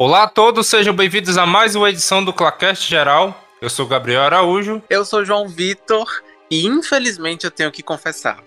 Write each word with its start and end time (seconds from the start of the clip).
Olá 0.00 0.22
a 0.22 0.28
todos, 0.28 0.68
sejam 0.68 0.94
bem-vindos 0.94 1.36
a 1.36 1.44
mais 1.44 1.74
uma 1.74 1.90
edição 1.90 2.24
do 2.24 2.32
Clacast 2.32 2.88
Geral. 2.88 3.36
Eu 3.60 3.68
sou 3.68 3.84
Gabriel 3.84 4.22
Araújo. 4.22 4.80
Eu 4.88 5.04
sou 5.04 5.24
João 5.24 5.48
Vitor 5.48 6.06
e 6.48 6.68
infelizmente 6.68 7.44
eu 7.44 7.50
tenho 7.50 7.72
que 7.72 7.82
confessar, 7.82 8.38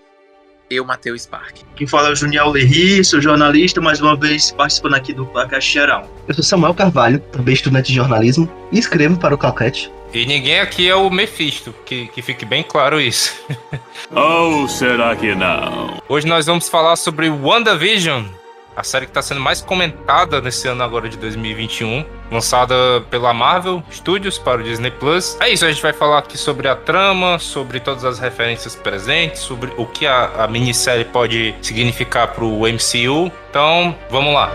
eu 0.70 0.82
matei 0.82 1.12
o 1.12 1.18
Spark. 1.18 1.58
Quem 1.76 1.86
fala 1.86 2.08
é 2.08 2.12
o 2.12 2.16
Juniel 2.16 2.48
Lerri, 2.48 3.04
sou 3.04 3.20
jornalista, 3.20 3.82
mais 3.82 4.00
uma 4.00 4.16
vez 4.16 4.50
participando 4.50 4.94
aqui 4.94 5.12
do 5.12 5.26
Clacast 5.26 5.70
Geral. 5.70 6.10
Eu 6.26 6.32
sou 6.32 6.42
Samuel 6.42 6.72
Carvalho, 6.72 7.20
também 7.30 7.52
estudante 7.52 7.88
de 7.88 7.96
jornalismo 7.96 8.50
e 8.72 8.78
escrevo 8.78 9.18
para 9.18 9.34
o 9.34 9.38
Claquete. 9.38 9.92
E 10.14 10.24
ninguém 10.24 10.58
aqui 10.58 10.88
é 10.88 10.94
o 10.94 11.10
Mephisto, 11.10 11.74
que, 11.84 12.06
que 12.06 12.22
fique 12.22 12.46
bem 12.46 12.62
claro 12.62 12.98
isso. 12.98 13.34
Ou 14.10 14.66
será 14.68 15.14
que 15.14 15.34
não? 15.34 16.02
Hoje 16.08 16.26
nós 16.26 16.46
vamos 16.46 16.70
falar 16.70 16.96
sobre 16.96 17.28
WandaVision, 17.28 18.24
a 18.76 18.82
série 18.82 19.06
que 19.06 19.10
está 19.10 19.22
sendo 19.22 19.40
mais 19.40 19.60
comentada 19.60 20.40
nesse 20.40 20.68
ano 20.68 20.82
agora 20.82 21.08
de 21.08 21.16
2021, 21.16 22.04
lançada 22.30 22.74
pela 23.10 23.32
Marvel 23.34 23.82
Studios 23.90 24.38
para 24.38 24.60
o 24.60 24.64
Disney 24.64 24.90
Plus. 24.90 25.36
É 25.40 25.48
isso, 25.48 25.64
a 25.64 25.70
gente 25.70 25.82
vai 25.82 25.92
falar 25.92 26.18
aqui 26.18 26.38
sobre 26.38 26.68
a 26.68 26.76
trama, 26.76 27.38
sobre 27.38 27.80
todas 27.80 28.04
as 28.04 28.18
referências 28.18 28.74
presentes, 28.74 29.40
sobre 29.40 29.72
o 29.76 29.86
que 29.86 30.06
a, 30.06 30.44
a 30.44 30.48
minissérie 30.48 31.04
pode 31.04 31.54
significar 31.62 32.28
para 32.28 32.44
o 32.44 32.60
MCU. 32.60 33.30
Então, 33.50 33.94
vamos 34.10 34.34
lá. 34.34 34.50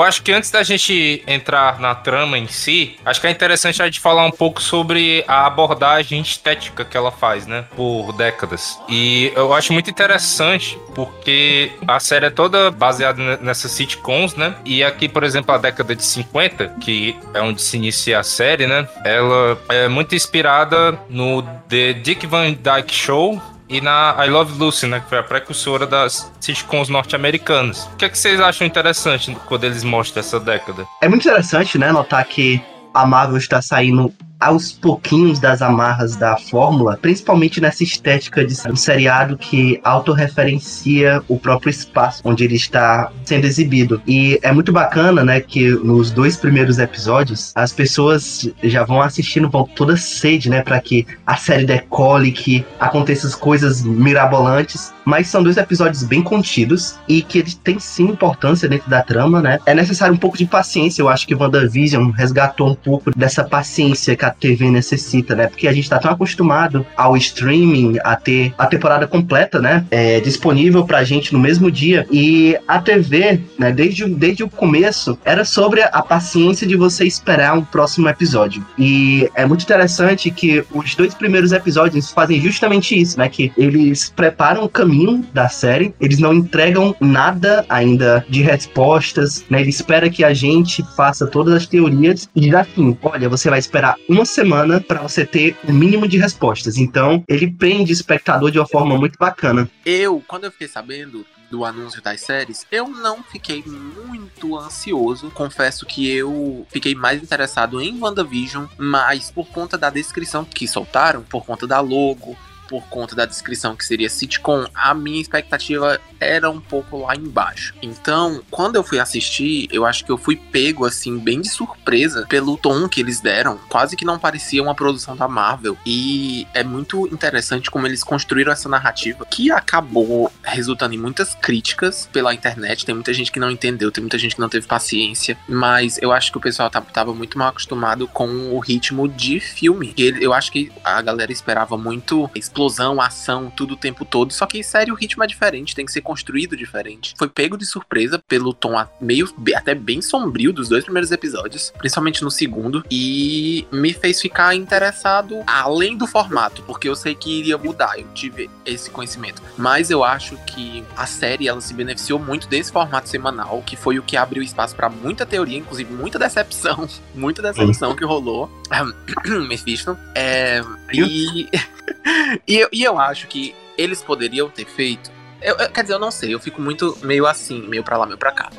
Eu 0.00 0.04
acho 0.04 0.22
que 0.22 0.32
antes 0.32 0.50
da 0.50 0.62
gente 0.62 1.22
entrar 1.26 1.78
na 1.78 1.94
trama 1.94 2.38
em 2.38 2.46
si, 2.46 2.96
acho 3.04 3.20
que 3.20 3.26
é 3.26 3.30
interessante 3.30 3.82
a 3.82 3.84
gente 3.84 4.00
falar 4.00 4.24
um 4.24 4.30
pouco 4.30 4.62
sobre 4.62 5.22
a 5.28 5.46
abordagem 5.46 6.22
estética 6.22 6.86
que 6.86 6.96
ela 6.96 7.12
faz, 7.12 7.46
né? 7.46 7.66
Por 7.76 8.10
décadas. 8.14 8.80
E 8.88 9.30
eu 9.36 9.52
acho 9.52 9.74
muito 9.74 9.90
interessante 9.90 10.78
porque 10.94 11.70
a 11.86 12.00
série 12.00 12.24
é 12.26 12.30
toda 12.30 12.70
baseada 12.70 13.36
nessas 13.42 13.72
sitcoms, 13.72 14.34
né? 14.36 14.54
E 14.64 14.82
aqui, 14.82 15.06
por 15.06 15.22
exemplo, 15.22 15.54
a 15.54 15.58
década 15.58 15.94
de 15.94 16.02
50, 16.02 16.76
que 16.80 17.14
é 17.34 17.42
onde 17.42 17.60
se 17.60 17.76
inicia 17.76 18.20
a 18.20 18.22
série, 18.22 18.66
né? 18.66 18.88
Ela 19.04 19.58
é 19.68 19.86
muito 19.86 20.14
inspirada 20.14 20.98
no 21.10 21.42
The 21.68 21.92
Dick 21.92 22.26
Van 22.26 22.52
Dyke 22.52 22.94
Show, 22.94 23.38
e 23.70 23.80
na 23.80 24.16
I 24.18 24.28
Love 24.28 24.58
Lucy, 24.58 24.86
né, 24.86 24.98
que 24.98 25.08
foi 25.08 25.18
a 25.18 25.22
precursora 25.22 25.86
das 25.86 26.30
sitcoms 26.40 26.88
norte-americanas. 26.88 27.88
O 27.92 27.96
que, 27.96 28.04
é 28.04 28.08
que 28.08 28.18
vocês 28.18 28.40
acham 28.40 28.66
interessante 28.66 29.36
quando 29.46 29.62
eles 29.62 29.84
mostram 29.84 30.20
essa 30.20 30.40
década? 30.40 30.86
É 31.00 31.08
muito 31.08 31.26
interessante, 31.26 31.78
né, 31.78 31.92
notar 31.92 32.24
que 32.24 32.60
a 32.92 33.06
Marvel 33.06 33.38
está 33.38 33.62
saindo 33.62 34.12
aos 34.40 34.72
pouquinhos 34.72 35.38
das 35.38 35.62
amarras 35.62 36.16
da 36.16 36.36
fórmula, 36.36 36.98
principalmente 37.00 37.60
nessa 37.60 37.84
estética 37.84 38.44
de 38.44 38.54
um 38.68 38.76
seriado 38.76 39.36
que 39.36 39.78
autorreferencia 39.84 41.22
o 41.28 41.38
próprio 41.38 41.70
espaço 41.70 42.22
onde 42.24 42.44
ele 42.44 42.56
está 42.56 43.12
sendo 43.24 43.44
exibido. 43.44 44.02
E 44.06 44.38
é 44.42 44.52
muito 44.52 44.72
bacana, 44.72 45.22
né, 45.22 45.40
que 45.40 45.70
nos 45.70 46.10
dois 46.10 46.36
primeiros 46.36 46.78
episódios 46.78 47.52
as 47.54 47.72
pessoas 47.72 48.50
já 48.62 48.84
vão 48.84 49.02
assistindo 49.02 49.50
com 49.50 49.64
toda 49.64 49.96
sede, 49.96 50.48
né, 50.48 50.62
para 50.62 50.80
que 50.80 51.06
a 51.26 51.36
série 51.36 51.64
decole, 51.64 52.32
que 52.32 52.64
aconteçam 52.78 53.30
coisas 53.38 53.82
mirabolantes, 53.82 54.92
mas 55.04 55.26
são 55.26 55.42
dois 55.42 55.56
episódios 55.56 56.02
bem 56.02 56.22
contidos 56.22 56.98
e 57.06 57.22
que 57.22 57.38
eles 57.38 57.54
têm 57.54 57.78
sim 57.78 58.04
importância 58.04 58.68
dentro 58.68 58.88
da 58.88 59.02
trama, 59.02 59.42
né? 59.42 59.58
É 59.66 59.74
necessário 59.74 60.14
um 60.14 60.18
pouco 60.18 60.38
de 60.38 60.46
paciência, 60.46 61.02
eu 61.02 61.08
acho 61.08 61.26
que 61.26 61.34
WandaVision 61.34 62.10
resgatou 62.10 62.70
um 62.70 62.74
pouco 62.74 63.10
dessa 63.16 63.44
paciência 63.44 64.16
que 64.16 64.24
a 64.24 64.29
TV 64.30 64.70
necessita, 64.70 65.34
né? 65.34 65.46
Porque 65.46 65.68
a 65.68 65.72
gente 65.72 65.88
tá 65.88 65.98
tão 65.98 66.10
acostumado 66.10 66.86
ao 66.96 67.16
streaming, 67.16 67.98
a 68.04 68.16
ter 68.16 68.54
a 68.56 68.66
temporada 68.66 69.06
completa, 69.06 69.60
né? 69.60 69.84
É, 69.90 70.20
disponível 70.20 70.84
pra 70.84 71.04
gente 71.04 71.32
no 71.32 71.38
mesmo 71.38 71.70
dia. 71.70 72.06
E 72.10 72.56
a 72.66 72.78
TV, 72.80 73.40
né, 73.58 73.72
desde, 73.72 74.06
desde 74.06 74.42
o 74.42 74.48
começo, 74.48 75.18
era 75.24 75.44
sobre 75.44 75.82
a 75.82 76.02
paciência 76.02 76.66
de 76.66 76.76
você 76.76 77.04
esperar 77.04 77.56
um 77.56 77.64
próximo 77.64 78.08
episódio. 78.08 78.64
E 78.78 79.28
é 79.34 79.46
muito 79.46 79.62
interessante 79.62 80.30
que 80.30 80.64
os 80.72 80.94
dois 80.94 81.14
primeiros 81.14 81.52
episódios 81.52 82.10
fazem 82.10 82.40
justamente 82.40 82.98
isso, 82.98 83.18
né? 83.18 83.28
Que 83.28 83.52
eles 83.56 84.12
preparam 84.14 84.64
o 84.64 84.68
caminho 84.68 85.24
da 85.32 85.48
série, 85.48 85.94
eles 86.00 86.18
não 86.18 86.32
entregam 86.32 86.94
nada 87.00 87.64
ainda 87.68 88.24
de 88.28 88.42
respostas, 88.42 89.44
né? 89.48 89.60
Ele 89.60 89.70
espera 89.70 90.10
que 90.10 90.24
a 90.24 90.32
gente 90.32 90.84
faça 90.96 91.26
todas 91.26 91.54
as 91.54 91.66
teorias 91.66 92.28
e 92.34 92.40
diz 92.40 92.54
assim: 92.54 92.96
olha, 93.02 93.28
você 93.28 93.50
vai 93.50 93.58
esperar 93.58 93.96
uma 94.08 94.19
uma 94.20 94.26
semana 94.26 94.80
para 94.80 95.00
você 95.00 95.24
ter 95.24 95.56
o 95.66 95.72
mínimo 95.72 96.06
de 96.06 96.18
respostas. 96.18 96.76
Então, 96.76 97.24
ele 97.26 97.50
prende 97.50 97.90
o 97.90 97.94
espectador 97.94 98.50
de 98.50 98.58
uma 98.58 98.66
forma 98.66 98.96
muito 98.98 99.18
bacana. 99.18 99.68
Eu, 99.84 100.22
quando 100.28 100.44
eu 100.44 100.52
fiquei 100.52 100.68
sabendo 100.68 101.24
do 101.50 101.64
anúncio 101.64 102.02
das 102.02 102.20
séries, 102.20 102.66
eu 102.70 102.86
não 102.86 103.22
fiquei 103.22 103.64
muito 103.66 104.56
ansioso. 104.58 105.30
Confesso 105.30 105.86
que 105.86 106.08
eu 106.08 106.66
fiquei 106.70 106.94
mais 106.94 107.22
interessado 107.22 107.80
em 107.80 107.98
WandaVision, 107.98 108.66
mas 108.76 109.30
por 109.30 109.48
conta 109.48 109.78
da 109.78 109.88
descrição 109.88 110.44
que 110.44 110.68
soltaram, 110.68 111.22
por 111.22 111.44
conta 111.44 111.66
da 111.66 111.80
logo, 111.80 112.36
por 112.70 112.84
conta 112.84 113.16
da 113.16 113.26
descrição 113.26 113.74
que 113.74 113.84
seria 113.84 114.08
sitcom, 114.08 114.64
a 114.72 114.94
minha 114.94 115.20
expectativa 115.20 116.00
era 116.20 116.48
um 116.48 116.60
pouco 116.60 116.98
lá 116.98 117.16
embaixo. 117.16 117.74
Então, 117.82 118.40
quando 118.48 118.76
eu 118.76 118.84
fui 118.84 119.00
assistir, 119.00 119.68
eu 119.72 119.84
acho 119.84 120.04
que 120.04 120.12
eu 120.12 120.16
fui 120.16 120.36
pego 120.36 120.84
assim 120.84 121.18
bem 121.18 121.40
de 121.40 121.48
surpresa 121.48 122.26
pelo 122.28 122.56
tom 122.56 122.88
que 122.88 123.00
eles 123.00 123.20
deram. 123.20 123.58
Quase 123.68 123.96
que 123.96 124.04
não 124.04 124.20
parecia 124.20 124.62
uma 124.62 124.74
produção 124.74 125.16
da 125.16 125.26
Marvel. 125.26 125.76
E 125.84 126.46
é 126.54 126.62
muito 126.62 127.08
interessante 127.08 127.70
como 127.70 127.88
eles 127.88 128.04
construíram 128.04 128.52
essa 128.52 128.68
narrativa 128.68 129.26
que 129.28 129.50
acabou 129.50 130.30
resultando 130.44 130.94
em 130.94 130.98
muitas 130.98 131.34
críticas 131.34 132.08
pela 132.12 132.32
internet. 132.32 132.86
Tem 132.86 132.94
muita 132.94 133.12
gente 133.12 133.32
que 133.32 133.40
não 133.40 133.50
entendeu, 133.50 133.90
tem 133.90 134.02
muita 134.02 134.18
gente 134.18 134.36
que 134.36 134.40
não 134.40 134.48
teve 134.48 134.66
paciência, 134.68 135.36
mas 135.48 135.98
eu 136.00 136.12
acho 136.12 136.30
que 136.30 136.38
o 136.38 136.40
pessoal 136.40 136.70
tava 136.70 137.12
muito 137.12 137.36
mal 137.36 137.48
acostumado 137.48 138.06
com 138.06 138.28
o 138.54 138.60
ritmo 138.60 139.08
de 139.08 139.40
filme. 139.40 139.92
eu 139.96 140.32
acho 140.32 140.52
que 140.52 140.70
a 140.84 141.02
galera 141.02 141.32
esperava 141.32 141.76
muito 141.76 142.30
explosão, 142.60 143.00
ação, 143.00 143.50
tudo 143.50 143.74
o 143.74 143.76
tempo 143.76 144.04
todo. 144.04 144.32
Só 144.32 144.46
que, 144.46 144.62
sério, 144.62 144.92
o 144.92 144.96
ritmo 144.96 145.24
é 145.24 145.26
diferente, 145.26 145.74
tem 145.74 145.86
que 145.86 145.92
ser 145.92 146.02
construído 146.02 146.56
diferente. 146.56 147.14
Foi 147.16 147.28
pego 147.28 147.56
de 147.56 147.64
surpresa 147.64 148.18
pelo 148.18 148.52
tom 148.52 148.70
meio 149.00 149.28
até 149.54 149.74
bem 149.74 150.02
sombrio 150.02 150.52
dos 150.52 150.68
dois 150.68 150.84
primeiros 150.84 151.10
episódios, 151.10 151.72
principalmente 151.78 152.22
no 152.22 152.30
segundo, 152.30 152.84
e 152.90 153.66
me 153.72 153.92
fez 153.92 154.20
ficar 154.20 154.54
interessado 154.54 155.42
além 155.46 155.96
do 155.96 156.06
formato, 156.06 156.62
porque 156.62 156.88
eu 156.88 156.94
sei 156.94 157.14
que 157.14 157.40
iria 157.40 157.58
mudar, 157.58 157.98
eu 157.98 158.06
tive 158.14 158.50
esse 158.64 158.90
conhecimento. 158.90 159.42
Mas 159.56 159.90
eu 159.90 160.04
acho 160.04 160.36
que 160.46 160.84
a 160.96 161.06
série 161.06 161.48
ela 161.48 161.60
se 161.60 161.74
beneficiou 161.74 162.18
muito 162.18 162.46
desse 162.46 162.70
formato 162.70 163.08
semanal, 163.08 163.62
que 163.66 163.76
foi 163.76 163.98
o 163.98 164.02
que 164.02 164.16
abriu 164.16 164.42
espaço 164.42 164.76
para 164.76 164.88
muita 164.88 165.24
teoria, 165.24 165.58
inclusive 165.58 165.92
muita 165.92 166.18
decepção, 166.18 166.88
muita 167.14 167.42
decepção 167.42 167.96
que 167.96 168.04
rolou. 168.04 168.50
Mephisto. 169.48 169.96
É, 170.14 170.62
e 170.92 171.48
e, 172.50 172.58
eu, 172.58 172.68
e 172.72 172.82
eu 172.82 172.98
acho 172.98 173.28
que 173.28 173.54
eles 173.78 174.02
poderiam 174.02 174.50
ter 174.50 174.66
feito. 174.66 175.10
Eu, 175.40 175.56
eu, 175.56 175.70
quer 175.70 175.82
dizer, 175.82 175.94
eu 175.94 176.00
não 176.00 176.10
sei, 176.10 176.34
eu 176.34 176.40
fico 176.40 176.60
muito 176.60 176.98
meio 177.02 177.24
assim, 177.24 177.66
meio 177.68 177.84
pra 177.84 177.96
lá, 177.96 178.04
meio 178.04 178.18
pra 178.18 178.32
cá. 178.32 178.50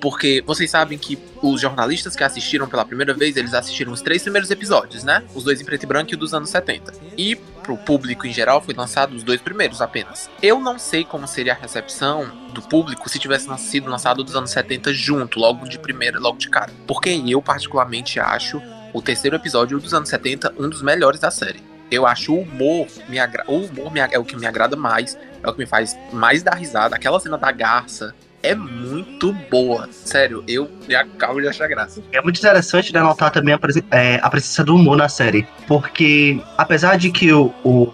Porque 0.00 0.42
vocês 0.46 0.70
sabem 0.70 0.96
que 0.96 1.18
os 1.42 1.60
jornalistas 1.60 2.14
que 2.14 2.22
assistiram 2.22 2.68
pela 2.68 2.84
primeira 2.84 3.12
vez, 3.12 3.36
eles 3.36 3.52
assistiram 3.52 3.92
os 3.92 4.00
três 4.00 4.22
primeiros 4.22 4.50
episódios, 4.50 5.02
né? 5.02 5.24
Os 5.34 5.44
dois 5.44 5.60
em 5.60 5.64
preto 5.64 5.82
e 5.82 5.86
branco 5.86 6.12
e 6.12 6.14
o 6.14 6.16
dos 6.16 6.32
anos 6.32 6.48
70. 6.48 6.94
E 7.18 7.34
pro 7.36 7.76
público 7.76 8.26
em 8.26 8.32
geral 8.32 8.62
foi 8.62 8.72
lançado 8.72 9.14
os 9.14 9.24
dois 9.24 9.40
primeiros 9.42 9.82
apenas. 9.82 10.30
Eu 10.40 10.58
não 10.60 10.78
sei 10.78 11.04
como 11.04 11.26
seria 11.26 11.52
a 11.52 11.56
recepção 11.56 12.30
do 12.54 12.62
público 12.62 13.10
se 13.10 13.18
tivesse 13.18 13.46
sido 13.58 13.90
lançado 13.90 14.24
dos 14.24 14.34
anos 14.36 14.50
70 14.52 14.94
junto, 14.94 15.40
logo 15.40 15.68
de 15.68 15.78
primeira, 15.78 16.18
logo 16.18 16.38
de 16.38 16.48
cara. 16.48 16.72
Porque 16.86 17.10
eu 17.10 17.42
particularmente 17.42 18.18
acho 18.18 18.62
o 18.94 19.02
terceiro 19.02 19.36
episódio 19.36 19.78
dos 19.78 19.92
anos 19.92 20.08
70 20.08 20.54
um 20.58 20.68
dos 20.68 20.80
melhores 20.80 21.20
da 21.20 21.30
série 21.30 21.69
eu 21.90 22.06
acho 22.06 22.34
o 22.34 22.42
humor, 22.42 22.86
me 23.08 23.18
agra... 23.18 23.44
o 23.46 23.56
humor 23.56 23.92
me... 23.92 24.00
é 24.00 24.18
o 24.18 24.24
que 24.24 24.36
me 24.36 24.46
agrada 24.46 24.76
mais, 24.76 25.18
é 25.42 25.48
o 25.48 25.52
que 25.52 25.58
me 25.58 25.66
faz 25.66 25.98
mais 26.12 26.42
dar 26.42 26.54
risada. 26.54 26.96
Aquela 26.96 27.18
cena 27.18 27.36
da 27.36 27.50
garça 27.50 28.14
é 28.42 28.54
muito 28.54 29.32
boa. 29.50 29.88
Sério, 29.92 30.42
eu 30.48 30.70
me 30.88 30.94
acabo 30.94 31.40
de 31.40 31.48
achar 31.48 31.68
graça. 31.68 32.02
É 32.12 32.20
muito 32.20 32.38
interessante 32.38 32.92
né, 32.92 33.00
notar 33.00 33.30
também 33.30 33.54
a, 33.54 33.58
presen 33.58 33.82
é, 33.90 34.18
a 34.22 34.30
presença 34.30 34.64
do 34.64 34.74
humor 34.74 34.96
na 34.96 35.08
série. 35.08 35.46
Porque, 35.66 36.40
apesar 36.56 36.96
de 36.96 37.10
que 37.10 37.32
o, 37.32 37.52
o, 37.64 37.92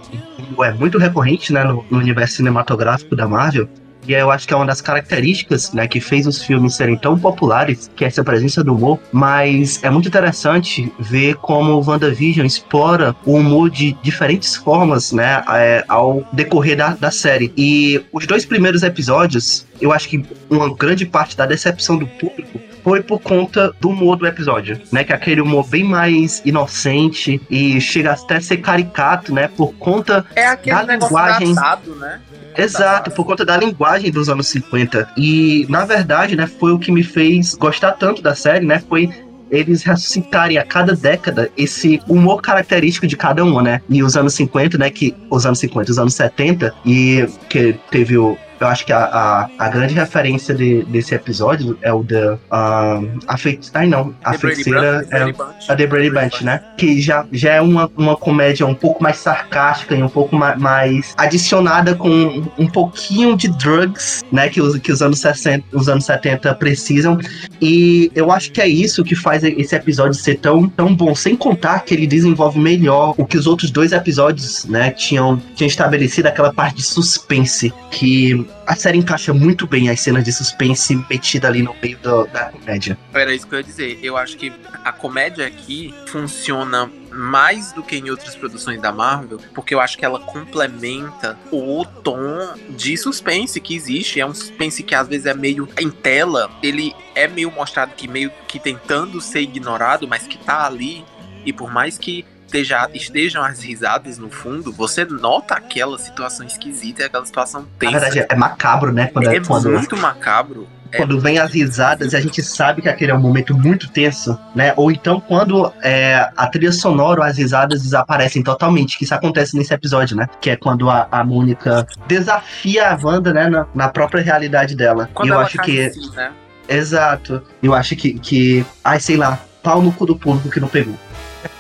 o 0.57 0.65
é 0.65 0.73
muito 0.73 0.99
recorrente 0.99 1.53
né, 1.53 1.65
no, 1.65 1.85
no 1.91 1.99
universo 1.99 2.37
cinematográfico 2.37 3.17
da 3.17 3.27
Marvel, 3.27 3.69
E 4.07 4.13
eu 4.13 4.31
acho 4.31 4.47
que 4.47 4.55
é 4.55 4.57
uma 4.57 4.67
das 4.67 4.81
características, 4.81 5.73
né, 5.73 5.87
que 5.87 6.01
fez 6.01 6.27
os 6.27 6.43
filmes 6.43 6.75
serem 6.75 6.97
tão 6.97 7.19
populares, 7.19 7.91
que 7.97 8.05
é 8.05 8.09
essa 8.09 8.23
presença 8.23 8.63
do 8.63 8.75
humor. 8.75 8.99
Mas 9.13 9.83
é 9.83 9.91
muito 9.91 10.09
interessante 10.09 10.93
ver 10.99 11.37
como 11.37 11.73
o 11.73 11.85
WandaVision 11.85 12.47
explora 12.47 13.15
o 13.25 13.35
humor 13.35 13.71
de 13.71 13.93
diferentes 14.03 14.55
formas, 14.57 15.13
né, 15.13 15.43
é, 15.51 15.85
ao 15.89 16.27
decorrer 16.33 16.77
da, 16.77 16.91
da 16.91 17.11
série. 17.11 17.53
E 17.57 18.01
os 18.13 18.27
dois 18.27 18.45
primeiros 18.45 18.83
episódios, 18.83 19.67
eu 19.81 19.93
acho 19.93 20.09
que 20.09 20.25
uma 20.49 20.73
grande 20.75 21.05
parte 21.05 21.37
da 21.37 21.47
decepção 21.47 21.97
do 21.97 22.07
público 22.07 22.61
foi 22.87 23.03
por 23.03 23.21
conta 23.21 23.75
do 23.81 23.89
humor 23.89 24.15
do 24.17 24.29
episódio, 24.29 24.81
né? 24.93 25.03
Que 25.03 25.13
é 25.13 25.17
aquele 25.17 25.41
humor 25.41 25.67
bem 25.67 25.83
mais 25.83 26.41
inocente 26.45 27.41
e 27.51 27.81
chega 27.81 28.13
até 28.13 28.37
a 28.37 28.41
ser 28.41 28.59
caricato, 28.59 29.35
né? 29.35 29.49
Por 29.49 29.75
conta 29.75 30.25
É 30.37 30.55
Da 30.55 30.83
linguagem- 30.85 31.49
engraçado, 31.51 31.97
né? 31.97 32.21
Exato, 32.57 33.11
por 33.11 33.25
conta 33.27 33.45
da 33.45 33.57
linguagem 33.57 34.13
dos 34.13 34.29
anos 34.29 34.47
50. 34.47 35.09
E, 35.17 35.67
na 35.69 35.85
verdade, 35.85 36.37
né, 36.37 36.47
foi 36.47 36.71
o 36.73 36.79
que 36.79 36.93
me 36.93 37.03
fez 37.03 37.57
gostar 37.57 37.91
tanto 37.91 38.23
da 38.23 38.37
série, 38.37 38.65
né? 38.65 38.81
Foi 38.89 39.11
eles 39.51 39.83
ressuscitarem 39.83 40.57
a 40.57 40.65
cada 40.65 40.95
década 40.95 41.51
esse 41.57 42.01
humor 42.09 42.41
característico 42.41 43.07
de 43.09 43.17
cada 43.17 43.45
uma, 43.45 43.63
né? 43.63 43.81
E 43.91 44.01
os 44.01 44.17
anos 44.17 44.35
50, 44.35 44.79
né? 44.79 44.91
Que. 44.91 45.13
Os 45.29 45.45
anos 45.45 45.59
50, 45.59 45.91
os 45.91 45.99
anos 45.99 46.15
70, 46.15 46.73
e 46.85 47.27
que 47.51 47.75
teve 47.91 48.17
o. 48.17 48.39
Eu 48.61 48.67
acho 48.69 48.87
que 48.87 48.93
a, 48.93 49.05
a, 49.05 49.49
a 49.59 49.69
grande 49.69 49.95
referência 49.95 50.55
de- 50.55 50.83
desse 50.85 51.15
episódio 51.15 51.79
é 51.83 51.93
o 51.93 52.03
da. 52.03 52.39
ah, 52.51 53.01
a 53.27 53.37
feiticeira. 53.37 53.87
Não. 53.87 54.15
A 54.25 54.33
The 54.33 54.39
Brady 54.39 54.55
feiticeira 54.55 55.05
The 55.05 55.17
é 55.17 55.19
Brady 55.21 55.33
Bunch. 55.39 55.71
a 55.73 55.77
The 55.77 55.87
Brady 55.87 56.11
Bunch, 56.11 56.45
né? 56.45 56.61
Que 56.79 57.01
já, 57.01 57.27
já 57.33 57.53
é 57.55 57.61
uma, 57.61 57.91
uma 57.97 58.17
comédia 58.17 58.67
um 58.67 58.75
pouco 58.75 59.03
mais 59.03 59.17
sarcástica 59.19 59.95
e 59.95 60.03
um 60.03 60.09
pouco 60.09 60.35
ma- 60.37 60.57
mais 60.57 61.13
adicionada 61.17 61.95
com 61.95 62.09
um, 62.09 62.47
um 62.59 62.67
pouquinho 62.69 63.37
de 63.37 63.49
drugs, 63.49 64.23
né? 64.33 64.49
Que 64.49 64.61
os, 64.61 64.79
que 64.79 64.91
os 64.93 65.03
anos 65.03 65.19
60, 65.21 65.65
os 65.77 65.89
anos 65.89 66.05
70 66.07 66.55
precisam. 66.55 67.19
E 67.61 68.11
eu 68.15 68.31
acho 68.33 68.51
que 68.53 68.61
é 68.61 68.69
isso 68.69 69.05
que 69.05 69.15
faz 69.15 69.43
esse 69.45 69.75
episódio 69.75 70.15
ser 70.15 70.37
tão, 70.39 70.69
tão 70.69 70.95
bom. 70.95 71.15
Sem 71.15 71.37
contar 71.37 71.81
que 71.81 71.95
ele 71.95 72.07
desenvolve 72.07 72.59
melhor 72.59 73.15
o 73.17 73.25
que 73.27 73.37
os 73.37 73.47
outros 73.47 73.71
dois 73.71 73.93
episódios, 73.93 74.65
né, 74.67 74.91
tinham, 74.91 75.41
tinham 75.55 75.69
estabelecido 75.69 76.27
aquela 76.27 76.53
parte 76.53 76.77
de 76.77 76.83
suspense. 76.85 77.73
Que 77.91 78.46
a 78.67 78.75
série 78.77 78.99
encaixa 78.99 79.33
muito 79.33 79.67
bem 79.67 79.89
as 79.91 80.01
cenas 80.01 80.25
de 80.25 80.33
suspense 80.33 80.97
metida 81.11 81.49
ali 81.49 81.63
no 81.63 81.75
meio 81.83 81.99
do- 81.99 82.27
da 82.27 82.47
comédia. 82.51 82.99
Era 83.15 83.35
isso 83.35 83.47
que 83.47 83.55
eu 83.55 83.59
ia 83.59 83.65
dizer. 83.65 83.99
Eu 84.03 84.17
acho 84.17 84.37
que 84.37 84.53
a 84.85 84.93
comédia 84.93 85.47
aqui 85.47 85.95
funciona 86.07 86.91
mais 87.11 87.73
do 87.73 87.83
que 87.83 87.97
em 87.97 88.11
outras 88.11 88.35
produções 88.37 88.81
da 88.81 88.93
Marvel, 88.93 89.41
porque 89.55 89.75
eu 89.75 89.81
acho 89.81 89.97
que 89.97 90.05
ela 90.05 90.21
complementa 90.21 91.39
o 91.51 91.85
tom 92.03 92.55
de 92.71 92.97
suspense 92.97 93.61
que 93.61 93.75
existe. 93.75 94.21
É 94.21 94.27
um 94.27 94.35
suspense 94.35 94.83
que 94.83 94.95
às 94.95 95.09
vezes 95.09 95.27
é 95.27 95.35
meio 95.35 95.69
em 95.79 95.91
tela, 95.91 96.51
ele 96.63 96.95
é 97.15 97.27
meio 97.27 97.51
mostrado 97.51 97.95
que 97.95 98.07
meio 98.07 98.31
que 98.47 98.59
tentando 98.59 99.21
ser 99.21 99.41
ignorado, 99.41 100.07
mas 100.07 100.27
que 100.27 100.37
tá 100.39 100.67
ali. 100.67 101.05
E 101.45 101.53
por 101.53 101.73
mais 101.73 101.97
que 101.97 102.25
esteja, 102.57 102.89
estejam 102.95 103.45
as 103.45 103.63
risadas 103.63 104.19
no 104.19 104.31
fundo, 104.31 104.73
você 104.73 105.05
nota 105.05 105.55
aquela 105.55 105.99
situação 105.99 106.47
esquisita, 106.47 107.05
aquela 107.05 107.27
situação 107.27 107.63
Na 107.63 107.67
tensa. 107.79 108.01
verdade, 108.01 108.27
é 108.29 108.35
macabro, 108.35 108.93
né? 108.93 109.11
Quando, 109.13 109.29
é 109.29 109.41
quando, 109.41 109.71
muito 109.71 109.97
macabro. 109.97 110.67
É 110.91 110.99
quando 110.99 111.21
vem 111.21 111.39
as 111.39 111.53
risadas 111.53 112.13
e 112.13 112.17
a 112.17 112.21
gente 112.21 112.43
sabe 112.43 112.81
que 112.81 112.89
aquele 112.89 113.11
é 113.11 113.15
um 113.15 113.21
momento 113.21 113.57
muito 113.57 113.89
tenso, 113.91 114.39
né? 114.55 114.73
Ou 114.77 114.91
então 114.91 115.21
quando 115.21 115.73
é, 115.83 116.31
a 116.37 116.47
trilha 116.47 116.73
sonora 116.73 117.21
ou 117.21 117.27
as 117.27 117.37
risadas 117.37 117.83
desaparecem 117.83 118.43
totalmente, 118.43 118.97
que 118.97 119.05
isso 119.05 119.15
acontece 119.15 119.57
nesse 119.57 119.75
episódio, 119.75 120.17
né? 120.17 120.29
Que 120.41 120.51
é 120.51 120.57
quando 120.57 120.89
a, 120.89 121.09
a 121.11 121.25
Mônica 121.25 121.87
desafia 122.07 122.91
a 122.91 122.99
Wanda, 123.01 123.33
né? 123.33 123.49
Na, 123.49 123.67
na 123.75 123.89
própria 123.89 124.23
realidade 124.23 124.77
dela. 124.77 125.11
Quando 125.13 125.29
e 125.29 125.33
eu 125.33 125.41
acho 125.41 125.57
cai 125.57 125.67
que. 125.67 125.91
si, 125.91 126.11
né? 126.15 126.33
Exato. 126.69 127.43
Eu 127.63 127.75
acho 127.75 127.95
que, 127.95 128.19
que. 128.19 128.65
Ai, 128.83 128.99
sei 128.99 129.17
lá, 129.17 129.39
pau 129.63 129.83
no 129.83 129.93
cu 129.93 130.07
do 130.07 130.17
público 130.17 130.51
que 130.51 130.61
não 130.61 130.69
pegou. 130.69 130.97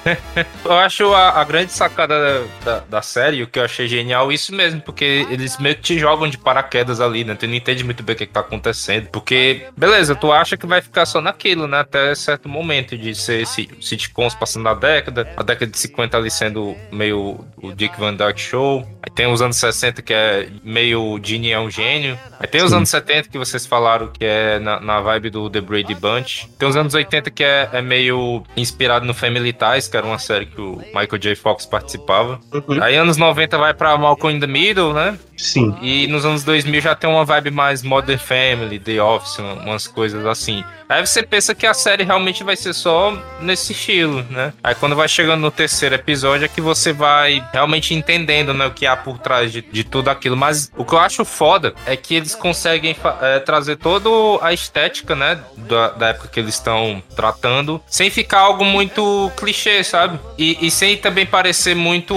Eu 0.65 0.73
acho 0.73 1.13
a, 1.13 1.41
a 1.41 1.45
grande 1.45 1.73
sacada 1.73 2.45
da, 2.65 2.81
da 2.81 3.03
série, 3.03 3.43
o 3.43 3.47
que 3.47 3.59
eu 3.59 3.65
achei 3.65 3.87
genial, 3.87 4.33
isso 4.33 4.55
mesmo, 4.55 4.81
porque 4.81 5.27
eles 5.31 5.59
meio 5.59 5.77
que 5.77 5.83
te 5.83 5.99
jogam 5.99 6.29
de 6.29 6.39
paraquedas 6.39 7.01
ali, 7.01 7.25
né? 7.25 7.35
Tu 7.35 7.47
não 7.47 7.55
entende 7.55 7.85
muito 7.85 8.03
bem 8.03 8.15
o 8.15 8.19
que, 8.19 8.27
que 8.27 8.33
tá 8.33 8.41
acontecendo. 8.41 9.09
Porque, 9.09 9.67
beleza, 9.77 10.15
tu 10.15 10.33
acha 10.33 10.57
que 10.57 10.67
vai 10.67 10.81
ficar 10.83 11.07
só 11.07 11.21
naquilo, 11.21 11.67
né? 11.67 11.81
Até 11.81 12.15
certo 12.15 12.49
momento 12.49 12.97
de 12.97 13.15
ser 13.15 13.43
esse 13.43 13.69
sitcoms 13.81 14.35
passando 14.35 14.69
a 14.69 14.75
década, 14.75 15.29
a 15.37 15.43
década 15.43 15.71
de 15.71 15.79
50 15.79 16.17
ali 16.17 16.31
sendo 16.31 16.77
meio 16.91 17.45
o 17.57 17.73
Dick 17.73 17.99
Van 17.99 18.15
Dyke 18.15 18.41
Show. 18.41 18.87
Aí 19.03 19.13
tem 19.15 19.27
os 19.27 19.41
anos 19.41 19.57
60 19.57 20.03
que 20.03 20.13
é 20.13 20.49
meio 20.65 21.03
o 21.03 21.21
Gene 21.23 21.51
é 21.51 21.59
um 21.59 21.71
gênio. 21.71 22.19
Aí 22.39 22.47
tem 22.47 22.63
os 22.63 22.71
Sim. 22.71 22.77
anos 22.77 22.89
70 22.89 23.29
que 23.29 23.39
vocês 23.39 23.67
falaram 23.67 24.09
que 24.09 24.25
é 24.25 24.59
na, 24.59 24.81
na 24.81 25.01
vibe 25.01 25.31
do 25.31 25.51
The 25.51 25.61
Brady 25.61 25.95
Bunch. 25.95 26.49
Tem 26.59 26.69
os 26.69 26.77
anos 26.77 26.95
80 26.95 27.31
que 27.31 27.45
é, 27.45 27.69
é 27.73 27.83
meio 27.83 28.43
inspirado 28.57 29.07
no 29.07 29.15
Family 29.15 29.53
Ties, 29.53 29.89
que 29.89 29.96
era 29.97 30.07
uma 30.07 30.19
série 30.19 30.47
que 30.47 30.61
o 30.61 30.77
Michael 30.87 31.19
J. 31.19 31.35
Fox 31.37 31.67
participava. 31.67 32.41
Aí 32.81 32.97
anos 32.97 33.17
90 33.17 33.59
vai 33.59 33.75
pra 33.75 33.97
Malcolm 33.97 34.37
in 34.37 34.41
the 34.41 34.47
Middle, 34.47 34.93
né? 34.93 35.19
Sim. 35.37 35.77
E 35.83 36.07
nos 36.07 36.25
anos 36.25 36.45
2000 36.45 36.81
já 36.81 36.95
tem 36.95 37.09
uma 37.09 37.25
vibe 37.25 37.51
mais 37.51 37.83
Modern 37.83 38.19
Family, 38.19 38.79
The 38.79 39.03
Office, 39.03 39.39
umas 39.39 39.87
coisas 39.87 40.25
assim. 40.25 40.65
Aí 40.89 41.05
você 41.05 41.23
pensa 41.23 41.55
que 41.55 41.67
a 41.67 41.75
série 41.75 42.05
realmente 42.05 42.45
vai 42.45 42.57
ser 42.57 42.73
só 42.73 43.13
nesse 43.41 43.73
estilo, 43.73 44.25
né? 44.31 44.53
Aí 44.63 44.75
quando 44.75 44.95
vai 44.95 45.09
chegando 45.09 45.41
no 45.41 45.51
terceiro 45.51 45.95
episódio 45.95 46.45
é 46.45 46.49
que 46.49 46.61
você 46.61 46.93
vai 46.93 47.45
realmente 47.53 47.93
entendendo, 47.93 48.55
né, 48.55 48.67
o 48.67 48.71
que 48.71 48.87
há 48.87 48.97
por 48.97 49.19
trás 49.19 49.51
de, 49.51 49.63
de 49.63 49.83
tudo 49.83 50.09
aquilo. 50.09 50.37
Mas 50.37 50.71
o 50.77 50.85
que 50.85 50.95
eu 50.95 50.99
acho 50.99 51.25
foda 51.25 51.75
é 51.87 51.97
que 51.97 52.15
eles 52.15 52.35
conseguem 52.35 52.97
é, 53.21 53.41
trazer 53.41 53.77
toda 53.77 54.09
a 54.41 54.53
estética, 54.53 55.17
né, 55.17 55.41
da, 55.57 55.89
da 55.91 56.09
época 56.09 56.29
que 56.29 56.39
eles 56.39 56.55
estão 56.55 57.03
tratando, 57.17 57.83
sem 57.89 58.09
ficar 58.09 58.41
algo 58.41 58.65
muito 58.65 59.31
clichê, 59.37 59.83
sabe? 59.87 60.19
E, 60.39 60.67
e 60.67 60.71
sem 60.71 60.97
também 60.97 61.25
parecer 61.27 61.75
muito. 61.75 62.15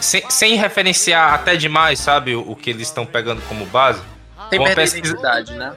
Sem, 0.00 0.22
sem 0.28 0.54
referenciar 0.56 1.34
até 1.34 1.56
demais, 1.56 1.98
sabe? 1.98 2.34
O, 2.34 2.50
o 2.52 2.56
que 2.56 2.70
eles 2.70 2.88
estão 2.88 3.04
pegando 3.06 3.40
como 3.48 3.64
base. 3.66 4.00
Tem 4.50 4.58
Uma 4.58 4.70
pesquisa- 4.74 5.14
identidade, 5.14 5.54
né? 5.54 5.72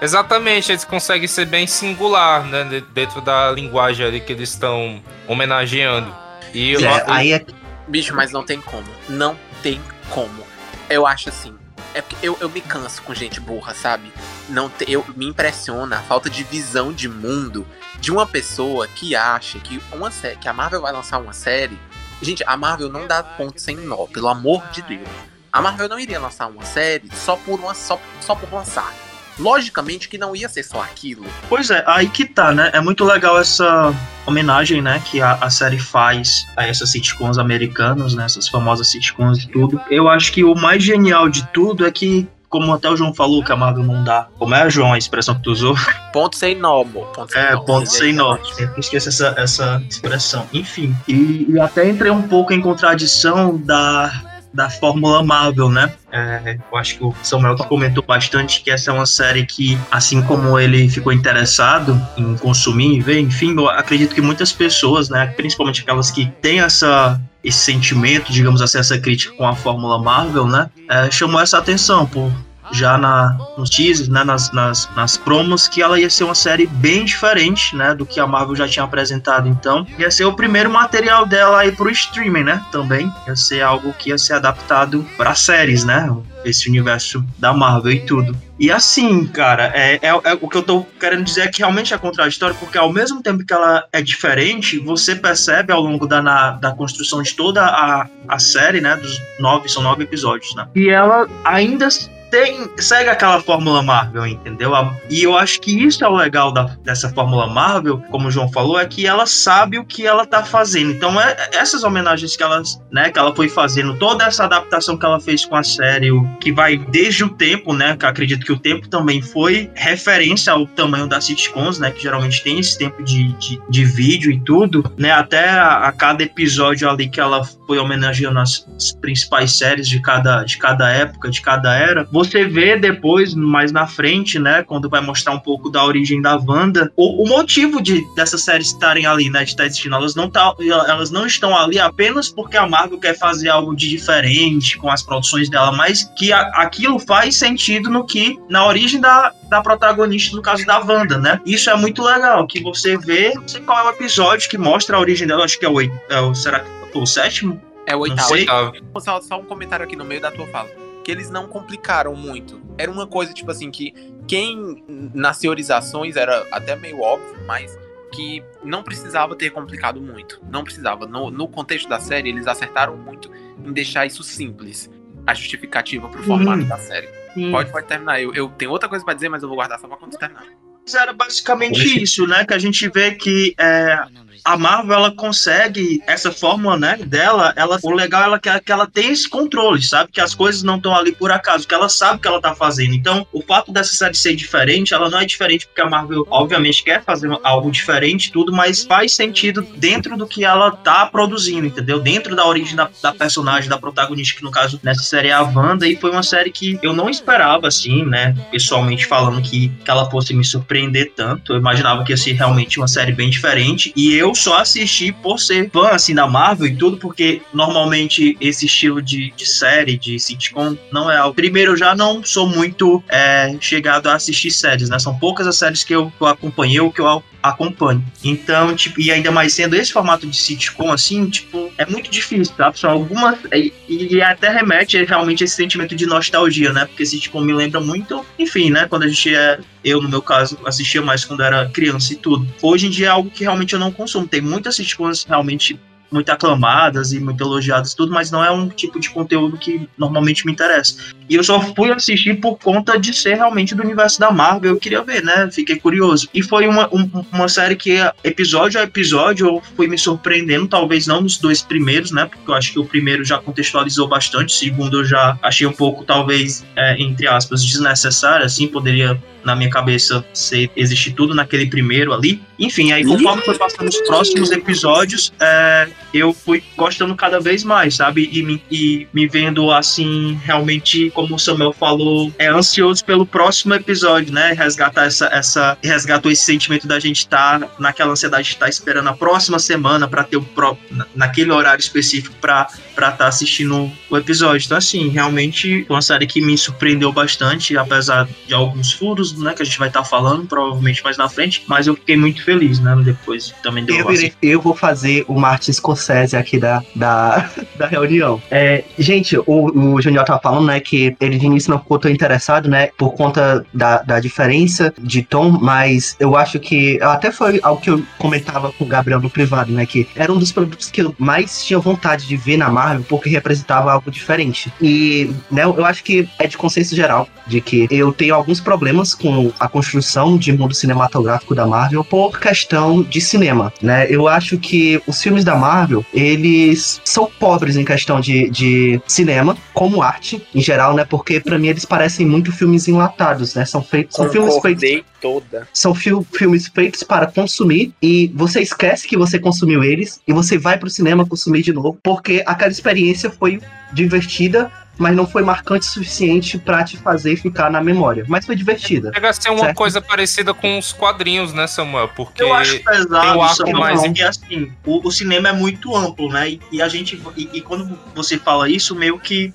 Exatamente, 0.00 0.72
eles 0.72 0.84
conseguem 0.84 1.28
ser 1.28 1.46
bem 1.46 1.66
singular, 1.66 2.44
né? 2.44 2.64
de- 2.64 2.80
Dentro 2.92 3.20
da 3.20 3.50
linguagem 3.52 4.04
ali 4.04 4.20
que 4.20 4.32
eles 4.32 4.50
estão 4.50 5.02
homenageando. 5.26 6.14
E 6.52 6.72
eu- 6.72 6.80
É, 6.84 7.04
aí 7.08 7.32
é 7.32 7.44
Bicho, 7.86 8.14
mas 8.14 8.32
não 8.32 8.42
tem 8.44 8.60
como. 8.60 8.86
Não 9.08 9.38
tem 9.62 9.80
como. 10.10 10.42
Eu 10.88 11.06
acho 11.06 11.28
assim. 11.28 11.54
É 11.92 12.00
porque 12.00 12.26
eu, 12.26 12.36
eu 12.40 12.48
me 12.48 12.60
canso 12.62 13.02
com 13.02 13.14
gente 13.14 13.38
burra, 13.38 13.74
sabe? 13.74 14.10
Não 14.48 14.68
te- 14.70 14.90
eu 14.90 15.04
me 15.16 15.26
impressiona 15.26 15.98
a 15.98 16.00
falta 16.02 16.28
de 16.30 16.42
visão 16.44 16.92
de 16.92 17.08
mundo 17.08 17.66
de 18.00 18.10
uma 18.10 18.26
pessoa 18.26 18.86
que 18.88 19.14
acha 19.16 19.58
que 19.58 19.80
uma 19.92 20.10
sé- 20.10 20.36
que 20.40 20.48
a 20.48 20.52
Marvel 20.52 20.82
vai 20.82 20.92
lançar 20.92 21.18
uma 21.18 21.32
série. 21.32 21.78
Gente, 22.22 22.42
a 22.46 22.56
Marvel 22.56 22.88
não 22.88 23.06
dá 23.06 23.22
ponto 23.22 23.60
sem 23.60 23.76
nó, 23.76 24.06
pelo 24.06 24.28
amor 24.28 24.62
de 24.72 24.82
Deus. 24.82 25.08
A 25.52 25.60
Marvel 25.62 25.88
não 25.88 25.98
iria 25.98 26.18
lançar 26.20 26.46
uma 26.48 26.64
série 26.64 27.08
só 27.14 27.36
por 27.36 27.58
uma 27.60 27.74
só, 27.74 28.00
só 28.20 28.34
por 28.34 28.52
lançar. 28.52 28.92
Logicamente 29.38 30.08
que 30.08 30.16
não 30.16 30.34
ia 30.34 30.48
ser 30.48 30.62
só 30.62 30.80
aquilo. 30.80 31.26
Pois 31.48 31.68
é, 31.70 31.82
aí 31.88 32.08
que 32.08 32.24
tá, 32.24 32.52
né? 32.52 32.70
É 32.72 32.80
muito 32.80 33.04
legal 33.04 33.38
essa 33.38 33.92
homenagem, 34.26 34.80
né, 34.80 35.02
que 35.04 35.20
a, 35.20 35.32
a 35.34 35.50
série 35.50 35.78
faz 35.78 36.46
a 36.56 36.66
essas 36.66 36.90
sitcoms 36.92 37.36
americanas, 37.36 38.14
né, 38.14 38.24
essas 38.24 38.48
famosas 38.48 38.88
sitcoms 38.88 39.42
e 39.42 39.48
tudo. 39.48 39.80
Eu 39.90 40.08
acho 40.08 40.32
que 40.32 40.44
o 40.44 40.54
mais 40.54 40.82
genial 40.82 41.28
de 41.28 41.44
tudo 41.48 41.84
é 41.84 41.90
que, 41.90 42.26
como 42.54 42.72
até 42.72 42.88
o 42.88 42.96
João 42.96 43.12
falou, 43.12 43.42
que 43.42 43.50
a 43.50 43.56
Marvel 43.56 43.82
não 43.82 44.04
dá. 44.04 44.28
Como 44.38 44.54
é, 44.54 44.70
João, 44.70 44.92
a 44.92 44.98
expressão 44.98 45.34
que 45.34 45.42
tu 45.42 45.50
usou? 45.50 45.74
Ponto 46.12 46.36
sem 46.36 46.54
nó, 46.54 46.82
amor. 46.82 47.08
Ponto 47.08 47.32
sem 47.32 47.42
É, 47.42 47.52
nó. 47.52 47.60
ponto 47.62 47.90
sem 47.90 48.12
nó. 48.12 48.38
Sempre 48.44 48.78
esqueço 48.80 49.08
essa, 49.08 49.34
essa 49.36 49.82
expressão. 49.90 50.46
Enfim. 50.52 50.94
E, 51.08 51.46
e 51.50 51.58
até 51.58 51.90
entrei 51.90 52.12
um 52.12 52.22
pouco 52.22 52.52
em 52.52 52.60
contradição 52.60 53.56
da, 53.56 54.22
da 54.52 54.70
Fórmula 54.70 55.20
Marvel, 55.24 55.68
né? 55.68 55.92
É, 56.12 56.56
eu 56.70 56.78
acho 56.78 56.96
que 56.96 57.04
o 57.04 57.12
Samuel 57.24 57.56
comentou 57.56 58.04
bastante 58.06 58.62
que 58.62 58.70
essa 58.70 58.92
é 58.92 58.94
uma 58.94 59.04
série 59.04 59.44
que, 59.44 59.76
assim 59.90 60.22
como 60.22 60.56
ele 60.56 60.88
ficou 60.88 61.12
interessado 61.12 62.00
em 62.16 62.36
consumir 62.36 62.98
e 62.98 63.00
ver, 63.00 63.18
enfim, 63.18 63.52
eu 63.56 63.68
acredito 63.68 64.14
que 64.14 64.20
muitas 64.20 64.52
pessoas, 64.52 65.08
né, 65.08 65.26
principalmente 65.36 65.80
aquelas 65.82 66.08
que 66.12 66.26
têm 66.40 66.60
essa 66.60 67.20
esse 67.44 67.58
sentimento, 67.58 68.32
digamos 68.32 68.62
assim, 68.62 68.78
essa 68.78 68.98
crítica 68.98 69.34
com 69.36 69.46
a 69.46 69.54
Fórmula 69.54 69.98
Marvel, 69.98 70.46
né, 70.46 70.70
é, 70.88 71.10
chamou 71.10 71.40
essa 71.40 71.58
atenção 71.58 72.06
por 72.06 72.32
já 72.72 72.96
na, 72.96 73.36
nos 73.58 73.68
teasers, 73.68 74.08
né, 74.08 74.24
nas, 74.24 74.50
nas, 74.52 74.88
nas 74.96 75.16
promos, 75.16 75.68
que 75.68 75.82
ela 75.82 76.00
ia 76.00 76.08
ser 76.08 76.24
uma 76.24 76.34
série 76.34 76.66
bem 76.66 77.04
diferente, 77.04 77.76
né, 77.76 77.94
do 77.94 78.06
que 78.06 78.18
a 78.18 78.26
Marvel 78.26 78.56
já 78.56 78.66
tinha 78.66 78.84
apresentado, 78.84 79.48
então, 79.48 79.86
ia 79.98 80.10
ser 80.10 80.24
o 80.24 80.32
primeiro 80.32 80.70
material 80.70 81.26
dela 81.26 81.60
aí 81.60 81.72
pro 81.72 81.90
streaming, 81.90 82.44
né, 82.44 82.64
também, 82.72 83.12
ia 83.26 83.36
ser 83.36 83.60
algo 83.62 83.92
que 83.92 84.10
ia 84.10 84.18
ser 84.18 84.34
adaptado 84.34 85.06
para 85.16 85.34
séries, 85.34 85.84
né, 85.84 86.10
esse 86.44 86.68
universo 86.68 87.24
da 87.38 87.52
Marvel 87.52 87.92
e 87.92 88.00
tudo. 88.00 88.36
E 88.58 88.70
assim, 88.70 89.26
cara, 89.26 89.72
é, 89.74 89.96
é, 89.96 90.08
é 90.08 90.38
o 90.40 90.48
que 90.48 90.56
eu 90.56 90.62
tô 90.62 90.86
querendo 91.00 91.24
dizer 91.24 91.42
é 91.42 91.48
que 91.48 91.58
realmente 91.58 91.92
é 91.92 91.98
contraditório, 91.98 92.54
porque 92.56 92.78
ao 92.78 92.92
mesmo 92.92 93.20
tempo 93.20 93.44
que 93.44 93.52
ela 93.52 93.84
é 93.92 94.00
diferente, 94.00 94.78
você 94.78 95.16
percebe 95.16 95.72
ao 95.72 95.80
longo 95.80 96.06
da, 96.06 96.22
na, 96.22 96.52
da 96.52 96.72
construção 96.72 97.20
de 97.20 97.34
toda 97.34 97.64
a, 97.64 98.08
a 98.28 98.38
série, 98.38 98.80
né, 98.80 98.96
dos 98.96 99.20
nove, 99.40 99.68
são 99.68 99.82
nove 99.82 100.04
episódios, 100.04 100.54
né, 100.54 100.68
e 100.74 100.88
ela 100.88 101.28
ainda 101.44 101.88
tem 102.34 102.68
segue 102.78 103.08
aquela 103.08 103.40
fórmula 103.40 103.80
Marvel, 103.80 104.26
entendeu? 104.26 104.72
E 105.08 105.22
eu 105.22 105.38
acho 105.38 105.60
que 105.60 105.84
isso 105.84 106.04
é 106.04 106.08
o 106.08 106.16
legal 106.16 106.50
da, 106.50 106.64
dessa 106.82 107.08
fórmula 107.10 107.46
Marvel, 107.46 108.02
como 108.10 108.26
o 108.26 108.30
João 108.30 108.50
falou, 108.50 108.76
é 108.76 108.84
que 108.84 109.06
ela 109.06 109.24
sabe 109.24 109.78
o 109.78 109.84
que 109.84 110.04
ela 110.04 110.26
tá 110.26 110.42
fazendo. 110.42 110.90
Então, 110.90 111.20
é, 111.20 111.36
essas 111.52 111.84
homenagens 111.84 112.36
que 112.36 112.42
ela, 112.42 112.60
né, 112.90 113.08
que 113.10 113.18
ela 113.20 113.32
foi 113.32 113.48
fazendo, 113.48 113.96
toda 113.96 114.24
essa 114.24 114.44
adaptação 114.44 114.96
que 114.96 115.06
ela 115.06 115.20
fez 115.20 115.44
com 115.44 115.54
a 115.54 115.62
série, 115.62 116.10
que 116.40 116.50
vai 116.50 116.76
desde 116.76 117.22
o 117.22 117.28
tempo, 117.28 117.72
né? 117.72 117.96
Que 117.96 118.04
acredito 118.04 118.44
que 118.44 118.52
o 118.52 118.58
tempo 118.58 118.88
também 118.88 119.22
foi 119.22 119.70
referência 119.74 120.52
ao 120.52 120.66
tamanho 120.66 121.06
das 121.06 121.26
sitcoms, 121.26 121.78
né? 121.78 121.92
Que 121.92 122.02
geralmente 122.02 122.42
tem 122.42 122.58
esse 122.58 122.76
tempo 122.76 123.00
de, 123.04 123.32
de, 123.34 123.60
de 123.70 123.84
vídeo 123.84 124.32
e 124.32 124.40
tudo, 124.40 124.84
né? 124.98 125.12
Até 125.12 125.50
a, 125.50 125.86
a 125.86 125.92
cada 125.92 126.24
episódio 126.24 126.90
ali 126.90 127.08
que 127.08 127.20
ela 127.20 127.44
foi 127.64 127.78
homenageando 127.78 128.40
as, 128.40 128.66
as 128.74 128.92
principais 128.92 129.56
séries 129.56 129.88
de 129.88 130.00
cada, 130.00 130.42
de 130.42 130.58
cada 130.58 130.90
época, 130.90 131.30
de 131.30 131.40
cada 131.40 131.74
era. 131.76 132.04
Você 132.10 132.23
vê 132.28 132.76
depois, 132.76 133.34
mais 133.34 133.72
na 133.72 133.86
frente, 133.86 134.38
né? 134.38 134.62
Quando 134.62 134.88
vai 134.88 135.00
mostrar 135.00 135.32
um 135.32 135.38
pouco 135.40 135.70
da 135.70 135.84
origem 135.84 136.20
da 136.20 136.36
Wanda, 136.36 136.92
o, 136.96 137.24
o 137.24 137.28
motivo 137.28 137.82
de 137.82 138.02
dessas 138.14 138.42
séries 138.42 138.68
estarem 138.68 139.06
ali, 139.06 139.30
né? 139.30 139.44
De 139.44 139.50
estar 139.50 139.66
existindo, 139.66 139.94
elas 139.94 140.14
não, 140.14 140.28
tá, 140.30 140.54
elas 140.60 141.10
não 141.10 141.26
estão 141.26 141.56
ali 141.56 141.78
apenas 141.78 142.28
porque 142.28 142.56
a 142.56 142.66
Marvel 142.66 142.98
quer 142.98 143.16
fazer 143.18 143.48
algo 143.48 143.74
de 143.74 143.88
diferente 143.88 144.76
com 144.78 144.90
as 144.90 145.02
produções 145.02 145.48
dela, 145.48 145.72
mas 145.72 146.04
que 146.16 146.32
a- 146.32 146.50
aquilo 146.56 146.98
faz 146.98 147.36
sentido 147.36 147.90
no 147.90 148.04
que 148.06 148.38
na 148.48 148.66
origem 148.66 149.00
da, 149.00 149.32
da 149.48 149.60
protagonista, 149.62 150.36
no 150.36 150.42
caso 150.42 150.64
da 150.66 150.78
Wanda, 150.78 151.18
né? 151.18 151.40
Isso 151.46 151.68
é 151.70 151.76
muito 151.76 152.02
legal, 152.02 152.46
que 152.46 152.62
você 152.62 152.96
vê, 152.96 153.32
não 153.34 153.46
sei 153.48 153.60
qual 153.60 153.78
é 153.78 153.90
o 153.90 153.94
episódio 153.94 154.48
que 154.48 154.58
mostra 154.58 154.96
a 154.96 155.00
origem 155.00 155.26
dela, 155.26 155.44
acho 155.44 155.58
que 155.58 155.64
é 155.64 155.68
o, 155.68 155.80
é 155.80 156.20
o 156.20 156.34
será 156.34 156.60
que 156.60 156.92
foi 156.92 157.02
o 157.02 157.06
sétimo? 157.06 157.60
É 157.86 157.94
o 157.94 158.00
oitavo. 158.00 158.28
sei. 158.28 158.40
Oitavo. 158.40 158.72
Só, 159.00 159.20
só 159.20 159.38
um 159.38 159.44
comentário 159.44 159.84
aqui 159.84 159.94
no 159.96 160.04
meio 160.04 160.20
da 160.20 160.30
tua 160.30 160.46
fala. 160.46 160.68
Que 161.04 161.10
eles 161.12 161.30
não 161.30 161.46
complicaram 161.46 162.16
muito. 162.16 162.60
Era 162.78 162.90
uma 162.90 163.06
coisa, 163.06 163.32
tipo 163.32 163.50
assim, 163.50 163.70
que 163.70 163.92
quem 164.26 164.82
nas 165.14 165.38
teorizações 165.38 166.16
era 166.16 166.46
até 166.50 166.74
meio 166.74 167.00
óbvio, 167.00 167.36
mas 167.46 167.78
que 168.12 168.42
não 168.62 168.82
precisava 168.82 169.34
ter 169.36 169.50
complicado 169.50 170.00
muito. 170.00 170.40
Não 170.50 170.64
precisava. 170.64 171.06
No, 171.06 171.30
no 171.30 171.46
contexto 171.48 171.88
da 171.88 171.98
série, 172.00 172.28
eles 172.30 172.46
acertaram 172.46 172.96
muito 172.96 173.30
em 173.64 173.72
deixar 173.72 174.06
isso 174.06 174.22
simples. 174.22 174.90
A 175.26 175.34
justificativa 175.34 176.08
pro 176.08 176.22
formato 176.22 176.62
Uhum. 176.62 176.68
da 176.68 176.78
série. 176.78 177.08
Pode, 177.50 177.70
pode 177.72 177.86
terminar. 177.86 178.20
Eu, 178.22 178.32
eu 178.34 178.48
tenho 178.50 178.70
outra 178.70 178.88
coisa 178.88 179.04
pra 179.04 179.14
dizer, 179.14 179.28
mas 179.28 179.42
eu 179.42 179.48
vou 179.48 179.56
guardar 179.56 179.78
só 179.80 179.88
pra 179.88 179.96
quando 179.96 180.16
terminar. 180.16 180.46
Mas 180.84 180.94
era 180.94 181.12
basicamente 181.12 182.02
isso, 182.02 182.26
né? 182.26 182.44
Que 182.44 182.54
a 182.54 182.58
gente 182.58 182.88
vê 182.90 183.12
que 183.12 183.54
é, 183.58 183.98
a 184.44 184.56
Marvel 184.56 184.94
ela 184.94 185.10
consegue 185.10 186.02
essa 186.06 186.30
fórmula, 186.30 186.76
né, 186.76 186.98
dela, 187.04 187.52
ela 187.56 187.78
o 187.82 187.90
legal 187.90 188.22
é 188.22 188.24
ela 188.26 188.38
que, 188.38 188.60
que 188.60 188.72
ela 188.72 188.86
tem 188.86 189.10
esse 189.10 189.28
controle, 189.28 189.82
sabe? 189.82 190.10
Que 190.12 190.20
as 190.20 190.34
coisas 190.34 190.62
não 190.62 190.76
estão 190.76 190.94
ali 190.94 191.12
por 191.12 191.30
acaso, 191.30 191.66
que 191.66 191.74
ela 191.74 191.88
sabe 191.88 192.16
o 192.16 192.20
que 192.20 192.28
ela 192.28 192.40
tá 192.40 192.54
fazendo. 192.54 192.94
Então, 192.94 193.26
o 193.32 193.42
fato 193.42 193.72
dessa 193.72 193.94
série 193.94 194.14
ser 194.14 194.36
diferente, 194.36 194.92
ela 194.92 195.08
não 195.08 195.18
é 195.18 195.24
diferente 195.24 195.66
porque 195.66 195.80
a 195.80 195.88
Marvel 195.88 196.26
obviamente 196.30 196.84
quer 196.84 197.02
fazer 197.02 197.30
algo 197.42 197.70
diferente, 197.70 198.30
tudo, 198.30 198.52
mas 198.52 198.84
faz 198.84 199.12
sentido 199.12 199.62
dentro 199.76 200.16
do 200.16 200.26
que 200.26 200.44
ela 200.44 200.70
tá 200.70 201.06
produzindo, 201.06 201.66
entendeu? 201.66 202.00
Dentro 202.00 202.36
da 202.36 202.46
origem 202.46 202.76
da, 202.76 202.90
da 203.02 203.12
personagem, 203.12 203.68
da 203.68 203.78
protagonista, 203.78 204.36
que 204.36 204.44
no 204.44 204.50
caso 204.50 204.78
nessa 204.82 205.02
série 205.02 205.28
é 205.28 205.32
a 205.32 205.42
Wanda, 205.42 205.88
e 205.88 205.96
foi 205.96 206.10
uma 206.10 206.22
série 206.22 206.50
que 206.50 206.78
eu 206.82 206.92
não 206.92 207.08
esperava, 207.08 207.68
assim, 207.68 208.04
né? 208.04 208.34
Pessoalmente 208.50 209.06
falando 209.06 209.40
que, 209.40 209.68
que 209.68 209.90
ela 209.90 210.10
fosse 210.10 210.34
me 210.34 210.44
surpreender 210.44 211.12
tanto. 211.16 211.52
Eu 211.54 211.58
imaginava 211.58 212.04
que 212.04 212.12
ia 212.12 212.16
ser 212.16 212.32
realmente 212.32 212.78
uma 212.78 212.88
série 212.88 213.12
bem 213.12 213.30
diferente. 213.30 213.92
E 213.96 214.14
eu 214.14 214.33
só 214.34 214.58
assisti 214.58 215.12
por 215.12 215.38
ser 215.38 215.70
fã, 215.70 215.90
assim, 215.90 216.14
da 216.14 216.26
Marvel 216.26 216.66
e 216.66 216.76
tudo, 216.76 216.96
porque 216.96 217.42
normalmente 217.52 218.36
esse 218.40 218.66
estilo 218.66 219.00
de, 219.00 219.32
de 219.36 219.46
série, 219.46 219.98
de 219.98 220.18
sitcom, 220.18 220.76
não 220.92 221.10
é 221.10 221.16
algo. 221.16 221.34
Primeiro, 221.34 221.72
eu 221.72 221.76
já 221.76 221.94
não 221.94 222.22
sou 222.22 222.48
muito 222.48 223.02
é, 223.08 223.56
chegado 223.60 224.08
a 224.08 224.14
assistir 224.14 224.50
séries, 224.50 224.88
né? 224.88 224.98
São 224.98 225.18
poucas 225.18 225.46
as 225.46 225.56
séries 225.56 225.84
que 225.84 225.94
eu, 225.94 226.10
que 226.10 226.22
eu 226.22 226.26
acompanhei 226.26 226.80
ou 226.80 226.92
que 226.92 227.00
eu 227.00 227.22
acompanho. 227.44 228.02
Então, 228.22 228.74
tipo, 228.74 228.98
e 228.98 229.10
ainda 229.10 229.30
mais 229.30 229.52
sendo 229.52 229.76
esse 229.76 229.92
formato 229.92 230.26
de 230.26 230.34
sitcom, 230.34 230.90
assim, 230.90 231.28
tipo, 231.28 231.70
é 231.76 231.84
muito 231.84 232.10
difícil, 232.10 232.54
sabe? 232.56 232.78
São 232.78 232.90
algumas. 232.90 233.38
E, 233.52 233.72
e 233.88 234.22
até 234.22 234.48
remete 234.48 235.02
realmente 235.04 235.44
esse 235.44 235.54
sentimento 235.54 235.94
de 235.94 236.06
nostalgia, 236.06 236.72
né? 236.72 236.86
Porque 236.86 237.04
sitcom 237.04 237.42
me 237.42 237.52
lembra 237.52 237.80
muito, 237.80 238.24
enfim, 238.38 238.70
né? 238.70 238.86
Quando 238.88 239.02
a 239.02 239.08
gente 239.08 239.34
é. 239.34 239.58
Eu, 239.84 240.00
no 240.00 240.08
meu 240.08 240.22
caso, 240.22 240.58
assistia 240.64 241.02
mais 241.02 241.26
quando 241.26 241.42
era 241.42 241.68
criança 241.68 242.14
e 242.14 242.16
tudo. 242.16 242.48
Hoje 242.62 242.86
em 242.86 242.90
dia 242.90 243.08
é 243.08 243.10
algo 243.10 243.28
que 243.28 243.44
realmente 243.44 243.74
eu 243.74 243.78
não 243.78 243.92
consumo. 243.92 244.23
Tem 244.26 244.40
muitas 244.40 244.76
sitcoms 244.76 245.24
realmente 245.24 245.78
muito 246.10 246.30
aclamadas 246.30 247.12
e 247.12 247.18
muito 247.18 247.42
elogiadas 247.42 247.92
tudo, 247.92 248.12
mas 248.12 248.30
não 248.30 248.44
é 248.44 248.50
um 248.50 248.68
tipo 248.68 249.00
de 249.00 249.10
conteúdo 249.10 249.56
que 249.56 249.88
normalmente 249.98 250.46
me 250.46 250.52
interessa. 250.52 250.96
E 251.28 251.34
eu 251.36 251.44
só 251.44 251.60
fui 251.74 251.90
assistir 251.90 252.34
por 252.40 252.58
conta 252.58 252.98
de 252.98 253.12
ser 253.14 253.34
realmente 253.34 253.74
do 253.74 253.82
universo 253.82 254.20
da 254.20 254.30
Marvel. 254.30 254.72
Eu 254.72 254.78
queria 254.80 255.02
ver, 255.02 255.22
né? 255.22 255.48
Fiquei 255.52 255.76
curioso. 255.76 256.28
E 256.34 256.42
foi 256.42 256.66
uma, 256.66 256.86
um- 256.94 257.08
uma 257.32 257.48
série 257.48 257.76
que, 257.76 257.96
episódio 258.22 258.78
a 258.80 258.84
episódio, 258.84 259.46
eu 259.46 259.62
fui 259.76 259.86
me 259.88 259.96
surpreendendo. 259.96 260.68
Talvez 260.68 261.06
não 261.06 261.20
nos 261.22 261.38
dois 261.38 261.62
primeiros, 261.62 262.10
né? 262.10 262.26
Porque 262.26 262.50
eu 262.50 262.54
acho 262.54 262.72
que 262.72 262.78
o 262.78 262.84
primeiro 262.84 263.24
já 263.24 263.38
contextualizou 263.38 264.06
bastante. 264.08 264.54
O 264.54 264.58
segundo 264.58 265.00
eu 265.00 265.04
já 265.04 265.38
achei 265.42 265.66
um 265.66 265.72
pouco, 265.72 266.04
talvez, 266.04 266.64
é, 266.76 267.00
entre 267.00 267.26
aspas, 267.26 267.64
desnecessário. 267.64 268.44
Assim, 268.44 268.66
poderia, 268.68 269.20
na 269.44 269.56
minha 269.56 269.70
cabeça, 269.70 270.24
ser, 270.34 270.70
existir 270.76 271.12
tudo 271.12 271.34
naquele 271.34 271.66
primeiro 271.66 272.12
ali. 272.12 272.40
Enfim, 272.58 272.92
aí 272.92 273.04
conforme 273.04 273.42
foi 273.42 273.58
passando 273.58 273.88
os 273.88 274.00
próximos 274.02 274.50
episódios, 274.50 275.32
é, 275.40 275.88
eu 276.12 276.32
fui 276.32 276.62
gostando 276.76 277.14
cada 277.14 277.40
vez 277.40 277.64
mais, 277.64 277.96
sabe? 277.96 278.28
E 278.32 278.42
me, 278.42 278.62
e 278.70 279.06
me 279.12 279.26
vendo 279.26 279.70
assim, 279.72 280.38
realmente, 280.44 281.10
como 281.14 281.36
o 281.36 281.38
Samuel 281.38 281.72
falou, 281.72 282.32
é 282.38 282.48
ansioso 282.48 283.04
pelo 283.04 283.24
próximo 283.24 283.74
episódio, 283.74 284.32
né? 284.32 284.52
Resgatar 284.52 285.06
essa. 285.06 285.26
essa 285.26 285.78
resgatou 285.82 286.30
esse 286.30 286.42
sentimento 286.42 286.86
da 286.86 286.98
gente 286.98 287.18
estar 287.18 287.60
naquela 287.78 288.12
ansiedade 288.12 288.48
de 288.48 288.54
estar 288.54 288.68
esperando 288.68 289.08
a 289.08 289.12
próxima 289.12 289.58
semana 289.58 290.08
para 290.08 290.24
ter 290.24 290.36
o 290.36 290.42
próprio. 290.42 291.04
naquele 291.14 291.52
horário 291.52 291.80
específico 291.80 292.34
para 292.40 292.68
estar 292.90 293.12
tá 293.12 293.26
assistindo 293.26 293.90
o 294.10 294.16
episódio. 294.16 294.66
Então, 294.66 294.76
assim, 294.76 295.08
realmente 295.08 295.84
foi 295.86 295.96
uma 295.96 296.02
série 296.02 296.26
que 296.26 296.40
me 296.40 296.58
surpreendeu 296.58 297.12
bastante, 297.12 297.76
apesar 297.76 298.28
de 298.46 298.54
alguns 298.54 298.92
furos, 298.92 299.38
né? 299.38 299.54
Que 299.54 299.62
a 299.62 299.64
gente 299.64 299.78
vai 299.78 299.88
estar 299.88 300.04
falando, 300.04 300.46
provavelmente 300.46 301.02
mais 301.04 301.16
na 301.16 301.28
frente. 301.28 301.64
Mas 301.66 301.86
eu 301.86 301.94
fiquei 301.94 302.16
muito 302.16 302.42
feliz, 302.42 302.80
né? 302.80 302.94
Depois 303.04 303.54
também 303.62 303.84
deu 303.84 303.96
Eu, 303.96 304.08
virei- 304.08 304.32
eu 304.42 304.60
vou 304.60 304.74
fazer 304.74 305.24
o 305.28 305.38
Martin 305.38 305.72
Scorsese 305.72 306.36
aqui 306.36 306.58
da, 306.58 306.82
da, 306.94 307.50
da 307.76 307.86
reunião. 307.86 308.42
É, 308.50 308.84
gente, 308.98 309.36
o, 309.36 309.94
o 309.94 310.00
Junior 310.00 310.24
tava 310.24 310.40
falando, 310.40 310.66
né, 310.66 310.80
que 310.80 311.03
ele 311.20 311.38
de 311.38 311.46
início 311.46 311.70
não 311.70 311.78
ficou 311.78 311.98
tão 311.98 312.10
interessado, 312.10 312.68
né, 312.68 312.88
por 312.98 313.14
conta 313.14 313.64
da, 313.72 314.02
da 314.02 314.20
diferença 314.20 314.92
de 315.00 315.22
tom, 315.22 315.50
mas 315.50 316.16
eu 316.18 316.36
acho 316.36 316.58
que 316.58 317.00
até 317.02 317.30
foi 317.30 317.60
algo 317.62 317.80
que 317.80 317.90
eu 317.90 318.02
comentava 318.18 318.72
com 318.72 318.84
o 318.84 318.88
Gabriel 318.88 319.20
no 319.20 319.30
privado, 319.30 319.72
né, 319.72 319.86
que 319.86 320.06
era 320.14 320.32
um 320.32 320.38
dos 320.38 320.52
produtos 320.52 320.90
que 320.90 321.02
eu 321.02 321.14
mais 321.18 321.64
tinha 321.64 321.78
vontade 321.78 322.26
de 322.26 322.36
ver 322.36 322.56
na 322.56 322.68
Marvel, 322.68 323.04
porque 323.08 323.28
representava 323.28 323.92
algo 323.92 324.10
diferente. 324.10 324.72
E, 324.80 325.30
né, 325.50 325.64
eu 325.64 325.84
acho 325.84 326.04
que 326.04 326.28
é 326.38 326.46
de 326.46 326.56
consenso 326.56 326.94
geral 326.94 327.28
de 327.46 327.60
que 327.60 327.86
eu 327.90 328.12
tenho 328.12 328.34
alguns 328.34 328.60
problemas 328.60 329.14
com 329.14 329.52
a 329.58 329.68
construção 329.68 330.36
de 330.36 330.52
mundo 330.52 330.74
cinematográfico 330.74 331.54
da 331.54 331.66
Marvel 331.66 332.04
por 332.04 332.38
questão 332.38 333.02
de 333.02 333.20
cinema, 333.20 333.72
né? 333.82 334.06
Eu 334.08 334.28
acho 334.28 334.58
que 334.58 335.00
os 335.06 335.22
filmes 335.22 335.44
da 335.44 335.54
Marvel, 335.54 336.04
eles 336.12 337.00
são 337.04 337.28
pobres 337.38 337.76
em 337.76 337.84
questão 337.84 338.20
de, 338.20 338.48
de 338.50 339.00
cinema, 339.06 339.56
como 339.72 340.02
arte 340.02 340.42
em 340.54 340.60
geral, 340.60 340.93
né? 340.94 341.04
Porque 341.04 341.40
pra 341.40 341.58
mim 341.58 341.68
eles 341.68 341.84
parecem 341.84 342.26
muito 342.26 342.52
filmes 342.52 342.86
enlatados, 342.88 343.54
né? 343.54 343.64
São 343.64 343.82
feitos, 343.82 344.16
são 344.16 344.26
filmes 344.32 344.54
feitos 344.62 344.82
toda. 345.20 345.68
são 345.72 345.94
fil- 345.94 346.26
filmes 346.32 346.68
feitos 346.68 347.02
para 347.02 347.26
consumir 347.26 347.92
e 348.02 348.30
você 348.34 348.60
esquece 348.60 349.06
que 349.08 349.16
você 349.16 349.38
consumiu 349.38 349.82
eles 349.82 350.20
e 350.26 350.32
você 350.32 350.58
vai 350.58 350.78
pro 350.78 350.90
cinema 350.90 351.26
consumir 351.26 351.62
de 351.62 351.72
novo, 351.72 351.98
porque 352.02 352.42
aquela 352.46 352.70
experiência 352.70 353.30
foi 353.30 353.60
divertida, 353.92 354.70
mas 354.98 355.14
não 355.16 355.26
foi 355.26 355.42
marcante 355.42 355.86
o 355.86 355.90
suficiente 355.90 356.58
pra 356.58 356.84
te 356.84 356.96
fazer 356.96 357.36
ficar 357.36 357.70
na 357.70 357.80
memória. 357.82 358.24
Mas 358.28 358.46
foi 358.46 358.56
divertida. 358.56 359.10
Chega 359.14 359.30
a 359.30 359.32
ser 359.32 359.50
uma 359.50 359.58
Certo. 359.60 359.76
coisa 359.76 360.00
parecida 360.00 360.52
com 360.54 360.78
os 360.78 360.92
quadrinhos, 360.92 361.52
né, 361.52 361.66
Samuel? 361.66 362.08
Porque 362.08 362.42
Eu 362.42 362.52
acho 362.52 362.82
pesado, 362.82 363.54
Samuel, 363.54 363.78
mais 363.78 364.02
porque 364.02 364.22
assim, 364.22 364.72
o, 364.84 365.06
o 365.06 365.10
cinema 365.10 365.48
é 365.48 365.52
muito 365.52 365.94
amplo, 365.96 366.28
né? 366.28 366.50
E, 366.50 366.60
e 366.72 366.82
a 366.82 366.88
gente. 366.88 367.20
E, 367.36 367.48
e 367.52 367.60
quando 367.60 367.98
você 368.14 368.38
fala 368.38 368.68
isso, 368.68 368.94
meio 368.94 369.18
que 369.18 369.52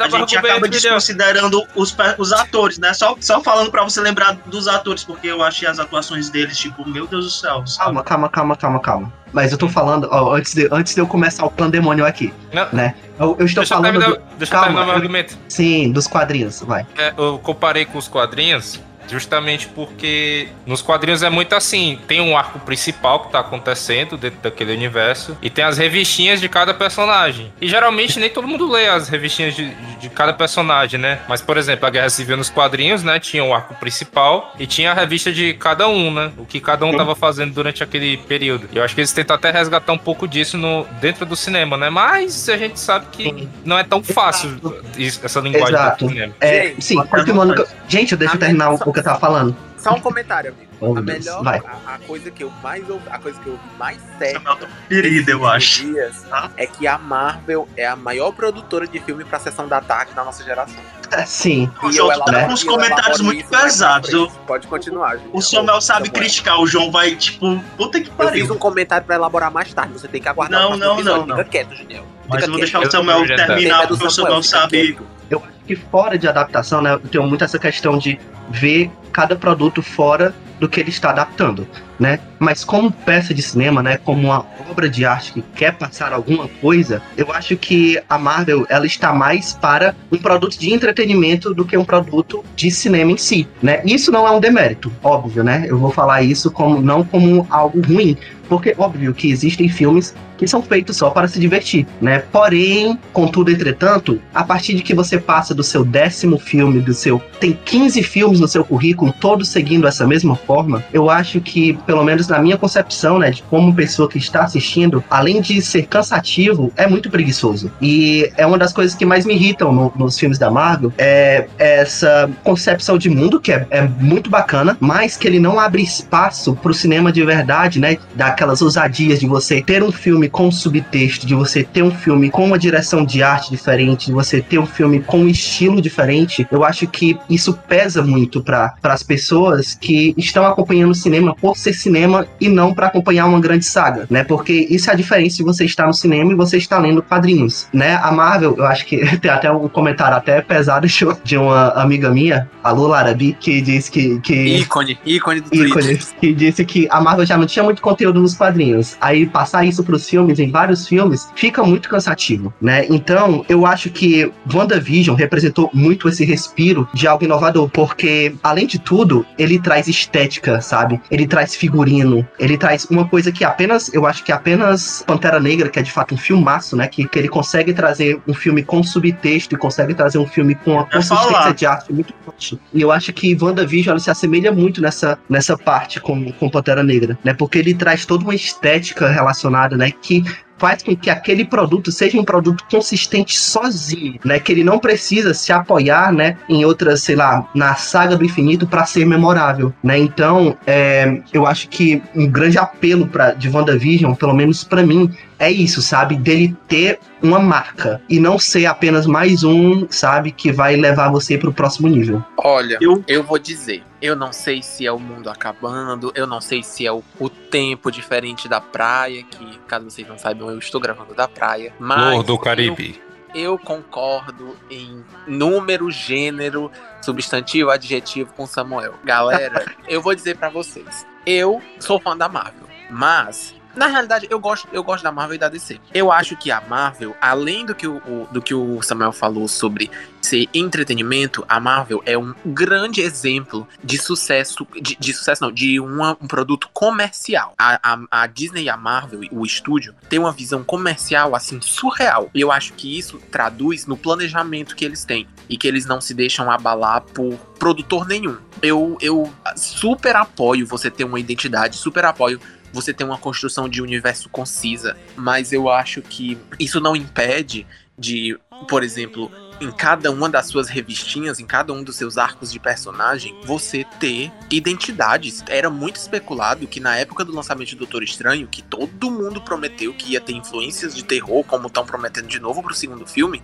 a 0.00 0.08
gente 0.08 0.36
acaba 0.36 0.68
desconsiderando 0.68 1.62
os, 1.74 1.96
os 2.18 2.32
atores, 2.32 2.78
né? 2.78 2.92
Só, 2.92 3.16
só 3.20 3.42
falando 3.42 3.70
pra 3.70 3.82
você 3.84 4.00
lembrar 4.00 4.34
dos 4.46 4.68
atores, 4.68 5.04
porque 5.04 5.26
eu 5.26 5.42
achei 5.42 5.68
as 5.68 5.78
atuações 5.78 6.30
deles, 6.30 6.58
tipo, 6.58 6.88
meu 6.88 7.06
Deus 7.06 7.24
do 7.24 7.30
céu. 7.30 7.66
sabe? 7.66 7.84
Calma, 7.84 8.02
calma, 8.04 8.28
calma, 8.28 8.56
calma, 8.56 8.80
calma. 8.80 9.12
Mas 9.36 9.52
eu 9.52 9.58
tô 9.58 9.68
falando, 9.68 10.08
ó, 10.10 10.34
antes 10.34 10.54
de, 10.54 10.66
antes 10.72 10.94
de 10.94 11.00
eu 11.02 11.06
começar 11.06 11.44
o 11.44 11.50
pandemônio 11.50 12.06
aqui, 12.06 12.32
Não. 12.54 12.66
né? 12.72 12.94
Eu, 13.20 13.36
eu 13.38 13.44
estou 13.44 13.62
Deixa 13.62 13.74
eu 13.74 13.76
falando, 13.76 13.82
terminar, 14.00 14.08
do- 14.08 14.22
deixa 14.38 14.54
eu 14.54 14.58
Calma, 14.58 14.64
terminar 14.68 14.84
meu 14.86 14.92
eu- 14.94 14.96
argumento. 14.96 15.38
sim, 15.46 15.92
dos 15.92 16.06
quadrinhos, 16.06 16.62
vai. 16.62 16.86
É, 16.96 17.12
eu 17.18 17.38
comparei 17.42 17.84
com 17.84 17.98
os 17.98 18.08
quadrinhos 18.08 18.80
justamente 19.08 19.68
porque 19.68 20.48
nos 20.66 20.82
quadrinhos 20.82 21.22
é 21.22 21.30
muito 21.30 21.54
assim, 21.54 21.98
tem 22.06 22.20
um 22.20 22.36
arco 22.36 22.58
principal 22.60 23.20
que 23.20 23.32
tá 23.32 23.40
acontecendo 23.40 24.16
dentro 24.16 24.38
daquele 24.42 24.72
universo 24.72 25.36
e 25.42 25.48
tem 25.50 25.64
as 25.64 25.78
revistinhas 25.78 26.40
de 26.40 26.48
cada 26.48 26.72
personagem. 26.74 27.52
E 27.60 27.68
geralmente 27.68 28.18
nem 28.18 28.28
todo 28.30 28.46
mundo 28.46 28.68
lê 28.70 28.88
as 28.88 29.08
revistinhas 29.08 29.54
de, 29.54 29.68
de 30.00 30.08
cada 30.08 30.32
personagem, 30.32 30.98
né? 31.00 31.20
Mas, 31.28 31.40
por 31.42 31.56
exemplo, 31.56 31.86
a 31.86 31.90
Guerra 31.90 32.10
Civil 32.10 32.36
nos 32.36 32.50
quadrinhos, 32.50 33.02
né? 33.02 33.18
Tinha 33.18 33.44
o 33.44 33.54
arco 33.54 33.74
principal 33.74 34.54
e 34.58 34.66
tinha 34.66 34.90
a 34.90 34.94
revista 34.94 35.32
de 35.32 35.54
cada 35.54 35.88
um, 35.88 36.12
né? 36.12 36.32
O 36.36 36.44
que 36.44 36.60
cada 36.60 36.84
um 36.86 36.96
tava 36.96 37.14
fazendo 37.14 37.52
durante 37.52 37.82
aquele 37.82 38.16
período. 38.16 38.68
E 38.72 38.76
eu 38.76 38.84
acho 38.84 38.94
que 38.94 39.00
eles 39.00 39.12
tentam 39.12 39.36
até 39.36 39.50
resgatar 39.50 39.92
um 39.92 39.98
pouco 39.98 40.26
disso 40.28 40.56
no, 40.58 40.84
dentro 41.00 41.24
do 41.26 41.36
cinema, 41.36 41.76
né? 41.76 41.90
Mas 41.90 42.48
a 42.48 42.56
gente 42.56 42.78
sabe 42.80 43.06
que 43.12 43.48
não 43.64 43.78
é 43.78 43.84
tão 43.84 44.02
fácil 44.02 44.58
isso- 44.96 45.20
essa 45.24 45.40
linguagem 45.40 45.74
Exato. 45.74 46.04
do 46.04 46.10
cinema. 46.10 46.34
É, 46.40 46.74
sim, 46.78 46.96
continuando. 47.06 47.54
eu- 47.54 47.66
Gente, 47.88 48.16
deixa 48.16 48.34
eu 48.34 48.40
terminar 48.40 48.70
o 48.70 48.78
que 48.78 48.95
eu 49.00 49.04
tava 49.04 49.18
falando. 49.18 49.56
Só 49.78 49.92
um 49.94 50.00
comentário, 50.00 50.52
amigo. 50.52 50.66
Oh, 50.80 50.96
a 50.96 51.00
Deus. 51.00 51.24
melhor, 51.24 51.42
Vai. 51.42 51.58
a, 51.86 51.94
a 51.94 51.98
coisa 52.00 52.30
que 52.30 52.42
eu 52.44 52.50
mais 52.62 52.88
ouvi, 52.90 53.04
a 53.10 53.18
coisa 53.18 53.40
que 53.40 53.46
eu 53.46 53.52
ouvi 53.54 53.64
mais 53.78 53.98
sério 54.18 54.34
Samuel 54.42 54.56
tá 54.56 54.66
ferido, 54.88 55.30
eu 55.30 55.46
acho. 55.46 55.84
dias 55.86 56.22
Tá? 56.28 56.50
é 56.56 56.66
que 56.66 56.86
a 56.86 56.98
Marvel 56.98 57.66
é 57.76 57.86
a 57.86 57.96
maior 57.96 58.32
produtora 58.32 58.86
de 58.86 58.98
filme 59.00 59.24
pra 59.24 59.38
sessão 59.38 59.66
da 59.68 59.80
tarde 59.80 60.12
na 60.14 60.24
nossa 60.24 60.42
geração. 60.44 60.76
É, 61.12 61.24
Sim. 61.24 61.70
O 61.82 61.88
E 61.88 61.92
João 61.92 62.12
eu 62.12 62.18
tá 62.24 62.44
com 62.46 62.52
uns 62.52 62.62
eu 62.64 62.68
comentários 62.72 63.20
muito 63.20 63.46
pra 63.48 63.60
pesados. 63.62 64.12
Eu- 64.12 64.28
Pode 64.46 64.66
continuar, 64.66 65.12
Julião. 65.16 65.30
O 65.32 65.40
Samuel 65.40 65.80
sabe 65.80 66.06
Samuel. 66.08 66.12
criticar, 66.12 66.60
o 66.60 66.66
João 66.66 66.90
vai, 66.90 67.14
tipo, 67.14 67.58
puta 67.76 68.00
que 68.00 68.08
Eu 68.10 68.14
pariu. 68.14 68.32
fiz 68.42 68.50
um 68.50 68.58
comentário 68.58 69.06
pra 69.06 69.14
elaborar 69.14 69.50
mais 69.52 69.72
tarde. 69.72 69.92
Você 69.92 70.08
tem 70.08 70.20
que 70.20 70.28
aguardar 70.28 70.60
Não, 70.60 70.72
o 70.72 70.76
não, 70.76 70.94
episódio. 70.94 71.26
não, 71.26 71.36
Fica 71.36 71.48
quieto, 71.48 71.74
Julião. 71.76 72.04
Mas 72.28 72.42
eu 72.42 72.48
vou 72.50 72.58
deixar 72.58 72.80
o 72.80 72.82
Eu- 72.82 72.90
Samuel 72.90 73.24
eu 73.24 73.36
terminar, 73.36 73.86
porque 73.86 74.04
o 74.04 74.10
Samuel, 74.10 74.42
sabe. 74.42 74.98
Eu 75.30 75.38
acho 75.38 75.55
que 75.66 75.76
fora 75.76 76.16
de 76.18 76.28
adaptação, 76.28 76.80
né, 76.80 76.94
eu 76.94 76.98
tenho 77.00 77.26
muito 77.26 77.44
essa 77.44 77.58
questão 77.58 77.98
de 77.98 78.18
ver 78.50 78.90
cada 79.12 79.34
produto 79.34 79.82
fora 79.82 80.34
do 80.60 80.68
que 80.68 80.80
ele 80.80 80.90
está 80.90 81.10
adaptando, 81.10 81.66
né? 81.98 82.18
Mas 82.38 82.64
como 82.64 82.90
peça 82.90 83.34
de 83.34 83.42
cinema, 83.42 83.82
né, 83.82 83.98
como 83.98 84.28
uma 84.28 84.46
obra 84.70 84.88
de 84.88 85.04
arte 85.04 85.32
que 85.32 85.42
quer 85.54 85.74
passar 85.74 86.12
alguma 86.12 86.48
coisa, 86.48 87.02
eu 87.16 87.30
acho 87.32 87.56
que 87.56 88.00
a 88.08 88.18
Marvel 88.18 88.66
ela 88.68 88.86
está 88.86 89.12
mais 89.12 89.52
para 89.52 89.94
um 90.10 90.16
produto 90.16 90.58
de 90.58 90.72
entretenimento 90.72 91.52
do 91.54 91.64
que 91.64 91.76
um 91.76 91.84
produto 91.84 92.44
de 92.54 92.70
cinema 92.70 93.12
em 93.12 93.16
si, 93.16 93.46
né? 93.62 93.82
Isso 93.84 94.10
não 94.10 94.26
é 94.26 94.30
um 94.30 94.40
demérito, 94.40 94.90
óbvio, 95.02 95.44
né? 95.44 95.66
Eu 95.68 95.78
vou 95.78 95.90
falar 95.90 96.22
isso 96.22 96.50
como 96.50 96.80
não 96.80 97.04
como 97.04 97.46
algo 97.50 97.80
ruim, 97.82 98.16
porque 98.48 98.74
óbvio 98.78 99.12
que 99.12 99.30
existem 99.30 99.68
filmes 99.68 100.14
que 100.36 100.46
são 100.46 100.62
feitos 100.62 100.96
só 100.96 101.10
para 101.10 101.28
se 101.28 101.40
divertir, 101.40 101.86
né? 102.00 102.20
Porém, 102.32 102.98
contudo, 103.12 103.50
entretanto, 103.50 104.20
a 104.34 104.44
partir 104.44 104.74
de 104.74 104.82
que 104.82 104.94
você 104.94 105.18
passa 105.18 105.54
do 105.56 105.62
seu 105.62 105.84
décimo 105.84 106.38
filme, 106.38 106.80
do 106.80 106.94
seu 106.94 107.20
tem 107.40 107.58
15 107.64 108.02
filmes 108.02 108.40
no 108.40 108.48
seu 108.48 108.64
currículo, 108.64 109.12
todos 109.20 109.48
seguindo 109.48 109.86
essa 109.86 110.06
mesma 110.06 110.34
forma, 110.36 110.82
eu 110.92 111.10
acho 111.10 111.40
que, 111.40 111.74
pelo 111.86 112.02
menos 112.04 112.28
na 112.28 112.38
minha 112.38 112.56
concepção, 112.56 113.18
né, 113.18 113.30
de 113.30 113.42
como 113.42 113.74
pessoa 113.74 114.08
que 114.08 114.18
está 114.18 114.44
assistindo, 114.44 115.02
além 115.10 115.40
de 115.40 115.60
ser 115.60 115.86
cansativo, 115.86 116.72
é 116.76 116.86
muito 116.86 117.10
preguiçoso. 117.10 117.70
E 117.80 118.30
é 118.36 118.46
uma 118.46 118.58
das 118.58 118.72
coisas 118.72 118.94
que 118.94 119.04
mais 119.04 119.24
me 119.24 119.34
irritam 119.34 119.72
no- 119.72 119.92
nos 119.96 120.18
filmes 120.18 120.38
da 120.38 120.50
Marvel, 120.50 120.92
é 120.98 121.46
essa 121.58 122.30
concepção 122.42 122.98
de 122.98 123.08
mundo 123.08 123.40
que 123.40 123.52
é, 123.52 123.66
é 123.70 123.82
muito 123.82 124.30
bacana, 124.30 124.76
mas 124.80 125.16
que 125.16 125.26
ele 125.26 125.38
não 125.40 125.58
abre 125.58 125.82
espaço 125.82 126.54
pro 126.54 126.74
cinema 126.74 127.12
de 127.12 127.24
verdade, 127.24 127.80
né? 127.80 127.96
Daquelas 128.14 128.62
ousadias 128.62 129.20
de 129.20 129.26
você 129.26 129.62
ter 129.62 129.82
um 129.82 129.92
filme 129.92 130.28
com 130.28 130.50
subtexto, 130.50 131.26
de 131.26 131.34
você 131.34 131.62
ter 131.62 131.82
um 131.82 131.90
filme 131.90 132.30
com 132.30 132.44
uma 132.44 132.58
direção 132.58 133.04
de 133.04 133.22
arte 133.22 133.50
diferente, 133.50 134.06
de 134.06 134.12
você 134.12 134.40
ter 134.40 134.58
um 134.58 134.66
filme 134.66 135.00
com 135.00 135.18
um 135.20 135.28
estilo 135.28 135.45
diferente. 135.80 136.46
Eu 136.50 136.64
acho 136.64 136.86
que 136.86 137.18
isso 137.28 137.52
pesa 137.68 138.02
muito 138.02 138.42
para 138.42 138.74
as 138.82 139.02
pessoas 139.02 139.74
que 139.74 140.14
estão 140.16 140.46
acompanhando 140.46 140.90
o 140.90 140.94
cinema 140.94 141.34
por 141.34 141.56
ser 141.56 141.72
cinema 141.72 142.26
e 142.40 142.48
não 142.48 142.74
para 142.74 142.86
acompanhar 142.86 143.26
uma 143.26 143.40
grande 143.40 143.64
saga, 143.64 144.06
né? 144.10 144.24
Porque 144.24 144.66
isso 144.70 144.90
é 144.90 144.92
a 144.92 144.96
diferença 144.96 145.36
de 145.36 145.42
você 145.42 145.64
estar 145.64 145.86
no 145.86 145.94
cinema 145.94 146.32
e 146.32 146.34
você 146.34 146.56
estar 146.56 146.78
lendo 146.78 147.02
quadrinhos, 147.02 147.68
né? 147.72 147.94
A 148.02 148.10
Marvel, 148.12 148.54
eu 148.56 148.66
acho 148.66 148.86
que 148.86 148.98
tem 149.18 149.30
até 149.30 149.50
um 149.50 149.68
comentário 149.68 150.16
até 150.16 150.40
pesado 150.40 150.86
de 151.24 151.36
uma 151.36 151.68
amiga 151.70 152.10
minha, 152.10 152.48
a 152.62 152.70
Lula 152.70 152.98
Arabi, 152.98 153.36
que 153.38 153.60
diz 153.60 153.88
que, 153.88 154.18
que 154.20 154.58
Ícone, 154.58 154.98
ícone 155.04 155.40
do 155.40 155.50
Twitter. 155.50 155.68
ícones 155.68 156.14
que 156.20 156.32
disse 156.32 156.64
que 156.64 156.88
a 156.90 157.00
Marvel 157.00 157.26
já 157.26 157.36
não 157.36 157.46
tinha 157.46 157.62
muito 157.62 157.82
conteúdo 157.82 158.20
nos 158.20 158.34
quadrinhos. 158.34 158.96
Aí 159.00 159.26
passar 159.26 159.64
isso 159.64 159.82
pros 159.84 160.08
filmes, 160.08 160.38
em 160.38 160.50
vários 160.50 160.86
filmes, 160.86 161.28
fica 161.34 161.62
muito 161.62 161.88
cansativo, 161.88 162.52
né? 162.60 162.86
Então, 162.88 163.44
eu 163.48 163.66
acho 163.66 163.90
que 163.90 164.30
WandaVision 164.52 165.16
representou 165.36 165.70
muito 165.72 166.08
esse 166.08 166.24
respiro 166.24 166.88
de 166.94 167.06
algo 167.06 167.24
inovador, 167.24 167.68
porque, 167.68 168.34
além 168.42 168.66
de 168.66 168.78
tudo, 168.78 169.26
ele 169.38 169.58
traz 169.58 169.86
estética, 169.86 170.60
sabe? 170.62 171.00
Ele 171.10 171.26
traz 171.26 171.54
figurino, 171.54 172.26
ele 172.38 172.56
traz 172.56 172.86
uma 172.86 173.06
coisa 173.06 173.30
que 173.30 173.44
apenas, 173.44 173.92
eu 173.92 174.06
acho 174.06 174.24
que 174.24 174.32
apenas 174.32 175.04
Pantera 175.06 175.38
Negra, 175.38 175.68
que 175.68 175.78
é 175.78 175.82
de 175.82 175.92
fato 175.92 176.14
um 176.14 176.18
filmaço, 176.18 176.74
né? 176.74 176.88
Que, 176.88 177.06
que 177.06 177.18
ele 177.18 177.28
consegue 177.28 177.74
trazer 177.74 178.20
um 178.26 178.32
filme 178.32 178.62
com 178.62 178.82
subtexto 178.82 179.54
e 179.54 179.58
consegue 179.58 179.94
trazer 179.94 180.18
um 180.18 180.26
filme 180.26 180.54
com 180.54 180.72
uma 180.72 180.86
falar. 180.86 180.96
consistência 180.96 181.54
de 181.54 181.66
arte 181.66 181.92
muito 181.92 182.14
forte. 182.24 182.58
E 182.72 182.80
eu 182.80 182.90
acho 182.90 183.12
que 183.12 183.36
WandaVision 183.38 183.90
ela 183.90 184.00
se 184.00 184.10
assemelha 184.10 184.50
muito 184.52 184.80
nessa, 184.80 185.18
nessa 185.28 185.56
parte 185.56 186.00
com, 186.00 186.32
com 186.32 186.48
Pantera 186.48 186.82
Negra, 186.82 187.18
né? 187.22 187.34
Porque 187.34 187.58
ele 187.58 187.74
traz 187.74 188.06
toda 188.06 188.24
uma 188.24 188.34
estética 188.34 189.08
relacionada, 189.08 189.76
né? 189.76 189.90
Que 189.90 190.24
faz 190.58 190.82
com 190.82 190.96
que 190.96 191.10
aquele 191.10 191.44
produto 191.44 191.92
seja 191.92 192.18
um 192.18 192.24
produto 192.24 192.64
consistente 192.70 193.38
sozinho, 193.38 194.18
né? 194.24 194.38
Que 194.38 194.52
ele 194.52 194.64
não 194.64 194.78
precisa 194.78 195.34
se 195.34 195.52
apoiar, 195.52 196.12
né? 196.12 196.36
Em 196.48 196.64
outras, 196.64 197.02
sei 197.02 197.16
lá, 197.16 197.48
na 197.54 197.74
saga 197.74 198.16
do 198.16 198.24
infinito 198.24 198.66
para 198.66 198.84
ser 198.86 199.04
memorável, 199.04 199.72
né? 199.82 199.98
Então, 199.98 200.56
é, 200.66 201.20
eu 201.32 201.46
acho 201.46 201.68
que 201.68 202.02
um 202.14 202.26
grande 202.26 202.58
apelo 202.58 203.06
para 203.06 203.32
de 203.32 203.48
WandaVision, 203.48 204.14
pelo 204.14 204.34
menos 204.34 204.64
para 204.64 204.82
mim, 204.82 205.10
é 205.38 205.50
isso, 205.50 205.82
sabe? 205.82 206.16
Dele 206.16 206.56
ter 206.66 206.98
uma 207.22 207.38
marca 207.38 208.00
e 208.08 208.20
não 208.20 208.38
ser 208.38 208.66
apenas 208.66 209.06
mais 209.06 209.42
um, 209.42 209.86
sabe? 209.90 210.30
Que 210.32 210.52
vai 210.52 210.76
levar 210.76 211.10
você 211.10 211.36
pro 211.38 211.52
próximo 211.52 211.88
nível. 211.88 212.22
Olha, 212.36 212.78
Eu- 212.80 213.02
eu 213.08 213.22
vou 213.22 213.38
dizer, 213.38 213.82
eu 214.02 214.14
não 214.14 214.32
sei 214.32 214.62
se 214.62 214.86
é 214.86 214.92
o 214.92 214.98
mundo 214.98 215.28
acabando, 215.30 216.12
eu 216.14 216.26
não 216.26 216.40
sei 216.40 216.62
se 216.62 216.86
é 216.86 216.92
o, 216.92 217.02
o 217.18 217.28
tempo 217.28 217.90
diferente 217.90 218.48
da 218.48 218.60
praia, 218.60 219.22
que 219.22 219.58
caso 219.66 219.88
vocês 219.90 220.06
não 220.06 220.18
saibam, 220.18 220.50
eu 220.50 220.58
estou 220.58 220.80
gravando 220.80 221.14
da 221.14 221.26
praia. 221.26 221.72
Mas 221.78 222.22
do 222.24 222.34
eu- 222.34 222.38
Caribe. 222.38 223.00
Eu, 223.34 223.58
concordo 223.58 224.56
em 224.70 225.04
número, 225.26 225.90
gênero, 225.90 226.70
substantivo, 227.02 227.70
adjetivo 227.70 228.32
com 228.34 228.46
Samuel. 228.46 228.94
Galera, 229.04 229.64
eu 229.88 230.00
vou 230.00 230.14
dizer 230.14 230.36
pra 230.38 230.48
vocês, 230.48 231.06
eu 231.26 231.60
sou 231.78 232.00
fã 232.00 232.16
da 232.16 232.28
Marvel, 232.30 232.66
mas 232.90 233.54
na 233.76 233.86
realidade, 233.86 234.26
eu 234.30 234.40
gosto, 234.40 234.66
eu 234.72 234.82
gosto 234.82 235.04
da 235.04 235.12
Marvel 235.12 235.36
e 235.36 235.38
da 235.38 235.48
DC. 235.48 235.78
Eu 235.94 236.10
acho 236.10 236.36
que 236.36 236.50
a 236.50 236.60
Marvel, 236.62 237.14
além 237.20 237.64
do 237.66 237.74
que 237.74 237.86
o, 237.86 237.96
o- 237.98 238.26
do 238.32 238.40
que 238.42 238.54
o 238.54 238.80
Samuel 238.82 239.12
falou 239.12 239.46
sobre 239.46 239.90
ser 240.20 240.48
entretenimento, 240.52 241.44
a 241.48 241.60
Marvel 241.60 242.02
é 242.04 242.18
um 242.18 242.34
grande 242.44 243.00
exemplo 243.00 243.66
de 243.84 243.96
sucesso, 243.98 244.66
de, 244.80 244.96
de 244.98 245.12
sucesso 245.12 245.42
não, 245.42 245.52
de 245.52 245.78
uma- 245.78 246.16
um 246.20 246.26
produto 246.26 246.68
comercial. 246.72 247.54
A, 247.58 247.78
a, 247.94 248.22
a 248.22 248.26
Disney 248.26 248.64
e 248.64 248.68
a 248.68 248.76
Marvel, 248.76 249.20
o 249.30 249.44
estúdio, 249.44 249.94
tem 250.08 250.18
uma 250.18 250.32
visão 250.32 250.64
comercial, 250.64 251.34
assim, 251.36 251.60
surreal. 251.60 252.30
E 252.34 252.40
eu 252.40 252.50
acho 252.50 252.72
que 252.72 252.98
isso 252.98 253.18
traduz 253.30 253.86
no 253.86 253.96
planejamento 253.96 254.74
que 254.74 254.84
eles 254.84 255.04
têm. 255.04 255.28
E 255.48 255.56
que 255.56 255.68
eles 255.68 255.86
não 255.86 256.00
se 256.00 256.12
deixam 256.12 256.50
abalar 256.50 257.02
por 257.02 257.34
produtor 257.58 258.06
nenhum. 258.06 258.36
Eu, 258.62 258.96
eu 259.00 259.32
super 259.56 260.16
apoio 260.16 260.66
você 260.66 260.90
ter 260.90 261.04
uma 261.04 261.20
identidade, 261.20 261.76
super 261.76 262.04
apoio 262.04 262.40
você 262.76 262.92
ter 262.92 263.04
uma 263.04 263.18
construção 263.18 263.68
de 263.68 263.80
universo 263.80 264.28
concisa, 264.28 264.96
mas 265.16 265.52
eu 265.52 265.68
acho 265.68 266.02
que 266.02 266.38
isso 266.60 266.78
não 266.78 266.94
impede 266.94 267.66
de, 267.98 268.38
por 268.68 268.82
exemplo, 268.82 269.30
em 269.60 269.70
cada 269.70 270.10
uma 270.10 270.28
das 270.28 270.46
suas 270.46 270.68
revistinhas, 270.68 271.40
em 271.40 271.46
cada 271.46 271.72
um 271.72 271.82
dos 271.82 271.96
seus 271.96 272.18
arcos 272.18 272.52
de 272.52 272.58
personagem, 272.58 273.34
você 273.44 273.84
ter 273.98 274.30
identidades. 274.50 275.42
Era 275.48 275.70
muito 275.70 275.96
especulado 275.96 276.66
que 276.66 276.80
na 276.80 276.96
época 276.96 277.24
do 277.24 277.34
lançamento 277.34 277.68
de 277.68 277.76
Doutor 277.76 278.02
Estranho, 278.02 278.46
que 278.46 278.62
todo 278.62 279.10
mundo 279.10 279.40
prometeu 279.40 279.94
que 279.94 280.12
ia 280.12 280.20
ter 280.20 280.34
influências 280.34 280.94
de 280.94 281.04
terror, 281.04 281.44
como 281.44 281.68
estão 281.68 281.86
prometendo 281.86 282.28
de 282.28 282.38
novo 282.38 282.62
pro 282.62 282.74
segundo 282.74 283.06
filme, 283.06 283.42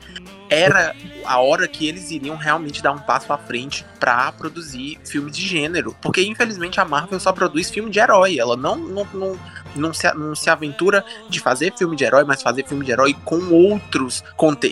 era 0.50 0.94
a 1.24 1.40
hora 1.40 1.66
que 1.66 1.88
eles 1.88 2.10
iriam 2.10 2.36
realmente 2.36 2.82
dar 2.82 2.92
um 2.92 2.98
passo 2.98 3.32
à 3.32 3.38
frente 3.38 3.86
pra 3.98 4.30
produzir 4.32 4.98
filme 5.04 5.30
de 5.30 5.46
gênero. 5.46 5.96
Porque 6.02 6.22
infelizmente 6.22 6.78
a 6.78 6.84
Marvel 6.84 7.18
só 7.18 7.32
produz 7.32 7.70
filme 7.70 7.90
de 7.90 7.98
herói. 7.98 8.38
Ela 8.38 8.56
não, 8.56 8.76
não, 8.76 9.06
não, 9.14 9.38
não, 9.76 9.92
se, 9.92 10.12
não 10.14 10.34
se 10.34 10.48
aventura 10.50 11.04
de 11.28 11.40
fazer 11.40 11.72
filme 11.76 11.96
de 11.96 12.04
herói, 12.04 12.24
mas 12.24 12.42
fazer 12.42 12.66
filme 12.66 12.84
de 12.84 12.92
herói 12.92 13.14
com 13.24 13.38
outros 13.52 14.22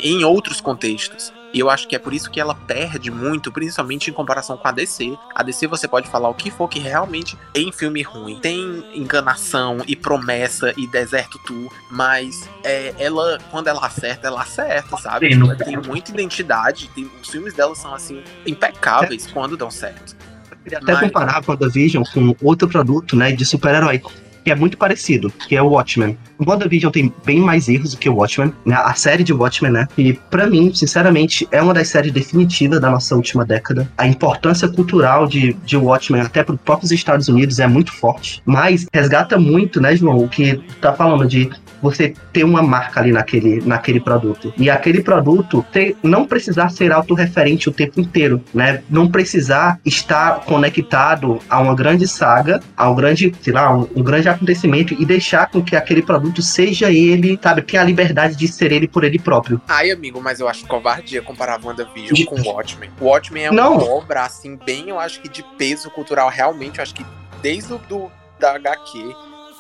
em 0.03 0.25
outros 0.25 0.61
contextos. 0.61 1.33
E 1.53 1.59
eu 1.59 1.69
acho 1.69 1.89
que 1.89 1.97
é 1.97 1.99
por 1.99 2.15
isso 2.15 2.31
que 2.31 2.39
ela 2.41 2.55
perde 2.55 3.11
muito, 3.11 3.51
principalmente 3.51 4.09
em 4.09 4.13
comparação 4.13 4.57
com 4.57 4.69
a 4.69 4.71
DC. 4.71 5.17
A 5.35 5.43
DC 5.43 5.67
você 5.67 5.89
pode 5.89 6.09
falar 6.09 6.29
o 6.29 6.35
que 6.35 6.49
for 6.49 6.69
que 6.69 6.79
realmente 6.79 7.37
em 7.57 7.73
filme 7.73 8.03
ruim 8.03 8.39
tem 8.41 8.85
enganação 8.95 9.79
e 9.89 9.97
promessa 9.97 10.73
e 10.77 10.87
deserto 10.87 11.41
tu, 11.45 11.69
mas 11.91 12.49
é, 12.63 12.95
ela 13.01 13.39
quando 13.51 13.67
ela 13.67 13.85
acerta, 13.85 14.29
ela 14.29 14.43
acerta, 14.43 14.97
sabe? 14.97 15.35
Sim, 15.35 15.41
ela 15.43 15.57
tem 15.57 15.77
muita 15.77 16.13
identidade, 16.13 16.89
tem- 16.95 17.11
os 17.21 17.29
filmes 17.29 17.53
dela 17.53 17.75
são 17.75 17.93
assim 17.93 18.23
impecáveis 18.47 19.27
quando 19.27 19.57
dão 19.57 19.73
certo. 19.73 20.15
Eu 20.53 20.57
queria 20.63 20.79
até 20.79 20.93
Mas- 20.93 21.01
comparar 21.01 21.39
a 21.39 21.43
WandaVision 21.51 22.05
com 22.15 22.37
outro 22.43 22.69
produto, 22.69 23.17
né, 23.17 23.33
de 23.33 23.45
super-herói. 23.45 24.01
Que 24.45 24.51
é 24.51 24.55
muito 24.55 24.77
parecido, 24.77 25.31
que 25.31 25.57
é 25.57 25.63
o 25.63 25.69
Watchmen. 25.69 26.17
O 26.39 26.49
WandaVision 26.49 26.91
tem 26.91 27.13
bem 27.25 27.41
mais 27.41 27.69
erros 27.69 27.93
do 27.93 27.99
que 27.99 28.09
o 28.09 28.15
Watchmen, 28.15 28.53
né? 28.65 28.75
A 28.77 28.95
série 28.95 29.23
de 29.23 29.33
Watchmen, 29.33 29.73
né? 29.73 29.87
E 29.97 30.13
para 30.13 30.47
mim, 30.47 30.73
sinceramente, 30.75 31.47
é 31.51 31.61
uma 31.61 31.75
das 31.75 31.89
séries 31.89 32.13
definitivas 32.13 32.81
da 32.81 32.91
nossa 32.91 33.15
última 33.15 33.45
década. 33.45 33.91
A 33.97 34.07
importância 34.07 34.69
cultural 34.69 35.27
de, 35.27 35.53
de 35.65 35.77
Watchmen, 35.77 36.23
até 36.23 36.43
para 36.43 36.55
os 36.55 36.61
próprios 36.61 36.93
Estados 36.93 37.29
Unidos, 37.29 37.59
é 37.59 37.67
muito 37.67 37.93
forte. 37.93 38.43
Mas 38.45 38.87
resgata 38.93 39.39
muito, 39.39 39.81
né, 39.81 39.95
João, 39.97 40.25
o 40.25 40.29
que 40.29 40.61
tá 40.81 40.93
falando 40.93 41.27
de 41.27 41.51
você 41.83 42.15
ter 42.33 42.45
uma 42.45 42.63
marca 42.63 43.01
ali 43.01 43.13
naquele, 43.13 43.61
naquele 43.63 44.01
produto. 44.01 44.53
E 44.57 44.71
aquele 44.71 45.03
produto 45.03 45.65
ter, 45.73 45.97
não 46.03 46.27
precisar 46.27 46.71
ser 46.71 46.93
autorreferente 46.93 47.69
o 47.69 47.73
tempo 47.73 48.01
inteiro, 48.01 48.43
né? 48.53 48.83
Não 48.89 49.09
precisar 49.09 49.79
estar 49.85 50.41
conectado 50.41 51.41
a 51.49 51.61
uma 51.61 51.75
grande 51.75 52.07
saga, 52.07 52.61
a 52.77 52.91
um 52.91 52.95
grande, 52.95 53.33
sei 53.41 53.53
lá, 53.53 53.75
um, 53.75 53.89
um 53.97 54.03
grande 54.03 54.29
acontecimento 54.29 54.95
e 54.95 55.05
deixar 55.05 55.49
com 55.51 55.63
que 55.63 55.77
aquele 55.77 56.03
produto 56.03 56.43
seja 56.43 56.91
ele, 56.91 57.39
sabe, 57.43 57.63
ter 57.63 57.79
a 57.79 57.85
liberdade 57.85 58.37
de 58.37 58.49
ser 58.49 58.73
ele 58.73 58.89
por 58.89 59.05
ele 59.05 59.19
próprio. 59.19 59.61
Ai, 59.69 59.91
amigo, 59.91 60.21
mas 60.21 60.41
eu 60.41 60.49
acho 60.49 60.67
covardia 60.67 61.23
comparar 61.23 61.61
WandaVision 61.63 62.15
de... 62.15 62.25
com 62.25 62.41
Watchmen. 62.41 62.91
Watchmen 63.01 63.45
é 63.45 63.51
uma 63.51 63.63
Não. 63.63 63.79
obra, 63.79 64.23
assim, 64.23 64.57
bem, 64.57 64.89
eu 64.89 64.99
acho 64.99 65.21
que 65.21 65.29
de 65.29 65.45
peso 65.57 65.91
cultural, 65.91 66.29
realmente, 66.29 66.79
eu 66.79 66.83
acho 66.83 66.95
que 66.95 67.05
desde 67.43 67.73
o 67.73 67.79
do, 67.79 68.11
da 68.39 68.55
HQ 68.55 69.15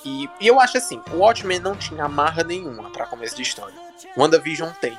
e, 0.04 0.28
e, 0.40 0.46
eu 0.46 0.60
acho 0.60 0.78
assim, 0.78 1.02
o 1.12 1.18
Watchmen 1.18 1.58
não 1.58 1.76
tinha 1.76 2.04
amarra 2.04 2.42
nenhuma 2.42 2.90
para 2.90 3.06
começo 3.06 3.36
de 3.36 3.42
história. 3.42 3.74
WandaVision 4.16 4.70
tem. 4.80 4.96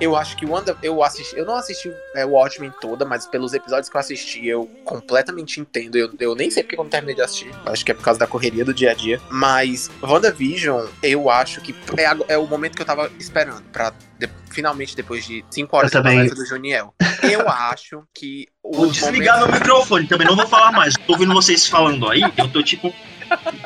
Eu 0.00 0.14
acho 0.14 0.36
que 0.36 0.46
Wanda, 0.46 0.76
eu 0.82 1.02
assisti, 1.02 1.36
eu 1.36 1.44
não 1.44 1.54
assisti 1.54 1.92
é, 2.14 2.24
o 2.24 2.30
Watchmen 2.30 2.72
toda, 2.80 3.04
mas 3.04 3.26
pelos 3.26 3.52
episódios 3.52 3.88
que 3.88 3.96
eu 3.96 4.00
assisti, 4.00 4.46
eu 4.46 4.70
completamente 4.84 5.60
entendo. 5.60 5.96
Eu, 5.96 6.10
eu 6.20 6.34
nem 6.34 6.50
sei 6.50 6.62
porque 6.62 6.76
eu 6.76 6.84
não 6.84 6.90
terminei 6.90 7.16
de 7.16 7.22
assistir. 7.22 7.50
Acho 7.66 7.84
que 7.84 7.90
é 7.90 7.94
por 7.94 8.04
causa 8.04 8.20
da 8.20 8.26
correria 8.26 8.64
do 8.64 8.72
dia 8.72 8.92
a 8.92 8.94
dia. 8.94 9.20
Mas 9.28 9.90
WandaVision, 10.00 10.86
eu 11.02 11.28
acho 11.28 11.60
que 11.60 11.74
é, 11.96 12.34
é 12.34 12.38
o 12.38 12.46
momento 12.46 12.76
que 12.76 12.82
eu 12.82 12.86
tava 12.86 13.10
esperando 13.18 13.62
para 13.72 13.92
de, 14.18 14.28
finalmente 14.50 14.94
depois 14.94 15.26
de 15.26 15.44
5 15.50 15.76
horas 15.76 15.90
de 15.90 15.96
conversa 15.96 16.34
do 16.34 16.46
Juniel. 16.46 16.94
Eu 17.22 17.46
acho 17.50 18.02
que 18.14 18.46
Vou 18.62 18.86
desligar 18.90 19.38
meu 19.38 19.50
microfone, 19.50 20.06
também 20.06 20.26
não 20.26 20.36
vou 20.36 20.46
falar 20.46 20.72
mais. 20.72 20.94
Tô 20.94 21.14
ouvindo 21.14 21.32
vocês 21.32 21.66
falando 21.66 22.08
aí, 22.08 22.20
eu 22.36 22.48
tô 22.48 22.62
tipo 22.62 22.92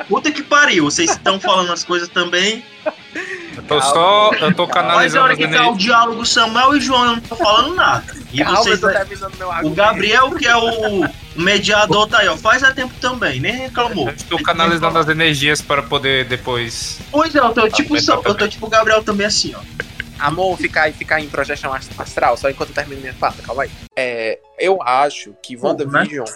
Puta 0.08 0.30
que 0.30 0.42
pariu, 0.42 0.84
vocês 0.84 1.10
estão 1.10 1.38
falando 1.38 1.72
as 1.72 1.84
coisas 1.84 2.08
também. 2.08 2.64
Eu 3.56 3.62
tô 3.64 3.80
só. 3.80 4.30
Eu 4.34 4.54
tô 4.54 4.66
canalizando. 4.66 5.02
Mas 5.02 5.16
a 5.16 5.22
hora 5.22 5.36
que 5.36 5.48
tá 5.48 5.70
o 5.70 5.76
diálogo 5.76 6.24
Samuel 6.24 6.76
e 6.76 6.80
João, 6.80 7.04
eu 7.04 7.12
não 7.16 7.20
tô 7.20 7.36
falando 7.36 7.74
nada. 7.74 8.04
E 8.32 8.38
Calma, 8.38 8.56
vocês. 8.58 8.82
eu 8.82 8.88
tô 8.88 8.94
terminando 8.94 9.36
meu 9.36 9.50
O. 9.70 9.70
Gabriel, 9.74 10.30
que 10.32 10.46
é 10.46 10.56
o 10.56 11.08
mediador, 11.36 12.08
tá 12.08 12.18
aí, 12.18 12.28
ó. 12.28 12.36
Faz 12.36 12.62
a 12.62 12.72
tempo 12.72 12.92
também, 13.00 13.40
nem 13.40 13.52
reclamou. 13.52 14.08
Eu 14.08 14.14
estou 14.14 14.42
canalizando 14.42 14.98
as 14.98 15.08
energias 15.08 15.60
para 15.60 15.82
poder 15.82 16.24
depois. 16.26 16.98
Pois 17.10 17.34
é, 17.34 17.38
eu 17.38 17.52
tô 17.52 17.68
tipo, 17.68 17.94
tá 18.04 18.20
eu 18.24 18.34
tô 18.34 18.48
tipo 18.48 18.66
o 18.66 18.70
Gabriel 18.70 19.02
também 19.02 19.26
assim, 19.26 19.54
ó. 19.54 19.60
Amor, 20.18 20.56
ficar 20.56 20.92
ficar 20.92 21.20
em 21.20 21.28
projeção 21.28 21.72
astral, 21.98 22.36
só 22.36 22.48
enquanto 22.48 22.68
eu 22.68 22.74
termino 22.74 23.00
minha 23.00 23.14
fala, 23.14 23.34
calma 23.42 23.64
aí. 23.64 23.70
É, 23.96 24.38
eu 24.58 24.80
acho 24.80 25.34
que 25.42 25.56
Fogo, 25.56 25.82
WandaVision 25.82 26.26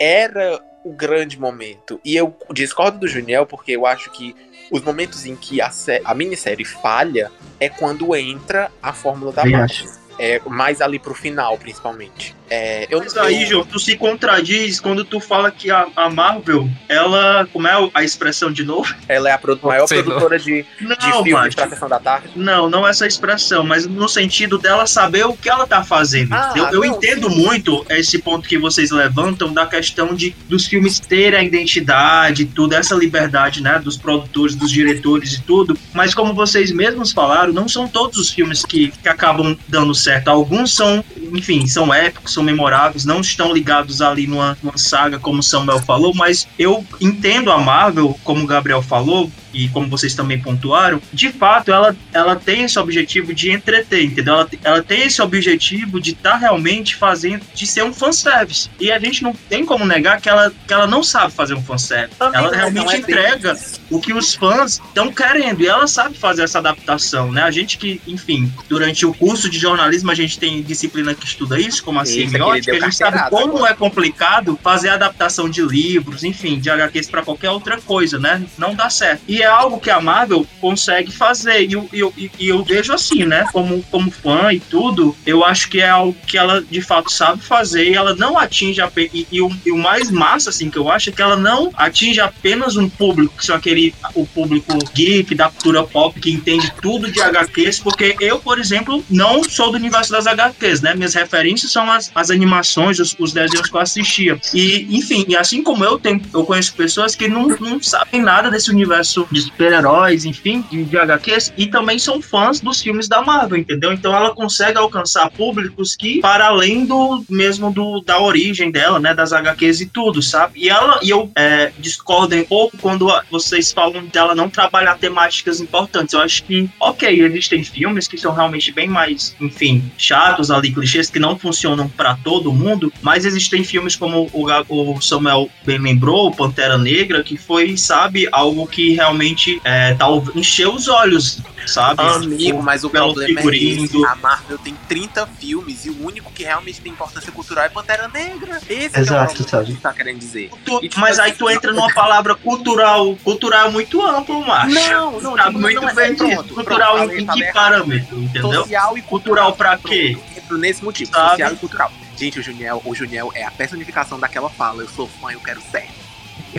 era 0.00 0.58
o 0.84 0.92
grande 0.92 1.38
momento. 1.38 2.00
E 2.04 2.16
eu 2.16 2.34
discordo 2.52 2.98
do 2.98 3.08
Juniel, 3.08 3.44
porque 3.44 3.72
eu 3.72 3.84
acho 3.84 4.10
que 4.10 4.34
os 4.70 4.82
momentos 4.82 5.26
em 5.26 5.36
que 5.36 5.60
a, 5.60 5.70
a 6.04 6.14
minissérie 6.14 6.64
falha 6.64 7.30
é 7.60 7.68
quando 7.68 8.14
entra 8.14 8.70
a 8.82 8.92
fórmula 8.92 9.32
da 9.32 9.44
Marvel. 9.44 10.05
É, 10.18 10.40
mais 10.46 10.80
ali 10.80 10.98
pro 10.98 11.14
final, 11.14 11.56
principalmente. 11.58 12.34
É, 12.48 12.86
eu 12.90 13.00
Mas 13.00 13.16
aí, 13.16 13.42
eu- 13.42 13.48
João, 13.48 13.66
tu 13.66 13.78
se 13.78 13.96
contradiz 13.96 14.78
quando 14.80 15.04
tu 15.04 15.18
fala 15.18 15.50
que 15.50 15.70
a, 15.70 15.86
a 15.96 16.08
Marvel, 16.08 16.68
ela. 16.88 17.46
Como 17.52 17.66
é 17.66 17.90
a 17.92 18.04
expressão 18.04 18.52
de 18.52 18.64
novo? 18.64 18.94
ela 19.08 19.28
é 19.28 19.32
a 19.32 19.38
produ- 19.38 19.66
maior 19.66 19.86
Sei 19.86 20.02
produtora 20.02 20.38
de, 20.38 20.64
de 20.78 20.84
Não, 20.86 20.96
filmes 21.00 21.32
macho. 21.32 21.56
pra 21.56 21.68
sessão 21.68 21.88
da 21.88 21.98
tarde. 21.98 22.28
Não, 22.36 22.70
não 22.70 22.86
essa 22.86 23.06
expressão, 23.06 23.64
mas 23.64 23.86
no 23.86 24.08
sentido 24.08 24.58
dela 24.58 24.86
saber 24.86 25.26
o 25.26 25.36
que 25.36 25.48
ela 25.50 25.66
tá 25.66 25.82
fazendo. 25.82 26.32
Ah, 26.34 26.52
eu 26.56 26.66
eu 26.66 26.80
não, 26.80 26.84
entendo 26.84 27.28
sim. 27.28 27.36
muito 27.44 27.84
esse 27.90 28.18
ponto 28.18 28.48
que 28.48 28.56
vocês 28.58 28.90
levantam 28.90 29.52
da 29.52 29.66
questão 29.66 30.14
de 30.14 30.30
dos 30.48 30.66
filmes 30.66 31.00
terem 31.00 31.38
a 31.40 31.42
identidade, 31.42 32.44
tudo, 32.46 32.74
essa 32.74 32.94
liberdade, 32.94 33.62
né, 33.62 33.78
dos 33.78 33.96
produtores, 33.96 34.54
dos 34.54 34.70
diretores 34.70 35.34
e 35.34 35.42
tudo. 35.42 35.76
Mas 35.92 36.14
como 36.14 36.32
vocês 36.32 36.70
mesmos 36.70 37.12
falaram, 37.12 37.52
não 37.52 37.68
são 37.68 37.88
todos 37.88 38.18
os 38.18 38.30
filmes 38.30 38.64
que, 38.64 38.88
que 38.90 39.08
acabam 39.08 39.56
dando 39.68 39.94
certo. 39.94 40.05
Alguns 40.26 40.74
são, 40.74 41.04
enfim, 41.32 41.66
são 41.66 41.92
épicos, 41.92 42.32
são 42.32 42.42
memoráveis, 42.42 43.04
não 43.04 43.20
estão 43.20 43.52
ligados 43.52 44.00
ali 44.00 44.26
numa, 44.26 44.56
numa 44.62 44.78
saga, 44.78 45.18
como 45.18 45.42
Samuel 45.42 45.80
falou, 45.80 46.14
mas 46.14 46.46
eu 46.58 46.84
entendo 47.00 47.50
a 47.50 47.58
Marvel, 47.58 48.18
como 48.24 48.44
o 48.44 48.46
Gabriel 48.46 48.82
falou, 48.82 49.30
e 49.56 49.68
como 49.68 49.88
vocês 49.88 50.14
também 50.14 50.38
pontuaram, 50.38 51.00
de 51.12 51.30
fato 51.32 51.72
ela, 51.72 51.96
ela 52.12 52.36
tem 52.36 52.64
esse 52.64 52.78
objetivo 52.78 53.34
de 53.34 53.50
entreter, 53.50 54.04
entendeu? 54.04 54.34
Ela, 54.34 54.48
ela 54.62 54.82
tem 54.82 55.02
esse 55.02 55.22
objetivo 55.22 55.98
de 56.00 56.12
estar 56.12 56.36
realmente 56.36 56.94
fazendo, 56.94 57.42
de 57.54 57.66
ser 57.66 57.82
um 57.82 57.92
fanservice. 57.92 58.68
E 58.78 58.92
a 58.92 58.98
gente 58.98 59.22
não 59.22 59.32
tem 59.48 59.64
como 59.64 59.86
negar 59.86 60.20
que 60.20 60.28
ela, 60.28 60.52
que 60.66 60.72
ela 60.72 60.86
não 60.86 61.02
sabe 61.02 61.32
fazer 61.32 61.54
um 61.54 61.62
fanservice. 61.62 62.18
Também 62.18 62.38
ela 62.38 62.54
realmente 62.54 62.88
é 62.88 62.92
bem 62.92 63.00
entrega 63.00 63.52
isso. 63.52 63.80
o 63.90 63.98
que 63.98 64.12
os 64.12 64.34
fãs 64.34 64.80
estão 64.86 65.10
querendo 65.10 65.62
e 65.62 65.66
ela 65.66 65.86
sabe 65.86 66.18
fazer 66.18 66.42
essa 66.42 66.58
adaptação, 66.58 67.32
né? 67.32 67.42
A 67.42 67.50
gente 67.50 67.78
que, 67.78 68.00
enfim, 68.06 68.52
durante 68.68 69.06
o 69.06 69.14
curso 69.14 69.48
de 69.48 69.58
jornalismo 69.58 70.10
a 70.10 70.14
gente 70.14 70.38
tem 70.38 70.62
disciplina 70.62 71.14
que 71.14 71.24
estuda 71.24 71.58
isso, 71.58 71.82
como 71.82 71.98
a 71.98 72.02
Isso, 72.02 72.12
aquele 72.12 72.30
semiótica, 72.30 72.76
a 72.76 72.80
gente 72.80 72.96
sabe 72.96 73.30
como 73.30 73.56
agora. 73.56 73.72
é 73.72 73.74
complicado 73.74 74.58
fazer 74.62 74.90
a 74.90 74.94
adaptação 74.94 75.48
de 75.48 75.62
livros, 75.62 76.24
enfim, 76.24 76.58
de 76.58 76.68
HQs 76.68 77.08
para 77.08 77.22
qualquer 77.22 77.50
outra 77.50 77.80
coisa, 77.80 78.18
né? 78.18 78.44
Não 78.58 78.74
dá 78.74 78.90
certo. 78.90 79.22
E 79.26 79.42
é 79.46 79.50
algo 79.50 79.80
que 79.80 79.90
a 79.90 80.00
Marvel 80.00 80.46
consegue 80.60 81.12
fazer. 81.12 81.66
E 81.66 81.72
eu, 81.72 81.88
eu, 81.92 82.12
eu 82.38 82.64
vejo 82.64 82.92
assim, 82.92 83.24
né? 83.24 83.46
Como, 83.52 83.82
como 83.84 84.10
fã 84.10 84.52
e 84.52 84.60
tudo, 84.60 85.16
eu 85.24 85.44
acho 85.44 85.68
que 85.68 85.80
é 85.80 85.88
algo 85.88 86.16
que 86.26 86.36
ela 86.36 86.62
de 86.62 86.80
fato 86.80 87.10
sabe 87.10 87.42
fazer 87.42 87.88
e 87.88 87.94
ela 87.94 88.14
não 88.14 88.38
atinge 88.38 88.80
apenas. 88.80 89.10
E, 89.14 89.26
e 89.30 89.40
o, 89.40 89.50
e 89.64 89.70
o 89.70 89.78
mais 89.78 90.10
massa, 90.10 90.50
assim, 90.50 90.70
que 90.70 90.78
eu 90.78 90.90
acho 90.90 91.10
é 91.10 91.12
que 91.12 91.22
ela 91.22 91.36
não 91.36 91.70
atinge 91.76 92.20
apenas 92.20 92.76
um 92.76 92.88
público, 92.88 93.36
que 93.36 93.46
são 93.46 93.56
aquele 93.56 93.94
o 94.14 94.26
público 94.26 94.76
geek 94.92 95.34
da 95.34 95.48
cultura 95.48 95.84
pop 95.84 96.18
que 96.20 96.30
entende 96.30 96.72
tudo 96.82 97.10
de 97.10 97.20
HQs, 97.20 97.80
porque 97.80 98.16
eu, 98.20 98.38
por 98.38 98.58
exemplo, 98.58 99.04
não 99.08 99.44
sou 99.44 99.70
do 99.70 99.76
universo 99.76 100.10
das 100.10 100.26
HQs, 100.26 100.80
né? 100.80 100.94
Minhas 100.94 101.14
referências 101.14 101.72
são 101.72 101.90
as, 101.90 102.10
as 102.14 102.30
animações, 102.30 102.98
os, 102.98 103.14
os 103.18 103.32
desenhos 103.32 103.68
que 103.68 103.76
eu 103.76 103.80
assistia. 103.80 104.40
E, 104.52 104.86
enfim, 104.90 105.24
e 105.28 105.36
assim 105.36 105.62
como 105.62 105.84
eu, 105.84 105.98
tenho, 105.98 106.20
eu 106.32 106.44
conheço 106.44 106.74
pessoas 106.74 107.14
que 107.14 107.28
não, 107.28 107.48
não 107.48 107.80
sabem 107.82 108.22
nada 108.22 108.50
desse 108.50 108.70
universo 108.70 109.25
de 109.30 109.42
super-heróis, 109.42 110.24
enfim, 110.24 110.64
de, 110.70 110.84
de 110.84 110.98
HQs, 110.98 111.52
e 111.56 111.66
também 111.66 111.98
são 111.98 112.20
fãs 112.20 112.60
dos 112.60 112.80
filmes 112.80 113.08
da 113.08 113.22
Marvel, 113.22 113.58
entendeu? 113.58 113.92
Então 113.92 114.14
ela 114.14 114.34
consegue 114.34 114.78
alcançar 114.78 115.30
públicos 115.30 115.96
que, 115.96 116.20
para 116.20 116.46
além 116.46 116.84
do 116.84 117.24
mesmo 117.28 117.72
do, 117.72 118.00
da 118.00 118.20
origem 118.20 118.70
dela, 118.70 118.98
né? 118.98 119.14
Das 119.14 119.32
HQs 119.32 119.80
e 119.80 119.86
tudo, 119.86 120.22
sabe? 120.22 120.60
E 120.60 120.68
ela, 120.68 121.00
e 121.02 121.10
eu 121.10 121.30
é, 121.36 121.72
discordo 121.78 122.36
um 122.36 122.44
pouco 122.44 122.76
quando 122.78 123.08
vocês 123.30 123.72
falam 123.72 124.06
dela 124.06 124.34
não 124.34 124.48
trabalhar 124.48 124.98
temáticas 124.98 125.60
importantes. 125.60 126.14
Eu 126.14 126.20
acho 126.20 126.44
que, 126.44 126.68
ok, 126.80 127.22
existem 127.22 127.62
filmes 127.64 128.08
que 128.08 128.18
são 128.18 128.32
realmente 128.32 128.72
bem 128.72 128.88
mais, 128.88 129.34
enfim, 129.40 129.90
chatos 129.96 130.50
ali, 130.50 130.72
clichês 130.72 131.10
que 131.10 131.18
não 131.18 131.38
funcionam 131.38 131.88
para 131.88 132.16
todo 132.16 132.52
mundo, 132.52 132.92
mas 133.02 133.24
existem 133.24 133.64
filmes 133.64 133.96
como 133.96 134.28
o, 134.32 134.94
o 134.96 135.00
Samuel 135.00 135.50
bem 135.64 135.78
lembrou, 135.78 136.30
Pantera 136.30 136.78
Negra, 136.78 137.22
que 137.22 137.36
foi, 137.36 137.76
sabe, 137.76 138.28
algo 138.32 138.66
que 138.66 138.92
realmente 138.92 139.15
é, 139.64 139.94
tal, 139.94 140.22
encheu 140.34 140.74
os 140.74 140.88
olhos, 140.88 141.38
sabe? 141.66 142.02
Amigo, 142.02 142.62
mas 142.62 142.84
o 142.84 142.90
problema 142.90 143.24
é 143.32 143.36
figurino 143.36 143.84
esse. 143.84 143.92
do- 143.92 144.06
A 144.06 144.14
Marvel 144.16 144.58
tem 144.58 144.74
30 144.88 145.26
filmes 145.26 145.84
e 145.84 145.90
o 145.90 146.04
único 146.06 146.30
que 146.32 146.42
realmente 146.44 146.80
tem 146.80 146.92
importância 146.92 147.30
cultural 147.32 147.64
é 147.64 147.68
Pantera 147.68 148.08
Negra. 148.08 148.58
Esse 148.68 148.98
Exato, 149.00 149.34
que 149.34 149.42
é 149.42 149.44
o 149.44 149.48
sabe? 149.48 149.66
que 149.66 149.72
você 149.72 149.78
tá 149.80 149.92
querendo 149.92 150.18
dizer. 150.18 150.50
Tu- 150.64 150.78
E, 150.82 150.88
tipo, 150.88 151.00
mas 151.00 151.18
aí 151.18 151.32
tu 151.32 151.48
entra 151.50 151.72
numa 151.72 151.92
palavra 151.92 152.34
cultural. 152.34 153.16
Cultural 153.24 153.68
é 153.68 153.70
muito 153.70 154.00
amplo, 154.04 154.44
macho. 154.46 154.74
Não, 154.74 155.20
não, 155.20 155.36
Sabe 155.36 155.48
tipo, 155.48 155.60
muito 155.60 155.80
não 155.80 155.88
é- 155.88 155.94
bem 155.94 156.14
pronto, 156.16 156.34
pronto, 156.34 156.54
Cultural 156.54 156.98
falei, 156.98 157.18
em, 157.18 157.22
em 157.22 157.26
que 157.26 157.52
parâmetro, 157.52 158.18
entendeu? 158.22 158.52
Social 158.54 158.98
e 158.98 159.02
Cultural 159.02 159.52
pra 159.54 159.76
quê? 159.78 160.18
Pronto, 160.46 160.60
nesse 160.60 160.84
motivo, 160.84 161.10
Sabe? 161.12 161.30
social 161.30 161.52
e 161.52 161.56
cultural. 161.56 161.92
Gente, 162.16 162.38
o 162.40 162.42
Juniel, 162.42 162.80
o 162.84 162.94
Juniel 162.94 163.30
é 163.34 163.44
a 163.44 163.50
personificação 163.50 164.18
daquela 164.18 164.48
fala, 164.48 164.82
eu 164.82 164.88
sou 164.88 165.06
fã, 165.20 165.32
eu 165.32 165.40
quero 165.40 165.60
ser. 165.70 165.86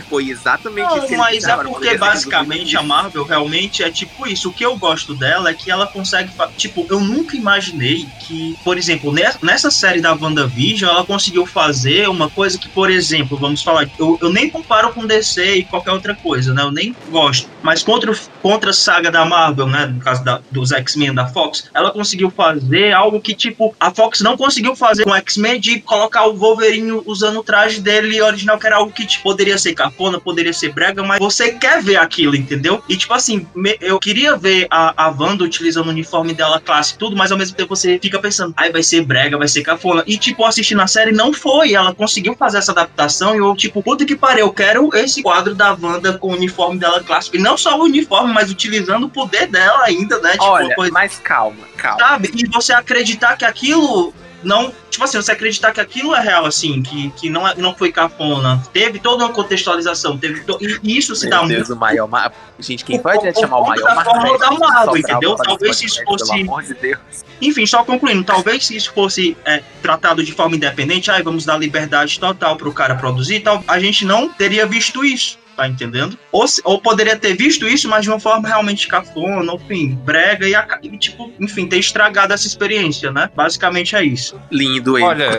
Foi 0.02 0.28
exatamente 0.28 0.86
isso 0.98 1.10
Não, 1.12 1.18
mas 1.18 1.44
é 1.44 1.56
porque 1.56 1.96
basicamente 1.98 2.76
a 2.76 2.82
Marvel 2.82 3.24
realmente 3.24 3.82
é 3.82 3.90
tipo 3.90 4.26
isso. 4.26 4.50
O 4.50 4.54
que 4.54 4.64
eu 4.64 4.76
gosto 4.78 5.14
dela 5.16 5.50
é 5.50 5.54
que 5.54 5.70
ela 5.70 5.86
consegue. 5.86 6.32
Tipo, 6.56 6.86
eu 6.90 7.00
nunca 7.00 7.36
imaginei 7.36 8.12
que, 8.18 8.58
por 8.64 8.76
exemplo, 8.78 9.12
ne- 9.12 9.34
nessa 9.42 9.70
série 9.70 10.00
da 10.00 10.14
WandaVision, 10.14 10.90
ela 10.90 11.06
conseguiu 11.06 11.46
fazer 11.46 12.08
uma 12.08 12.30
coisa 12.30 12.58
que, 12.58 12.68
por 12.70 12.90
exemplo, 12.90 13.38
vamos 13.38 13.62
falar, 13.62 13.88
eu, 13.98 14.18
eu 14.20 14.30
nem 14.32 14.50
comparo 14.50 14.92
com 14.92 15.06
DC 15.06 15.56
e 15.56 15.66
qualquer 15.66 15.92
outra 15.92 16.16
coisa, 16.16 16.52
né? 16.54 16.62
Eu 16.62 16.72
nem 16.72 16.96
gosto. 17.08 17.48
mas 17.62 17.82
contra, 17.82 18.12
contra 18.42 18.70
a 18.70 18.74
saga 18.74 19.10
da 19.10 19.24
Marvel, 19.24 19.66
né, 19.66 19.86
no 19.86 19.98
caso 20.00 20.22
da, 20.24 20.40
dos 20.50 20.72
X-Men 20.72 21.14
da 21.14 21.26
Fox, 21.28 21.64
ela 21.74 21.90
conseguiu 21.90 22.30
fazer 22.30 22.92
algo 22.92 23.20
que, 23.20 23.34
tipo, 23.34 23.74
a 23.80 23.92
Fox 23.94 24.20
não 24.20 24.36
conseguiu 24.36 24.74
fazer 24.76 25.04
com 25.04 25.10
o 25.10 25.14
X-Men 25.16 25.60
de 25.60 25.80
colocar 25.82 26.26
o 26.26 26.36
Wolverine 26.36 27.02
usando 27.06 27.38
o 27.38 27.44
traje 27.44 27.80
dele 27.80 28.20
original, 28.22 28.58
que 28.58 28.66
era 28.66 28.76
algo 28.76 28.92
que 28.92 29.06
tipo, 29.06 29.22
poderia 29.24 29.58
ser 29.58 29.74
cafona, 29.88 30.20
poderia 30.20 30.52
ser 30.52 30.72
brega, 30.72 31.02
mas 31.02 31.18
você 31.18 31.52
quer 31.52 31.82
ver 31.82 31.96
aquilo, 31.96 32.36
entendeu? 32.36 32.82
E, 32.88 32.96
tipo 32.96 33.14
assim, 33.14 33.46
me, 33.54 33.76
eu 33.80 33.98
queria 33.98 34.36
ver 34.36 34.66
a, 34.70 35.06
a 35.06 35.08
Wanda 35.08 35.44
utilizando 35.44 35.86
o 35.86 35.90
uniforme 35.90 36.34
dela, 36.34 36.60
classe 36.60 36.94
e 36.94 36.98
tudo, 36.98 37.16
mas 37.16 37.32
ao 37.32 37.38
mesmo 37.38 37.56
tempo 37.56 37.74
você 37.74 37.98
fica 38.00 38.18
pensando, 38.18 38.54
ai, 38.56 38.70
vai 38.70 38.82
ser 38.82 39.04
brega, 39.04 39.38
vai 39.38 39.48
ser 39.48 39.62
cafona. 39.62 40.04
E, 40.06 40.16
tipo, 40.16 40.44
assistindo 40.44 40.80
a 40.80 40.86
série, 40.86 41.12
não 41.12 41.32
foi. 41.32 41.74
Ela 41.74 41.94
conseguiu 41.94 42.34
fazer 42.36 42.58
essa 42.58 42.72
adaptação 42.72 43.34
e 43.34 43.38
eu, 43.38 43.54
tipo, 43.54 43.82
puta 43.82 44.04
que 44.04 44.16
pariu, 44.16 44.46
eu 44.46 44.52
quero 44.52 44.90
esse 44.94 45.22
quadro 45.22 45.54
da 45.54 45.72
Wanda 45.72 46.18
com 46.18 46.28
o 46.28 46.34
uniforme 46.34 46.78
dela 46.78 47.02
clássico. 47.02 47.36
E 47.36 47.40
não 47.40 47.56
só 47.56 47.78
o 47.78 47.84
uniforme, 47.84 48.32
mas 48.32 48.50
utilizando 48.50 49.06
o 49.06 49.10
poder 49.10 49.46
dela 49.46 49.84
ainda, 49.84 50.18
né? 50.20 50.32
Tipo, 50.32 50.44
Olha, 50.44 50.74
coisa... 50.74 50.92
mas 50.92 51.18
calma, 51.18 51.56
calma. 51.76 51.98
Sabe? 51.98 52.30
E 52.34 52.46
você 52.48 52.72
acreditar 52.72 53.36
que 53.36 53.44
aquilo 53.44 54.12
não, 54.42 54.72
tipo 54.90 55.04
assim, 55.04 55.16
você 55.16 55.32
acreditar 55.32 55.72
que 55.72 55.80
aquilo 55.80 56.14
é 56.14 56.20
real, 56.20 56.46
assim, 56.46 56.82
que, 56.82 57.10
que 57.10 57.30
não, 57.30 57.46
é, 57.46 57.54
não 57.56 57.74
foi 57.74 57.90
cafona. 57.90 58.62
Teve 58.72 58.98
toda 58.98 59.24
uma 59.24 59.32
contextualização, 59.32 60.16
teve 60.16 60.40
to... 60.40 60.58
e 60.60 60.96
isso 60.96 61.14
se 61.16 61.28
Meu 61.28 61.40
dá 61.40 61.46
Deus, 61.46 61.68
muito. 61.68 61.74
o 61.74 61.76
maior. 61.76 62.08
Ma... 62.08 62.30
Gente, 62.58 62.84
quem 62.84 62.98
pode 62.98 63.26
o, 63.28 63.40
chamar 63.40 63.58
o 63.58 63.66
maior 63.66 63.94
da 63.94 64.04
forma 64.04 64.38
da 64.38 64.50
Marvel, 64.52 64.96
entendeu? 64.96 65.34
Talvez 65.36 65.76
se 65.76 65.86
isso 65.86 66.02
fosse. 66.04 66.32
De 66.34 66.98
Enfim, 67.40 67.66
só 67.66 67.84
concluindo, 67.84 68.24
talvez 68.24 68.66
se 68.66 68.76
isso 68.76 68.92
fosse 68.92 69.36
é, 69.44 69.62
tratado 69.82 70.22
de 70.22 70.32
forma 70.32 70.56
independente, 70.56 71.10
aí 71.10 71.22
vamos 71.22 71.44
dar 71.44 71.58
liberdade 71.58 72.18
total 72.18 72.56
para 72.56 72.68
o 72.68 72.72
cara 72.72 72.94
produzir, 72.94 73.40
tal, 73.40 73.62
a 73.66 73.78
gente 73.78 74.04
não 74.04 74.28
teria 74.28 74.66
visto 74.66 75.04
isso 75.04 75.38
tá 75.58 75.66
entendendo? 75.66 76.16
Ou, 76.30 76.44
ou 76.62 76.80
poderia 76.80 77.16
ter 77.16 77.34
visto 77.34 77.66
isso, 77.66 77.88
mas 77.88 78.02
de 78.02 78.08
uma 78.08 78.20
forma 78.20 78.46
realmente 78.46 78.86
cafona, 78.86 79.52
enfim, 79.54 79.98
brega 80.04 80.46
e, 80.46 80.86
e, 80.86 80.96
tipo, 80.96 81.32
enfim, 81.40 81.66
ter 81.66 81.78
estragado 81.78 82.32
essa 82.32 82.46
experiência, 82.46 83.10
né? 83.10 83.28
Basicamente 83.34 83.96
é 83.96 84.04
isso. 84.04 84.40
Lindo 84.52 84.96
ele, 84.96 85.04
Olha, 85.04 85.36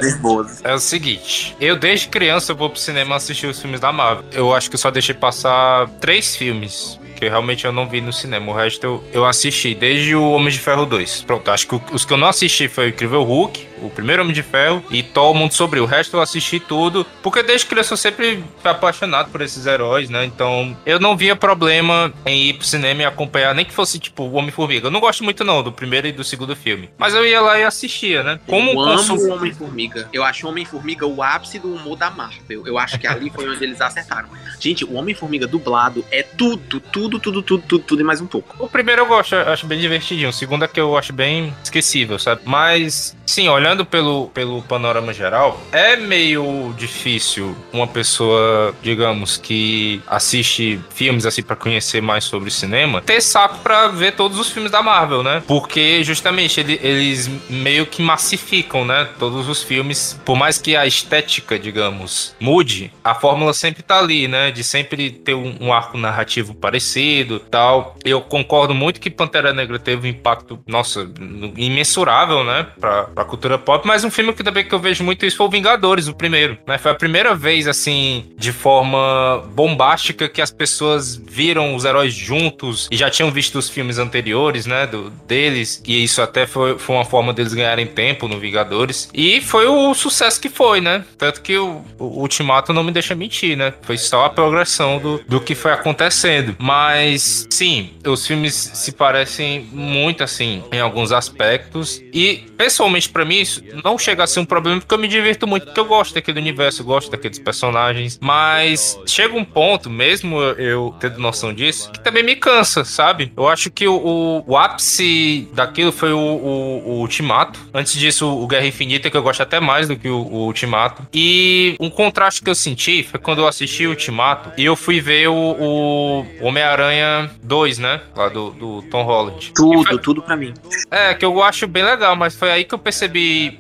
é 0.64 0.74
o 0.74 0.80
seguinte, 0.80 1.56
eu 1.62 1.78
desde 1.78 2.10
criança 2.10 2.52
eu 2.52 2.56
vou 2.58 2.70
pro 2.70 2.80
cinema 2.80 3.16
assistir 3.16 3.48
os 3.48 3.62
filmes 3.62 3.80
da 3.80 3.94
Marvel. 3.94 4.26
Eu 4.34 4.54
acho 4.54 4.70
que 4.70 4.76
eu 4.76 4.80
só 4.80 4.92
deixei 4.92 5.16
passar 5.16 5.88
três 6.02 6.36
filmes 6.36 7.00
que 7.20 7.28
realmente 7.28 7.66
eu 7.66 7.74
não 7.74 7.88
vi 7.88 8.00
no 8.00 8.14
cinema. 8.14 8.50
O 8.52 8.56
resto 8.56 8.84
eu, 8.86 9.04
eu 9.12 9.26
assisti, 9.26 9.76
desde 9.76 10.16
o 10.16 10.32
Homem 10.32 10.50
de 10.50 10.58
Ferro 10.58 10.86
2. 10.86 11.24
Pronto, 11.24 11.52
acho 11.52 11.68
que 11.68 11.82
os 11.92 12.06
que 12.06 12.14
eu 12.14 12.18
não 12.18 12.30
assisti 12.30 12.70
foi 12.70 12.86
o 12.86 12.90
Incrível 12.90 13.24
Hulk, 13.24 13.68
o 13.82 13.90
primeiro 13.90 14.22
Homem 14.22 14.34
de 14.34 14.42
Ferro 14.42 14.82
e 14.90 15.04
Thor, 15.04 15.32
o 15.32 15.34
Mundo 15.34 15.54
Sobre. 15.54 15.82
O 15.82 15.86
resto 15.86 16.16
eu 16.16 16.22
assisti 16.22 16.60
tudo, 16.60 17.06
porque 17.22 17.44
desde 17.44 17.68
criança 17.68 17.94
eu 17.94 17.98
sempre 17.98 18.44
fui 18.62 18.72
apaixonado 18.72 19.30
por 19.32 19.42
esses 19.42 19.66
heróis, 19.66 20.09
né? 20.10 20.26
Então 20.26 20.76
eu 20.86 21.00
não 21.00 21.16
via 21.16 21.36
problema 21.36 22.14
em 22.26 22.50
ir 22.50 22.54
pro 22.54 22.66
cinema 22.66 23.02
e 23.02 23.06
acompanhar, 23.06 23.54
nem 23.54 23.66
que 23.66 23.74
fosse 23.74 24.00
tipo 24.00 24.24
o 24.24 24.34
Homem-Formiga. 24.34 24.88
Eu 24.88 24.92
não 24.92 25.00
gosto 25.00 25.24
muito 25.24 25.44
não 25.44 25.64
do 25.64 25.72
primeiro 25.72 26.08
e 26.08 26.12
do 26.12 26.24
segundo 26.24 26.56
filme, 26.56 26.90
mas 26.98 27.14
eu 27.14 27.26
ia 27.26 27.42
lá 27.42 27.60
e 27.60 27.64
assistia, 27.64 28.24
né? 28.24 28.40
Como 28.48 28.72
eu 28.72 28.80
amo 28.80 29.16
o 29.16 29.32
Homem-Formiga. 29.32 30.10
Eu 30.12 30.24
acho 30.24 30.46
o 30.46 30.50
Homem-Formiga 30.50 31.06
o 31.06 31.22
ápice 31.22 31.60
do 31.60 31.74
humor 31.74 31.98
da 31.98 32.10
Marvel. 32.10 32.66
Eu 32.66 32.78
acho 32.78 33.00
que 33.00 33.08
ali 33.08 33.30
foi 33.30 33.50
onde 33.50 33.64
eles 33.64 33.82
acertaram. 33.82 34.30
Gente, 34.60 34.84
o 34.84 34.94
Homem-Formiga 34.94 35.48
dublado 35.48 36.06
é 36.12 36.24
tudo, 36.24 36.80
tudo, 36.80 37.20
tudo, 37.20 37.42
tudo, 37.42 37.62
tudo, 37.62 37.84
tudo 37.84 38.02
e 38.02 38.04
mais 38.04 38.22
um 38.22 38.28
pouco. 38.28 38.56
O 38.64 38.68
primeiro 38.68 39.02
eu 39.02 39.06
gosto, 39.06 39.36
eu 39.36 39.52
acho 39.52 39.66
bem 39.66 39.80
divertidinho. 39.80 40.30
O 40.30 40.34
segundo 40.34 40.66
é 40.66 40.68
que 40.68 40.80
eu 40.80 40.98
acho 40.98 41.14
bem 41.14 41.54
esquecível, 41.64 42.20
sabe? 42.20 42.42
Mas, 42.46 43.16
sim, 43.30 43.48
olhando 43.48 43.86
pelo, 43.86 44.28
pelo 44.30 44.62
panorama 44.64 45.14
geral, 45.14 45.62
é 45.72 45.96
meio 45.96 46.74
difícil 46.76 47.56
uma 47.72 47.88
pessoa, 47.88 48.74
digamos, 48.82 49.38
que 49.38 50.02
assiste 50.08 50.80
filmes 50.90 51.26
assim 51.26 51.44
para 51.44 51.56
conhecer 51.56 52.02
mais 52.02 52.24
sobre 52.24 52.50
cinema, 52.50 53.02
ter 53.02 53.22
saco 53.22 53.60
para 53.60 53.88
ver 53.90 54.14
todos 54.14 54.40
os 54.40 54.50
filmes 54.50 54.72
da 54.72 54.82
Marvel, 54.82 55.22
né? 55.22 55.44
Porque 55.48 56.04
justamente 56.04 56.60
ele, 56.60 56.80
eles 56.82 57.30
meio 57.50 57.86
que 57.86 58.02
massificam, 58.02 58.84
né? 58.84 59.08
Todos 59.20 59.48
os 59.48 59.62
filmes, 59.62 60.20
por 60.26 60.36
mais 60.36 60.58
que 60.58 60.76
a 60.76 60.88
estética, 60.88 61.60
digamos, 61.60 62.36
mude, 62.40 62.92
a 63.04 63.14
fórmula 63.14 63.54
sempre 63.54 63.84
tá 63.84 64.00
ali, 64.00 64.28
né? 64.28 64.50
De 64.50 64.64
sempre 64.64 65.12
ter 65.12 65.36
um, 65.36 65.56
um 65.62 65.74
arco 65.74 65.98
narrativo 65.98 66.56
parecido, 66.56 67.40
tal. 67.40 67.96
Eu 68.04 68.22
concordo 68.22 68.74
muito 68.74 69.00
que 69.00 69.10
Pantera 69.10 69.54
Negra 69.54 69.78
teve 69.78 70.08
um 70.08 70.12
impacto, 70.12 70.60
nossa, 70.66 71.08
imensurável, 71.56 72.44
né? 72.44 72.68
Pra, 72.80 73.04
pra 73.20 73.26
cultura 73.26 73.58
pop, 73.58 73.86
mas 73.86 74.06
um 74.06 74.10
filme 74.10 74.32
que 74.32 74.44
também 74.44 74.64
que 74.64 74.74
eu 74.74 74.80
vejo 74.80 75.04
muito 75.04 75.26
isso 75.26 75.36
foi 75.36 75.48
o 75.48 75.50
Vingadores, 75.50 76.08
o 76.08 76.14
primeiro, 76.14 76.58
né? 76.66 76.78
Foi 76.78 76.92
a 76.92 76.96
primeira 76.96 77.36
vez, 77.36 77.68
assim, 77.68 78.32
de 78.38 78.54
forma 78.54 79.44
bombástica 79.54 80.30
que 80.30 80.42
as 80.42 80.52
pessoas 80.52 81.18
viram 81.18 81.76
os 81.76 81.84
heróis 81.84 82.14
juntos 82.14 82.88
e 82.90 82.96
já 82.96 83.10
tinham 83.10 83.30
visto 83.30 83.58
os 83.58 83.70
filmes 83.70 83.98
anteriores, 83.98 84.66
né? 84.66 84.88
Do, 84.88 85.10
deles, 85.28 85.84
e 85.86 86.02
isso 86.02 86.22
até 86.22 86.48
foi, 86.48 86.80
foi 86.80 86.96
uma 86.96 87.04
forma 87.04 87.34
deles 87.34 87.54
ganharem 87.54 87.86
tempo 87.86 88.26
no 88.26 88.40
Vingadores. 88.40 89.10
E 89.14 89.42
foi 89.42 89.68
o 89.68 89.94
sucesso 89.94 90.40
que 90.40 90.48
foi, 90.48 90.80
né? 90.80 91.04
Tanto 91.18 91.42
que 91.42 91.58
o, 91.58 91.84
o 91.98 92.22
Ultimato 92.22 92.72
não 92.72 92.86
me 92.86 92.92
deixa 92.92 93.14
mentir, 93.16 93.58
né? 93.58 93.74
Foi 93.82 93.98
só 93.98 94.26
a 94.26 94.30
progressão 94.30 94.98
do, 94.98 95.22
do 95.28 95.42
que 95.42 95.56
foi 95.56 95.74
acontecendo. 95.74 96.56
Mas, 96.58 97.46
sim, 97.50 97.90
os 98.08 98.26
filmes 98.26 98.54
se 98.54 98.94
parecem 98.94 99.68
muito, 99.74 100.24
assim, 100.24 100.64
em 100.72 100.80
alguns 100.80 101.12
aspectos. 101.12 102.02
E, 102.14 102.46
pessoalmente, 102.58 103.09
para 103.10 103.26
mim, 103.26 103.40
isso 103.40 103.62
não 103.84 103.98
chega 103.98 104.24
a 104.24 104.28
ser 104.28 104.40
um 104.40 104.46
problema 104.46 104.80
porque 104.80 104.94
eu 104.94 105.00
me 105.00 105.08
divirto 105.08 105.48
muito, 105.48 105.66
porque 105.66 105.80
eu 105.80 105.86
gosto 105.86 106.14
daquele 106.14 106.40
universo, 106.40 106.84
gosto 106.84 107.12
daqueles 107.12 107.40
personagens. 107.40 108.20
Mas 108.22 109.00
chega 109.06 109.36
um 109.36 109.46
ponto, 109.46 109.90
mesmo 109.90 110.42
eu 110.42 110.96
tendo 111.00 111.20
noção 111.20 111.54
disso, 111.54 111.92
que 111.92 112.00
também 112.00 112.24
me 112.24 112.36
cansa, 112.36 112.84
sabe? 112.84 113.32
Eu 113.36 113.48
acho 113.48 113.72
que 113.72 113.88
o, 113.88 113.96
o, 113.96 114.44
o 114.48 114.58
ápice 114.58 115.48
daquilo 115.54 115.92
foi 115.92 116.12
o, 116.12 116.18
o, 116.18 117.00
Ultimato. 117.00 117.60
Antes 117.74 117.94
disso, 117.94 118.28
o 118.28 118.48
Guerra 118.48 118.68
Infinita, 118.68 119.10
que 119.10 119.18
eu 119.18 119.24
gosto 119.24 119.42
até 119.42 119.60
mais 119.60 119.88
do 119.88 119.96
que 119.96 120.10
o, 120.10 120.20
Ultimato. 120.20 121.08
E 121.14 121.76
um 121.80 121.90
contraste 121.90 122.42
que 122.42 122.50
eu 122.50 122.56
senti 122.56 123.04
foi 123.04 123.20
quando 123.20 123.40
eu 123.40 123.48
assisti 123.48 123.86
o 123.88 123.92
Ultimato 123.92 124.52
e 124.58 124.66
eu 124.66 124.76
fui 124.76 125.00
ver 125.00 125.28
o, 125.28 126.26
Homem-Aranha 126.42 127.30
2, 127.44 127.78
né? 127.80 128.02
Lá 128.16 128.30
do, 128.30 128.52
do 128.52 128.82
Tom 128.84 129.04
Holland. 129.04 129.52
Tudo, 129.56 129.88
foi... 129.88 130.00
tudo 130.00 130.22
pra 130.22 130.36
mim. 130.36 130.54
É, 130.92 131.14
que 131.14 131.26
eu 131.26 131.42
acho 131.42 131.68
bem 131.68 131.84
legal, 131.84 132.16
mas 132.16 132.36
foi 132.36 132.52
aí 132.52 132.64
que 132.64 132.74
eu 132.74 132.80
percebi 132.80 132.99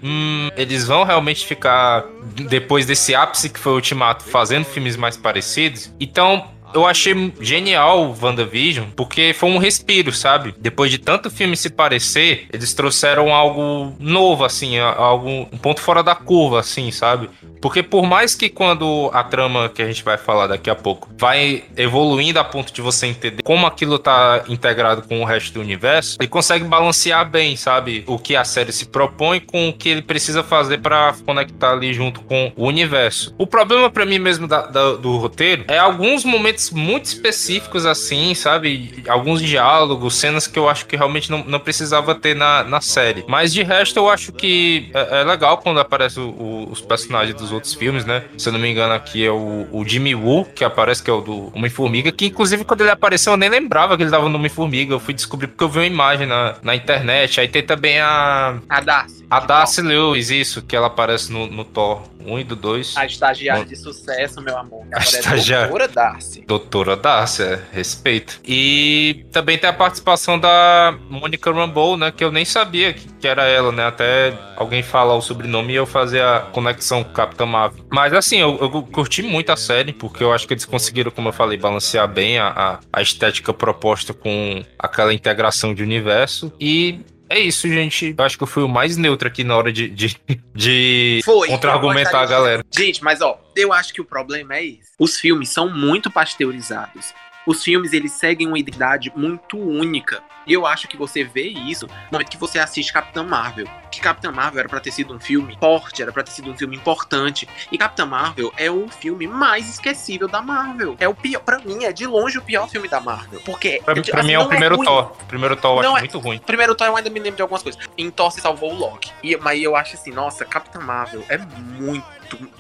hum, 0.04 0.50
eles 0.56 0.86
vão 0.86 1.04
realmente 1.04 1.46
ficar, 1.46 2.06
depois 2.50 2.86
desse 2.86 3.14
ápice 3.16 3.50
que 3.50 3.60
foi 3.60 3.74
o 3.74 3.76
Ultimato, 3.76 4.24
fazendo 4.24 4.66
filmes 4.66 4.96
mais 4.96 5.16
parecidos. 5.18 5.94
Então, 6.00 6.50
eu 6.74 6.86
achei 6.86 7.34
genial 7.40 8.06
o 8.06 8.16
WandaVision, 8.20 8.88
porque 8.96 9.34
foi 9.34 9.50
um 9.50 9.58
respiro, 9.58 10.12
sabe? 10.12 10.54
Depois 10.58 10.92
de 10.92 10.98
tanto 10.98 11.30
filme 11.30 11.56
se 11.56 11.70
parecer, 11.70 12.48
eles 12.52 12.74
trouxeram 12.74 13.34
algo 13.34 13.94
novo, 14.00 14.44
assim, 14.44 14.78
algo, 14.80 15.48
um 15.52 15.58
ponto 15.58 15.82
fora 15.82 16.04
da 16.04 16.16
curva, 16.16 16.60
assim, 16.60 16.92
sabe? 16.92 17.30
Porque 17.62 17.84
por 17.84 18.04
mais 18.04 18.36
que 18.36 18.50
quando 18.50 19.10
a 19.14 19.24
trama 19.24 19.70
que 19.70 19.82
a 19.82 19.86
gente 19.86 20.04
vai 20.04 20.18
falar 20.18 20.48
daqui 20.48 20.70
a 20.70 20.76
pouco 20.76 21.10
vai 21.18 21.64
evoluindo 21.76 22.40
a 22.40 22.44
ponto 22.44 22.72
de 22.72 22.82
você 22.82 23.08
entender 23.08 23.44
como 23.44 23.66
aquilo 23.66 24.00
tá 24.00 24.44
integrado 24.48 25.02
com 25.02 25.22
o 25.22 25.26
resto 25.26 25.54
do 25.54 25.60
universo, 25.60 26.18
ele 26.20 26.28
consegue 26.28 26.64
balancear 26.64 27.30
bem, 27.30 27.56
sabe? 27.56 28.04
O 28.08 28.18
que 28.18 28.36
a 28.36 28.44
série 28.44 28.72
se 28.72 28.86
propõe 28.86 29.40
com 29.40 29.70
o 29.70 29.74
que 29.74 29.90
ele 29.90 30.02
precisa 30.02 30.44
fazer 30.44 30.80
para 30.80 31.14
conectar 31.26 31.72
ali 31.72 31.94
junto 31.94 32.22
com 32.22 32.52
o 32.56 32.68
universo. 32.68 33.34
O 33.38 33.46
problema 33.46 33.90
para 33.90 34.06
mim 34.06 34.20
mesmo 34.20 34.48
da, 34.48 34.62
da, 34.62 34.94
do 34.94 35.18
roteiro 35.18 35.66
é 35.68 35.78
alguns 35.78 36.24
momentos 36.24 36.59
momentos 36.60 36.72
muito 36.72 37.06
específicos, 37.06 37.86
assim, 37.86 38.36
sabe? 38.36 39.04
Alguns 39.08 39.42
diálogos, 39.42 40.16
cenas 40.16 40.48
que 40.48 40.60
eu 40.60 40.68
acho 40.68 40.86
que 40.86 40.98
realmente 40.98 41.32
não, 41.32 41.44
não 41.46 41.60
precisava 41.60 42.14
ter 42.14 42.36
na, 42.36 42.64
na 42.64 42.82
série. 42.82 43.24
Mas 43.28 43.54
de 43.54 43.64
resto, 43.64 43.98
eu 43.98 44.10
acho 44.10 44.32
que 44.34 44.90
é, 44.94 45.22
é 45.22 45.24
legal 45.24 45.58
quando 45.60 45.80
aparecem 45.80 46.36
os 46.70 46.82
personagens 46.82 47.36
dos 47.36 47.52
outros 47.52 47.74
filmes, 47.74 48.06
né? 48.06 48.24
Se 48.38 48.50
eu 48.50 48.54
não 48.54 48.60
me 48.60 48.70
engano, 48.70 48.94
aqui 48.94 49.26
é 49.26 49.32
o, 49.32 49.68
o 49.72 49.86
Jimmy 49.88 50.16
Woo, 50.16 50.46
que 50.46 50.64
aparece, 50.64 51.02
que 51.02 51.10
é 51.10 51.14
o 51.14 51.22
do 51.22 51.52
Homem-Formiga, 51.56 52.12
que 52.12 52.26
inclusive 52.26 52.64
quando 52.66 52.82
ele 52.82 52.92
apareceu 52.92 53.34
eu 53.34 53.38
nem 53.38 53.50
lembrava 53.50 53.96
que 53.96 54.04
ele 54.04 54.12
tava 54.12 54.28
no 54.28 54.38
Homem-Formiga. 54.38 54.94
Eu 54.94 55.00
fui 55.00 55.14
descobrir 55.14 55.48
porque 55.48 55.64
eu 55.64 55.70
vi 55.70 55.80
uma 55.80 55.86
imagem 55.86 56.28
na, 56.28 56.56
na 56.62 56.76
internet. 56.76 57.40
Aí 57.40 57.48
tem 57.48 57.64
também 57.64 58.00
a. 58.00 58.58
A 58.68 58.82
Darcy. 58.82 59.26
A 59.30 59.40
Darcy 59.40 59.82
Lewis, 59.82 60.30
isso, 60.32 60.62
que 60.62 60.76
ela 60.76 60.88
aparece 60.88 61.32
no, 61.32 61.48
no 61.48 61.64
Thor 61.64 62.02
1 62.26 62.40
e 62.40 62.44
do 62.44 62.56
2. 62.56 62.98
A 62.98 63.06
estagiária 63.06 63.64
no... 63.64 63.70
de 63.70 63.76
sucesso, 63.76 64.42
meu 64.42 64.58
amor. 64.58 64.86
A 64.92 65.00
estagiária. 65.00 65.68
Doutora 65.68 65.88
Darcy. 65.88 66.42
Doutora 66.50 66.96
Darcy, 66.96 67.44
é, 67.44 67.60
respeito. 67.72 68.42
E 68.44 69.24
também 69.32 69.56
tem 69.56 69.70
a 69.70 69.74
participação 69.74 70.40
da 70.40 70.98
Monica 71.08 71.52
Rambeau, 71.52 71.96
né? 71.96 72.12
Que 72.12 72.24
eu 72.24 72.32
nem 72.32 72.44
sabia 72.44 72.92
que, 72.92 73.08
que 73.08 73.28
era 73.28 73.44
ela, 73.44 73.72
né? 73.72 73.86
Até 73.86 74.34
alguém 74.58 74.82
falar 74.82 75.16
o 75.16 75.22
sobrenome 75.22 75.74
e 75.74 75.76
eu 75.76 75.86
fazer 75.86 76.24
a 76.24 76.40
conexão 76.40 77.04
com 77.04 77.14
Capitã 77.14 77.46
Marvel. 77.46 77.86
Mas 77.92 78.14
assim, 78.14 78.38
eu, 78.38 78.58
eu, 78.60 78.82
curti 78.82 79.22
muito 79.22 79.52
a 79.52 79.56
série, 79.56 79.94
porque 79.94 80.24
eu 80.24 80.34
acho 80.34 80.48
que 80.48 80.54
eles 80.56 80.66
conseguiram, 80.66 81.12
como 81.12 81.30
eu 81.30 81.34
falei, 81.34 81.56
balancear 81.56 82.08
bem 82.08 82.40
a, 82.40 82.48
a, 82.48 82.80
a 82.94 83.02
estética 83.04 83.54
proposta 83.54 84.12
com 84.12 84.64
aquela 84.80 85.14
integração 85.14 85.72
de 85.76 85.84
universo. 85.84 86.52
E 86.60 87.02
é 87.30 87.40
isso, 87.40 87.68
gente. 87.68 88.16
Eu 88.18 88.26
acho 88.26 88.38
que 88.38 88.44
eu 88.44 88.48
fui 88.48 88.64
o 88.64 88.68
mais 88.68 88.98
neutro 88.98 89.28
aqui 89.28 89.44
na 89.44 89.56
hora 89.56 89.72
de, 89.72 89.88
de, 89.88 90.18
de 90.54 91.22
contra-argumentar 91.26 92.22
a 92.22 92.26
galera. 92.26 92.66
Gente, 92.72 93.04
mas 93.04 93.22
ó, 93.22 93.40
eu 93.56 93.72
acho 93.72 93.94
que 93.94 94.02
o 94.02 94.06
problema 94.06 94.56
é 94.56 94.66
esse. 94.66 94.92
Os 94.98 95.18
filmes 95.18 95.50
são 95.50 95.70
muito 95.70 96.10
pasteurizados. 96.12 97.14
os 97.46 97.64
filmes 97.64 97.94
eles 97.94 98.12
seguem 98.12 98.48
uma 98.48 98.60
identidade 98.60 99.12
muito 99.16 99.58
única. 99.58 100.22
E 100.46 100.54
eu 100.54 100.66
acho 100.66 100.88
que 100.88 100.98
você 100.98 101.24
vê 101.24 101.48
isso 101.48 101.86
no 101.86 101.94
momento 102.14 102.32
que 102.32 102.38
você 102.38 102.58
assiste 102.58 102.92
Capitã 102.92 103.24
Marvel. 103.24 103.68
Que 104.00 104.04
Capitã 104.04 104.32
Marvel 104.32 104.60
era 104.62 104.70
pra 104.70 104.80
ter 104.80 104.92
sido 104.92 105.14
um 105.14 105.20
filme 105.20 105.58
forte, 105.60 106.02
era 106.02 106.10
pra 106.14 106.24
ter 106.24 106.32
sido 106.32 106.50
um 106.50 106.58
filme 106.58 106.74
importante. 106.78 107.48
E 107.70 107.78
Capitã 107.78 108.06
Marvel 108.06 108.54
é 108.56 108.72
o 108.72 108.88
filme 108.88 109.28
mais 109.28 109.70
esquecível 109.70 110.26
da 110.26 110.42
Marvel. 110.42 110.96
É 111.02 111.08
o 111.10 111.14
pior, 111.14 111.42
pra 111.42 111.60
mim, 111.60 111.84
é 111.84 111.92
de 111.92 112.08
longe 112.08 112.38
o 112.38 112.42
pior 112.42 112.70
filme 112.70 112.88
da 112.88 113.02
Marvel. 113.02 113.42
Porque. 113.42 113.82
Pra, 113.84 113.94
pra 114.02 114.24
mim 114.24 114.32
é 114.32 114.40
o 114.40 114.44
não 114.44 114.48
primeiro 114.48 114.78
ruim. 114.78 114.86
Thor. 114.86 115.12
O 115.22 115.26
primeiro 115.26 115.56
Thor 115.58 115.78
eu 115.80 115.84
Não 115.84 115.90
acho 115.96 115.98
é- 115.98 116.00
muito 116.08 116.20
ruim. 116.20 116.40
Primeiro 116.40 116.76
Thor 116.76 116.88
eu 116.88 116.96
ainda 116.96 117.10
me 117.10 117.20
lembro 117.20 117.36
de 117.36 117.42
algumas 117.42 117.62
coisas. 117.62 117.82
Em 117.98 118.10
Thor 118.10 118.32
se 118.32 118.40
salvou 118.40 118.72
o 118.74 118.76
Loki. 118.78 119.12
E, 119.22 119.36
mas 119.36 119.62
eu 119.62 119.76
acho 119.76 119.96
assim, 119.96 120.12
nossa, 120.12 120.46
Capitã 120.46 120.80
Marvel 120.80 121.26
é 121.28 121.38
muito 121.38 122.06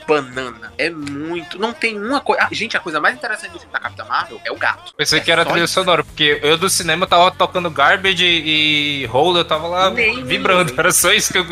banana. 0.07 0.73
É 0.77 0.89
muito. 0.89 1.59
Não 1.59 1.71
tem 1.71 1.97
uma 1.97 2.19
coisa. 2.19 2.43
Ah, 2.43 2.47
gente, 2.51 2.75
a 2.75 2.79
coisa 2.79 2.99
mais 2.99 3.15
interessante 3.15 3.51
do 3.51 3.59
filme 3.59 3.71
da 3.71 3.79
Capitã 3.79 4.03
Marvel 4.03 4.41
é 4.43 4.51
o 4.51 4.55
gato. 4.57 4.93
Pensei 4.97 5.19
É 5.19 5.21
que 5.21 5.31
era 5.31 5.45
trilha 5.45 5.67
sonora, 5.67 6.03
porque 6.03 6.39
eu 6.41 6.57
do 6.57 6.69
cinema 6.69 7.05
tava 7.07 7.29
tocando 7.31 7.69
Garbage 7.69 8.25
e 8.25 9.07
Hole, 9.13 9.37
eu 9.39 9.45
tava 9.45 9.67
lá 9.67 9.89
Nem 9.91 10.23
vibrando. 10.25 10.69
lembro. 10.69 10.79
Era 10.79 10.91
só 10.91 11.11
isso 11.13 11.28
que 11.31 11.37
eu 11.37 11.45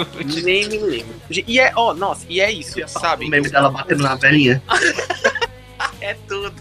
Nem 0.44 0.68
me 0.68 0.78
lembro. 0.78 1.16
E 1.30 1.60
é, 1.60 1.72
ó, 1.76 1.94
nossa, 1.94 2.26
e 2.30 2.40
é 2.42 2.52
isso, 2.52 2.84
O 2.84 2.88
sabe? 2.88 3.30
meme 3.30 3.50
dela 3.50 3.70
batendo 3.70 4.04
na 4.04 4.16
velhinha. 4.16 4.62
É 6.02 6.16
tudo. 6.28 6.54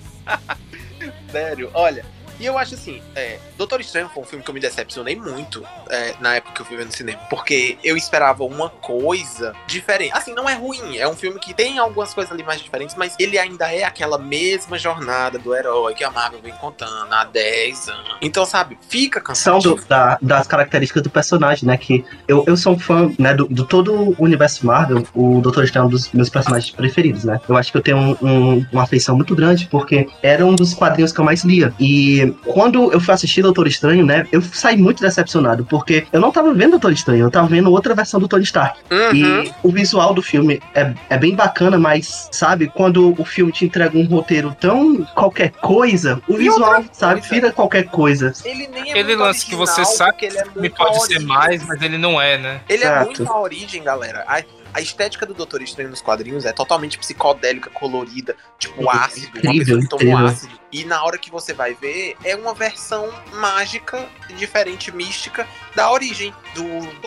Sério, 1.31 1.71
olha. 1.75 2.05
E 2.39 2.45
eu 2.47 2.59
acho 2.59 2.75
assim, 2.75 3.01
é, 3.15 3.39
Doutor 3.57 3.81
Estranho 3.81 4.11
foi 4.13 4.23
um 4.23 4.27
filme 4.27 4.45
que 4.45 4.51
eu 4.51 4.55
me 4.55 4.61
decepcionei 4.61 5.17
muito 5.17 5.63
é, 5.89 6.15
na 6.21 6.35
época 6.37 6.53
que 6.55 6.61
eu 6.63 6.67
fui 6.67 6.77
ver 6.77 6.85
no 6.85 6.93
cinema. 6.93 7.19
Porque 7.31 7.79
eu 7.83 7.97
esperava 7.97 8.45
uma 8.45 8.69
coisa 8.69 9.55
diferente. 9.67 10.13
Assim, 10.13 10.35
não 10.35 10.49
é 10.49 10.55
ruim. 10.55 10.99
É 10.99 11.09
um 11.09 11.15
filme 11.17 11.39
que 11.41 11.55
tem 11.55 11.79
algumas 11.79 12.13
coisas 12.13 12.31
ali 12.33 12.43
mais 12.43 12.61
diferentes, 12.61 12.95
mas 12.97 13.15
ele 13.19 13.39
ainda 13.39 13.73
é 13.73 13.85
aquela 13.85 14.19
mesma 14.19 14.79
jornada 14.79 15.39
do 15.39 15.55
herói 15.55 15.95
que 15.95 16.05
a 16.05 16.11
Marvel 16.11 16.41
vem 16.43 16.53
contando 16.55 17.13
há 17.13 17.25
10 17.25 17.89
anos. 17.89 18.17
Então, 18.21 18.45
sabe, 18.45 18.77
fica 18.89 19.19
São 19.35 19.55
cansativo. 19.55 19.77
do- 19.77 19.87
da- 19.89 20.19
das 20.21 20.47
características 20.47 21.03
do 21.03 21.11
personagem, 21.11 21.67
né? 21.67 21.77
Que 21.77 22.05
eu, 22.29 22.45
eu 22.47 22.57
sou 22.57 22.75
um 22.75 22.79
fã, 22.79 23.11
né, 23.19 23.35
do, 23.35 23.47
do 23.47 23.65
todo 23.65 23.95
o 23.95 24.17
universo 24.23 24.67
Marvel, 24.67 25.07
o 25.15 25.41
Doutor 25.41 25.65
Estranho 25.65 25.85
é 25.85 25.87
um 25.87 25.91
dos 25.91 26.13
meus 26.13 26.29
personagens 26.29 26.71
preferidos, 26.71 27.25
né? 27.25 27.41
Eu 27.49 27.57
acho 27.57 27.71
que 27.73 27.79
eu 27.79 27.83
tenho 27.83 27.97
um- 27.99 28.17
um- 28.23 28.67
uma 28.73 28.83
afeição 28.83 29.17
muito 29.17 29.35
grande, 29.35 29.67
porque 29.71 30.07
era 30.23 30.45
um 30.45 30.55
dos 30.55 30.75
quadrinhos 30.75 31.13
que 31.13 31.21
eu 31.21 31.25
mais 31.25 31.43
lia. 31.45 31.73
E 31.79 32.26
quando 32.45 32.93
eu 32.93 33.01
fui 33.01 33.13
assistir 33.15 33.43
Doutor 33.43 33.67
Estranho, 33.67 34.05
né, 34.05 34.27
eu 34.33 34.41
saí 34.43 34.77
muito 34.77 35.03
decepcionado, 35.03 35.65
porque 35.65 36.07
eu 36.13 36.21
não 36.21 36.31
tava 36.33 36.53
vendo 36.55 36.73
Doutor 36.73 36.93
Estranho, 36.93 37.25
eu 37.27 37.31
tava 37.31 37.47
vendo 37.49 37.71
outra 37.71 37.95
versão 37.95 38.21
do 38.21 38.29
Tony 38.29 38.45
Stark. 38.45 38.79
Uhum. 38.91 39.15
E 39.15 39.53
o 39.63 39.71
visual 39.71 40.15
do 40.15 40.23
filme 40.23 40.61
é, 40.75 40.93
é 41.11 41.17
bem 41.19 41.35
bacana, 41.35 41.79
mas, 41.79 42.29
sabe, 42.33 42.69
quando 42.75 43.15
o 43.21 43.25
filme 43.25 43.53
te 43.53 43.65
entrega 43.65 43.97
um 43.99 44.05
roteiro 44.05 44.57
tão 44.61 45.05
qualquer 45.15 45.51
coisa, 45.51 46.21
o 46.29 46.35
E 46.35 46.39
visual, 46.39 46.85
sabe, 46.93 47.21
coisa. 47.21 47.35
vira 47.35 47.53
qualquer 47.53 47.85
coisa. 47.85 48.33
Ele 48.45 48.67
nem 48.69 48.89
é 48.89 48.91
Aquele 48.91 49.09
muito 49.09 49.21
lance 49.21 49.47
que 49.47 49.55
você 49.55 49.81
original, 49.81 49.97
sabe 49.97 50.13
porque 50.13 50.27
ele 50.27 50.39
é 50.67 50.71
pode 50.71 50.97
a 50.97 51.01
ser 51.01 51.15
origem. 51.15 51.27
mais, 51.27 51.67
mas 51.67 51.83
ele 51.83 51.99
não 51.99 52.21
é, 52.21 52.39
né? 52.39 52.61
Ele 52.69 52.85
é 52.85 52.87
Exato. 52.87 53.05
muito 53.07 53.29
a 53.33 53.41
origem, 53.41 53.83
galera. 53.83 54.25
A, 54.77 54.81
estética 54.83 55.25
do 55.27 55.35
Doutor 55.35 55.63
Estranho 55.63 55.91
nos 55.91 56.01
quadrinhos 56.01 56.45
é 56.45 56.53
totalmente 56.53 56.99
psicodélica, 56.99 57.71
colorida, 57.71 58.37
tipo 58.59 58.89
ácido, 58.91 59.29
uma 59.29 59.39
Incrível, 59.39 59.79
pessoa 59.79 59.81
que 59.81 59.89
tomou 60.07 60.27
ácido. 60.27 60.53
E 60.73 60.85
na 60.85 61.03
hora 61.05 61.17
que 61.17 61.31
você 61.31 61.55
vai 61.55 61.75
ver, 61.75 62.17
é 62.25 62.37
uma 62.37 62.53
versão 62.53 63.09
mágica, 63.35 64.05
diferente, 64.37 64.95
mística, 64.95 65.47
da 65.75 65.91
origem 65.91 66.33
do. 66.55 66.63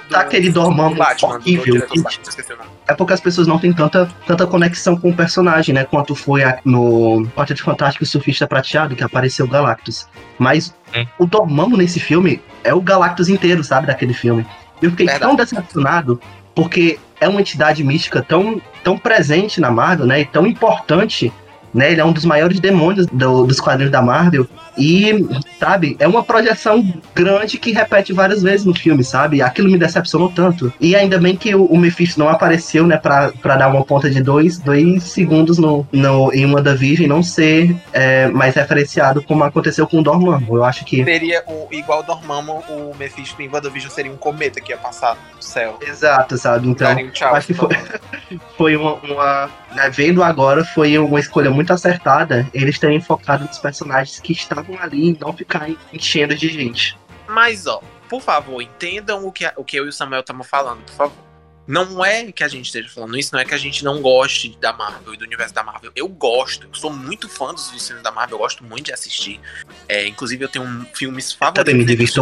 do 0.08 0.16
aquele 0.16 0.50
Dormammu 0.50 0.96
do 0.96 1.00
Batman, 1.00 1.36
horrível, 1.36 1.76
do. 1.88 2.04
Batman. 2.04 2.66
É 2.88 2.94
porque 2.96 3.14
as 3.14 3.20
pessoas 3.20 3.48
não 3.48 3.60
têm 3.60 3.72
tanta, 3.74 4.06
tanta 4.26 4.48
conexão 4.48 4.98
com 5.00 5.10
o 5.12 5.16
personagem, 5.16 5.76
né? 5.76 5.84
Quanto 5.86 6.16
foi 6.16 6.44
a- 6.44 6.60
no 6.66 7.28
Quarteto 7.36 7.64
Fantástico 7.64 8.04
e 8.04 8.06
o 8.06 8.08
Surfista 8.08 8.48
Prateado, 8.48 8.96
que 8.96 9.04
apareceu 9.04 9.46
o 9.46 9.50
Galactus. 9.50 10.08
Mas 10.38 10.74
Hum. 10.96 11.06
o 11.20 11.26
Dormammu 11.28 11.78
nesse 11.78 12.00
filme 12.00 12.42
é 12.64 12.74
o 12.74 12.82
Galactus 12.82 13.30
inteiro, 13.30 13.64
sabe? 13.64 13.86
Daquele 13.88 14.14
filme. 14.14 14.44
Eu 14.82 14.90
fiquei 14.92 15.06
Verdade. 15.06 15.28
tão 15.28 15.36
decepcionado, 15.36 16.20
porque 16.56 16.98
é 17.20 17.28
uma 17.28 17.42
entidade 17.42 17.84
mística 17.84 18.22
tão, 18.22 18.62
tão 18.84 18.98
presente 18.98 19.60
na 19.60 19.72
Marvel, 19.72 20.06
né? 20.06 20.22
E 20.22 20.26
tão 20.26 20.48
importante, 20.48 21.32
né? 21.74 21.92
Ele 21.92 22.02
é 22.02 22.06
um 22.06 22.12
dos 22.12 22.26
maiores 22.26 22.60
demônios 22.60 23.06
do- 23.08 23.46
dos 23.46 23.60
quadrinhos 23.60 23.92
da 23.92 24.02
Marvel. 24.02 24.48
E, 24.78 25.28
sabe, 25.60 25.98
é 26.00 26.08
uma 26.08 26.24
projeção 26.24 26.94
grande 27.14 27.58
que 27.58 27.72
repete 27.72 28.14
várias 28.14 28.42
vezes 28.42 28.66
no 28.66 28.74
filme, 28.74 29.04
sabe? 29.04 29.42
Aquilo 29.42 29.70
me 29.70 29.78
decepcionou 29.78 30.30
tanto. 30.32 30.72
E 30.80 30.96
ainda 30.96 31.18
bem 31.20 31.36
que 31.36 31.54
o, 31.54 31.66
o 31.66 31.78
Mephisto 31.78 32.18
não 32.20 32.30
apareceu, 32.30 32.88
né, 32.88 32.96
pra, 32.98 33.32
pra 33.42 33.58
dar 33.58 33.68
uma 33.68 33.84
ponta 33.84 34.10
de 34.10 34.22
dois, 34.24 34.58
dois 34.58 35.04
segundos 35.04 35.58
no, 35.58 35.86
no, 35.92 36.32
em 36.34 36.46
uma 36.46 36.62
da 36.62 36.74
Virgem 36.74 37.08
não 37.08 37.22
ser 37.22 37.76
é, 37.92 38.28
mais 38.30 38.56
referenciado 38.56 39.22
como 39.24 39.44
aconteceu 39.44 39.86
com 39.86 40.00
o 40.00 40.04
Dormammu. 40.04 40.56
Eu 40.56 40.64
acho 40.64 40.86
que. 40.86 41.04
Seria 41.04 41.44
o, 41.48 41.68
igual 41.72 42.00
o 42.00 42.04
Dormammu, 42.04 42.64
o 42.70 42.96
Mephisto 42.98 43.42
em 43.42 43.50
WandaVision 43.50 43.92
seria 43.92 44.12
um 44.12 44.18
cometa 44.18 44.62
que 44.62 44.72
ia 44.72 44.78
passar 44.78 45.18
no 45.36 45.42
céu. 45.44 45.78
Exato, 45.86 46.38
sabe? 46.38 46.70
Então, 46.70 46.88
Daria 46.88 47.06
um 47.06 47.12
tchau. 47.12 47.36
acho 47.36 47.48
que 47.48 47.54
foi- 47.54 47.78
foi 48.58 48.76
uma. 48.78 48.94
uma 48.96 49.50
né, 49.74 49.90
vendo 49.90 50.24
agora, 50.24 50.64
foi 50.64 50.98
uma 50.98 51.20
escolha 51.20 51.50
muito 51.50 51.72
acertada 51.72 52.48
eles 52.54 52.80
terem 52.80 53.02
focado 53.02 53.46
nos 53.46 53.58
personagens 53.58 54.20
que 54.20 54.34
estavam 54.34 54.78
ali 54.80 55.10
e 55.10 55.18
não 55.20 55.34
ficar 55.34 55.70
enchendo 55.94 56.36
de 56.36 56.50
gente. 56.50 56.98
Mas, 57.28 57.68
ó, 57.68 57.82
por 58.10 58.22
favor, 58.22 58.62
entendam 58.62 59.26
o 59.26 59.32
que, 59.32 59.50
o 59.56 59.64
que 59.64 59.78
eu 59.78 59.86
e 59.86 59.90
o 59.90 59.94
Samuel 59.94 60.22
estamos 60.22 60.48
falando, 60.48 60.82
por 60.84 60.94
favor. 60.94 61.30
Não 61.68 62.04
é 62.04 62.32
que 62.32 62.44
a 62.44 62.48
gente 62.48 62.66
esteja 62.66 62.90
falando 62.90 63.16
isso, 63.16 63.32
não 63.32 63.40
é 63.40 63.46
que 63.46 63.54
a 63.54 63.58
gente 63.58 63.84
não 63.84 64.02
goste 64.02 64.58
da 64.60 64.74
Marvel 64.74 65.14
e 65.14 65.18
do 65.18 65.24
universo 65.24 65.54
da 65.54 65.62
Marvel. 65.62 65.92
Eu 65.96 66.08
gosto, 66.08 66.66
eu 66.66 66.74
sou 66.74 66.92
muito 66.92 67.30
fã 67.30 67.54
dos 67.54 67.70
filmes 67.70 68.04
da 68.04 68.12
Marvel, 68.12 68.38
eu 68.38 68.40
gosto 68.42 68.64
muito 68.64 68.88
de 68.88 68.94
assistir. 68.94 69.40
É, 69.88 70.08
inclusive, 70.08 70.44
eu 70.44 70.50
tenho 70.50 70.66
um, 70.66 70.84
filmes 70.96 71.32
favoritos 71.32 71.72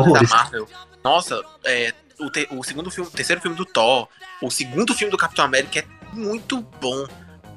filmes 0.04 0.30
da. 0.30 0.36
Marvel. 0.36 0.68
Nossa, 1.02 1.42
é, 1.64 1.94
o, 2.20 2.30
te- 2.30 2.50
o 2.52 2.62
segundo 2.62 2.92
filme, 2.92 3.10
o 3.10 3.14
terceiro 3.14 3.42
filme 3.42 3.56
do 3.56 3.64
Thor, 3.64 4.10
o 4.42 4.52
segundo 4.52 4.94
filme 4.94 5.12
do 5.12 5.18
Capitão 5.18 5.46
América 5.46 5.80
é 5.80 5.86
muito 6.12 6.60
bom. 6.82 7.08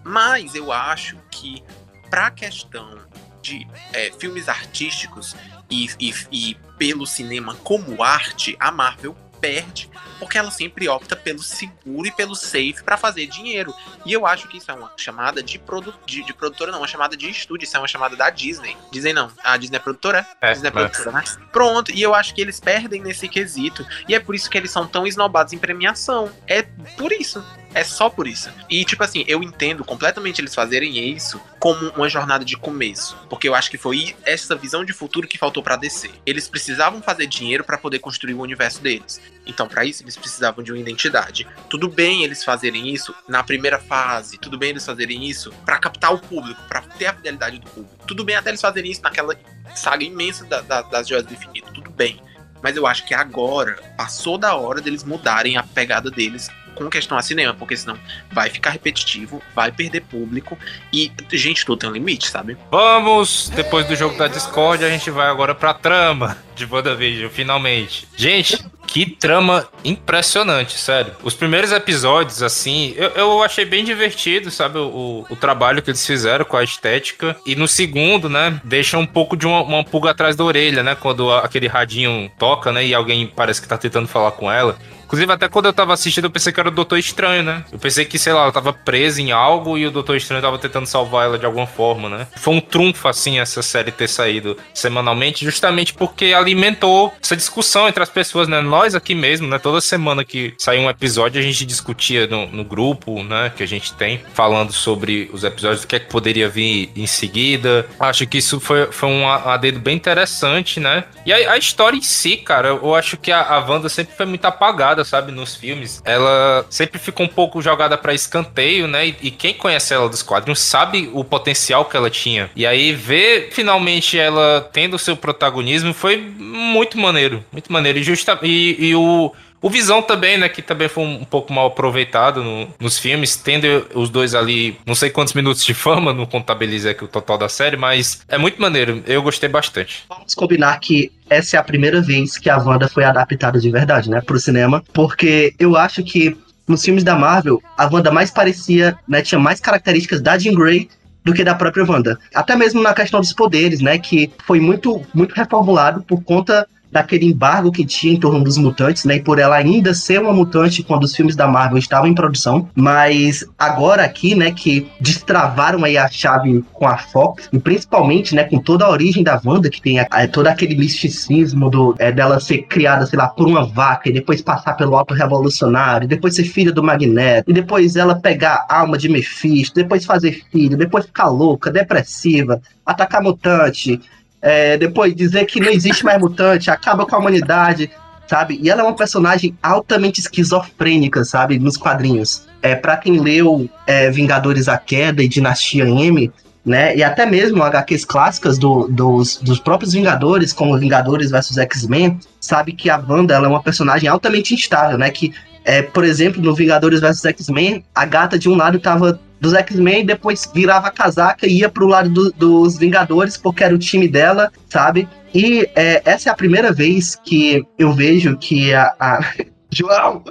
Mas 0.04 0.54
eu 0.54 0.72
acho 0.72 1.16
que, 1.30 1.62
pra 2.08 2.30
questão 2.30 2.98
de 3.42 3.66
é, 3.92 4.10
filmes 4.12 4.48
artísticos 4.48 5.34
e, 5.70 5.88
e, 5.98 6.14
e 6.30 6.54
pelo 6.76 7.06
cinema 7.06 7.54
como 7.56 8.02
arte, 8.02 8.56
a 8.58 8.70
Marvel 8.70 9.16
perde, 9.40 9.90
porque 10.18 10.38
ela 10.38 10.50
sempre 10.50 10.88
opta 10.88 11.16
pelo 11.16 11.42
seguro 11.42 12.06
e 12.06 12.12
pelo 12.12 12.34
safe 12.34 12.82
pra 12.84 12.96
fazer 12.96 13.26
dinheiro. 13.26 13.74
E 14.04 14.12
eu 14.12 14.26
acho 14.26 14.48
que 14.48 14.58
isso 14.58 14.70
é 14.70 14.74
uma 14.74 14.92
chamada 14.96 15.42
de, 15.42 15.58
produ 15.58 15.94
de, 16.06 16.24
de 16.24 16.32
produtora, 16.32 16.70
não, 16.70 16.78
uma 16.78 16.88
chamada 16.88 17.16
de 17.16 17.28
estúdio, 17.28 17.64
isso 17.64 17.76
é 17.76 17.80
uma 17.80 17.88
chamada 17.88 18.16
da 18.16 18.30
Disney. 18.30 18.76
Disney 18.90 19.12
não, 19.12 19.30
a 19.42 19.56
Disney 19.56 19.76
é 19.76 19.80
produtora? 19.80 20.26
É, 20.40 20.52
Disney 20.52 20.68
é 20.68 20.70
é. 20.70 20.72
produtora, 20.72 21.12
né? 21.12 21.24
Pronto, 21.52 21.90
e 21.92 22.02
eu 22.02 22.14
acho 22.14 22.34
que 22.34 22.40
eles 22.40 22.60
perdem 22.60 23.00
nesse 23.02 23.28
quesito, 23.28 23.86
e 24.08 24.14
é 24.14 24.20
por 24.20 24.34
isso 24.34 24.50
que 24.50 24.58
eles 24.58 24.70
são 24.70 24.86
tão 24.86 25.06
esnobados 25.06 25.52
em 25.52 25.58
premiação. 25.58 26.30
É 26.46 26.62
por 26.62 27.12
isso. 27.12 27.42
É 27.72 27.84
só 27.84 28.10
por 28.10 28.26
isso. 28.26 28.50
E, 28.68 28.84
tipo 28.84 29.02
assim, 29.02 29.24
eu 29.28 29.42
entendo 29.42 29.84
completamente 29.84 30.40
eles 30.40 30.54
fazerem 30.54 30.98
isso 31.12 31.40
como 31.58 31.90
uma 31.90 32.08
jornada 32.08 32.44
de 32.44 32.56
começo. 32.56 33.16
Porque 33.28 33.48
eu 33.48 33.54
acho 33.54 33.70
que 33.70 33.78
foi 33.78 34.16
essa 34.24 34.56
visão 34.56 34.84
de 34.84 34.92
futuro 34.92 35.28
que 35.28 35.38
faltou 35.38 35.62
pra 35.62 35.76
DC. 35.76 36.10
Eles 36.26 36.48
precisavam 36.48 37.00
fazer 37.00 37.26
dinheiro 37.26 37.62
pra 37.62 37.78
poder 37.78 38.00
construir 38.00 38.34
o 38.34 38.40
universo 38.40 38.80
deles. 38.82 39.20
Então, 39.50 39.68
pra 39.68 39.84
isso, 39.84 40.02
eles 40.02 40.16
precisavam 40.16 40.64
de 40.64 40.72
uma 40.72 40.78
identidade. 40.80 41.46
Tudo 41.68 41.88
bem 41.88 42.24
eles 42.24 42.42
fazerem 42.44 42.88
isso 42.88 43.14
na 43.28 43.42
primeira 43.42 43.78
fase. 43.78 44.38
Tudo 44.38 44.56
bem 44.56 44.70
eles 44.70 44.86
fazerem 44.86 45.28
isso 45.28 45.52
pra 45.66 45.78
captar 45.78 46.14
o 46.14 46.18
público, 46.18 46.60
pra 46.68 46.80
ter 46.80 47.06
a 47.06 47.14
fidelidade 47.14 47.58
do 47.58 47.68
público. 47.68 48.06
Tudo 48.06 48.24
bem 48.24 48.36
até 48.36 48.50
eles 48.50 48.60
fazerem 48.60 48.90
isso 48.90 49.02
naquela 49.02 49.34
saga 49.74 50.04
imensa 50.04 50.44
da- 50.46 50.60
da- 50.62 50.82
das 50.82 51.08
Joias 51.08 51.26
do 51.26 51.34
Infinito. 51.34 51.72
Tudo 51.72 51.90
bem. 51.90 52.20
Mas 52.62 52.76
eu 52.76 52.86
acho 52.86 53.06
que 53.06 53.14
agora 53.14 53.78
passou 53.96 54.36
da 54.38 54.54
hora 54.54 54.80
deles 54.80 55.02
mudarem 55.02 55.56
a 55.56 55.62
pegada 55.62 56.10
deles 56.10 56.48
com 56.74 56.88
questão 56.88 57.18
a 57.18 57.22
cinema, 57.22 57.52
porque 57.54 57.76
senão 57.76 57.98
vai 58.30 58.48
ficar 58.48 58.70
repetitivo, 58.70 59.42
vai 59.54 59.72
perder 59.72 60.02
público 60.02 60.56
e, 60.92 61.10
gente, 61.32 61.64
tudo 61.64 61.78
tem 61.78 61.90
um 61.90 61.92
limite, 61.92 62.30
sabe? 62.30 62.56
Vamos, 62.70 63.50
depois 63.54 63.86
do 63.86 63.96
jogo 63.96 64.16
da 64.16 64.28
Discord, 64.28 64.84
a 64.84 64.88
gente 64.88 65.10
vai 65.10 65.28
agora 65.28 65.54
pra 65.54 65.74
trama 65.74 66.38
de 66.54 66.64
WandaVision, 66.64 67.30
finalmente. 67.30 68.06
Gente, 68.16 68.64
que 68.92 69.06
trama 69.06 69.68
impressionante, 69.84 70.76
sério. 70.76 71.12
Os 71.22 71.32
primeiros 71.32 71.70
episódios, 71.70 72.42
assim, 72.42 72.92
eu, 72.96 73.08
eu 73.10 73.42
achei 73.42 73.64
bem 73.64 73.84
divertido, 73.84 74.50
sabe, 74.50 74.78
o, 74.78 75.24
o 75.30 75.36
trabalho 75.36 75.80
que 75.80 75.90
eles 75.90 76.04
fizeram 76.04 76.44
com 76.44 76.56
a 76.56 76.64
estética. 76.64 77.36
E 77.46 77.54
no 77.54 77.68
segundo, 77.68 78.28
né, 78.28 78.60
deixa 78.64 78.98
um 78.98 79.06
pouco 79.06 79.36
de 79.36 79.46
uma, 79.46 79.62
uma 79.62 79.84
pulga 79.84 80.10
atrás 80.10 80.34
da 80.34 80.42
orelha, 80.42 80.82
né, 80.82 80.96
quando 80.96 81.30
a- 81.30 81.38
aquele 81.44 81.68
radinho 81.68 82.28
toca, 82.36 82.72
né, 82.72 82.84
e 82.84 82.92
alguém 82.92 83.28
parece 83.28 83.62
que 83.62 83.68
tá 83.68 83.78
tentando 83.78 84.08
falar 84.08 84.32
com 84.32 84.50
ela. 84.50 84.76
Inclusive, 85.10 85.32
até 85.32 85.48
quando 85.48 85.66
eu 85.66 85.72
tava 85.72 85.92
assistindo, 85.92 86.26
eu 86.26 86.30
pensei 86.30 86.52
que 86.52 86.60
era 86.60 86.68
o 86.68 86.72
Doutor 86.72 86.96
Estranho, 86.96 87.42
né? 87.42 87.64
Eu 87.72 87.80
pensei 87.80 88.04
que, 88.04 88.16
sei 88.16 88.32
lá, 88.32 88.42
ela 88.42 88.52
tava 88.52 88.72
presa 88.72 89.20
em 89.20 89.32
algo 89.32 89.76
e 89.76 89.84
o 89.84 89.90
Doutor 89.90 90.14
Estranho 90.14 90.40
tava 90.40 90.56
tentando 90.56 90.86
salvar 90.86 91.24
ela 91.24 91.36
de 91.36 91.44
alguma 91.44 91.66
forma, 91.66 92.08
né? 92.08 92.28
Foi 92.36 92.54
um 92.54 92.60
trunfo, 92.60 93.08
assim, 93.08 93.40
essa 93.40 93.60
série 93.60 93.90
ter 93.90 94.06
saído 94.06 94.56
semanalmente, 94.72 95.44
justamente 95.44 95.92
porque 95.94 96.26
alimentou 96.26 97.12
essa 97.20 97.34
discussão 97.36 97.88
entre 97.88 98.00
as 98.00 98.08
pessoas, 98.08 98.46
né? 98.46 98.60
Nós 98.60 98.94
aqui 98.94 99.12
mesmo, 99.12 99.48
né? 99.48 99.58
Toda 99.58 99.80
semana 99.80 100.24
que 100.24 100.54
saiu 100.56 100.82
um 100.82 100.88
episódio, 100.88 101.40
a 101.40 101.42
gente 101.42 101.66
discutia 101.66 102.28
no, 102.28 102.46
no 102.46 102.62
grupo, 102.62 103.24
né? 103.24 103.52
Que 103.56 103.64
a 103.64 103.66
gente 103.66 103.92
tem, 103.94 104.22
falando 104.32 104.72
sobre 104.72 105.28
os 105.32 105.42
episódios, 105.42 105.82
o 105.82 105.88
que 105.88 105.96
é 105.96 105.98
que 105.98 106.08
poderia 106.08 106.48
vir 106.48 106.92
em 106.94 107.08
seguida. 107.08 107.84
Acho 107.98 108.28
que 108.28 108.38
isso 108.38 108.60
foi, 108.60 108.92
foi 108.92 109.08
um 109.08 109.28
adendo 109.28 109.80
bem 109.80 109.96
interessante, 109.96 110.78
né? 110.78 111.02
E 111.26 111.32
a, 111.32 111.54
a 111.54 111.58
história 111.58 111.96
em 111.96 112.02
si, 112.02 112.36
cara, 112.36 112.68
eu 112.68 112.94
acho 112.94 113.16
que 113.16 113.32
a, 113.32 113.42
a 113.42 113.58
Wanda 113.58 113.88
sempre 113.88 114.14
foi 114.14 114.26
muito 114.26 114.44
apagada, 114.44 114.99
sabe? 115.04 115.32
Nos 115.32 115.56
filmes. 115.56 116.02
Ela 116.04 116.64
sempre 116.70 116.98
ficou 116.98 117.26
um 117.26 117.28
pouco 117.28 117.60
jogada 117.60 117.96
para 117.96 118.14
escanteio, 118.14 118.86
né? 118.86 119.08
E, 119.08 119.16
e, 119.22 119.30
quem 119.30 119.54
conhece 119.54 119.94
ela 119.94 120.08
dos 120.08 120.22
quadrinhos 120.22 120.60
sabe 120.60 121.10
o 121.12 121.24
potencial 121.24 121.84
que 121.84 121.96
ela 121.96 122.10
tinha. 122.10 122.50
E 122.54 122.66
aí 122.66 122.92
ver 122.92 123.50
finalmente 123.52 124.18
ela 124.18 124.68
tendo 124.72 124.98
seu 124.98 125.16
protagonismo 125.16 125.92
foi 125.92 126.16
muito 126.16 126.98
maneiro. 126.98 127.44
Muito 127.52 127.72
maneiro. 127.72 127.98
E, 127.98 128.02
justa, 128.02 128.38
e, 128.42 128.76
e 128.78 128.94
o 128.94 129.32
o 129.62 129.68
Visão 129.68 130.02
também, 130.02 130.38
né? 130.38 130.48
Que 130.48 130.62
também 130.62 130.88
foi 130.88 131.04
um, 131.04 131.24
pouco 131.24 131.52
mal 131.52 131.66
aproveitado 131.66 132.42
no, 132.42 132.68
nos 132.78 132.98
filmes, 132.98 133.36
tendo 133.36 133.86
os 133.94 134.08
dois 134.08 134.34
ali, 134.34 134.78
não 134.86 134.94
sei 134.94 135.10
quantos 135.10 135.34
minutos 135.34 135.64
de 135.64 135.74
fama, 135.74 136.12
não 136.14 136.26
contabiliza 136.26 136.90
aqui 136.90 137.04
o 137.04 137.08
total 137.08 137.36
da 137.36 137.48
série, 137.48 137.76
mas 137.76 138.22
é 138.28 138.38
muito 138.38 138.60
maneiro. 138.60 139.02
Eu 139.06 139.22
gostei 139.22 139.48
bastante. 139.48 140.04
Vamos 140.08 140.34
combinar 140.34 140.78
que 140.80 141.12
essa 141.28 141.56
é 141.56 141.60
a 141.60 141.64
primeira 141.64 142.00
vez 142.00 142.38
que 142.38 142.48
a 142.48 142.56
Wanda 142.56 142.88
foi 142.88 143.04
adaptada 143.04 143.60
de 143.60 143.70
verdade, 143.70 144.08
né? 144.08 144.20
Pro 144.20 144.38
cinema, 144.38 144.82
porque 144.92 145.54
eu 145.58 145.76
acho 145.76 146.02
que 146.02 146.36
nos 146.66 146.84
filmes 146.84 147.04
da 147.04 147.16
Marvel, 147.16 147.60
a 147.76 147.86
Wanda 147.86 148.10
mais 148.10 148.30
parecia, 148.30 148.96
né? 149.06 149.22
Tinha 149.22 149.38
mais 149.38 149.60
características 149.60 150.20
da 150.20 150.38
Jean 150.38 150.54
Grey 150.54 150.88
do 151.24 151.34
que 151.34 151.44
da 151.44 151.54
própria 151.54 151.84
Wanda. 151.84 152.18
Até 152.34 152.56
mesmo 152.56 152.82
na 152.82 152.94
questão 152.94 153.20
dos 153.20 153.32
poderes, 153.32 153.80
né? 153.80 153.98
Que 153.98 154.30
foi 154.46 154.60
muito, 154.60 155.04
muito 155.12 155.34
reformulado 155.34 156.02
por 156.02 156.22
conta 156.22 156.66
daquele 156.90 157.26
embargo 157.26 157.72
que 157.72 157.84
tinha 157.84 158.14
em 158.14 158.20
torno 158.20 158.42
dos 158.42 158.56
mutantes, 158.56 159.04
né? 159.04 159.16
E 159.16 159.20
por 159.20 159.38
ela 159.38 159.56
ainda 159.56 159.94
ser 159.94 160.20
uma 160.20 160.32
mutante 160.32 160.82
quando 160.82 161.04
os 161.04 161.14
filmes 161.14 161.36
da 161.36 161.46
Marvel 161.46 161.78
estavam 161.78 162.08
em 162.08 162.14
produção. 162.14 162.68
Mas 162.74 163.44
agora 163.58 164.04
aqui, 164.04 164.34
né, 164.34 164.50
que 164.50 164.86
destravaram 165.00 165.84
aí 165.84 165.96
a 165.96 166.08
chave 166.08 166.64
com 166.72 166.86
a 166.86 166.96
Fox, 166.96 167.48
e 167.52 167.58
principalmente, 167.58 168.34
né, 168.34 168.44
com 168.44 168.58
toda 168.58 168.84
a 168.84 168.90
origem 168.90 169.22
da 169.22 169.40
Wanda, 169.44 169.70
que 169.70 169.80
tem 169.80 169.98
a, 169.98 170.06
todo 170.28 170.46
aquele 170.46 170.76
misticismo 170.76 171.70
do, 171.70 171.94
é, 171.98 172.10
dela 172.10 172.40
ser 172.40 172.62
criada, 172.62 173.06
sei 173.06 173.18
lá, 173.18 173.28
por 173.28 173.46
uma 173.46 173.66
vaca, 173.66 174.08
e 174.08 174.12
depois 174.12 174.40
passar 174.40 174.74
pelo 174.74 174.96
alto 174.96 175.14
revolucionário, 175.14 176.08
depois 176.08 176.34
ser 176.34 176.44
filha 176.44 176.72
do 176.72 176.82
Magneto, 176.82 177.50
e 177.50 177.54
depois 177.54 177.96
ela 177.96 178.14
pegar 178.14 178.66
a 178.68 178.80
alma 178.80 178.98
de 178.98 179.08
Mephisto, 179.08 179.74
depois 179.74 180.04
fazer 180.04 180.42
filho, 180.50 180.76
depois 180.76 181.06
ficar 181.06 181.28
louca, 181.28 181.70
depressiva, 181.70 182.60
atacar 182.84 183.22
mutante, 183.22 184.00
é, 184.42 184.76
depois 184.76 185.14
dizer 185.14 185.44
que 185.46 185.60
não 185.60 185.70
existe 185.70 186.04
mais 186.04 186.20
mutante, 186.20 186.70
acaba 186.70 187.04
com 187.06 187.14
a 187.14 187.18
humanidade, 187.18 187.90
sabe? 188.26 188.58
E 188.62 188.70
ela 188.70 188.82
é 188.82 188.84
uma 188.84 188.94
personagem 188.94 189.56
altamente 189.62 190.20
esquizofrênica, 190.20 191.24
sabe? 191.24 191.58
Nos 191.58 191.76
quadrinhos. 191.76 192.46
É, 192.62 192.74
para 192.74 192.96
quem 192.96 193.18
leu 193.18 193.68
é, 193.86 194.10
Vingadores 194.10 194.68
a 194.68 194.78
Queda 194.78 195.22
e 195.22 195.28
Dinastia 195.28 195.88
M, 195.88 196.30
né? 196.64 196.96
E 196.96 197.02
até 197.02 197.26
mesmo 197.26 197.62
HQs 197.62 198.04
clássicas 198.04 198.58
do, 198.58 198.86
dos, 198.88 199.38
dos 199.38 199.58
próprios 199.58 199.92
Vingadores, 199.92 200.52
como 200.52 200.78
Vingadores 200.78 201.30
vs 201.30 201.58
X-Men, 201.58 202.18
sabe 202.40 202.72
que 202.72 202.88
a 202.88 202.98
Wanda 202.98 203.34
ela 203.34 203.46
é 203.46 203.50
uma 203.50 203.62
personagem 203.62 204.08
altamente 204.08 204.54
instável, 204.54 204.96
né? 204.96 205.10
Que, 205.10 205.32
é, 205.64 205.82
por 205.82 206.04
exemplo, 206.04 206.40
no 206.40 206.54
Vingadores 206.54 207.00
vs 207.00 207.24
X-Men, 207.24 207.84
a 207.94 208.04
gata 208.04 208.38
de 208.38 208.48
um 208.48 208.56
lado 208.56 208.78
tava 208.78 209.18
dos 209.40 209.54
X-Men, 209.54 210.04
depois 210.04 210.48
virava 210.54 210.88
a 210.88 210.90
casaca 210.90 211.46
e 211.46 211.58
ia 211.58 211.68
pro 211.68 211.86
lado 211.86 212.10
do, 212.10 212.32
dos 212.32 212.78
Vingadores, 212.78 213.36
porque 213.36 213.64
era 213.64 213.74
o 213.74 213.78
time 213.78 214.06
dela, 214.06 214.52
sabe? 214.68 215.08
E 215.34 215.68
é, 215.74 216.02
essa 216.04 216.28
é 216.28 216.32
a 216.32 216.36
primeira 216.36 216.72
vez 216.72 217.16
que 217.16 217.64
eu 217.78 217.92
vejo 217.92 218.36
que 218.36 218.74
a. 218.74 218.94
a... 219.00 219.20
João! 219.72 220.24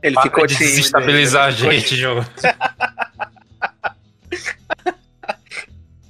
Ele 0.00 0.20
ficou 0.22 0.46
de 0.46 0.56
desestabilizar 0.56 1.46
a 1.46 1.50
gente, 1.50 1.96
João. 1.96 2.24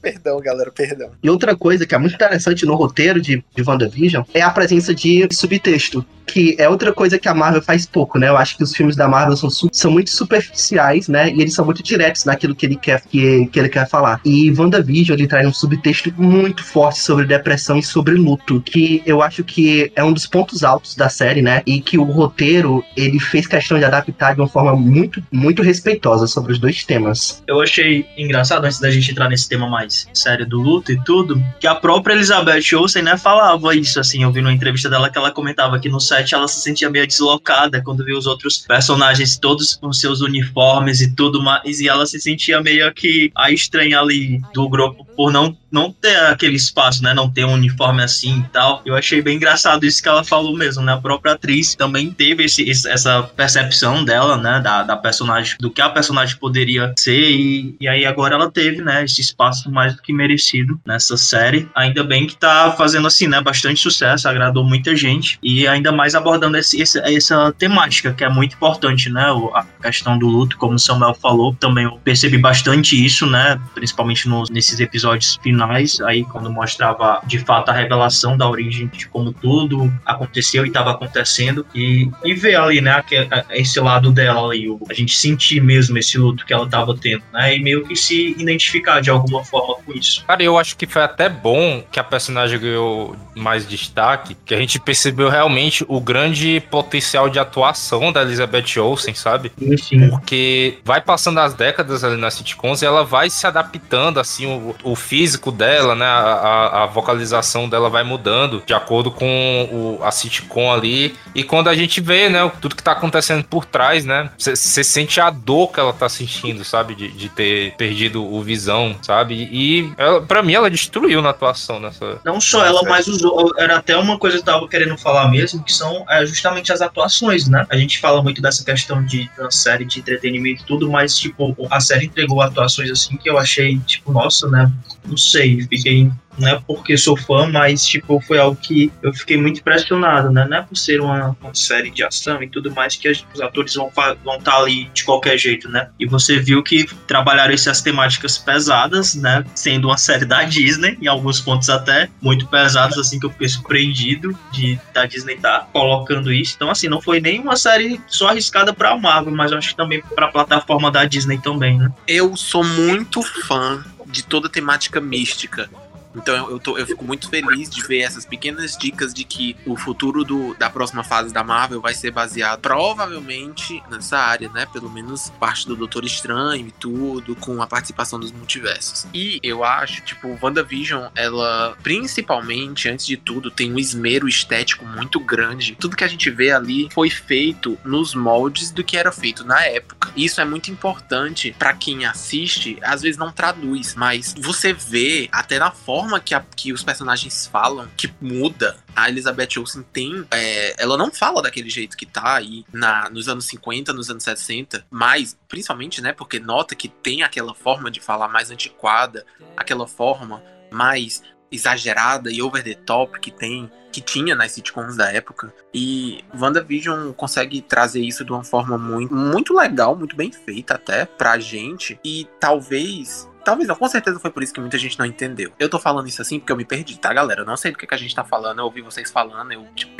Perdão, 0.01 0.41
galera, 0.41 0.71
perdão. 0.71 1.11
E 1.23 1.29
outra 1.29 1.57
coisa 1.57 1.85
que 1.87 1.95
é 1.95 1.99
muito 1.99 2.15
interessante 2.15 2.65
no 2.65 2.75
roteiro 2.77 3.21
de, 3.21 3.45
de 3.55 3.63
WandaVision 3.63 4.25
é 4.33 4.41
a 4.41 4.49
presença 4.51 4.95
de 4.95 5.29
subtexto 5.33 6.07
que 6.29 6.55
é 6.59 6.69
outra 6.69 6.93
coisa 6.93 7.19
que 7.19 7.29
a 7.29 7.35
Marvel 7.35 7.63
faz 7.63 7.87
pouco, 7.87 8.19
né? 8.19 8.29
Eu 8.29 8.37
acho 8.37 8.57
que 8.57 8.63
os 8.63 8.75
filmes 8.75 8.95
da 8.95 9.09
Marvel 9.09 9.37
são, 9.37 9.49
são 9.73 9.91
muito 9.91 10.11
superficiais, 10.11 11.09
né? 11.09 11.31
E 11.31 11.41
eles 11.41 11.55
são 11.55 11.65
muito 11.65 11.83
diretos 11.83 12.25
naquilo 12.25 12.55
que 12.55 12.67
ele 12.67 12.77
quer 12.77 13.01
que, 13.01 13.47
que 13.47 13.59
ele 13.59 13.69
quer 13.69 13.89
falar. 13.89 14.21
E 14.25 14.51
WandaVision 14.51 15.19
ele 15.19 15.27
traz 15.27 15.47
um 15.47 15.53
subtexto 15.53 16.13
muito 16.17 16.63
forte 16.63 17.01
sobre 17.01 17.25
depressão 17.25 17.79
e 17.79 17.83
sobre 17.83 18.15
luto, 18.15 18.61
que 18.61 19.03
eu 19.07 19.23
acho 19.23 19.43
que 19.43 19.91
é 19.97 20.05
um 20.05 20.13
dos 20.13 20.27
pontos 20.27 20.63
altos 20.63 20.95
da 20.95 21.09
série, 21.09 21.41
né? 21.41 21.63
E 21.67 21.81
que 21.81 21.97
o 21.97 22.05
roteiro 22.05 22.85
ele 22.97 23.19
fez 23.19 23.47
questão 23.47 23.79
de 23.79 23.85
adaptar 23.85 24.35
de 24.35 24.41
uma 24.41 24.49
forma 24.49 24.77
muito, 24.77 25.23
muito 25.33 25.63
respeitosa 25.63 26.27
sobre 26.27 26.53
os 26.53 26.59
dois 26.59 26.85
temas. 26.85 27.43
Eu 27.47 27.61
achei 27.61 28.07
engraçado 28.17 28.65
antes 28.65 28.81
da 28.81 28.91
gente 28.91 29.11
entrar 29.11 29.29
nesse 29.29 29.49
tema 29.49 29.69
mais 29.69 30.07
sério 30.13 30.47
do 30.47 30.61
luto 30.61 30.93
e 30.93 31.03
tudo, 31.05 31.43
que 31.59 31.67
a 31.67 31.75
própria 31.75 32.15
Elizabeth 32.15 32.75
Olsen, 32.75 33.03
né, 33.03 33.17
falava 33.17 33.75
isso 33.75 33.99
assim, 33.99 34.23
eu 34.23 34.33
vi 34.33 34.41
numa 34.41 34.53
entrevista 34.53 34.91
dela 34.91 35.11
que 35.11 35.17
ela 35.17 35.31
comentava 35.31 35.79
que 35.79 35.89
no 35.89 36.01
set 36.01 36.18
ela 36.35 36.49
se 36.49 36.61
sentia 36.61 36.91
meio 36.91 37.07
deslocada 37.07 37.83
quando 37.83 38.05
viu 38.05 38.17
os 38.17 38.27
outros 38.27 38.59
personagens 38.59 39.37
todos 39.37 39.77
com 39.77 39.93
seus 39.93 40.21
uniformes 40.21 41.01
e 41.01 41.15
tudo 41.15 41.43
mais, 41.43 41.81
e 41.81 41.89
ela 41.89 42.07
se 42.07 42.21
sentia 42.21 42.61
meio 42.61 42.93
que 42.93 43.31
a 43.37 43.51
estranha 43.51 44.01
ali 44.01 44.41
do 44.53 44.69
grupo 44.69 45.05
por 45.17 45.33
não, 45.33 45.57
não 45.71 45.93
ter 45.93 46.17
aquele 46.27 46.57
espaço, 46.57 47.03
né? 47.03 47.15
Não 47.15 47.31
ter 47.31 47.45
um 47.45 47.53
uniforme 47.53 48.03
assim 48.03 48.41
e 48.41 48.49
tal. 48.49 48.83
Eu 48.85 48.95
achei 48.95 49.21
bem 49.23 49.37
engraçado 49.37 49.85
isso 49.85 50.03
que 50.03 50.09
ela 50.09 50.25
falou 50.25 50.57
mesmo, 50.57 50.83
né? 50.83 50.93
A 50.93 50.99
própria 50.99 51.33
atriz 51.33 51.75
também 51.75 52.11
teve 52.11 52.45
esse, 52.45 52.69
essa 52.71 53.23
percepção 53.23 54.05
dela, 54.05 54.37
né? 54.37 54.61
Da, 54.61 54.83
da 54.83 54.97
personagem, 54.97 55.57
do 55.61 55.71
que 55.71 55.81
a 55.81 55.89
personagem 55.89 56.37
poderia 56.37 56.93
ser, 56.97 57.31
e, 57.31 57.77
e 57.81 57.89
aí 57.89 58.05
agora 58.05 58.35
ela 58.35 58.51
teve, 58.51 58.83
né? 58.83 59.05
Esse 59.05 59.21
espaço 59.21 59.71
mais 59.71 59.95
do 59.95 60.03
que 60.03 60.13
merecido 60.13 60.81
nessa 60.87 61.17
série. 61.17 61.69
Ainda 61.75 62.03
bem 62.05 62.27
que 62.27 62.37
tá 62.37 62.73
fazendo 62.77 63.07
assim, 63.07 63.27
né? 63.27 63.41
Bastante 63.41 63.81
sucesso, 63.81 64.29
agradou 64.29 64.65
muita 64.65 64.95
gente, 64.97 65.39
e 65.43 65.67
ainda 65.67 65.93
mais 65.93 66.15
abordando 66.15 66.57
esse, 66.57 66.81
esse, 66.81 66.99
essa 67.01 67.53
temática 67.53 68.13
que 68.13 68.25
é 68.25 68.29
muito 68.29 68.55
importante, 68.55 69.11
né? 69.11 69.27
A 69.55 69.65
questão 69.83 70.19
do 70.19 70.27
luto, 70.27 70.57
como 70.57 70.75
o 70.75 70.79
Samuel 70.79 71.15
falou, 71.15 71.55
também 71.55 71.85
eu 71.85 71.99
percebi 72.03 72.39
bastante 72.39 73.05
isso, 73.05 73.27
né? 73.27 73.61
Principalmente 73.75 74.29
nos, 74.29 74.51
nesses 74.51 74.81
episódios 74.81 74.99
episódios 74.99 75.39
finais, 75.59 76.01
aí 76.01 76.25
quando 76.25 76.51
mostrava 76.51 77.21
de 77.27 77.39
fato 77.41 77.71
a 77.71 77.73
revelação 77.73 78.37
da 78.37 78.49
origem 78.49 78.87
de 78.87 79.09
como 79.09 79.33
tudo 79.33 79.93
aconteceu 80.07 80.65
e 80.65 80.69
estava 80.69 80.93
acontecendo, 80.93 81.67
e, 81.75 82.09
e 82.25 82.35
ver 82.35 82.55
ali, 82.55 82.81
né, 82.81 83.03
esse 83.51 83.81
lado 83.81 84.13
dela 84.13 84.47
ali, 84.47 84.69
a 84.89 84.95
gente 84.95 85.17
sentir 85.17 85.61
mesmo 85.61 85.99
esse 85.99 86.17
luto 86.17 86.47
que 86.47 86.53
ela 86.53 86.65
estava 86.65 86.97
tendo, 86.97 87.23
né, 87.33 87.57
e 87.57 87.63
meio 87.63 87.85
que 87.85 87.97
se 87.97 88.31
identificar 88.39 89.01
de 89.01 89.11
alguma 89.11 89.45
forma 89.45 89.75
com 89.85 89.93
isso. 89.93 90.25
Cara, 90.27 90.43
eu 90.43 90.57
acho 90.57 90.77
que 90.77 90.87
foi 90.87 91.03
até 91.03 91.29
bom 91.29 91.83
que 91.91 91.99
a 91.99 92.05
personagem 92.05 92.59
ganhou 92.59 93.17
mais 93.35 93.67
destaque, 93.67 94.37
que 94.45 94.55
a 94.55 94.59
gente 94.59 94.79
percebeu 94.79 95.29
realmente 95.29 95.85
o 95.89 96.01
grande 96.01 96.63
potencial 96.71 97.29
de 97.29 97.39
atuação 97.39 98.13
da 98.13 98.23
Elizabeth 98.23 98.79
Olsen, 98.79 99.15
sabe? 99.15 99.53
Sim. 99.79 100.09
Porque 100.09 100.79
vai 100.85 101.01
passando 101.01 101.41
as 101.41 101.55
décadas 101.55 102.05
ali 102.05 102.17
nas 102.17 102.35
sitcoms 102.35 102.83
e 102.83 102.87
ela 102.87 103.05
vai 103.05 103.31
se 103.31 103.47
adaptando, 103.47 104.21
assim, 104.21 104.47
o, 104.47 104.75
o 104.83 104.95
físico 104.95 105.48
dela, 105.51 105.95
né? 105.95 106.07
A, 106.07 106.19
a, 106.19 106.83
a, 106.85 106.87
vocalização 106.87 107.69
dela 107.69 107.89
vai 107.91 108.03
mudando 108.03 108.63
de 108.65 108.75
acordo 108.75 109.11
com 109.11 109.69
o, 109.71 110.05
a 110.05 110.11
sitcom 110.11 110.73
ali. 110.73 111.15
E 111.35 111.43
quando 111.43 111.69
a 111.69 111.75
gente 111.75 112.01
vê, 112.01 112.29
né, 112.29 112.51
tudo 112.61 112.77
que 112.77 112.83
tá 112.83 112.93
acontecendo 112.93 113.45
por 113.45 113.65
trás, 113.65 114.05
né? 114.05 114.31
Você 114.39 114.85
sente 114.85 115.21
a 115.21 115.31
dor 115.31 115.73
que 115.73 115.81
ela 115.81 115.93
tá 115.93 116.09
sentindo, 116.09 116.65
sabe? 116.65 116.95
De, 116.95 117.09
de 117.09 117.29
ter 117.29 117.75
perdido 117.77 118.25
o 118.25 118.43
visão, 118.43 118.97
sabe? 119.03 119.49
E 119.51 119.93
ela, 119.97 120.23
pra 120.23 120.43
mim 120.43 120.55
ela 120.55 120.71
destruiu 120.71 121.23
na 121.23 121.31
atuação 121.31 121.81
nessa. 121.81 122.21
Não 122.25 122.41
só 122.41 122.65
ela, 122.65 122.81
série. 122.81 122.91
mas 122.91 123.09
usou. 123.09 123.53
Era 123.59 123.77
até 123.77 123.97
uma 123.97 124.19
coisa 124.19 124.37
que 124.37 124.43
eu 124.43 124.47
tava 124.47 124.69
querendo 124.69 124.97
falar 124.97 125.29
mesmo, 125.29 125.63
que 125.63 125.73
são 125.73 126.05
é, 126.09 126.25
justamente 126.27 126.73
as 126.73 126.81
atuações, 126.81 127.49
né? 127.49 127.67
A 127.71 127.77
gente 127.77 127.99
fala 127.99 128.23
muito 128.23 128.41
dessa 128.41 128.65
questão 128.65 129.05
de 129.05 129.31
uma 129.39 129.51
série 129.51 129.85
de 129.85 130.01
entretenimento 130.01 130.63
e 130.63 130.67
tudo, 130.67 130.91
mas, 130.91 131.17
tipo, 131.17 131.55
a 131.71 131.81
série 131.81 132.07
entregou 132.07 132.41
atuações 132.41 132.91
assim 132.91 133.17
que 133.17 133.29
eu 133.29 133.39
achei, 133.39 133.79
tipo, 133.79 134.13
nossa, 134.13 134.49
né? 134.49 134.71
não 135.09 135.17
sei 135.17 135.38
sei, 135.39 135.63
fiquei 135.63 136.11
não 136.39 136.49
é 136.49 136.63
porque 136.67 136.97
sou 136.97 137.17
fã, 137.17 137.49
mas 137.51 137.85
tipo, 137.85 138.21
foi 138.21 138.39
algo 138.39 138.57
que 138.57 138.93
eu 139.03 139.13
fiquei 139.13 139.37
muito 139.37 139.59
impressionado, 139.59 140.31
né? 140.31 140.47
Não 140.49 140.59
é 140.59 140.63
por 140.63 140.77
ser 140.77 141.01
uma, 141.01 141.37
uma 141.41 141.55
série 141.55 141.91
de 141.91 142.05
ação 142.05 142.41
e 142.43 142.49
tudo 142.49 142.71
mais 142.71 142.95
que 142.95 143.09
os 143.09 143.41
atores 143.41 143.75
vão 143.75 143.89
estar 143.89 144.15
vão 144.25 144.39
tá 144.41 144.57
ali 144.57 144.85
de 144.95 145.05
qualquer 145.05 145.37
jeito, 145.37 145.69
né? 145.69 145.89
E 145.99 146.07
você 146.07 146.39
viu 146.39 146.63
que 146.63 146.87
trabalharam 147.07 147.53
essas 147.53 147.83
temáticas 147.83 148.39
pesadas, 148.39 149.17
né? 149.17 149.45
Sendo 149.55 149.89
uma 149.89 149.99
série 149.99 150.25
da 150.25 150.45
Disney, 150.45 150.97
em 151.03 151.09
alguns 151.09 151.41
pontos 151.41 151.69
até 151.69 152.09
muito 152.23 152.47
pesados, 152.47 152.97
assim, 152.99 153.19
que 153.19 153.27
eu 153.27 153.31
fiquei 153.31 153.49
surpreendido 153.49 154.39
de 154.53 154.79
da 154.95 155.07
Disney 155.07 155.35
estar 155.35 155.61
tá 155.61 155.69
colocando 155.73 156.33
isso. 156.33 156.55
Então, 156.55 156.71
assim, 156.71 156.89
não 156.89 157.01
foi 157.01 157.21
nem 157.21 157.41
uma 157.41 157.57
série 157.57 158.01
só 158.07 158.29
arriscada 158.29 158.73
pra 158.73 158.97
Marvel, 158.97 159.35
mas 159.35 159.53
acho 159.53 159.71
que 159.71 159.77
também 159.77 160.01
pra 160.15 160.29
plataforma 160.29 160.89
da 160.91 161.05
Disney 161.05 161.39
também, 161.39 161.79
né? 161.79 161.91
Eu 162.07 162.37
sou 162.37 162.63
muito 162.63 163.23
fã 163.23 163.85
de 164.09 164.25
toda 164.25 164.49
a 164.49 164.51
temática 164.51 165.01
mística. 165.01 165.71
Então 166.19 166.35
eu, 166.37 166.51
eu, 166.53 166.59
tô, 166.59 166.79
eu 166.79 166.87
fico 166.87 167.05
muito 167.05 167.29
feliz 167.29 167.71
de 167.71 167.83
ver 167.87 168.01
essas 168.01 168.25
pequenas 168.25 168.77
dicas 168.77 169.15
de 169.15 169.25
que 169.25 169.57
o 169.67 169.77
futuro 169.77 170.25
do, 170.25 170.55
da 170.55 170.69
próxima 170.71 171.03
fase 171.05 171.33
da 171.33 171.43
Marvel 171.43 171.81
vai 171.81 171.95
ser 171.95 172.11
baseado 172.11 172.61
provavelmente 172.61 173.83
nessa 173.91 174.19
área, 174.19 174.49
né? 174.51 174.67
Pelo 174.67 174.91
menos 174.91 175.31
parte 175.39 175.67
do 175.67 175.77
Doutor 175.77 176.05
Estranho 176.05 176.67
e 176.67 176.73
tudo, 176.73 177.35
com 177.37 177.63
a 177.63 177.67
participação 177.67 178.19
dos 178.19 178.33
multiversos. 178.33 179.07
E 179.15 179.39
eu 179.43 179.65
acho, 179.65 180.03
tipo, 180.03 180.39
WandaVision, 180.43 181.07
ela 181.15 181.77
principalmente, 181.83 182.89
antes 182.89 183.07
de 183.07 183.17
tudo, 183.17 183.51
tem 183.51 183.73
um 183.73 183.79
esmero 183.79 184.29
estético 184.29 184.85
muito 184.85 185.21
grande. 185.21 185.77
Tudo 185.79 185.97
que 185.97 186.05
a 186.05 186.09
gente 186.09 186.31
vê 186.31 186.51
ali 186.51 186.89
foi 186.93 187.11
feito 187.11 187.79
nos 187.85 188.15
moldes 188.15 188.71
do 188.71 188.85
que 188.85 188.97
era 188.97 189.13
feito 189.13 189.45
na 189.45 189.63
época. 189.65 190.11
Isso 190.17 190.41
é 190.41 190.45
muito 190.45 190.71
importante 190.71 191.55
para 191.59 191.75
quem 191.75 192.05
assiste, 192.05 192.79
às 192.83 193.03
vezes 193.03 193.19
não 193.19 193.33
traduz, 193.33 193.95
mas 193.95 194.35
você 194.39 194.73
vê 194.73 195.29
até 195.31 195.59
na 195.59 195.71
forma 195.71 196.08
forma 196.09 196.19
que, 196.19 196.35
a, 196.35 196.41
que 196.41 196.73
os 196.73 196.83
personagens 196.83 197.47
falam 197.47 197.87
que 197.97 198.13
muda. 198.21 198.77
A 198.97 199.09
Elizabeth 199.09 199.59
Olsen 199.59 199.83
tem. 199.93 200.27
É, 200.31 200.83
ela 200.83 200.97
não 200.97 201.13
fala 201.13 201.43
daquele 201.43 201.69
jeito 201.69 201.97
que 201.97 202.07
tá 202.07 202.37
aí 202.37 202.65
na, 202.73 203.11
nos 203.11 203.29
anos 203.29 203.45
50, 203.47 203.93
nos 203.93 204.11
anos 204.11 204.25
60, 204.25 204.85
mas 204.91 205.37
principalmente, 205.47 206.01
né? 206.01 206.13
Porque 206.13 206.41
nota 206.41 206.75
que 206.75 206.89
tem 206.89 207.23
aquela 207.23 207.55
forma 207.55 207.91
de 207.91 208.01
falar 208.01 208.29
mais 208.29 208.51
antiquada, 208.51 209.25
aquela 209.57 209.87
forma 209.87 210.43
mais 210.73 211.23
exagerada 211.51 212.31
e 212.31 212.43
over 212.43 212.63
the 212.63 212.75
top 212.75 213.19
que 213.21 213.31
tem 213.31 213.71
que 213.91 214.03
tinha 214.03 214.35
nas 214.35 214.53
sitcoms 214.53 214.97
da 214.97 215.11
época. 215.11 215.53
E 215.73 216.23
WandaVision 216.39 217.13
consegue 217.13 217.63
trazer 217.63 218.03
isso 218.03 218.23
de 218.25 218.31
uma 218.31 218.45
forma 218.45 218.77
muito, 218.77 219.15
muito 219.15 219.55
legal, 219.55 219.97
muito 219.97 220.15
bem 220.15 220.31
feita 220.31 220.75
até 220.75 221.07
pra 221.07 221.39
gente. 221.39 221.99
E 222.05 222.29
talvez 222.39 223.27
Talvez 223.49 223.67
não, 223.67 223.77
com 223.77 223.89
certeza 223.89 224.21
foi 224.21 224.31
por 224.31 224.43
isso 224.43 224.53
que 224.53 224.61
muita 224.61 224.77
gente 224.77 224.99
não 224.99 225.07
entendeu. 225.07 225.51
Eu 225.59 225.71
tô 225.71 225.79
falando 225.79 226.07
isso 226.07 226.21
assim 226.21 226.39
porque 226.39 226.53
eu 226.53 226.57
me 226.57 226.67
perdi, 226.67 226.99
tá, 226.99 227.15
galera? 227.15 227.41
Eu 227.41 227.47
não 227.47 227.57
sei 227.57 227.73
do 227.73 227.79
que, 227.79 227.87
que 227.87 227.95
a 227.95 227.97
gente 227.97 228.15
tá 228.15 228.23
falando, 228.23 228.59
eu 228.59 228.67
ouvi 228.67 228.83
vocês 228.83 229.11
falando, 229.11 229.51
eu, 229.51 229.67
tipo, 229.75 229.95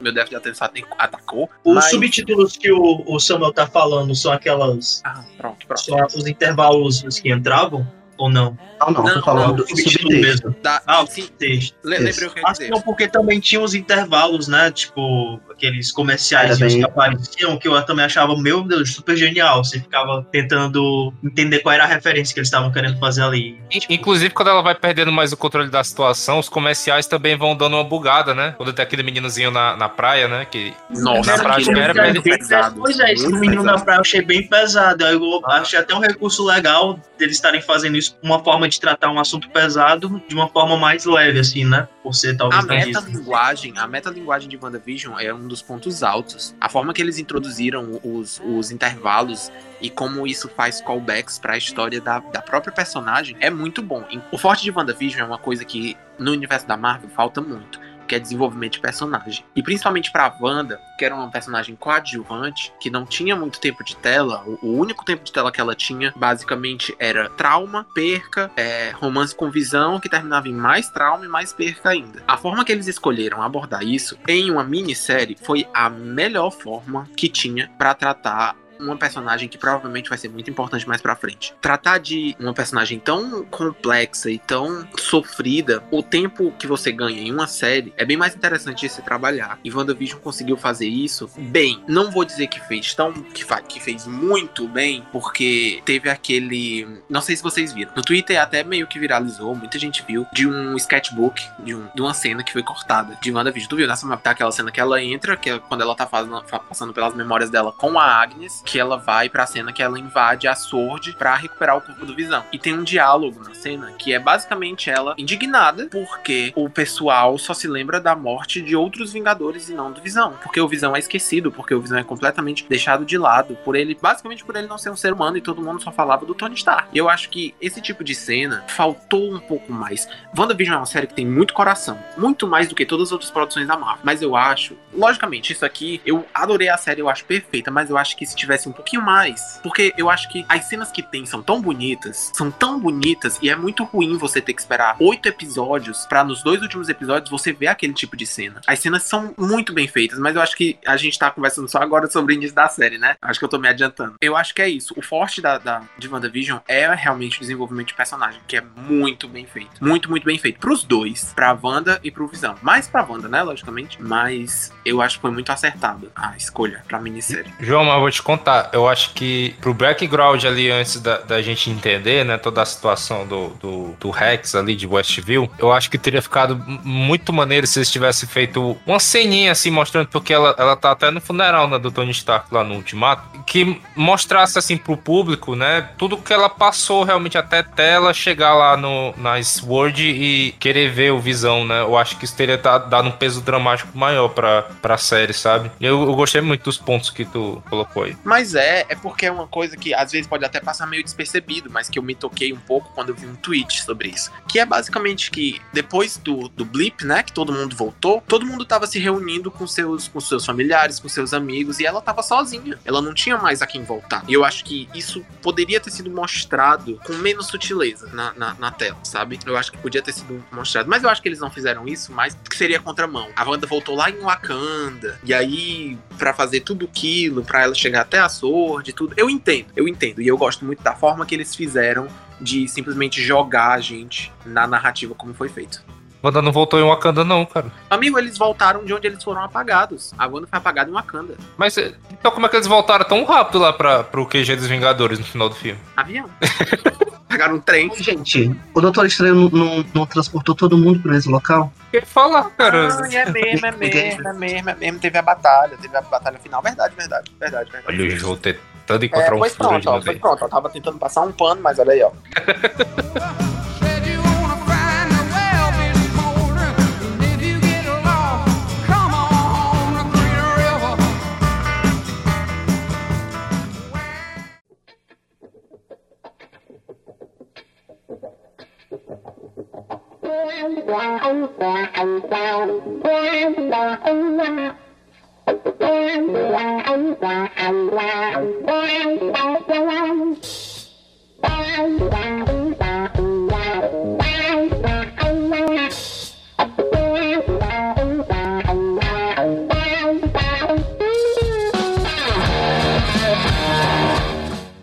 meu 0.00 0.12
déficit 0.12 0.30
de 0.30 0.36
atenção 0.36 0.68
atacou. 0.96 1.50
Os 1.64 1.74
mas... 1.74 1.90
subtítulos 1.90 2.56
que 2.56 2.70
o, 2.70 3.02
o 3.04 3.18
Samuel 3.18 3.52
tá 3.52 3.66
falando 3.66 4.14
são 4.14 4.30
aquelas. 4.30 5.02
Ah, 5.04 5.24
pronto, 5.36 5.66
pronto. 5.66 5.82
São 5.82 6.06
os 6.16 6.28
intervalos 6.28 7.02
que 7.18 7.32
entravam? 7.32 7.84
Ou 8.18 8.30
não? 8.30 8.56
Não, 8.78 8.90
não, 8.92 9.02
não 9.02 9.14
tô 9.14 9.22
falando 9.22 9.48
não, 9.48 9.56
do 9.56 9.68
subtítulo 9.68 10.20
mesmo. 10.20 10.54
Da, 10.62 10.80
ah, 10.86 11.04
sim. 11.04 11.26
Texto. 11.36 11.74
Lembrei 11.82 12.12
o 12.12 12.14
que 12.14 12.38
eu 12.38 12.44
ia 12.46 12.52
dizer. 12.52 12.70
Não, 12.70 12.80
porque 12.82 13.08
também 13.08 13.40
tinha 13.40 13.60
os 13.60 13.74
intervalos, 13.74 14.46
né? 14.46 14.70
Tipo, 14.70 15.40
aqueles 15.62 15.92
comerciais 15.92 16.58
bem... 16.58 16.78
que 16.78 16.84
apareciam, 16.84 17.56
que 17.56 17.68
eu 17.68 17.80
também 17.82 18.04
achava, 18.04 18.36
meu 18.36 18.62
Deus, 18.64 18.94
super 18.94 19.16
genial. 19.16 19.64
Você 19.64 19.78
ficava 19.78 20.26
tentando 20.32 21.12
entender 21.22 21.60
qual 21.60 21.72
era 21.72 21.84
a 21.84 21.86
referência 21.86 22.34
que 22.34 22.40
eles 22.40 22.48
estavam 22.48 22.72
querendo 22.72 22.98
fazer 22.98 23.22
ali. 23.22 23.58
Inclusive, 23.88 24.30
quando 24.30 24.48
ela 24.48 24.62
vai 24.62 24.74
perdendo 24.74 25.12
mais 25.12 25.32
o 25.32 25.36
controle 25.36 25.70
da 25.70 25.84
situação, 25.84 26.40
os 26.40 26.48
comerciais 26.48 27.06
também 27.06 27.36
vão 27.36 27.56
dando 27.56 27.76
uma 27.76 27.84
bugada, 27.84 28.34
né? 28.34 28.54
Quando 28.56 28.72
tem 28.72 28.82
aquele 28.82 29.02
meninozinho 29.02 29.50
na, 29.50 29.76
na 29.76 29.88
praia, 29.88 30.26
né? 30.26 30.44
Que 30.44 30.74
Nossa, 30.90 31.36
na 31.36 31.42
prática 31.42 31.78
era 31.78 32.08
ele 32.08 32.20
pesado. 32.20 32.80
Pois 32.80 32.98
é, 32.98 33.12
esse 33.12 33.28
menino 33.28 33.62
na 33.62 33.78
praia 33.78 33.98
eu 33.98 34.02
achei 34.02 34.22
bem 34.22 34.46
pesado. 34.46 35.04
Eu 35.04 35.40
achei 35.46 35.78
até 35.78 35.94
um 35.94 36.00
recurso 36.00 36.44
legal 36.44 36.98
deles 37.18 37.36
estarem 37.36 37.60
fazendo 37.60 37.96
isso, 37.96 38.16
uma 38.22 38.42
forma 38.42 38.68
de 38.68 38.80
tratar 38.80 39.10
um 39.10 39.18
assunto 39.18 39.48
pesado 39.50 40.20
de 40.28 40.34
uma 40.34 40.48
forma 40.48 40.76
mais 40.76 41.04
leve, 41.04 41.38
assim, 41.38 41.64
né? 41.64 41.86
Por 42.02 42.14
ser 42.14 42.36
talvez. 42.36 42.64
A 42.64 42.66
metalinguagem, 42.66 43.78
a 43.78 43.86
metalinguagem 43.86 44.48
de 44.48 44.56
WandaVision 44.56 45.18
é 45.18 45.32
um 45.32 45.46
dos 45.46 45.62
pontos 45.62 46.02
altos. 46.02 46.54
A 46.60 46.68
forma 46.68 46.92
que 46.92 47.00
eles 47.00 47.18
introduziram 47.18 48.00
os, 48.02 48.40
os 48.44 48.70
intervalos 48.72 49.52
e 49.80 49.88
como 49.88 50.26
isso 50.26 50.48
faz 50.48 50.80
callbacks 50.80 51.38
para 51.38 51.54
a 51.54 51.56
história 51.58 52.00
da, 52.00 52.18
da 52.18 52.42
própria 52.42 52.72
personagem 52.72 53.36
é 53.40 53.50
muito 53.50 53.82
bom. 53.82 54.04
O 54.32 54.38
forte 54.38 54.64
de 54.64 54.70
WandaVision 54.70 55.22
é 55.22 55.24
uma 55.24 55.38
coisa 55.38 55.64
que 55.64 55.96
no 56.18 56.32
universo 56.32 56.66
da 56.66 56.76
Marvel 56.76 57.08
falta 57.10 57.40
muito 57.40 57.80
que 58.12 58.16
é 58.16 58.18
desenvolvimento 58.18 58.74
de 58.74 58.80
personagem. 58.80 59.42
E 59.56 59.62
principalmente 59.62 60.12
pra 60.12 60.36
Wanda, 60.38 60.78
que 60.98 61.04
era 61.04 61.14
uma 61.14 61.30
personagem 61.30 61.74
coadjuvante, 61.74 62.70
que 62.78 62.90
não 62.90 63.06
tinha 63.06 63.34
muito 63.34 63.58
tempo 63.58 63.82
de 63.82 63.96
tela, 63.96 64.44
o, 64.46 64.76
único 64.76 65.02
tempo 65.02 65.24
de 65.24 65.32
tela 65.32 65.50
que 65.50 65.58
ela 65.58 65.74
tinha, 65.74 66.12
basicamente, 66.14 66.94
era 66.98 67.30
trauma, 67.30 67.86
perca, 67.94 68.50
é, 68.54 68.90
romance 68.90 69.34
com 69.34 69.50
visão, 69.50 69.98
que 69.98 70.10
terminava 70.10 70.46
em 70.46 70.52
mais 70.52 70.90
trauma 70.90 71.24
e 71.24 71.28
mais 71.28 71.54
perca 71.54 71.88
ainda. 71.88 72.22
A 72.28 72.36
forma 72.36 72.66
que 72.66 72.72
eles 72.72 72.86
escolheram 72.86 73.40
abordar 73.40 73.82
isso 73.82 74.18
em 74.28 74.50
uma 74.50 74.62
minissérie 74.62 75.38
foi 75.42 75.66
a 75.72 75.88
melhor 75.88 76.50
forma 76.50 77.08
que 77.16 77.30
tinha 77.30 77.70
para 77.78 77.94
tratar 77.94 78.54
uma 78.82 78.96
personagem 78.96 79.48
que 79.48 79.58
provavelmente 79.58 80.08
vai 80.08 80.18
ser 80.18 80.28
muito 80.28 80.50
importante 80.50 80.86
mais 80.86 81.00
pra 81.00 81.16
frente. 81.16 81.54
Tratar 81.60 81.98
de 81.98 82.36
uma 82.38 82.52
personagem 82.52 82.98
tão 82.98 83.44
complexa 83.44 84.30
e 84.30 84.38
tão 84.38 84.86
sofrida, 84.98 85.82
o 85.90 86.02
tempo 86.02 86.52
que 86.58 86.66
você 86.66 86.92
ganha 86.92 87.20
em 87.20 87.32
uma 87.32 87.46
série 87.46 87.92
é 87.96 88.04
bem 88.04 88.16
mais 88.16 88.34
interessante 88.34 88.82
de 88.82 88.88
se 88.88 89.02
trabalhar. 89.02 89.58
E 89.64 89.72
WandaVision 89.72 90.20
conseguiu 90.20 90.56
fazer 90.56 90.86
isso 90.86 91.30
bem. 91.36 91.82
Não 91.86 92.10
vou 92.10 92.24
dizer 92.24 92.46
que 92.46 92.60
fez 92.60 92.94
tão. 92.94 93.12
que, 93.12 93.44
que 93.68 93.80
fez 93.80 94.06
muito 94.06 94.68
bem, 94.68 95.04
porque 95.12 95.82
teve 95.84 96.08
aquele. 96.08 97.02
Não 97.08 97.20
sei 97.20 97.36
se 97.36 97.42
vocês 97.42 97.72
viram. 97.72 97.92
No 97.94 98.02
Twitter 98.02 98.40
até 98.40 98.64
meio 98.64 98.86
que 98.86 98.98
viralizou, 98.98 99.54
muita 99.54 99.78
gente 99.78 100.04
viu, 100.06 100.26
de 100.32 100.46
um 100.46 100.76
sketchbook, 100.76 101.42
de, 101.60 101.74
um, 101.74 101.88
de 101.94 102.00
uma 102.00 102.14
cena 102.14 102.42
que 102.42 102.52
foi 102.52 102.62
cortada 102.62 103.16
de 103.20 103.32
WandaVision. 103.32 103.68
Tu 103.68 103.76
viu 103.76 103.88
nessa 103.88 104.06
mapa? 104.06 104.22
Tá 104.22 104.30
aquela 104.30 104.52
cena 104.52 104.70
que 104.70 104.80
ela 104.80 105.02
entra, 105.02 105.36
que 105.36 105.50
é 105.50 105.58
quando 105.58 105.82
ela 105.82 105.94
tá 105.94 106.06
fazendo, 106.06 106.42
passando 106.68 106.92
pelas 106.92 107.14
memórias 107.14 107.50
dela 107.50 107.72
com 107.72 107.98
a 107.98 108.04
Agnes, 108.04 108.62
que 108.72 108.80
ela 108.80 108.96
vai 108.96 109.28
pra 109.28 109.44
cena 109.44 109.70
que 109.70 109.82
ela 109.82 109.98
invade 109.98 110.48
a 110.48 110.54
Sword 110.54 111.14
pra 111.18 111.36
recuperar 111.36 111.76
o 111.76 111.82
corpo 111.82 112.06
do 112.06 112.14
Visão. 112.14 112.42
E 112.50 112.58
tem 112.58 112.72
um 112.72 112.82
diálogo 112.82 113.42
na 113.46 113.54
cena 113.54 113.92
que 113.98 114.14
é 114.14 114.18
basicamente 114.18 114.88
ela 114.88 115.14
indignada 115.18 115.88
porque 115.90 116.54
o 116.56 116.70
pessoal 116.70 117.36
só 117.36 117.52
se 117.52 117.68
lembra 117.68 118.00
da 118.00 118.16
morte 118.16 118.62
de 118.62 118.74
outros 118.74 119.12
Vingadores 119.12 119.68
e 119.68 119.74
não 119.74 119.92
do 119.92 120.00
Visão. 120.00 120.38
Porque 120.42 120.58
o 120.58 120.66
Visão 120.66 120.96
é 120.96 120.98
esquecido, 120.98 121.52
porque 121.52 121.74
o 121.74 121.82
Visão 121.82 121.98
é 121.98 122.02
completamente 122.02 122.64
deixado 122.66 123.04
de 123.04 123.18
lado 123.18 123.58
por 123.62 123.76
ele, 123.76 123.94
basicamente 124.00 124.42
por 124.42 124.56
ele 124.56 124.66
não 124.66 124.78
ser 124.78 124.88
um 124.88 124.96
ser 124.96 125.12
humano 125.12 125.36
e 125.36 125.42
todo 125.42 125.60
mundo 125.60 125.82
só 125.82 125.92
falava 125.92 126.24
do 126.24 126.34
Tony 126.34 126.54
Stark. 126.54 126.88
E 126.94 126.96
eu 126.96 127.10
acho 127.10 127.28
que 127.28 127.54
esse 127.60 127.78
tipo 127.78 128.02
de 128.02 128.14
cena 128.14 128.64
faltou 128.68 129.34
um 129.34 129.38
pouco 129.38 129.70
mais. 129.70 130.08
WandaVision 130.34 130.76
é 130.76 130.78
uma 130.78 130.86
série 130.86 131.06
que 131.06 131.14
tem 131.14 131.26
muito 131.26 131.52
coração, 131.52 132.02
muito 132.16 132.46
mais 132.46 132.68
do 132.68 132.74
que 132.74 132.86
todas 132.86 133.08
as 133.08 133.12
outras 133.12 133.30
produções 133.30 133.68
da 133.68 133.76
Marvel. 133.76 134.00
Mas 134.02 134.22
eu 134.22 134.34
acho, 134.34 134.78
logicamente, 134.94 135.52
isso 135.52 135.66
aqui, 135.66 136.00
eu 136.06 136.24
adorei 136.32 136.70
a 136.70 136.78
série, 136.78 137.02
eu 137.02 137.10
acho 137.10 137.26
perfeita, 137.26 137.70
mas 137.70 137.90
eu 137.90 137.98
acho 137.98 138.16
que 138.16 138.24
se 138.24 138.34
tivesse 138.52 138.68
um 138.68 138.72
pouquinho 138.72 139.02
mais. 139.02 139.58
Porque 139.62 139.94
eu 139.96 140.10
acho 140.10 140.28
que 140.28 140.44
as 140.48 140.66
cenas 140.66 140.90
que 140.90 141.02
tem 141.02 141.24
são 141.24 141.42
tão 141.42 141.60
bonitas, 141.60 142.30
são 142.34 142.50
tão 142.50 142.78
bonitas, 142.78 143.38
e 143.40 143.48
é 143.48 143.56
muito 143.56 143.84
ruim 143.84 144.16
você 144.16 144.40
ter 144.40 144.52
que 144.52 144.60
esperar 144.60 144.96
oito 145.00 145.26
episódios 145.28 146.06
para 146.06 146.22
nos 146.22 146.42
dois 146.42 146.60
últimos 146.60 146.88
episódios 146.88 147.30
você 147.30 147.52
ver 147.52 147.68
aquele 147.68 147.92
tipo 147.92 148.16
de 148.16 148.26
cena. 148.26 148.60
As 148.66 148.78
cenas 148.78 149.04
são 149.04 149.34
muito 149.38 149.72
bem 149.72 149.88
feitas, 149.88 150.18
mas 150.18 150.36
eu 150.36 150.42
acho 150.42 150.56
que 150.56 150.78
a 150.86 150.96
gente 150.96 151.18
tá 151.18 151.30
conversando 151.30 151.68
só 151.68 151.78
agora 151.78 152.08
sobre 152.10 152.34
o 152.34 152.36
início 152.36 152.54
da 152.54 152.68
série, 152.68 152.98
né? 152.98 153.16
Acho 153.22 153.38
que 153.38 153.44
eu 153.44 153.48
tô 153.48 153.58
me 153.58 153.68
adiantando. 153.68 154.14
Eu 154.20 154.36
acho 154.36 154.54
que 154.54 154.62
é 154.62 154.68
isso. 154.68 154.94
O 154.96 155.02
forte 155.02 155.40
da, 155.40 155.58
da, 155.58 155.82
de 155.98 156.08
WandaVision 156.08 156.58
é 156.68 156.92
realmente 156.94 157.38
o 157.38 157.40
desenvolvimento 157.40 157.88
de 157.88 157.94
personagem, 157.94 158.40
que 158.46 158.56
é 158.56 158.60
muito 158.60 159.28
bem 159.28 159.46
feito. 159.46 159.72
Muito, 159.80 160.10
muito 160.10 160.24
bem 160.24 160.38
feito. 160.38 160.58
Pros 160.58 160.84
dois, 160.84 161.32
pra 161.34 161.56
Wanda 161.60 162.00
e 162.02 162.10
pro 162.10 162.26
Visão. 162.26 162.56
Mais 162.60 162.88
pra 162.88 163.04
Wanda, 163.04 163.28
né? 163.28 163.42
Logicamente. 163.42 164.00
Mas 164.00 164.72
eu 164.84 165.00
acho 165.00 165.16
que 165.16 165.22
foi 165.22 165.30
muito 165.30 165.50
acertada 165.50 166.10
a 166.14 166.36
escolha 166.36 166.82
pra 166.86 167.00
minissérie. 167.00 167.52
João, 167.60 167.84
mas 167.84 167.94
eu 167.94 168.00
vou 168.00 168.10
te 168.10 168.22
contar. 168.22 168.41
Eu 168.72 168.88
acho 168.88 169.12
que 169.14 169.54
pro 169.60 169.74
background 169.74 170.44
ali, 170.44 170.70
antes 170.70 171.00
da, 171.00 171.18
da 171.18 171.42
gente 171.42 171.70
entender, 171.70 172.24
né, 172.24 172.38
toda 172.38 172.62
a 172.62 172.66
situação 172.66 173.26
do, 173.26 173.48
do, 173.60 173.96
do, 173.98 174.10
Rex 174.10 174.54
ali 174.54 174.74
de 174.74 174.86
Westview, 174.86 175.50
eu 175.58 175.72
acho 175.72 175.90
que 175.90 175.98
teria 175.98 176.22
ficado 176.22 176.56
muito 176.82 177.32
maneiro 177.32 177.66
se 177.66 177.78
eles 177.78 177.90
tivessem 177.90 178.28
feito 178.28 178.76
uma 178.86 178.98
ceninha 178.98 179.52
assim, 179.52 179.70
mostrando, 179.70 180.08
porque 180.08 180.32
ela, 180.32 180.54
ela 180.58 180.76
tá 180.76 180.90
até 180.90 181.10
no 181.10 181.20
funeral, 181.20 181.68
né, 181.68 181.78
do 181.78 181.90
Tony 181.90 182.10
Stark 182.10 182.52
lá 182.52 182.62
no 182.62 182.74
Ultimato, 182.74 183.42
que 183.44 183.80
mostrasse 183.96 184.58
assim 184.58 184.76
pro 184.76 184.96
público, 184.96 185.54
né, 185.54 185.88
tudo 185.96 186.16
que 186.16 186.32
ela 186.32 186.48
passou 186.48 187.04
realmente 187.04 187.38
até 187.38 187.64
ela 187.76 188.12
chegar 188.12 188.54
lá 188.54 188.76
no, 188.76 189.14
na 189.16 189.42
Sword 189.42 190.02
e 190.02 190.52
querer 190.58 190.90
ver 190.90 191.12
o 191.12 191.20
Visão, 191.20 191.64
né, 191.64 191.82
eu 191.82 191.96
acho 191.96 192.16
que 192.16 192.24
isso 192.24 192.36
teria 192.36 192.56
dado 192.56 193.08
um 193.08 193.12
peso 193.12 193.40
dramático 193.40 193.96
maior 193.96 194.28
pra, 194.28 194.62
pra 194.80 194.96
série, 194.96 195.32
sabe? 195.32 195.70
Eu, 195.80 196.02
eu 196.02 196.14
gostei 196.14 196.40
muito 196.40 196.64
dos 196.64 196.78
pontos 196.78 197.10
que 197.10 197.24
tu 197.24 197.62
colocou 197.68 198.04
aí. 198.04 198.16
Mas 198.32 198.54
é, 198.54 198.86
é 198.88 198.94
porque 198.94 199.26
é 199.26 199.30
uma 199.30 199.46
coisa 199.46 199.76
que 199.76 199.92
às 199.92 200.10
vezes 200.10 200.26
pode 200.26 200.42
até 200.42 200.58
passar 200.58 200.86
meio 200.86 201.04
despercebido, 201.04 201.70
mas 201.70 201.90
que 201.90 201.98
eu 201.98 202.02
me 202.02 202.14
toquei 202.14 202.50
um 202.50 202.58
pouco 202.58 202.90
quando 202.94 203.10
eu 203.10 203.14
vi 203.14 203.26
um 203.26 203.34
tweet 203.34 203.82
sobre 203.82 204.08
isso. 204.08 204.32
Que 204.48 204.58
é 204.58 204.64
basicamente 204.64 205.30
que 205.30 205.60
depois 205.70 206.16
do, 206.16 206.48
do 206.48 206.64
blip, 206.64 207.04
né, 207.04 207.22
que 207.22 207.30
todo 207.30 207.52
mundo 207.52 207.76
voltou, 207.76 208.22
todo 208.26 208.46
mundo 208.46 208.64
tava 208.64 208.86
se 208.86 208.98
reunindo 208.98 209.50
com 209.50 209.66
seus, 209.66 210.08
com 210.08 210.18
seus 210.18 210.46
familiares, 210.46 210.98
com 210.98 211.10
seus 211.10 211.34
amigos, 211.34 211.78
e 211.78 211.84
ela 211.84 212.00
tava 212.00 212.22
sozinha. 212.22 212.78
Ela 212.86 213.02
não 213.02 213.12
tinha 213.12 213.36
mais 213.36 213.60
a 213.60 213.66
quem 213.66 213.84
voltar. 213.84 214.24
E 214.26 214.32
eu 214.32 214.46
acho 214.46 214.64
que 214.64 214.88
isso 214.94 215.22
poderia 215.42 215.78
ter 215.78 215.90
sido 215.90 216.10
mostrado 216.10 216.98
com 217.04 217.12
menos 217.12 217.48
sutileza 217.48 218.08
na, 218.14 218.32
na, 218.32 218.54
na 218.54 218.70
tela, 218.70 218.96
sabe? 219.04 219.38
Eu 219.44 219.58
acho 219.58 219.70
que 219.70 219.76
podia 219.76 220.00
ter 220.00 220.14
sido 220.14 220.42
mostrado. 220.50 220.88
Mas 220.88 221.02
eu 221.02 221.10
acho 221.10 221.20
que 221.20 221.28
eles 221.28 221.38
não 221.38 221.50
fizeram 221.50 221.86
isso, 221.86 222.10
mas 222.10 222.34
que 222.48 222.56
seria 222.56 222.80
contramão. 222.80 223.28
A 223.36 223.46
Wanda 223.46 223.66
voltou 223.66 223.94
lá 223.94 224.08
em 224.08 224.18
Wakanda, 224.20 225.20
e 225.22 225.34
aí, 225.34 225.98
para 226.16 226.32
fazer 226.32 226.60
tudo 226.60 226.86
aquilo, 226.86 227.44
para 227.44 227.64
ela 227.64 227.74
chegar 227.74 228.00
até 228.00 228.21
a 228.22 228.28
Sword 228.28 228.92
tudo. 228.92 229.14
Eu 229.16 229.28
entendo, 229.28 229.66
eu 229.76 229.86
entendo. 229.88 230.20
E 230.22 230.28
eu 230.28 230.36
gosto 230.36 230.64
muito 230.64 230.82
da 230.82 230.94
forma 230.94 231.26
que 231.26 231.34
eles 231.34 231.54
fizeram 231.54 232.08
de 232.40 232.66
simplesmente 232.68 233.22
jogar 233.22 233.72
a 233.72 233.80
gente 233.80 234.32
na 234.44 234.66
narrativa 234.66 235.14
como 235.14 235.32
foi 235.34 235.48
feito. 235.48 235.84
Wanda 236.22 236.40
não 236.40 236.52
voltou 236.52 236.78
em 236.78 236.84
Wakanda, 236.84 237.24
não, 237.24 237.44
cara. 237.44 237.66
Amigo, 237.90 238.18
eles 238.18 238.38
voltaram 238.38 238.84
de 238.84 238.94
onde 238.94 239.06
eles 239.08 239.22
foram 239.22 239.42
apagados. 239.42 240.14
A 240.16 240.26
Wanda 240.26 240.46
foi 240.46 240.58
apagada 240.58 240.88
em 240.88 240.92
Wakanda. 240.92 241.34
Mas 241.56 241.76
eh, 241.76 241.92
então 242.12 242.30
como 242.30 242.46
é 242.46 242.48
que 242.48 242.56
eles 242.56 242.68
voltaram 242.68 243.04
tão 243.04 243.24
rápido 243.24 243.58
lá 243.58 243.72
pra, 243.72 244.04
pro 244.04 244.26
QG 244.26 244.56
dos 244.56 244.66
Vingadores 244.68 245.18
no 245.18 245.24
final 245.24 245.48
do 245.48 245.54
filme? 245.54 245.80
Avião. 245.96 246.28
Pegaram 247.28 247.54
um 247.54 247.60
trem. 247.60 247.90
Gente, 247.96 248.54
o 248.74 248.80
Doutor 248.80 249.06
Estranho 249.06 249.34
não, 249.34 249.48
não, 249.48 249.84
não 249.94 250.06
transportou 250.06 250.54
todo 250.54 250.76
mundo 250.76 251.00
pro 251.00 251.10
mesmo 251.10 251.32
local? 251.32 251.72
Que 251.90 252.02
falar, 252.02 252.50
cara? 252.50 252.88
Ah, 252.88 253.08
é 253.10 253.30
mesmo, 253.30 253.66
é 253.66 253.72
mesmo, 253.72 254.28
é 254.28 254.32
mesmo, 254.34 254.70
é 254.70 254.74
mesmo. 254.74 254.98
Teve 255.00 255.16
a 255.16 255.22
batalha, 255.22 255.76
teve 255.80 255.96
a 255.96 256.02
batalha 256.02 256.38
final. 256.38 256.60
Verdade, 256.62 256.94
verdade, 256.94 257.32
verdade, 257.40 257.70
verdade. 257.72 257.98
Olha 258.00 258.06
o 258.06 258.18
jogo 258.18 258.36
tentando 258.36 259.02
É, 259.02 259.06
encontrar 259.06 259.34
um 259.34 259.38
pois 259.38 259.54
pronto, 259.54 259.88
ó, 259.88 260.02
foi 260.02 260.16
pronto. 260.16 260.44
Eu 260.44 260.48
tava 260.50 260.68
tentando 260.68 260.98
passar 260.98 261.22
um 261.22 261.32
pano, 261.32 261.62
mas 261.62 261.78
olha 261.78 261.92
aí, 261.92 262.02
ó. 262.02 262.10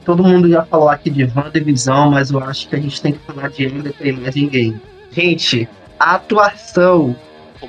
Todo 0.09 0.23
mundo 0.23 0.49
já 0.49 0.65
falou 0.65 0.89
aqui 0.89 1.09
de 1.11 1.23
WandaVision, 1.23 2.09
mas 2.09 2.31
eu 2.31 2.39
acho 2.39 2.67
que 2.67 2.75
a 2.75 2.79
gente 2.79 2.99
tem 2.99 3.13
que 3.13 3.19
falar 3.19 3.49
de 3.49 3.65
Ender 3.65 4.19
mais 4.19 4.35
ninguém. 4.35 4.81
Gente, 5.11 5.67
a 5.99 6.15
atuação 6.15 7.15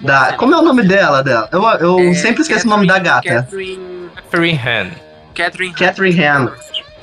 da. 0.03 0.35
Como 0.35 0.55
é 0.55 0.59
o 0.59 0.63
nome 0.63 0.83
dela? 0.83 1.23
dela? 1.23 1.49
Eu, 1.53 1.63
eu 1.81 1.99
É, 2.11 2.15
sempre 2.15 2.43
esqueço 2.43 2.67
o 2.67 2.71
nome 2.71 2.87
da 2.87 2.99
gata. 2.99 3.43
Catherine. 3.43 4.09
Catherine 4.15 4.59
Han. 4.65 4.91
Catherine. 5.35 5.75
Catherine 5.75 6.25
Han. 6.25 6.53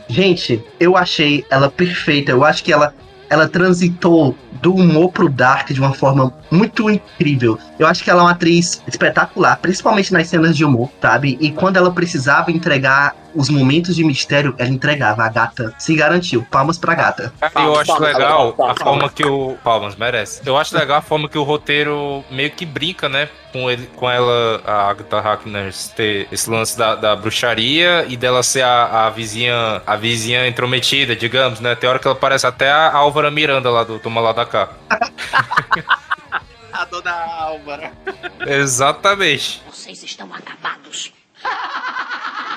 Gente, 0.08 0.64
eu 0.80 0.96
achei 0.96 1.46
ela 1.50 1.70
perfeita. 1.70 2.32
Eu 2.32 2.44
acho 2.46 2.64
que 2.64 2.72
ela, 2.72 2.94
ela 3.30 3.48
transitou 3.48 4.38
do 4.62 4.74
humor 4.74 5.12
pro 5.12 5.28
dark 5.30 5.70
de 5.72 5.80
uma 5.80 5.94
forma 5.94 6.34
muito 6.50 6.90
incrível. 6.90 7.60
Eu 7.78 7.86
acho 7.86 8.04
que 8.04 8.10
ela 8.10 8.22
é 8.22 8.24
uma 8.24 8.32
atriz 8.32 8.82
espetacular, 8.88 9.58
principalmente 9.58 10.14
nas 10.14 10.28
cenas 10.28 10.56
de 10.56 10.64
humor, 10.64 10.90
sabe? 11.02 11.38
E 11.42 11.52
quando 11.52 11.78
ela 11.78 11.92
precisava 11.92 12.52
entregar 12.52 13.16
os 13.38 13.50
momentos 13.50 13.96
de 13.96 14.04
mistério, 14.04 14.56
ela 14.58 14.70
entregava. 14.70 15.24
A 15.24 15.30
gata 15.30 15.74
se 15.78 15.96
garantiu. 15.96 16.46
Palmas 16.50 16.78
pra 16.78 16.96
gata. 16.96 17.32
Cara, 17.40 17.52
eu 17.54 17.54
Palmas, 17.54 17.80
acho 17.80 17.88
palmas, 17.92 18.14
legal 18.14 18.54
palmas, 18.54 18.76
a 18.78 18.84
palmas. 18.84 19.02
forma 19.02 19.10
que 19.12 19.26
o. 19.26 19.58
Palmas, 19.64 19.96
merece. 19.96 20.42
Eu 20.46 20.58
acho 20.58 20.76
legal 20.76 20.98
a 20.98 21.02
forma 21.02 21.30
que 21.30 21.38
o 21.38 21.44
roteiro 21.44 22.24
meio 22.32 22.50
que 22.52 22.66
brinca, 22.66 23.08
né? 23.08 23.30
Com, 23.54 23.70
ele, 23.70 23.88
com 23.96 24.10
ela, 24.10 24.62
a 24.66 24.90
Agatha 24.90 25.18
Harkness, 25.20 25.94
ter 25.96 26.28
esse 26.32 26.50
lance 26.50 26.78
da, 26.78 26.96
da 26.96 27.16
bruxaria 27.16 28.06
e 28.08 28.18
dela 28.18 28.44
ser 28.44 28.64
a, 28.64 29.06
a 29.06 29.10
vizinha 29.10 29.82
a 29.86 29.96
vizinha 29.96 30.48
intrometida, 30.48 31.16
digamos, 31.16 31.60
né? 31.60 31.76
Tem 31.76 31.90
hora 31.90 32.00
que 32.00 32.08
ela 32.08 32.16
parece 32.16 32.46
até 32.48 32.70
a 32.70 32.92
Álvara 32.94 33.30
Miranda 33.32 33.70
lá 33.70 33.84
do 33.84 34.00
Toma 34.00 34.20
Lá 34.20 34.34
da 34.34 34.46
Cá. 34.46 34.70
A 36.74 36.86
dona 36.86 37.12
Álvara. 37.12 37.92
Exatamente. 38.46 39.62
Vocês 39.72 40.04
estão 40.04 40.32
acabados. 40.34 41.12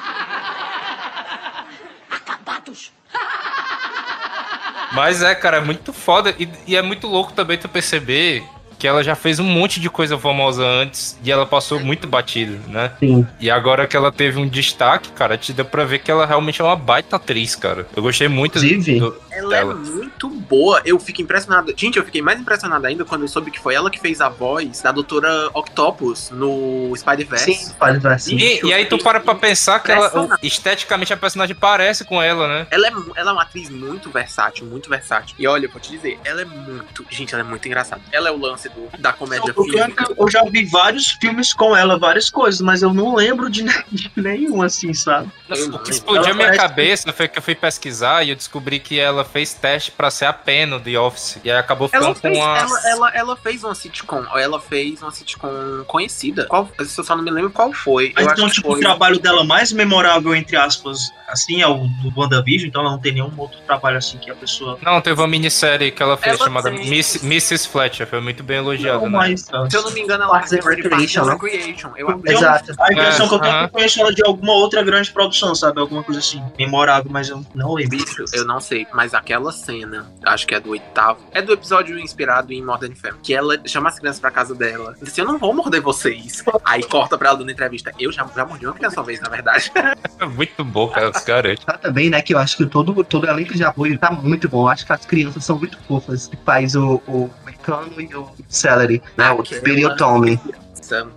Mas 4.92 5.22
é, 5.22 5.34
cara, 5.34 5.58
é 5.58 5.60
muito 5.60 5.92
foda. 5.92 6.34
E, 6.38 6.48
e 6.66 6.76
é 6.76 6.82
muito 6.82 7.06
louco 7.06 7.32
também 7.32 7.56
tu 7.58 7.68
perceber 7.68 8.42
que 8.78 8.88
ela 8.88 9.04
já 9.04 9.14
fez 9.14 9.38
um 9.38 9.44
monte 9.44 9.78
de 9.78 9.90
coisa 9.90 10.16
famosa 10.18 10.64
antes 10.66 11.18
e 11.22 11.30
ela 11.30 11.44
passou 11.44 11.78
muito 11.78 12.08
batida, 12.08 12.58
né? 12.66 12.90
Sim. 12.98 13.26
E 13.38 13.50
agora 13.50 13.86
que 13.86 13.94
ela 13.94 14.10
teve 14.10 14.38
um 14.40 14.48
destaque, 14.48 15.10
cara, 15.12 15.36
te 15.36 15.52
deu 15.52 15.66
pra 15.66 15.84
ver 15.84 15.98
que 15.98 16.10
ela 16.10 16.24
realmente 16.24 16.62
é 16.62 16.64
uma 16.64 16.76
baita 16.76 17.16
atriz, 17.16 17.54
cara. 17.54 17.86
Eu 17.94 18.02
gostei 18.02 18.26
muito 18.26 18.56
Inclusive, 18.58 18.98
do- 19.00 19.14
Ela 19.30 19.48
dela. 19.50 19.72
é 19.72 19.76
muito 19.76 20.28
boa. 20.28 20.80
Eu 20.84 20.98
fico 20.98 21.22
impressionado. 21.22 21.72
Gente, 21.76 21.98
eu 21.98 22.04
fiquei 22.04 22.22
mais 22.22 22.40
impressionado 22.40 22.86
ainda 22.86 23.04
quando 23.04 23.22
eu 23.22 23.28
soube 23.28 23.50
que 23.50 23.58
foi 23.60 23.74
ela 23.74 23.90
que 23.90 24.00
fez 24.00 24.20
a 24.20 24.28
voz 24.28 24.80
da 24.80 24.92
Doutora 24.92 25.50
Octopus 25.54 26.30
no 26.30 26.92
Spider-Verse. 26.96 27.54
sim, 27.54 27.72
assim. 28.08 28.36
E, 28.36 28.66
e 28.66 28.72
aí 28.72 28.86
tu 28.86 28.98
para 28.98 29.20
pra 29.20 29.34
pensar 29.34 29.80
que 29.80 29.92
ela, 29.92 30.38
esteticamente 30.42 31.12
a 31.12 31.16
personagem 31.16 31.54
parece 31.54 32.04
com 32.04 32.20
ela, 32.22 32.46
né? 32.48 32.66
Ela 32.70 32.88
é, 32.88 32.92
ela 33.16 33.30
é 33.30 33.32
uma 33.32 33.42
atriz 33.42 33.68
muito 33.70 34.10
versátil, 34.10 34.66
muito 34.66 34.88
versátil. 34.88 35.34
E 35.38 35.46
olha, 35.46 35.66
eu 35.66 35.70
vou 35.70 35.80
te 35.80 35.90
dizer, 35.90 36.18
ela 36.24 36.42
é 36.42 36.44
muito. 36.44 37.04
Gente, 37.10 37.34
ela 37.34 37.42
é 37.42 37.46
muito 37.46 37.66
engraçada. 37.66 38.02
Ela 38.12 38.28
é 38.28 38.32
o 38.32 38.38
lance 38.38 38.68
do, 38.68 38.88
da 38.98 39.12
comédia 39.12 39.52
Porque 39.54 39.78
física. 39.78 40.14
eu 40.18 40.30
já 40.30 40.42
vi 40.44 40.64
vários 40.64 41.08
filmes 41.12 41.52
com 41.52 41.76
ela, 41.76 41.98
várias 41.98 42.30
coisas, 42.30 42.60
mas 42.60 42.82
eu 42.82 42.92
não 42.92 43.14
lembro 43.14 43.48
de, 43.50 43.64
de 43.90 44.10
nenhum 44.16 44.62
assim, 44.62 44.92
sabe? 44.94 45.30
O 45.72 45.78
que 45.78 45.90
explodiu 45.90 46.32
a 46.32 46.34
minha 46.34 46.46
parece- 46.48 46.60
cabeça 46.68 47.12
foi 47.12 47.28
que 47.28 47.38
eu 47.38 47.42
fui 47.42 47.54
pesquisar 47.54 48.24
e 48.24 48.30
eu 48.30 48.36
descobri 48.36 48.78
que 48.78 48.98
ela 48.98 49.19
fez 49.24 49.54
teste 49.54 49.90
pra 49.90 50.10
ser 50.10 50.26
a 50.26 50.32
Pen 50.32 50.66
no 50.66 50.80
The 50.80 50.98
Office. 50.98 51.38
E 51.44 51.50
aí 51.50 51.56
acabou 51.58 51.88
ficando 51.88 52.06
Ela 52.06 52.14
fez, 52.14 52.38
com 52.38 52.44
a. 52.44 52.58
ela, 52.58 52.88
ela, 52.88 53.10
ela 53.14 53.36
fez 53.36 53.64
uma 53.64 53.74
sitcom. 53.74 54.24
Ela 54.36 54.60
fez 54.60 55.02
uma 55.02 55.10
sitcom 55.12 55.84
conhecida. 55.86 56.46
Qual, 56.46 56.68
eu 56.78 56.84
só 56.86 57.16
não 57.16 57.22
me 57.24 57.30
lembro 57.30 57.50
qual 57.50 57.72
foi. 57.72 58.12
Mas 58.14 58.26
eu 58.26 58.32
então, 58.32 58.48
tipo, 58.48 58.68
o 58.68 58.72
foi. 58.72 58.80
trabalho 58.80 59.18
dela 59.18 59.44
mais 59.44 59.72
memorável, 59.72 60.34
entre 60.34 60.56
aspas, 60.56 61.10
assim, 61.28 61.62
é 61.62 61.66
o 61.68 61.78
do 62.02 62.12
WandaVision, 62.16 62.68
então 62.68 62.80
ela 62.82 62.90
não 62.90 62.98
tem 62.98 63.12
nenhum 63.12 63.32
outro 63.36 63.58
trabalho 63.66 63.96
assim 63.98 64.18
que 64.18 64.30
a 64.30 64.34
pessoa. 64.34 64.78
Não, 64.82 65.00
teve 65.00 65.20
uma 65.20 65.28
minissérie 65.28 65.90
que 65.90 66.02
ela 66.02 66.16
fez 66.16 66.36
Ela 66.36 66.44
chamada 66.44 66.70
tem- 66.70 66.88
Miss, 66.88 67.22
Mrs. 67.22 67.68
Fletcher. 67.68 68.06
Foi 68.06 68.20
muito 68.20 68.42
bem 68.42 68.58
elogiada, 68.58 68.98
Não, 68.98 69.04
né? 69.10 69.18
mas, 69.18 69.42
tá. 69.44 69.68
Se 69.70 69.76
eu 69.76 69.82
não 69.82 69.90
me 69.92 70.00
engano, 70.00 70.24
ela 70.24 70.32
Parks 70.32 70.50
fez 70.50 70.64
Recreation, 70.64 71.22
and 71.22 71.26
não? 71.26 71.38
Recreation. 71.38 71.90
Eu, 71.96 72.10
Eu- 72.10 72.22
Exato. 72.24 72.72
A 72.80 72.92
impressão 72.92 73.26
É, 73.26 73.28
que 73.28 73.34
eu 73.34 73.38
tenho 73.40 73.54
é 73.54 73.58
que 73.58 73.64
eu 73.64 73.68
conheço 73.70 74.00
ela 74.00 74.14
de 74.14 74.22
alguma 74.24 74.52
outra 74.54 74.82
grande 74.82 75.10
produção, 75.12 75.54
sabe? 75.54 75.80
Alguma 75.80 76.02
coisa 76.02 76.20
assim, 76.20 76.42
memorável, 76.58 77.10
mas 77.10 77.28
eu 77.28 77.44
não 77.54 77.74
lembro. 77.74 77.90
Bicho, 77.98 78.24
eu 78.32 78.44
não 78.44 78.60
sei, 78.60 78.86
mas 78.92 79.09
aquela 79.14 79.52
cena, 79.52 80.10
acho 80.24 80.46
que 80.46 80.54
é 80.54 80.60
do 80.60 80.70
oitavo, 80.70 81.20
é 81.32 81.42
do 81.42 81.52
episódio 81.52 81.98
inspirado 81.98 82.52
em 82.52 82.62
Modern 82.62 82.94
Family, 82.94 83.20
que 83.22 83.34
ela 83.34 83.60
chama 83.66 83.88
as 83.88 83.98
crianças 83.98 84.20
pra 84.20 84.30
casa 84.30 84.54
dela, 84.54 84.94
diz 85.00 85.12
assim, 85.12 85.20
eu 85.20 85.26
não 85.26 85.38
vou 85.38 85.54
morder 85.54 85.80
vocês. 85.80 86.44
Aí 86.64 86.82
corta 86.82 87.16
pra 87.16 87.28
ela 87.28 87.38
dando 87.38 87.50
entrevista. 87.50 87.92
Eu 87.98 88.12
já, 88.12 88.26
já 88.34 88.44
mordi 88.44 88.66
uma 88.66 88.74
criança 88.74 89.00
uma 89.00 89.06
vez, 89.06 89.20
na 89.20 89.28
verdade. 89.28 89.70
É 90.18 90.26
muito 90.26 90.64
bom, 90.64 90.88
cara, 90.88 91.10
os 91.10 91.22
caras. 91.22 91.58
Tá 91.60 91.78
também, 91.78 92.10
né? 92.10 92.20
Que 92.22 92.34
eu 92.34 92.38
acho 92.38 92.56
que 92.56 92.66
todo, 92.66 93.04
todo 93.04 93.26
elenco 93.26 93.54
de 93.54 93.64
apoio 93.64 93.98
tá 93.98 94.10
muito 94.10 94.48
bom. 94.48 94.62
Eu 94.62 94.68
acho 94.68 94.86
que 94.86 94.92
as 94.92 95.04
crianças 95.04 95.44
são 95.44 95.58
muito 95.58 95.78
fofas. 95.86 96.28
Que 96.28 96.36
faz 96.44 96.74
o, 96.74 97.02
o 97.06 97.30
Mecano 97.44 98.00
e 98.00 98.14
o 98.14 98.28
Celery, 98.48 99.02
né? 99.16 99.30
O 99.32 99.42
e 99.42 99.84
o 99.84 99.96
Tommy. 99.96 100.40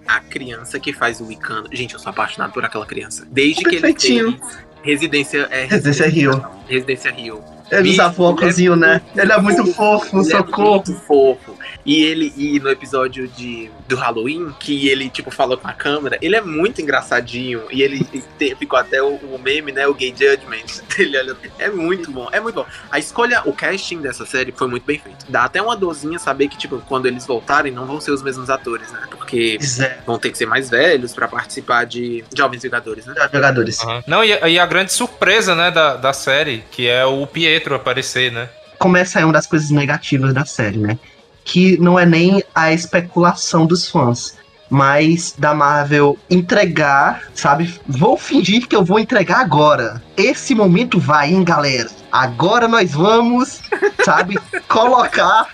A 0.08 0.20
criança 0.20 0.80
que 0.80 0.94
faz 0.94 1.20
o 1.20 1.26
Wiccan. 1.26 1.64
Gente, 1.72 1.94
eu 1.94 2.00
sou 2.00 2.12
apaixonado 2.12 2.54
por 2.54 2.64
aquela 2.64 2.86
criança. 2.86 3.26
Desde 3.30 3.64
que 3.64 3.76
ele 3.76 3.94
fez 3.94 4.38
Residência, 4.84 5.48
é, 5.50 5.64
Residência 5.64 6.10
Rio. 6.10 6.46
Residência 6.68 7.12
Rio. 7.12 7.42
Ele 7.72 7.90
usa 7.92 8.08
óculosinho, 8.18 8.76
né? 8.76 9.02
Ele 9.16 9.32
é 9.32 9.38
muito 9.40 9.66
fofo, 9.74 10.18
Ele 10.20 10.28
é 10.34 10.38
socorro. 10.38 10.72
muito 10.76 10.94
fofo. 11.02 11.58
E 11.86 12.02
ele, 12.04 12.34
e 12.38 12.60
no 12.62 12.70
episódio 12.70 13.28
de, 13.28 13.70
do 13.90 13.96
Halloween, 13.98 14.54
que 14.60 14.88
ele, 14.88 15.10
tipo, 15.10 15.30
falou 15.32 15.58
com 15.58 15.68
a 15.68 15.74
câmera, 15.74 16.18
ele 16.22 16.36
é 16.36 16.42
muito 16.42 16.82
engraçadinho. 16.82 17.64
E 17.72 17.82
ele 17.82 18.04
te- 18.40 18.56
ficou 18.56 18.80
até 18.80 19.02
o, 19.04 19.16
o 19.16 19.40
meme, 19.44 19.72
né? 19.72 19.86
O 19.88 19.94
Gay 19.94 20.14
Judgment. 20.18 20.64
Ele 20.98 21.18
olha, 21.18 21.36
é 21.58 21.70
muito 21.72 22.12
bom, 22.12 22.30
é 22.32 22.40
muito 22.40 22.56
bom. 22.56 22.66
A 22.92 23.00
escolha, 23.00 23.42
o 23.46 23.52
casting 23.52 24.00
dessa 24.00 24.26
série 24.28 24.52
foi 24.52 24.68
muito 24.68 24.84
bem 24.86 25.00
feito. 25.00 25.26
Dá 25.28 25.44
até 25.46 25.60
uma 25.62 25.76
dorzinha 25.76 26.20
saber 26.20 26.48
que, 26.48 26.56
tipo, 26.58 26.78
quando 26.88 27.08
eles 27.08 27.26
voltarem, 27.26 27.72
não 27.72 27.86
vão 27.88 28.00
ser 28.00 28.12
os 28.12 28.22
mesmos 28.22 28.50
atores, 28.50 28.92
né? 28.92 29.00
Porque 29.10 29.58
é, 29.82 29.98
vão 30.06 30.20
ter 30.20 30.30
que 30.32 30.38
ser 30.38 30.46
mais 30.46 30.70
velhos 30.70 31.12
pra 31.14 31.28
participar 31.28 31.86
de 31.86 32.24
Jovens 32.38 32.62
Vingadores, 32.62 33.06
né? 33.08 33.16
jogadores. 33.34 33.80
Aham. 33.82 34.04
Não, 34.06 34.24
e, 34.24 34.30
e 34.30 34.60
a 34.60 34.66
grande 34.68 34.94
surpresa, 34.94 35.56
né, 35.56 35.72
da, 35.72 35.96
da 35.96 36.14
série, 36.14 36.64
que 36.72 36.88
é 36.88 37.04
o 37.06 37.26
Pietro 37.26 37.63
aparecer, 37.72 38.32
né? 38.32 38.50
começa 38.84 39.18
aí 39.18 39.24
uma 39.24 39.32
das 39.32 39.48
coisas 39.48 39.70
negativas 39.70 40.34
da 40.34 40.44
série, 40.44 40.78
né? 40.78 41.00
Que 41.46 41.78
não 41.78 41.98
é 41.98 42.06
nem 42.06 42.44
a 42.54 42.74
especulação 42.74 43.66
dos 43.66 43.90
fãs, 43.90 44.38
mas 44.70 45.34
da 45.38 45.54
Marvel 45.54 46.18
entregar, 46.30 47.24
sabe? 47.34 47.74
Vou 47.88 48.18
fingir 48.18 48.68
que 48.68 48.76
eu 48.76 48.84
vou 48.84 49.00
entregar 49.00 49.40
agora. 49.40 50.04
Esse 50.18 50.54
momento 50.54 51.00
vai, 51.00 51.34
hein, 51.34 51.46
galera? 51.46 51.90
Agora 52.12 52.68
nós 52.68 52.92
vamos, 52.92 53.62
sabe, 54.04 54.38
colocar 54.68 55.48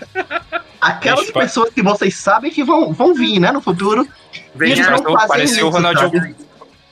aquelas 0.80 1.30
pessoas 1.30 1.72
que 1.72 1.82
vocês 1.82 2.16
sabem 2.16 2.50
que 2.50 2.64
vão, 2.64 2.92
vão 2.92 3.14
vir, 3.14 3.38
né, 3.38 3.52
no 3.52 3.60
futuro. 3.60 4.08
Vem 4.56 4.72
Eles 4.72 4.86
vão 4.86 5.02
fazer 5.04 5.28
Pareceu 5.28 5.66
o 5.66 5.68
isso, 5.68 5.76
Ronaldinho. 5.76 6.10
sabe? 6.10 6.36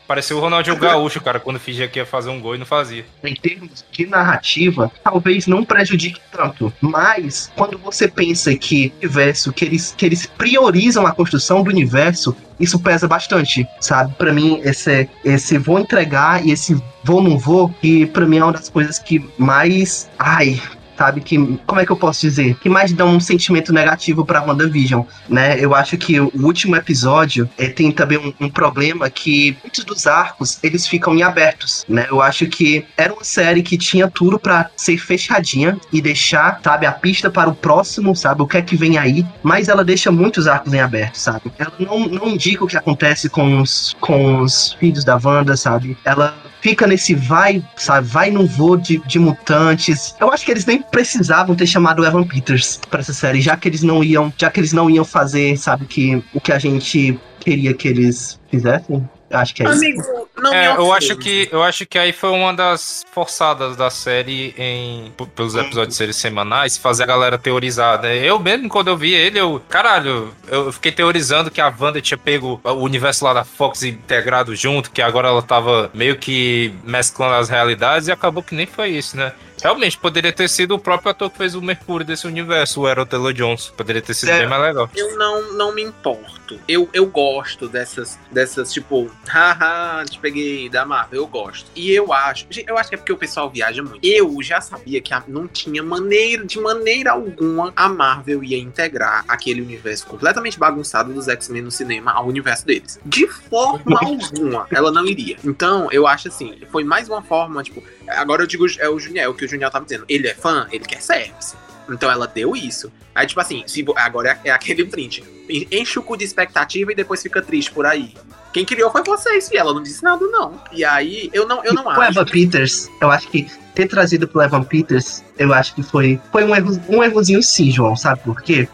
Pareceu 0.09 0.39
o 0.39 0.41
Ronaldinho 0.41 0.75
Gaúcho, 0.79 1.21
cara, 1.21 1.39
quando 1.39 1.61
fingia 1.61 1.87
que 1.87 1.99
ia 1.99 2.07
fazer 2.07 2.31
um 2.31 2.41
gol 2.41 2.55
e 2.55 2.59
não 2.59 2.65
fazia. 2.65 3.05
em 3.23 3.35
termos 3.35 3.85
de 3.93 4.07
narrativa, 4.07 4.91
talvez 5.05 5.47
não 5.47 5.63
prejudique 5.63 6.19
tanto. 6.33 6.73
Mas 6.81 7.53
quando 7.55 7.77
você 7.77 8.09
pensa 8.09 8.57
que 8.57 8.91
o 8.97 9.05
universo, 9.05 9.53
que 9.53 9.67
eles, 9.67 9.95
que 9.95 10.07
eles 10.07 10.25
priorizam 10.25 11.07
a 11.07 11.13
construção 11.13 11.63
do 11.63 11.69
universo, 11.69 12.35
isso 12.59 12.79
pesa 12.79 13.07
bastante, 13.07 13.69
sabe? 13.81 14.15
Pra 14.15 14.33
mim, 14.33 14.63
esse, 14.65 15.07
esse 15.23 15.59
vou 15.59 15.79
entregar 15.79 16.43
e 16.45 16.53
esse 16.53 16.83
vou 17.05 17.23
não 17.23 17.39
vou, 17.39 17.69
que 17.69 18.07
pra 18.07 18.25
mim 18.25 18.39
é 18.39 18.45
uma 18.45 18.55
das 18.55 18.71
coisas 18.71 18.99
que 18.99 19.23
mais. 19.37 20.09
Ai. 20.19 20.59
Sabe 20.99 21.21
que, 21.21 21.39
como 21.65 21.81
é 21.81 21.87
que 21.87 21.93
eu 21.93 21.97
posso 21.97 22.23
dizer? 22.23 22.57
Que 22.57 22.69
mais 22.69 22.93
dá 22.93 23.05
um 23.05 23.21
sentimento 23.21 23.73
negativo 23.73 24.25
pra 24.25 24.43
WandaVision, 24.43 25.05
né? 25.29 25.57
Eu 25.61 25.73
acho 25.73 25.97
que 25.97 26.19
o 26.19 26.29
último 26.35 26.75
episódio 26.75 27.49
eh, 27.57 27.69
tem 27.69 27.93
também 27.93 28.19
um, 28.19 28.35
um 28.47 28.51
problema 28.51 29.09
que 29.09 29.57
muitos 29.63 29.85
dos 29.85 30.09
arcos, 30.09 30.59
eles 30.61 30.89
ficam 30.89 31.15
em 31.15 31.23
abertos, 31.23 31.85
né? 31.89 32.09
Eu 32.11 32.21
acho 32.21 32.49
que 32.49 32.85
era 32.97 33.13
uma 33.13 33.23
série 33.23 33.63
que 33.63 33.79
tinha 33.79 34.11
tudo 34.11 34.41
pra 34.41 34.71
ser 34.77 34.99
fechadinha 34.99 35.79
e 35.93 36.03
deixar, 36.03 36.61
sabe, 36.65 36.85
a 36.85 36.91
pista 36.91 37.31
para 37.31 37.49
o 37.49 37.55
próximo, 37.55 38.17
sabe, 38.17 38.43
o 38.43 38.47
que 38.49 38.57
é 38.57 38.63
que 38.63 38.75
vem 38.75 38.99
aí, 38.99 39.25
mas 39.41 39.69
ela 39.69 39.85
deixa 39.85 40.11
muitos 40.11 40.49
arcos 40.49 40.75
em 40.75 40.81
aberto, 40.81 41.15
sabe? 41.15 41.53
Ela 41.57 41.73
não, 41.79 42.09
não 42.09 42.29
indica 42.29 42.65
o 42.65 42.67
que 42.67 42.77
acontece 42.77 43.29
com 43.29 43.61
os, 43.61 43.97
com 44.01 44.41
os 44.41 44.73
filhos 44.81 45.05
da 45.05 45.17
Wanda, 45.23 45.57
sabe? 45.57 45.97
Ela 46.05 46.48
fica 46.61 46.87
nesse 46.87 47.15
vai, 47.15 47.63
sabe, 47.77 48.07
vai 48.07 48.31
no 48.31 48.47
voo 48.47 48.77
de, 48.77 48.99
de 49.07 49.19
mutantes. 49.19 50.15
Eu 50.21 50.33
acho 50.33 50.45
que 50.45 50.51
eles 50.51 50.67
nem 50.67 50.83
precisavam 50.83 51.55
ter 51.55 51.67
chamado 51.67 52.03
o 52.03 52.07
Evan 52.07 52.25
Peters 52.25 52.81
pra 52.91 53.01
essa 53.01 53.13
série, 53.13 53.41
já 53.41 53.57
que 53.57 53.69
eles 53.69 53.83
não 53.83 54.03
iam, 54.03 54.33
já 54.37 54.51
que 54.51 54.61
eles 54.61 54.73
não 54.73 54.89
iam 54.91 55.05
fazer, 55.05 55.57
sabe, 55.57 55.87
que 55.87 56.23
o 56.35 56.41
que 56.41 56.53
a 56.53 56.59
gente 56.59 57.19
queria 57.41 57.75
que 57.75 57.89
eles 57.89 58.39
fizessem. 58.51 59.09
Eu 59.31 59.39
Acho 59.39 59.55
que 59.55 59.63
é 59.63 59.67
isso. 59.67 59.77
Amigo, 59.77 60.29
não 60.39 60.55
É, 60.55 60.73
me 60.73 60.79
eu 60.79 60.93
acho 60.93 61.17
que 61.17 61.49
eu 61.53 61.63
acho 61.63 61.85
que 61.85 61.99
aí 61.99 62.13
foi 62.13 62.31
uma 62.31 62.53
das 62.55 63.05
forçadas 63.13 63.77
da 63.77 63.91
série 63.91 64.55
em 64.57 65.13
pelos 65.35 65.55
episódios 65.55 65.97
serem 65.97 66.13
semanais, 66.15 66.79
fazer 66.79 67.03
a 67.03 67.07
galera 67.07 67.37
teorizar, 67.37 68.01
né? 68.01 68.17
Eu 68.19 68.39
mesmo 68.39 68.69
quando 68.69 68.89
eu 68.89 68.97
vi 68.97 69.13
ele, 69.13 69.39
eu, 69.39 69.61
caralho, 69.69 70.33
eu 70.47 70.73
fiquei 70.73 70.93
teorizando 70.93 71.51
que 71.51 71.61
a 71.61 71.73
Wanda 71.79 72.01
tinha 72.01 72.17
pego 72.17 72.61
o 72.65 72.73
universo 72.75 73.25
lá 73.25 73.35
da 73.35 73.45
Fox 73.45 73.83
integrado 73.83 74.57
junto, 74.57 74.91
que 74.91 75.03
agora 75.03 75.29
ela 75.29 75.43
tava 75.43 75.91
meio 75.93 76.17
que 76.17 76.73
mesclando 76.83 77.35
as 77.35 77.49
realidades 77.49 78.09
e 78.09 78.13
acabou 78.13 78.43
que 78.43 78.55
nem 78.55 78.67
foi 78.67 78.91
isso, 78.91 79.17
né? 79.17 79.33
Realmente, 79.61 79.99
poderia 79.99 80.33
ter 80.33 80.49
sido 80.49 80.77
o 80.77 80.79
próprio 80.79 81.11
ator 81.11 81.29
que 81.29 81.37
fez 81.37 81.57
o 81.57 81.61
Mercúrio 81.61 82.07
desse 82.07 82.29
universo, 82.29 82.83
o 82.83 82.87
Aaron 82.87 83.05
Taylor 83.05 83.33
Jones. 83.33 83.73
Poderia 83.77 84.01
ter 84.01 84.15
sido 84.15 84.29
É. 84.31 84.39
bem 84.39 84.47
mais 84.49 84.63
legal. 84.63 84.89
Eu 84.95 85.19
não, 85.19 85.53
não 85.55 85.75
me 85.75 85.83
importo. 85.83 86.61
Eu, 86.69 86.89
eu 86.93 87.07
gosto 87.07 87.69
dessas, 87.69 88.17
dessas, 88.31 88.73
tipo, 88.73 89.11
haha, 89.27 90.05
te 90.05 90.19
peguei 90.19 90.69
da 90.69 90.85
Marvel, 90.85 91.21
eu 91.23 91.27
gosto. 91.27 91.71
E 91.75 91.91
eu 91.93 92.13
acho, 92.13 92.47
eu 92.67 92.79
acho 92.79 92.89
que 92.89 92.95
é 92.95 92.99
porque 92.99 93.13
o 93.13 93.17
pessoal 93.17 93.51
viaja 93.51 93.83
muito. 93.83 93.99
Eu 94.03 94.37
já 94.43 94.61
sabia 94.61 95.01
que 95.01 95.13
a- 95.13 95.23
não 95.29 95.47
tinha 95.47 95.83
maneira, 95.83 96.45
de 96.45 96.59
maneira 96.61 97.13
alguma, 97.13 97.73
a 97.77 97.89
Marvel 97.89 98.43
ia 98.43 98.59
integrar 98.59 99.25
aquele 99.29 99.61
universo 99.63 100.07
completamente 100.07 100.59
bagunçado 100.59 101.13
dos 101.13 101.29
X-Men 101.29 101.63
no 101.63 101.71
cinema 101.71 102.13
ao 102.13 102.27
universo 102.27 102.67
deles. 102.67 102.99
De 103.05 103.27
forma 103.27 103.99
alguma, 104.03 104.67
ela 104.71 104.91
não 104.91 105.07
iria. 105.07 105.37
Então, 105.45 105.89
eu 105.91 106.07
acho 106.07 106.29
assim, 106.29 106.59
foi 106.71 106.85
mais 106.85 107.09
uma 107.09 107.23
forma, 107.23 107.63
tipo, 107.63 107.83
agora 108.07 108.43
eu 108.43 108.47
digo, 108.47 108.67
é 108.79 108.89
o 108.89 108.99
Juniel, 108.99 109.31
o 109.31 109.35
que 109.35 109.45
o 109.45 109.49
Juniel 109.49 109.71
tá 109.71 109.79
me 109.81 109.87
dizendo. 109.87 110.05
Ele 110.09 110.29
é 110.29 110.35
fã, 110.35 110.67
ele 110.71 110.85
quer 110.85 111.01
service. 111.03 111.57
Então 111.91 112.11
ela 112.11 112.27
deu 112.27 112.55
isso. 112.55 112.91
Aí, 113.15 113.27
tipo 113.27 113.41
assim, 113.41 113.65
se, 113.67 113.85
agora 113.97 114.39
é, 114.45 114.49
é 114.49 114.51
aquele 114.53 114.85
print. 114.85 115.23
En- 115.49 115.67
Enche 115.71 115.99
o 115.99 116.03
cu 116.03 116.17
de 116.17 116.25
expectativa 116.25 116.93
e 116.93 116.95
depois 116.95 117.23
fica 117.23 117.41
triste 117.43 117.71
por 117.71 117.87
aí. 117.87 118.15
Quem 118.53 118.65
criou 118.65 118.91
foi 118.91 119.03
vocês, 119.03 119.51
e 119.51 119.57
ela 119.57 119.73
não 119.75 119.83
disse 119.83 120.03
nada, 120.03 120.25
não. 120.27 120.61
E 120.73 120.85
aí, 120.85 121.29
eu 121.33 121.47
não, 121.47 121.63
eu 121.65 121.75
não 121.75 121.85
o 121.85 121.91
acho. 121.91 122.13
Evan 122.19 122.25
Peters, 122.25 122.89
eu 123.01 123.11
acho 123.11 123.29
que 123.29 123.47
ter 123.75 123.87
trazido 123.87 124.27
pro 124.27 124.43
Evan 124.43 124.63
Peters, 124.63 125.23
eu 125.39 125.53
acho 125.53 125.75
que 125.75 125.83
foi, 125.83 126.21
foi 126.33 126.45
um, 126.45 126.55
erro, 126.55 126.81
um 126.89 127.03
errozinho 127.05 127.43
sim, 127.43 127.71
João, 127.71 127.95
sabe 127.95 128.21
por 128.23 128.41
quê? 128.43 128.69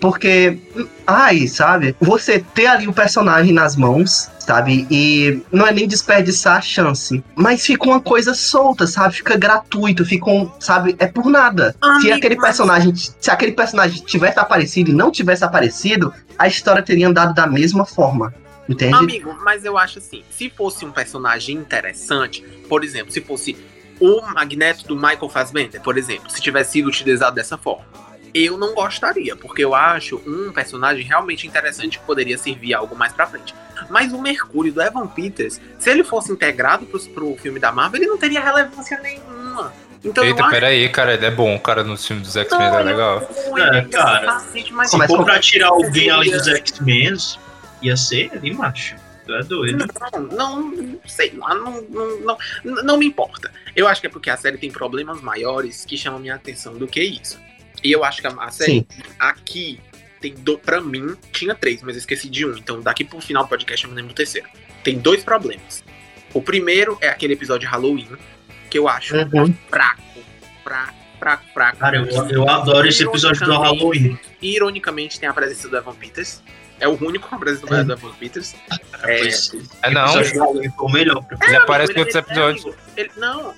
Porque, 0.00 0.58
ai, 1.06 1.46
sabe? 1.46 1.96
Você 2.00 2.44
ter 2.54 2.66
ali 2.66 2.88
o 2.88 2.92
personagem 2.92 3.52
nas 3.52 3.76
mãos, 3.76 4.30
sabe? 4.38 4.86
E 4.90 5.40
não 5.52 5.66
é 5.66 5.72
nem 5.72 5.86
desperdiçar 5.86 6.58
a 6.58 6.60
chance. 6.60 7.22
Mas 7.36 7.64
fica 7.64 7.86
uma 7.86 8.00
coisa 8.00 8.34
solta, 8.34 8.86
sabe? 8.86 9.14
Fica 9.14 9.36
gratuito, 9.36 10.04
fica 10.04 10.30
um, 10.30 10.50
sabe? 10.58 10.96
É 10.98 11.06
por 11.06 11.26
nada. 11.26 11.74
se 12.00 12.10
aquele 12.10 12.36
personagem, 12.36 12.92
se 12.94 13.30
aquele 13.30 13.52
personagem 13.52 14.02
tivesse 14.04 14.38
aparecido 14.38 14.90
e 14.90 14.94
não 14.94 15.10
tivesse 15.10 15.44
aparecido, 15.44 16.12
a 16.38 16.48
história 16.48 16.82
teria 16.82 17.08
andado 17.08 17.34
da 17.34 17.46
mesma 17.46 17.84
forma. 17.84 18.34
Entende? 18.68 18.94
Amigo, 18.94 19.36
mas 19.44 19.64
eu 19.64 19.76
acho 19.76 19.98
assim, 19.98 20.22
se 20.30 20.48
fosse 20.48 20.84
um 20.84 20.92
personagem 20.92 21.56
interessante, 21.56 22.42
por 22.68 22.84
exemplo, 22.84 23.12
se 23.12 23.20
fosse 23.20 23.56
o 24.00 24.20
Magneto 24.22 24.86
do 24.86 24.94
Michael 24.96 25.28
Fassbender, 25.28 25.80
por 25.80 25.98
exemplo, 25.98 26.30
se 26.30 26.40
tivesse 26.40 26.72
sido 26.72 26.86
utilizado 26.86 27.34
dessa 27.34 27.58
forma, 27.58 27.84
eu 28.34 28.56
não 28.56 28.74
gostaria, 28.74 29.36
porque 29.36 29.64
eu 29.64 29.74
acho 29.74 30.20
um 30.26 30.52
personagem 30.52 31.04
realmente 31.04 31.46
interessante 31.46 31.98
que 31.98 32.04
poderia 32.04 32.38
servir 32.38 32.74
algo 32.74 32.96
mais 32.96 33.12
pra 33.12 33.26
frente. 33.26 33.54
Mas 33.90 34.12
o 34.12 34.20
Mercúrio 34.20 34.72
do 34.72 34.80
Evan 34.80 35.06
Peters, 35.06 35.60
se 35.78 35.90
ele 35.90 36.04
fosse 36.04 36.32
integrado 36.32 36.86
pro, 36.86 37.00
pro 37.10 37.36
filme 37.36 37.58
da 37.58 37.70
Marvel, 37.72 38.00
ele 38.00 38.08
não 38.10 38.18
teria 38.18 38.40
relevância 38.40 38.98
nenhuma. 39.00 39.72
Então 40.04 40.24
Eita, 40.24 40.42
acho 40.42 40.50
peraí, 40.50 40.88
cara, 40.88 41.14
ele 41.14 41.26
é 41.26 41.30
bom, 41.30 41.56
cara, 41.58 41.84
no 41.84 41.96
filme 41.96 42.22
dos 42.22 42.34
X-Men 42.34 42.66
é 42.66 42.80
eu- 42.80 42.84
legal. 42.84 43.30
É, 43.56 43.82
cara, 43.82 44.26
Cacete, 44.26 44.72
mas 44.72 44.90
Se 44.90 45.06
for 45.06 45.24
pra 45.24 45.38
tirar 45.38 45.68
alguém 45.68 46.10
além 46.10 46.30
dos 46.32 46.48
X-Men, 46.48 47.14
ia 47.80 47.96
ser 47.96 48.30
ele, 48.34 48.52
macho. 48.54 48.96
Tu 49.24 49.32
é 49.32 49.42
doido. 49.44 49.86
Não, 50.32 50.60
não 50.62 51.00
sei 51.06 51.32
lá, 51.36 51.54
não, 51.54 51.80
não, 51.82 52.38
não, 52.64 52.82
não 52.82 52.96
me 52.96 53.06
importa. 53.06 53.52
Eu 53.76 53.86
acho 53.86 54.00
que 54.00 54.08
é 54.08 54.10
porque 54.10 54.28
a 54.28 54.36
série 54.36 54.58
tem 54.58 54.70
problemas 54.70 55.20
maiores 55.20 55.84
que 55.84 55.96
chamam 55.96 56.18
minha 56.18 56.34
atenção 56.34 56.74
do 56.74 56.88
que 56.88 57.00
isso. 57.00 57.38
E 57.82 57.90
eu 57.92 58.04
acho 58.04 58.20
que 58.20 58.26
a, 58.26 58.30
a 58.38 58.50
série 58.50 58.86
aqui 59.18 59.80
tem, 60.20 60.34
do, 60.34 60.56
pra 60.58 60.80
mim, 60.80 61.16
tinha 61.32 61.54
três, 61.54 61.82
mas 61.82 61.94
eu 61.96 61.98
esqueci 62.00 62.28
de 62.28 62.46
um. 62.46 62.56
Então 62.56 62.80
daqui 62.80 63.04
pro 63.04 63.20
final 63.20 63.42
do 63.44 63.48
podcast 63.48 63.84
eu 63.84 63.90
me 63.90 63.96
lembro 63.96 64.12
do 64.12 64.16
terceiro. 64.16 64.48
Tem 64.84 64.98
dois 64.98 65.24
problemas. 65.24 65.82
O 66.34 66.40
primeiro 66.40 66.96
é 67.00 67.08
aquele 67.08 67.34
episódio 67.34 67.66
de 67.68 67.72
Halloween, 67.72 68.08
que 68.70 68.78
eu 68.78 68.88
acho 68.88 69.14
Uhum. 69.16 69.54
fraco, 69.68 70.02
fraco, 70.64 70.94
fraco, 71.18 71.44
fraco. 71.52 71.78
Cara, 71.78 71.96
eu, 71.98 72.06
eu 72.30 72.48
adoro 72.48 72.86
esse 72.88 73.04
episódio 73.04 73.44
do 73.44 73.52
Halloween. 73.58 74.18
Ironicamente, 74.40 75.20
tem 75.20 75.28
a 75.28 75.32
presença 75.34 75.68
do 75.68 75.76
Evan 75.76 75.94
Peters. 75.94 76.42
É 76.80 76.88
o 76.88 76.92
único 77.04 77.28
com 77.28 77.36
a 77.36 77.38
presença 77.38 77.66
do 77.66 77.74
É. 77.74 77.84
do 77.84 77.92
Evan 77.92 78.12
Peters. 78.14 78.54
É. 79.04 79.28
É 79.28 79.88
o 79.88 79.92
não, 79.92 80.04
episódio 80.06 80.32
do 80.32 80.38
Halloween 80.40 80.70
foi 80.70 80.86
o 80.86 80.92
melhor. 80.92 81.24
ele 81.42 81.56
aparece 81.56 81.92
em 81.92 81.98
outros 81.98 82.14
ele- 82.16 82.24
episódios. 82.24 82.76
ele- 82.96 83.10
não, 83.18 83.54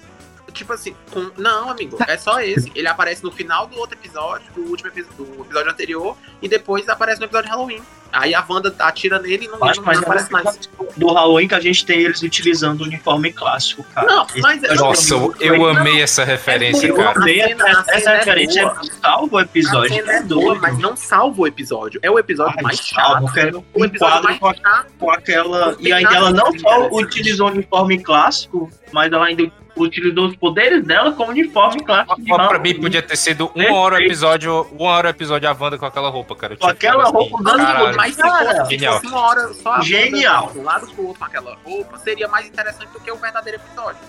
tipo 0.54 0.72
assim, 0.72 0.94
com- 1.12 1.30
não, 1.36 1.68
amigo, 1.68 1.98
é 2.08 2.16
só 2.16 2.40
esse. 2.40 2.70
Ele 2.74 2.88
aparece 2.88 3.22
no 3.22 3.30
final 3.30 3.66
do 3.66 3.76
outro 3.76 3.98
episódio, 3.98 4.46
do 4.54 4.62
último 4.70 4.88
epi- 4.88 5.04
do 5.18 5.42
episódio 5.42 5.70
anterior, 5.70 6.16
e 6.40 6.48
depois 6.48 6.88
aparece 6.88 7.18
no 7.20 7.26
episódio 7.26 7.50
de 7.50 7.54
Halloween. 7.54 7.82
Aí 8.12 8.32
a 8.32 8.44
Wanda 8.48 8.72
atira 8.78 9.18
nele 9.18 9.46
e 9.46 9.48
não, 9.48 9.64
Acho 9.64 9.80
não, 9.80 9.86
mais 9.86 9.98
não 9.98 10.04
aparece 10.04 10.30
mais. 10.30 10.70
do 10.96 11.12
Halloween 11.12 11.48
que 11.48 11.54
a 11.56 11.58
gente 11.60 11.84
tem 11.84 11.98
eles 11.98 12.22
utilizando 12.22 12.82
o 12.82 12.84
uniforme 12.84 13.32
clássico, 13.32 13.82
cara. 13.92 14.06
Não, 14.06 14.24
Esse 14.26 14.40
mas- 14.40 14.62
episódio 14.62 14.84
Nossa, 14.84 15.14
é 15.44 15.48
eu, 15.48 15.66
amei 15.68 16.00
essa 16.00 16.22
referência, 16.22 16.86
Eu 16.86 16.94
cara. 16.94 17.10
amei 17.20 17.42
A 17.42 17.48
cena- 17.48 17.68
essa, 17.68 17.80
a 17.80 17.84
cena 17.84 17.96
essa 17.96 18.10
é 18.10 18.16
referência 18.18 18.62
boa. 18.68 18.80
salva 19.02 19.34
o 19.34 19.38
A 19.38 19.42
episódio. 19.42 19.94
cena 19.96 20.12
É 20.12 20.16
é 20.18 20.22
boa, 20.22 20.54
mas 20.54 20.78
não 20.78 20.96
salva 20.96 21.42
o 21.42 21.46
episódio. 21.48 21.98
É 22.04 22.08
o 22.10 22.16
episódio 22.16 22.54
Ai, 22.56 22.62
mais 22.62 22.78
salva, 22.88 23.14
chato. 23.14 23.22
eu 23.26 23.32
quero 23.32 23.64
O 23.74 23.80
um 23.80 23.84
episódio 23.84 23.98
quadro 24.22 24.24
mais 24.28 24.38
com, 24.38 24.54
chato. 24.62 24.92
com 24.96 25.10
aquela. 25.10 25.76
E 25.80 25.92
ainda 25.92 26.14
ela 26.14 26.30
não 26.30 26.56
só 26.56 26.88
utilizou 26.92 27.48
o 27.48 27.50
uniforme 27.50 27.98
clássico, 28.00 28.70
mas 28.92 29.12
ela 29.12 29.26
ainda 29.26 29.42
utilizou 29.76 30.26
os 30.26 30.36
poderes 30.36 30.84
dela 30.84 31.12
como 31.12 31.30
uniforme 31.30 31.82
clássico. 31.84 32.16
de 32.20 32.24
pra 32.32 32.58
mim 32.58 32.80
podia 32.80 33.02
ter 33.02 33.16
sido 33.16 33.50
uma 33.54 33.72
hora 33.72 33.96
o 33.96 33.98
episódio, 33.98 34.62
uma 34.72 34.90
hora 34.90 35.08
o 35.08 35.10
episódio 35.10 35.48
a 35.48 35.52
Wanda 35.52 35.76
com 35.78 35.86
aquela 35.86 36.08
roupa, 36.08 36.34
cara. 36.36 36.54
Eu 36.54 36.58
Com 36.58 36.66
aquela 36.66 37.04
roupa 37.04 37.42
Cara, 37.42 37.94
fosse, 37.94 38.64
se 38.64 38.70
genial. 38.70 38.94
fosse 38.94 39.06
uma 39.06 39.20
hora 39.20 39.52
só 39.54 39.80
Genial. 39.82 40.52
um 40.54 40.62
lado 40.62 40.86
pro 40.88 41.06
outro 41.06 41.18
com 41.18 41.24
aquela 41.24 41.56
roupa, 41.64 41.98
seria 41.98 42.28
mais 42.28 42.46
interessante 42.46 42.88
do 42.92 43.00
que 43.00 43.10
o 43.10 43.16
verdadeiro 43.16 43.58
episódio. 43.58 44.00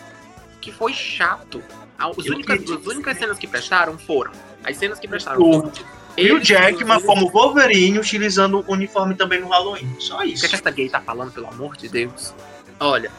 Que 0.62 0.72
foi 0.72 0.94
chato. 0.94 1.62
A- 1.98 2.10
Os 2.10 2.26
Eu 2.26 2.34
únicas, 2.34 2.60
as 2.62 2.86
únicas 2.88 3.18
cenas 3.18 3.38
que 3.38 3.48
prestaram 3.48 3.98
foram. 3.98 4.32
As 4.64 4.76
cenas 4.78 5.00
que 5.00 5.08
prestaram 5.08 5.42
O- 5.42 5.54
foram. 5.62 5.72
E 6.18 6.32
o 6.32 6.38
eles 6.38 6.48
Jackman 6.48 7.02
como 7.02 7.30
Wolverine 7.30 8.00
utilizando 8.00 8.64
o 8.66 8.72
uniforme 8.72 9.16
também 9.16 9.42
no 9.42 9.50
Halloween. 9.50 9.96
Só 10.00 10.18
O 10.20 10.22
que, 10.22 10.28
isso. 10.28 10.46
é 10.46 10.50
que 10.50 10.56
essa 10.56 10.72
gay 10.72 10.88
tá 10.90 11.02
falando, 11.02 11.32
pelo 11.34 11.48
amor 11.48 11.76
de 11.76 11.90
Deus? 11.90 12.34
Olha. 12.80 13.12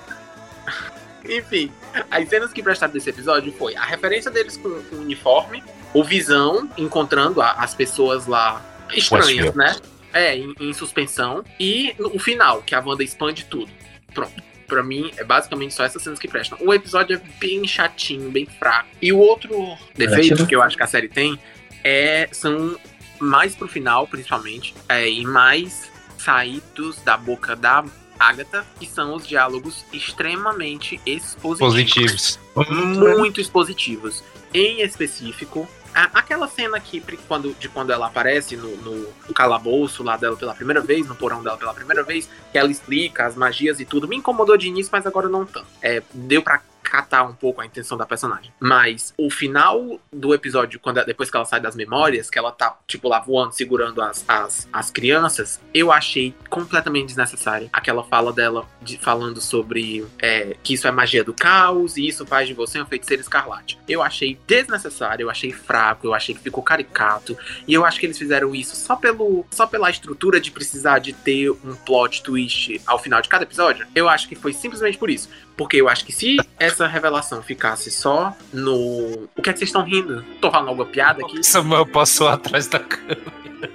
Enfim, 1.31 1.72
as 2.11 2.29
cenas 2.29 2.53
que 2.53 2.62
prestaram 2.62 2.93
desse 2.93 3.11
episódio 3.11 3.53
foi 3.53 3.74
a 3.77 3.85
referência 3.85 4.31
deles 4.31 4.57
com, 4.57 4.68
com 4.85 4.97
o 4.97 5.01
uniforme, 5.01 5.62
o 5.95 6.03
Visão 6.05 6.68
encontrando 6.77 7.41
a- 7.41 7.53
as 7.53 7.74
pessoas 7.74 8.27
lá 8.27 8.64
estranhas, 8.95 9.27
Westfield. 9.29 9.57
né? 9.59 9.77
É, 10.12 10.37
em, 10.37 10.55
em 10.61 10.72
suspensão. 10.72 11.45
E 11.61 11.95
no- 11.99 12.14
o 12.14 12.18
final, 12.18 12.62
que 12.62 12.74
a 12.74 12.81
Wanda 12.81 13.03
expande 13.05 13.45
tudo. 13.45 13.70
Pronto. 14.14 14.43
Pra 14.66 14.83
mim, 14.83 15.12
é 15.16 15.22
basicamente 15.22 15.74
só 15.74 15.85
essas 15.85 16.03
cenas 16.03 16.18
que 16.18 16.27
prestam. 16.27 16.59
O 16.61 16.74
episódio 16.74 17.16
é 17.16 17.20
bem 17.39 17.66
chatinho, 17.68 18.31
bem 18.31 18.47
fraco. 18.47 18.89
E 19.01 19.12
o 19.12 19.18
outro 19.18 19.77
defeito 19.95 20.45
que 20.47 20.57
eu 20.57 20.62
acho 20.62 20.77
que 20.77 20.83
a 20.83 20.87
série 20.89 21.09
tem 21.09 21.39
é 21.85 22.29
são 22.33 22.77
mais 23.20 23.55
pro 23.55 23.68
final, 23.68 24.07
principalmente, 24.09 24.74
é, 24.89 25.09
e 25.09 25.24
mais 25.24 25.89
saídos 26.18 27.01
da 27.03 27.16
boca 27.16 27.55
da 27.55 27.85
Agatha, 28.19 28.64
que 28.79 28.87
são 28.87 29.14
os 29.14 29.27
diálogos 29.27 29.85
extremamente 29.93 31.01
expositivos 31.07 32.39
Positivos. 32.55 33.19
muito 33.19 33.41
expositivos. 33.41 34.23
Em 34.55 34.81
específico, 34.83 35.69
a- 35.95 36.11
aquela 36.14 36.49
cena 36.49 36.79
que 36.81 37.03
quando, 37.29 37.55
de 37.59 37.69
quando 37.69 37.91
ela 37.93 38.07
aparece 38.07 38.57
no, 38.57 38.77
no- 38.79 39.07
calabouço 39.35 40.03
lá 40.03 40.17
dela 40.17 40.37
pela 40.37 40.55
primeira 40.55 40.81
vez, 40.81 41.07
no 41.07 41.14
porão 41.14 41.43
dela 41.43 41.57
pela 41.57 41.75
primeira 41.75 42.03
vez, 42.03 42.29
que 42.51 42.57
ela 42.59 42.71
explica 42.71 43.27
as 43.27 43.35
magias 43.37 43.81
e 43.81 43.85
tudo, 43.85 44.09
me 44.09 44.17
incomodou 44.17 44.57
de 44.57 44.69
início, 44.69 44.91
mas 44.93 45.07
agora 45.07 45.29
não 45.29 45.45
tanto. 45.45 45.67
É, 45.83 46.03
deu 46.14 46.43
pra 46.43 46.62
catar 46.91 47.24
um 47.24 47.34
pouco 47.34 47.61
a 47.61 47.66
intenção 47.66 47.97
da 47.97 48.07
personagem. 48.07 48.53
Mas 48.61 49.12
o 49.16 49.30
final 49.30 50.01
do 50.12 50.34
episódio, 50.34 50.80
quando 50.80 51.05
depois 51.05 51.30
que 51.30 51.37
ela 51.37 51.45
sai 51.45 51.61
das 51.61 51.76
memórias, 51.76 52.30
que 52.30 52.39
ela 52.39 52.53
tá, 52.53 52.78
tipo, 52.87 53.09
lá 53.09 53.20
voando, 53.20 53.53
segurando 53.53 54.01
as, 54.01 54.24
as, 54.26 54.68
as 54.72 54.91
crianças, 54.91 55.61
eu 55.74 55.93
achei 55.93 56.34
completamente 56.49 57.07
desnecessário. 57.07 57.68
Aquela 57.72 58.03
fala 58.05 58.32
dela 58.32 58.66
de, 58.80 58.99
falando 58.99 59.41
sobre 59.41 60.07
é, 60.20 60.57
que 60.62 60.74
isso 60.74 60.89
é 60.89 60.91
magia 60.91 61.22
do 61.22 61.34
caos 61.34 61.97
e 61.97 62.07
isso 62.07 62.24
faz 62.26 62.49
de 62.49 62.55
você 62.55 62.80
um 62.80 62.87
feiticeiro 62.87 63.20
escarlate. 63.20 63.78
Eu 63.89 64.03
achei 64.03 64.39
desnecessário, 64.47 65.24
eu 65.24 65.30
achei 65.30 65.53
fraco, 65.53 66.07
eu 66.07 66.14
achei 66.14 66.34
que 66.34 66.41
ficou 66.41 66.62
caricato. 66.62 67.37
E 67.66 67.74
eu 67.74 67.84
acho 67.84 68.01
que 68.01 68.07
eles 68.07 68.18
fizeram 68.18 68.55
isso 68.55 68.76
só, 68.76 68.97
pelo, 68.97 69.45
só 69.51 69.66
pela 69.66 69.91
estrutura 69.91 70.41
de 70.41 70.51
precisar 70.51 70.99
de 70.99 71.12
ter 71.12 71.51
um 71.51 71.74
plot 71.84 72.22
twist 72.22 72.80
ao 72.87 72.99
final 72.99 73.20
de 73.20 73.28
cada 73.28 73.45
episódio. 73.45 73.87
Eu 73.95 74.09
acho 74.09 74.28
que 74.28 74.34
foi 74.34 74.53
simplesmente 74.53 74.99
por 74.99 75.11
isso. 75.11 75.28
Porque 75.57 75.81
eu 75.81 75.89
acho 75.89 76.05
que 76.05 76.13
se 76.13 76.37
essa 76.59 76.87
revelação 76.87 77.43
ficasse 77.43 77.91
só 77.91 78.37
no. 78.53 79.29
O 79.35 79.43
que 79.43 79.51
é 79.51 79.53
que 79.53 79.59
vocês 79.59 79.71
estão 79.71 79.83
rindo? 79.83 80.25
Tô 80.41 80.51
falando 80.51 80.69
alguma 80.69 80.87
piada 80.87 81.25
aqui? 81.25 81.43
Samuel 81.43 81.87
passou 81.87 82.29
atrás 82.29 82.67
da 82.67 82.79
câmera. 82.79 83.21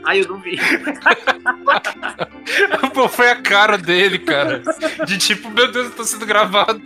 Ai, 0.03 0.21
eu 0.21 0.27
não 0.27 0.39
vi. 0.39 0.59
Pô, 2.93 3.09
foi 3.09 3.29
a 3.29 3.41
cara 3.41 3.77
dele, 3.77 4.19
cara. 4.19 4.61
De 5.07 5.17
tipo, 5.17 5.49
meu 5.49 5.71
Deus, 5.71 5.87
eu 5.87 5.93
tô 5.93 6.03
sendo 6.03 6.25
gravado. 6.25 6.81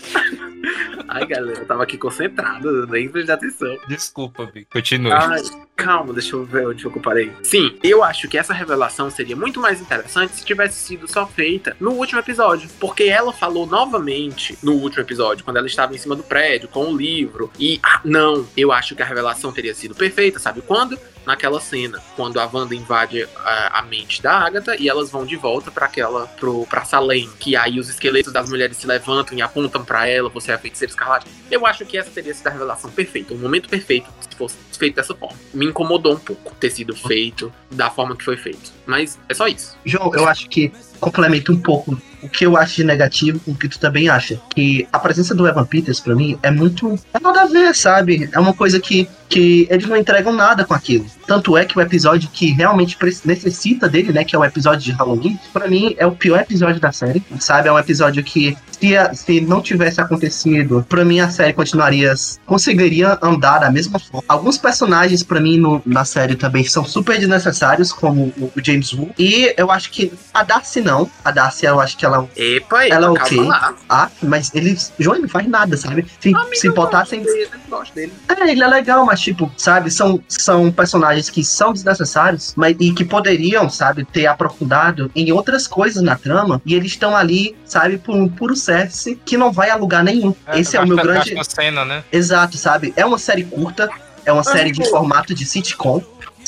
Ai, 1.07 1.25
galera, 1.25 1.59
eu 1.59 1.65
tava 1.65 1.83
aqui 1.83 1.97
concentrado, 1.97 2.87
nem 2.87 3.09
prestei 3.09 3.35
atenção. 3.35 3.77
Desculpa, 3.87 4.45
Bi. 4.45 4.65
Continue. 4.65 5.11
Ai, 5.11 5.41
calma, 5.75 6.13
deixa 6.13 6.35
eu 6.35 6.45
ver 6.45 6.67
onde 6.67 6.83
eu 6.85 6.91
parei. 6.91 7.31
Sim, 7.43 7.77
eu 7.83 8.03
acho 8.03 8.27
que 8.27 8.37
essa 8.37 8.53
revelação 8.53 9.09
seria 9.09 9.35
muito 9.35 9.59
mais 9.59 9.81
interessante 9.81 10.35
se 10.35 10.45
tivesse 10.45 10.79
sido 10.79 11.07
só 11.07 11.27
feita 11.27 11.75
no 11.79 11.91
último 11.91 12.19
episódio. 12.19 12.69
Porque 12.79 13.03
ela 13.03 13.33
falou 13.33 13.67
novamente 13.67 14.57
no 14.63 14.73
último 14.73 15.03
episódio, 15.03 15.43
quando 15.43 15.57
ela 15.57 15.67
estava 15.67 15.93
em 15.93 15.97
cima 15.97 16.15
do 16.15 16.23
prédio, 16.23 16.69
com 16.69 16.91
o 16.91 16.97
livro. 16.97 17.51
E, 17.59 17.79
ah, 17.83 18.01
não, 18.03 18.47
eu 18.55 18.71
acho 18.71 18.95
que 18.95 19.03
a 19.03 19.05
revelação 19.05 19.51
teria 19.51 19.75
sido 19.75 19.93
perfeita, 19.93 20.39
sabe 20.39 20.61
quando? 20.61 20.97
Naquela 21.25 21.59
cena, 21.59 22.01
quando 22.15 22.39
a 22.39 22.45
Wanda 22.51 22.75
invade 22.75 23.27
a, 23.37 23.79
a 23.79 23.81
mente 23.81 24.21
da 24.21 24.39
Agatha 24.39 24.75
e 24.77 24.87
elas 24.87 25.09
vão 25.09 25.25
de 25.25 25.35
volta 25.35 25.71
para 25.71 25.85
aquela, 25.85 26.27
pro, 26.27 26.65
pra 26.67 26.85
Salem. 26.85 27.29
Que 27.39 27.55
aí 27.55 27.79
os 27.79 27.89
esqueletos 27.89 28.31
das 28.31 28.49
mulheres 28.49 28.77
se 28.77 28.87
levantam 28.87 29.37
e 29.37 29.41
apontam 29.41 29.83
para 29.83 30.07
ela, 30.07 30.29
você 30.29 30.51
é 30.51 30.55
a 30.55 30.59
feiticeira 30.59 30.91
escarlate. 30.91 31.27
Eu 31.49 31.65
acho 31.65 31.85
que 31.85 31.97
essa 31.97 32.11
teria 32.11 32.33
sido 32.33 32.47
a 32.47 32.51
revelação 32.51 32.91
perfeita, 32.91 33.33
o 33.33 33.37
momento 33.37 33.69
perfeito 33.69 34.07
se 34.21 34.35
fosse 34.35 34.55
feito 34.77 34.95
dessa 34.95 35.15
forma. 35.15 35.37
Me 35.53 35.65
incomodou 35.65 36.13
um 36.13 36.19
pouco 36.19 36.53
ter 36.55 36.69
sido 36.69 36.95
feito 36.95 37.51
da 37.71 37.89
forma 37.89 38.15
que 38.15 38.23
foi 38.23 38.37
feito. 38.37 38.71
Mas 38.85 39.17
é 39.27 39.33
só 39.33 39.47
isso. 39.47 39.75
João, 39.85 40.11
eu 40.13 40.27
acho 40.27 40.49
que 40.49 40.71
complementa 40.99 41.51
um 41.51 41.59
pouco 41.59 41.99
o 42.25 42.29
que 42.29 42.45
eu 42.45 42.57
acho 42.57 42.77
de 42.77 42.83
negativo 42.83 43.39
com 43.39 43.51
o 43.51 43.55
que 43.55 43.69
tu 43.69 43.79
também 43.79 44.09
acha. 44.09 44.41
Que 44.53 44.87
a 44.91 44.99
presença 44.99 45.35
do 45.35 45.47
Evan 45.47 45.65
Peters, 45.65 45.99
pra 45.99 46.15
mim, 46.15 46.37
é 46.41 46.49
muito. 46.49 46.97
É 47.13 47.19
nada 47.19 47.43
a 47.43 47.45
ver, 47.45 47.75
sabe? 47.75 48.27
É 48.31 48.39
uma 48.39 48.53
coisa 48.53 48.79
que, 48.79 49.07
que 49.29 49.67
eles 49.69 49.87
não 49.87 49.95
entregam 49.95 50.33
nada 50.33 50.65
com 50.65 50.73
aquilo. 50.73 51.05
Tanto 51.27 51.55
é 51.55 51.65
que 51.65 51.77
o 51.77 51.81
episódio 51.81 52.29
que 52.31 52.51
realmente 52.51 52.97
necessita 53.23 53.87
dele, 53.87 54.11
né? 54.11 54.23
Que 54.23 54.35
é 54.35 54.39
o 54.39 54.43
episódio 54.43 54.81
de 54.81 54.91
Halloween, 54.91 55.39
pra 55.53 55.67
mim 55.67 55.95
é 55.97 56.05
o 56.05 56.11
pior 56.11 56.39
episódio 56.39 56.81
da 56.81 56.91
série, 56.91 57.23
sabe? 57.39 57.69
É 57.69 57.71
um 57.71 57.79
episódio 57.79 58.23
que, 58.23 58.57
se, 58.87 58.97
a- 58.97 59.13
se 59.13 59.41
não 59.41 59.61
tivesse 59.61 59.99
acontecido, 59.99 60.85
pra 60.87 61.03
mim 61.03 61.19
a 61.19 61.29
série 61.29 61.53
continuaria. 61.53 62.13
conseguiria 62.45 63.17
andar 63.21 63.59
da 63.59 63.71
mesma 63.71 63.99
forma. 63.99 64.23
Alguns 64.27 64.57
personagens, 64.57 65.23
pra 65.23 65.39
mim, 65.39 65.57
no- 65.57 65.81
na 65.85 66.05
série 66.05 66.35
também 66.35 66.63
são 66.63 66.85
super 66.85 67.17
desnecessários, 67.17 67.91
como 67.91 68.33
o, 68.37 68.51
o 68.55 68.63
James 68.63 68.93
Wu. 68.93 69.09
E 69.17 69.53
eu 69.57 69.71
acho 69.71 69.89
que 69.91 70.11
a 70.33 70.43
Darcy 70.43 70.81
não. 70.81 71.09
A 71.23 71.31
Darcy, 71.31 71.65
eu 71.65 71.79
acho 71.79 71.97
que 71.97 72.05
ela 72.05 72.27
Epa, 72.35 72.85
Ela 72.85 73.07
é 73.07 73.09
ok. 73.09 73.37
lá. 73.43 73.73
ah, 73.89 74.09
mas 74.21 74.51
ele. 74.53 74.77
João 74.99 75.19
não 75.19 75.27
faz 75.29 75.47
nada, 75.47 75.75
sabe? 75.77 76.05
Se, 76.19 76.29
Amigo, 76.35 76.55
se 76.55 76.69
botassem. 76.69 77.23
gosto 77.69 77.93
dele, 77.95 78.11
dele. 78.27 78.41
É, 78.41 78.51
ele 78.51 78.63
é 78.63 78.67
legal, 78.67 79.05
mas 79.05 79.19
tipo, 79.19 79.51
sabe, 79.57 79.89
são, 79.89 80.19
são 80.27 80.71
personagens 80.71 81.29
que 81.29 81.43
são 81.43 81.73
desnecessários, 81.73 82.53
mas 82.55 82.75
e 82.79 82.91
que 82.93 83.03
poderiam, 83.03 83.69
sabe, 83.69 84.05
ter 84.05 84.27
aprofundado 84.27 85.09
em 85.15 85.31
outras 85.31 85.67
coisas 85.67 86.01
na 86.03 86.15
trama, 86.15 86.61
e 86.65 86.75
eles 86.75 86.91
estão 86.91 87.15
ali, 87.15 87.55
sabe, 87.65 87.97
por 87.97 88.15
um 88.15 88.27
puro 88.27 88.55
service 88.75 89.19
que 89.25 89.37
não 89.37 89.51
vai 89.51 89.69
a 89.69 89.75
lugar 89.75 90.03
nenhum. 90.03 90.33
Esse 90.53 90.77
é 90.77 90.81
o 90.81 90.87
meu 90.87 90.97
grande. 90.97 91.33
cena, 91.43 91.85
né? 91.85 92.03
Exato, 92.11 92.57
sabe? 92.57 92.93
É 92.95 93.05
uma 93.05 93.17
série 93.17 93.43
curta, 93.43 93.89
é 94.25 94.31
uma 94.31 94.43
série 94.43 94.71
de 94.71 94.87
formato 94.89 95.33
de 95.33 95.45
sitcom. 95.45 96.01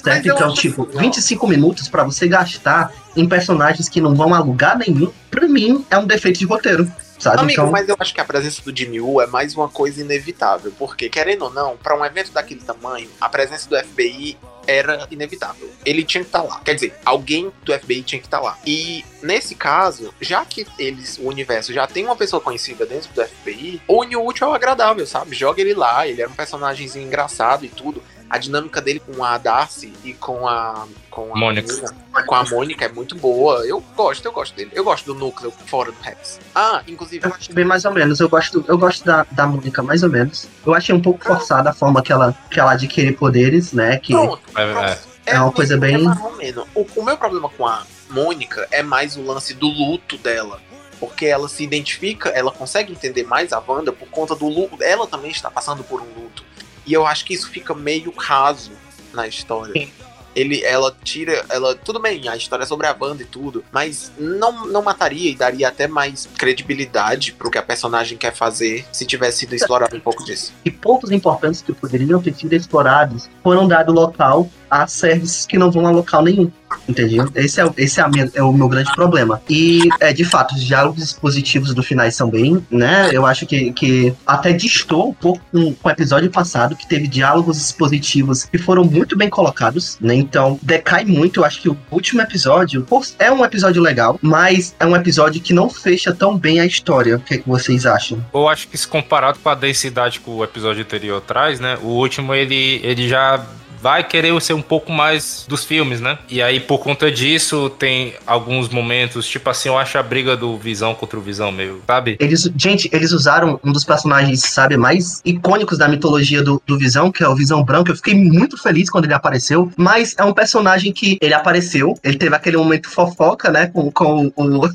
Certo? 0.04 0.26
eu 0.28 0.36
Então, 0.36 0.54
tipo, 0.54 0.84
assim, 0.84 0.98
ó. 0.98 1.00
25 1.00 1.48
minutos 1.48 1.90
pra 1.90 2.04
você 2.04 2.28
gastar 2.28 2.94
em 3.16 3.28
personagens 3.28 3.90
que 3.90 4.00
não 4.00 4.14
vão 4.14 4.34
a 4.34 4.40
lugar 4.40 4.78
nenhum, 4.78 5.12
pra 5.30 5.48
mim 5.48 5.84
é 5.90 5.98
um 5.98 6.06
defeito 6.06 6.40
de 6.40 6.46
roteiro, 6.46 6.90
sabe? 7.20 7.40
Amigo, 7.40 7.52
então, 7.52 7.72
mas 7.72 7.88
eu 7.90 7.96
acho 8.00 8.14
que 8.14 8.22
a 8.22 8.26
presença 8.26 8.62
do 8.62 8.76
Jimmy 8.76 9.00
Woo 9.00 9.22
é 9.22 9.28
mais 9.28 9.56
uma 9.56 9.70
coisa 9.70 10.02
inevitável. 10.02 10.74
Porque, 10.78 11.10
querendo 11.10 11.44
ou 11.44 11.54
não, 11.54 11.78
pra 11.78 11.98
um 11.98 12.06
evento 12.06 12.32
daquele 12.32 12.62
tamanho, 12.62 13.10
a 13.20 13.30
presença 13.30 13.70
do 13.70 13.78
FBI 13.78 14.38
era 14.68 15.08
inevitável. 15.10 15.70
Ele 15.86 16.04
tinha 16.04 16.22
que 16.22 16.28
estar 16.28 16.44
lá. 16.44 16.60
Quer 16.60 16.76
dizer, 16.76 16.94
alguém 17.06 17.52
do 17.64 17.74
FBI 17.74 18.04
tinha 18.04 18.20
que 18.20 18.28
estar 18.28 18.42
lá. 18.42 18.58
E 18.66 19.04
nesse 19.24 19.56
caso, 19.56 20.14
já 20.20 20.44
que 20.44 20.68
eles, 20.78 21.18
o 21.18 21.24
universo 21.24 21.74
já 21.74 21.88
tem 21.88 22.06
uma 22.06 22.16
pessoa 22.16 22.42
conhecida 22.42 22.86
dentro 22.86 23.10
do 23.14 23.24
FBI, 23.24 23.82
o 23.88 24.02
útil 24.28 24.48
é 24.48 24.50
o 24.52 24.54
agradável, 24.54 25.08
sabe? 25.08 25.36
Joga 25.36 25.62
ele 25.62 25.74
lá, 25.74 26.06
ele 26.06 26.22
era 26.22 26.30
um 26.30 26.36
personagemzinho 26.36 27.08
engraçado 27.08 27.66
e 27.66 27.70
tudo. 27.70 28.04
A 28.30 28.38
dinâmica 28.38 28.82
dele 28.82 29.00
com 29.00 29.24
a 29.24 29.38
Darcy 29.38 29.94
e 30.04 30.14
com 30.14 30.48
a. 30.48 30.86
Com 31.10 31.34
a 31.34 31.40
Mônica. 31.40 31.68
menina, 31.74 31.96
com 32.26 32.36
a 32.36 32.44
Mônica 32.44 32.86
é 32.86 32.90
muito 32.90 33.16
boa. 33.16 33.66
Eu 33.66 33.80
gosto, 33.96 34.26
eu 34.26 34.32
gosto 34.32 34.54
dele. 34.56 34.72
Eu 34.74 34.84
gosto 34.84 35.06
do 35.06 35.16
núcleo 35.20 35.52
fora 35.66 35.92
do 35.92 35.98
Rex. 36.02 36.40
Ah, 36.54 36.82
inclusive, 36.88 37.26
Eu 37.26 37.34
acho 37.34 37.54
bem 37.54 37.64
mais 37.66 37.86
ou 37.86 37.92
menos. 37.94 38.20
Eu 38.20 38.28
gosto, 38.30 38.64
eu 38.68 38.78
gosto 38.78 39.06
da, 39.06 39.26
da 39.32 39.48
Mônica 39.48 39.82
mais 39.82 40.04
ou 40.04 40.10
menos. 40.10 40.48
Eu 40.66 40.74
achei 40.74 40.94
um 40.94 41.02
pouco 41.02 41.24
forçada 41.24 41.70
a 41.70 41.74
forma 41.74 42.02
que 42.04 42.12
ela, 42.12 42.36
que 42.52 42.60
ela 42.60 42.74
adquire 42.74 43.14
poderes, 43.14 43.72
né? 43.74 43.98
Que 43.98 44.14
Pronto, 44.14 44.42
É, 44.56 44.72
pronto. 44.74 44.86
é. 44.90 44.98
É 45.26 45.40
uma 45.42 45.52
coisa 45.52 45.78
bem- 45.78 45.96
É 45.96 46.38
menos. 46.38 46.66
O, 46.76 46.86
o 46.96 47.04
meu 47.04 47.18
problema 47.18 47.50
com 47.50 47.66
a 47.68 47.84
Mônica 48.10 48.68
é 48.72 48.82
mais 48.84 49.18
o 49.18 49.22
lance 49.24 49.54
do 49.54 49.68
luto 49.68 50.18
dela. 50.18 50.60
Porque 51.00 51.26
ela 51.28 51.48
se 51.48 51.64
identifica, 51.64 52.30
ela 52.30 52.52
consegue 52.52 52.92
entender 52.92 53.24
mais 53.24 53.54
a 53.54 53.60
Wanda 53.66 53.92
por 53.92 54.08
conta 54.10 54.36
do 54.36 54.48
luto. 54.48 54.82
Ela 54.82 55.06
também 55.06 55.30
está 55.30 55.52
passando 55.52 55.84
por 55.84 56.02
um 56.02 56.06
luto. 56.06 56.44
E 56.88 56.94
eu 56.94 57.06
acho 57.06 57.26
que 57.26 57.34
isso 57.34 57.50
fica 57.50 57.76
meio 57.76 58.14
raso 58.18 58.72
na 59.14 59.28
história. 59.28 59.74
Sim. 59.74 59.92
Ele, 60.36 60.64
ela 60.64 60.96
tira, 61.04 61.44
ela 61.50 61.74
tudo 61.76 62.00
bem, 62.00 62.30
a 62.30 62.38
história 62.38 62.62
é 62.62 62.66
sobre 62.68 62.86
a 62.86 62.96
Wanda 62.98 63.24
e 63.24 63.26
tudo, 63.26 63.66
mas 63.72 64.12
não, 64.20 64.68
não 64.68 64.84
mataria 64.84 65.32
e 65.32 65.36
daria 65.36 65.68
até 65.68 65.88
mais 65.88 66.30
credibilidade 66.38 67.34
pro 67.34 67.50
que 67.50 67.58
a 67.58 67.64
personagem 67.64 68.16
quer 68.20 68.36
fazer 68.36 68.86
se 68.92 69.04
tivesse 69.04 69.40
sido 69.40 69.56
explorado 69.56 69.96
um 69.96 70.00
pouco 70.00 70.24
disso. 70.24 70.54
e 70.64 70.70
pontos 70.70 71.12
importantes 71.12 71.64
que 71.64 71.74
poderiam 71.74 72.22
ter 72.22 72.36
sido 72.36 72.54
explorados 72.54 73.28
foram 73.42 73.68
dado 73.68 73.92
local 73.92 74.48
a 74.70 74.88
serviços 74.88 75.46
que 75.46 75.58
não 75.58 75.72
vão 75.72 75.86
a 75.88 75.92
local 75.92 76.24
nenhum. 76.24 76.52
Entendeu? 76.88 77.30
Esse 77.34 77.62
é, 77.62 77.66
o- 77.66 77.74
esse 77.78 78.00
é, 78.00 78.04
a 78.04 78.10
minha- 78.10 78.30
é 78.34 78.44
o 78.44 78.52
meu 78.52 78.68
grande 78.68 78.92
problema. 78.94 79.42
E, 79.50 79.88
é, 80.02 80.12
de 80.12 80.26
fato, 80.26 80.54
os 80.54 80.62
diálogos 80.64 81.02
expositivos 81.02 81.74
do 81.74 81.82
finais 81.82 82.14
são 82.16 82.30
bem, 82.30 82.66
né? 82.70 83.10
Eu 83.14 83.26
acho 83.26 83.46
que, 83.46 83.72
que 83.72 84.14
até 84.26 84.52
distou 84.52 85.10
um 85.10 85.14
pouco 85.14 85.40
com, 85.50 85.74
com 85.74 85.88
o 85.88 85.92
episódio 85.92 86.30
passado, 86.30 86.76
que 86.76 86.86
teve 86.86 87.08
diálogos 87.08 87.58
expositivos 87.58 88.44
que 88.44 88.58
foram 88.58 88.84
muito 88.84 89.18
bem 89.18 89.30
colocados, 89.30 89.98
né? 90.02 90.14
Então, 90.16 90.60
decai 90.62 91.06
muito. 91.06 91.40
Eu 91.40 91.46
acho 91.46 91.62
que 91.62 91.70
o 91.70 91.78
último 91.90 92.22
episódio 92.22 92.86
é 93.18 93.32
um 93.32 93.46
episódio 93.46 93.82
legal, 93.82 94.20
mas 94.22 94.76
é 94.78 94.86
um 94.86 94.96
episódio 94.96 95.40
que 95.42 95.54
não 95.54 95.70
fecha 95.70 96.14
tão 96.14 96.38
bem 96.38 96.60
a 96.60 96.66
história. 96.66 97.16
O 97.16 97.20
que, 97.20 97.36
é 97.36 97.38
que 97.38 97.48
vocês 97.48 97.86
acham? 97.86 98.24
Eu 98.34 98.48
acho 98.50 98.68
que 98.68 98.78
se 98.78 98.88
comparado 98.88 99.40
com 99.40 99.48
a 99.50 99.56
densidade 99.56 100.20
que 100.20 100.30
o 100.30 100.44
episódio 100.44 100.82
anterior 100.84 101.22
traz, 101.22 101.62
né? 101.62 101.78
O 101.82 101.88
último 101.88 102.34
ele, 102.34 102.82
ele 102.84 103.08
já 103.08 103.42
vai 103.82 104.04
querer 104.04 104.40
ser 104.42 104.54
um 104.54 104.62
pouco 104.62 104.92
mais 104.92 105.46
dos 105.48 105.64
filmes, 105.64 106.02
né? 106.02 106.18
E 106.30 106.42
aí, 106.42 106.60
por 106.60 106.80
conta 106.80 107.12
disso, 107.12 107.70
tem 107.70 108.14
alguns 108.26 108.70
momentos, 108.70 109.28
tipo 109.28 109.50
assim, 109.50 109.70
eu 109.70 109.78
acho 109.78 109.98
a 109.98 110.04
briga 110.04 110.36
do 110.36 110.58
Visão 110.58 110.94
contra 110.94 111.18
o 111.18 111.22
Visão 111.22 111.52
meio, 111.52 111.82
sabe? 111.86 112.18
Eles, 112.20 112.50
gente, 112.56 112.90
eles 112.92 113.12
usaram 113.12 113.60
um 113.64 113.72
dos 113.72 113.84
personagens, 113.84 114.42
sabe, 114.42 114.78
mais 114.78 115.22
icônicos 115.24 115.78
da 115.78 115.88
mitologia 115.88 116.42
do, 116.44 116.62
do 116.66 116.78
Visão, 116.78 117.12
que 117.12 117.24
é 117.24 117.28
o 117.28 117.36
Visão 117.36 117.64
Branco. 117.64 117.92
Eu 117.92 117.96
fiquei 117.96 118.16
muito 118.16 118.62
feliz 118.62 118.90
quando 118.90 119.06
ele 119.06 119.14
apareceu, 119.14 119.72
mas 119.78 120.16
é 120.18 120.24
um 120.24 120.34
personagem 120.34 120.92
que 120.92 121.18
ele 121.22 121.34
apareceu, 121.34 121.98
ele 122.04 122.18
teve 122.18 122.36
aquele 122.36 122.58
momento 122.58 122.90
fofoca, 122.90 123.52
né, 123.52 123.68
com, 123.68 123.92
com 123.92 124.32
o. 124.36 124.70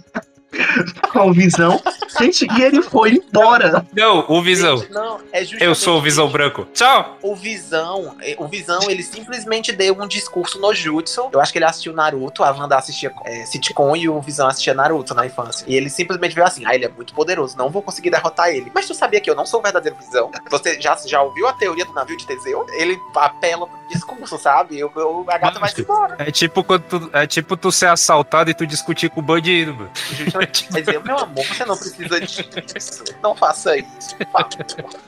com 1.12 1.30
o 1.30 1.32
Visão. 1.32 1.80
Gente, 2.18 2.46
e 2.58 2.62
ele 2.62 2.82
foi 2.82 3.12
embora. 3.12 3.84
Não, 3.94 4.24
o 4.28 4.42
Visão. 4.42 4.78
Gente, 4.78 4.92
Não, 4.92 5.20
é 5.32 5.44
Eu 5.60 5.74
sou 5.74 5.98
o 5.98 6.02
Visão. 6.02 6.28
Branco. 6.28 6.66
Tchau! 6.72 7.18
O 7.20 7.34
Visão, 7.34 8.16
eh, 8.22 8.36
o 8.38 8.46
Visão, 8.46 8.80
ele 8.88 9.02
simplesmente 9.02 9.72
deu 9.72 9.94
um 10.00 10.06
discurso 10.06 10.58
no 10.60 10.72
Jutsu. 10.72 11.28
Eu 11.32 11.40
acho 11.40 11.52
que 11.52 11.58
ele 11.58 11.64
assistiu 11.64 11.92
Naruto, 11.92 12.44
a 12.44 12.50
Wanda 12.52 12.76
assistia 12.76 13.12
é, 13.24 13.44
sitcom 13.44 13.96
e 13.96 14.08
o 14.08 14.20
Visão 14.20 14.46
assistia 14.46 14.72
Naruto 14.72 15.14
na 15.14 15.26
infância. 15.26 15.64
E 15.66 15.74
ele 15.74 15.90
simplesmente 15.90 16.34
veio 16.34 16.46
assim: 16.46 16.64
ah, 16.64 16.74
ele 16.74 16.84
é 16.84 16.88
muito 16.88 17.12
poderoso, 17.12 17.56
não 17.56 17.70
vou 17.70 17.82
conseguir 17.82 18.10
derrotar 18.10 18.48
ele. 18.50 18.70
Mas 18.74 18.86
tu 18.86 18.94
sabia 18.94 19.20
que 19.20 19.28
eu 19.28 19.34
não 19.34 19.44
sou 19.44 19.60
o 19.60 19.62
verdadeiro 19.62 19.96
Visão? 19.98 20.30
Você 20.50 20.80
já, 20.80 20.96
já 21.06 21.20
ouviu 21.22 21.46
a 21.48 21.52
teoria 21.52 21.84
do 21.84 21.92
navio 21.92 22.16
de 22.16 22.26
Teseu? 22.26 22.66
Ele 22.72 22.98
apela 23.16 23.66
pro 23.66 23.78
discurso, 23.88 24.38
sabe? 24.38 24.78
Eu, 24.78 24.90
eu, 24.96 25.24
a 25.28 25.38
gata 25.38 25.58
vai 25.58 25.70
Mas- 25.70 25.78
embora. 25.78 26.16
É 26.18 26.30
tipo, 26.30 26.62
quando 26.62 26.82
tu, 26.82 27.10
é 27.12 27.26
tipo 27.26 27.56
tu 27.56 27.70
ser 27.72 27.86
assaltado 27.86 28.50
e 28.50 28.54
tu 28.54 28.66
discutir 28.66 29.10
com 29.10 29.20
o 29.20 29.22
bandido, 29.22 29.74
mano. 29.74 29.90
Justamente. 30.12 30.41
Teseu, 30.46 31.02
meu 31.04 31.18
amor, 31.18 31.44
você 31.44 31.64
não 31.64 31.76
precisa 31.76 32.20
disso. 32.20 33.04
Não 33.22 33.34
faça 33.34 33.76
isso. 33.76 34.16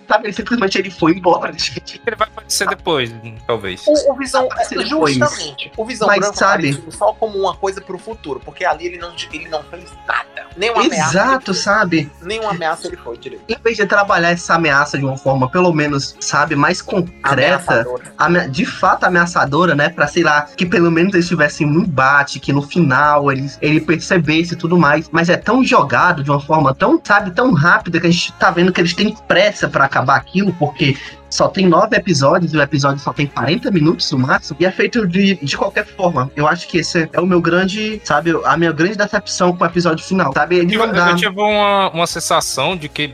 Sabe, 0.08 0.26
ele 0.26 0.32
simplesmente 0.32 0.78
ele 0.78 0.90
foi 0.90 1.12
embora, 1.12 1.52
gente. 1.52 2.00
Ele 2.06 2.16
vai 2.16 2.28
aparecer 2.28 2.68
depois, 2.68 3.12
talvez. 3.46 3.82
O, 3.86 4.12
o 4.12 4.16
Visão, 4.16 4.48
ele 4.70 4.86
foi 4.88 5.12
justamente, 5.14 5.72
o 5.76 5.84
Visão 5.84 6.06
Mas 6.08 6.18
Branco 6.20 6.36
sabe- 6.36 6.84
só 6.90 7.12
como 7.14 7.38
uma 7.38 7.56
coisa 7.56 7.80
pro 7.80 7.98
futuro, 7.98 8.40
porque 8.44 8.64
ali 8.64 8.86
ele 8.86 8.98
não, 8.98 9.12
ele 9.32 9.48
não 9.48 9.62
fez 9.64 9.84
nada. 10.06 10.46
Nenhuma 10.56 10.82
ameaça. 10.84 11.10
Exato, 11.10 11.54
sabe? 11.54 12.10
Nenhuma 12.22 12.50
ameaça 12.50 12.86
ele 12.86 12.96
foi 12.96 13.16
direito. 13.18 13.42
Em 13.48 13.56
vez 13.62 13.76
de 13.76 13.86
trabalhar 13.86 14.30
essa 14.30 14.54
ameaça 14.54 14.96
de 14.98 15.04
uma 15.04 15.16
forma, 15.16 15.48
pelo 15.50 15.72
menos, 15.72 16.16
sabe, 16.20 16.54
mais 16.54 16.80
concreta, 16.80 17.84
ame- 18.18 18.48
de 18.48 18.64
fato 18.64 19.04
ameaçadora, 19.04 19.74
né? 19.74 19.88
Pra, 19.88 20.06
sei 20.06 20.22
lá, 20.22 20.42
que 20.42 20.64
pelo 20.66 20.90
menos 20.90 21.14
eles 21.14 21.26
tivessem 21.28 21.66
um 21.66 21.80
embate, 21.80 22.38
que 22.38 22.52
no 22.52 22.62
final 22.62 23.30
ele, 23.32 23.50
ele 23.60 23.80
percebesse 23.80 24.54
e 24.54 24.56
tudo 24.56 24.76
mais. 24.78 25.08
Mas 25.10 25.23
é 25.28 25.36
tão 25.36 25.64
jogado 25.64 26.22
de 26.22 26.30
uma 26.30 26.40
forma 26.40 26.74
tão, 26.74 27.00
sabe, 27.02 27.30
tão 27.30 27.52
rápida 27.52 28.00
que 28.00 28.06
a 28.06 28.10
gente 28.10 28.32
tá 28.34 28.50
vendo 28.50 28.72
que 28.72 28.80
eles 28.80 28.94
têm 28.94 29.14
pressa 29.28 29.68
pra 29.68 29.84
acabar 29.84 30.16
aquilo, 30.16 30.52
porque 30.58 30.96
só 31.30 31.48
tem 31.48 31.66
nove 31.66 31.96
episódios 31.96 32.52
e 32.54 32.56
o 32.56 32.62
episódio 32.62 33.00
só 33.02 33.12
tem 33.12 33.26
40 33.26 33.70
minutos 33.70 34.10
no 34.12 34.18
máximo. 34.18 34.56
E 34.60 34.66
é 34.66 34.70
feito 34.70 35.06
de, 35.06 35.34
de 35.34 35.56
qualquer 35.56 35.84
forma. 35.84 36.30
Eu 36.36 36.46
acho 36.46 36.68
que 36.68 36.78
esse 36.78 37.08
é 37.12 37.20
o 37.20 37.26
meu 37.26 37.40
grande, 37.40 38.00
sabe, 38.04 38.30
a 38.44 38.56
minha 38.56 38.70
grande 38.72 38.96
decepção 38.96 39.56
com 39.56 39.64
o 39.64 39.66
episódio 39.66 40.04
final, 40.04 40.32
sabe? 40.32 40.58
Ele 40.58 40.74
Eu, 40.76 40.86
não 40.86 40.92
dá. 40.92 41.10
eu 41.10 41.16
tive 41.16 41.40
uma, 41.40 41.90
uma 41.90 42.06
sensação 42.06 42.76
de 42.76 42.88
que 42.88 43.08